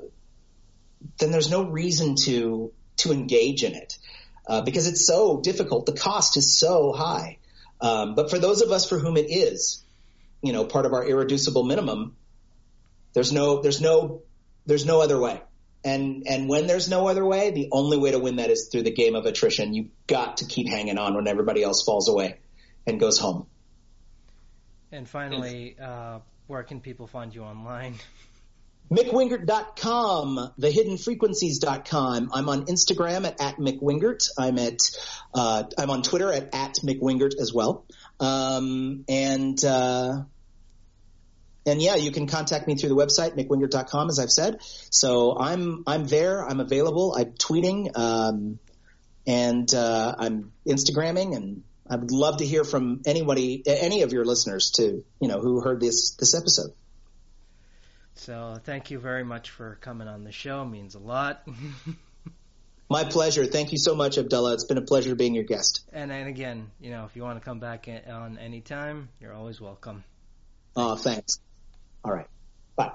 then 1.18 1.30
there's 1.30 1.50
no 1.50 1.64
reason 1.64 2.16
to 2.24 2.72
to 2.96 3.12
engage 3.12 3.64
in 3.64 3.74
it 3.74 3.98
uh, 4.46 4.62
because 4.62 4.86
it's 4.86 5.06
so 5.06 5.40
difficult. 5.40 5.86
The 5.86 5.92
cost 5.92 6.36
is 6.36 6.58
so 6.58 6.92
high. 6.92 7.38
Um, 7.80 8.14
but 8.14 8.30
for 8.30 8.38
those 8.38 8.62
of 8.62 8.70
us 8.70 8.88
for 8.88 8.98
whom 8.98 9.16
it 9.16 9.26
is, 9.30 9.82
you 10.42 10.52
know, 10.52 10.64
part 10.64 10.86
of 10.86 10.92
our 10.92 11.06
irreducible 11.06 11.64
minimum, 11.64 12.16
there's 13.12 13.32
no 13.32 13.62
there's 13.62 13.80
no 13.80 14.22
there's 14.66 14.86
no 14.86 15.00
other 15.00 15.18
way. 15.18 15.40
And 15.84 16.24
and 16.26 16.48
when 16.48 16.66
there's 16.66 16.88
no 16.88 17.08
other 17.08 17.24
way, 17.24 17.50
the 17.50 17.68
only 17.72 17.98
way 17.98 18.10
to 18.10 18.18
win 18.18 18.36
that 18.36 18.50
is 18.50 18.68
through 18.70 18.82
the 18.82 18.90
game 18.90 19.14
of 19.14 19.26
attrition. 19.26 19.74
You've 19.74 19.90
got 20.06 20.38
to 20.38 20.46
keep 20.46 20.68
hanging 20.68 20.98
on 20.98 21.14
when 21.14 21.28
everybody 21.28 21.62
else 21.62 21.84
falls 21.84 22.08
away 22.08 22.38
and 22.86 22.98
goes 22.98 23.18
home. 23.18 23.46
And 24.92 25.08
finally, 25.08 25.76
uh, 25.80 26.20
where 26.46 26.62
can 26.62 26.80
people 26.80 27.06
find 27.06 27.34
you 27.34 27.42
online? 27.42 27.94
MickWingert.com, 28.90 30.52
thehiddenfrequencies.com. 30.60 32.30
I'm 32.32 32.48
on 32.48 32.66
Instagram 32.66 33.26
at, 33.26 33.40
at 33.40 33.56
MickWingert. 33.56 34.28
I'm 34.38 34.58
at, 34.58 34.78
uh, 35.34 35.64
I'm 35.78 35.90
on 35.90 36.02
Twitter 36.02 36.32
at, 36.32 36.54
at 36.54 36.74
MickWingert 36.84 37.40
as 37.40 37.52
well. 37.52 37.86
Um, 38.20 39.04
and, 39.08 39.62
uh, 39.64 40.22
and 41.66 41.80
yeah, 41.80 41.94
you 41.94 42.12
can 42.12 42.26
contact 42.26 42.66
me 42.66 42.74
through 42.74 42.90
the 42.90 42.96
website, 42.96 43.36
mickwingert.com, 43.36 44.10
as 44.10 44.18
I've 44.18 44.30
said. 44.30 44.58
So 44.90 45.36
I'm, 45.38 45.82
I'm 45.86 46.04
there. 46.04 46.44
I'm 46.46 46.60
available. 46.60 47.14
I'm 47.16 47.32
tweeting, 47.32 47.96
um, 47.96 48.58
and, 49.26 49.72
uh, 49.74 50.14
I'm 50.18 50.52
Instagramming 50.68 51.34
and 51.34 51.62
I 51.88 51.96
would 51.96 52.10
love 52.10 52.38
to 52.38 52.46
hear 52.46 52.64
from 52.64 53.00
anybody, 53.06 53.62
any 53.66 54.02
of 54.02 54.12
your 54.12 54.26
listeners 54.26 54.72
to, 54.72 55.04
you 55.20 55.28
know, 55.28 55.40
who 55.40 55.62
heard 55.62 55.80
this, 55.80 56.16
this 56.16 56.34
episode. 56.34 56.72
So 58.14 58.58
thank 58.64 58.90
you 58.90 58.98
very 58.98 59.24
much 59.24 59.50
for 59.50 59.76
coming 59.80 60.08
on 60.08 60.24
the 60.24 60.32
show. 60.32 60.62
It 60.62 60.66
means 60.66 60.94
a 60.94 61.00
lot. 61.00 61.46
My 62.90 63.04
pleasure. 63.04 63.46
Thank 63.46 63.72
you 63.72 63.78
so 63.78 63.94
much, 63.94 64.18
Abdullah. 64.18 64.54
It's 64.54 64.64
been 64.64 64.78
a 64.78 64.82
pleasure 64.82 65.14
being 65.14 65.34
your 65.34 65.44
guest. 65.44 65.84
And 65.92 66.12
and 66.12 66.28
again, 66.28 66.70
you 66.80 66.90
know, 66.90 67.04
if 67.06 67.16
you 67.16 67.22
want 67.22 67.38
to 67.40 67.44
come 67.44 67.58
back 67.58 67.88
on 68.08 68.38
any 68.38 68.60
time, 68.60 69.08
you're 69.20 69.32
always 69.32 69.60
welcome. 69.60 70.04
Oh, 70.76 70.96
thanks. 70.96 71.40
All 72.04 72.12
right. 72.12 72.26
Bye. 72.76 72.92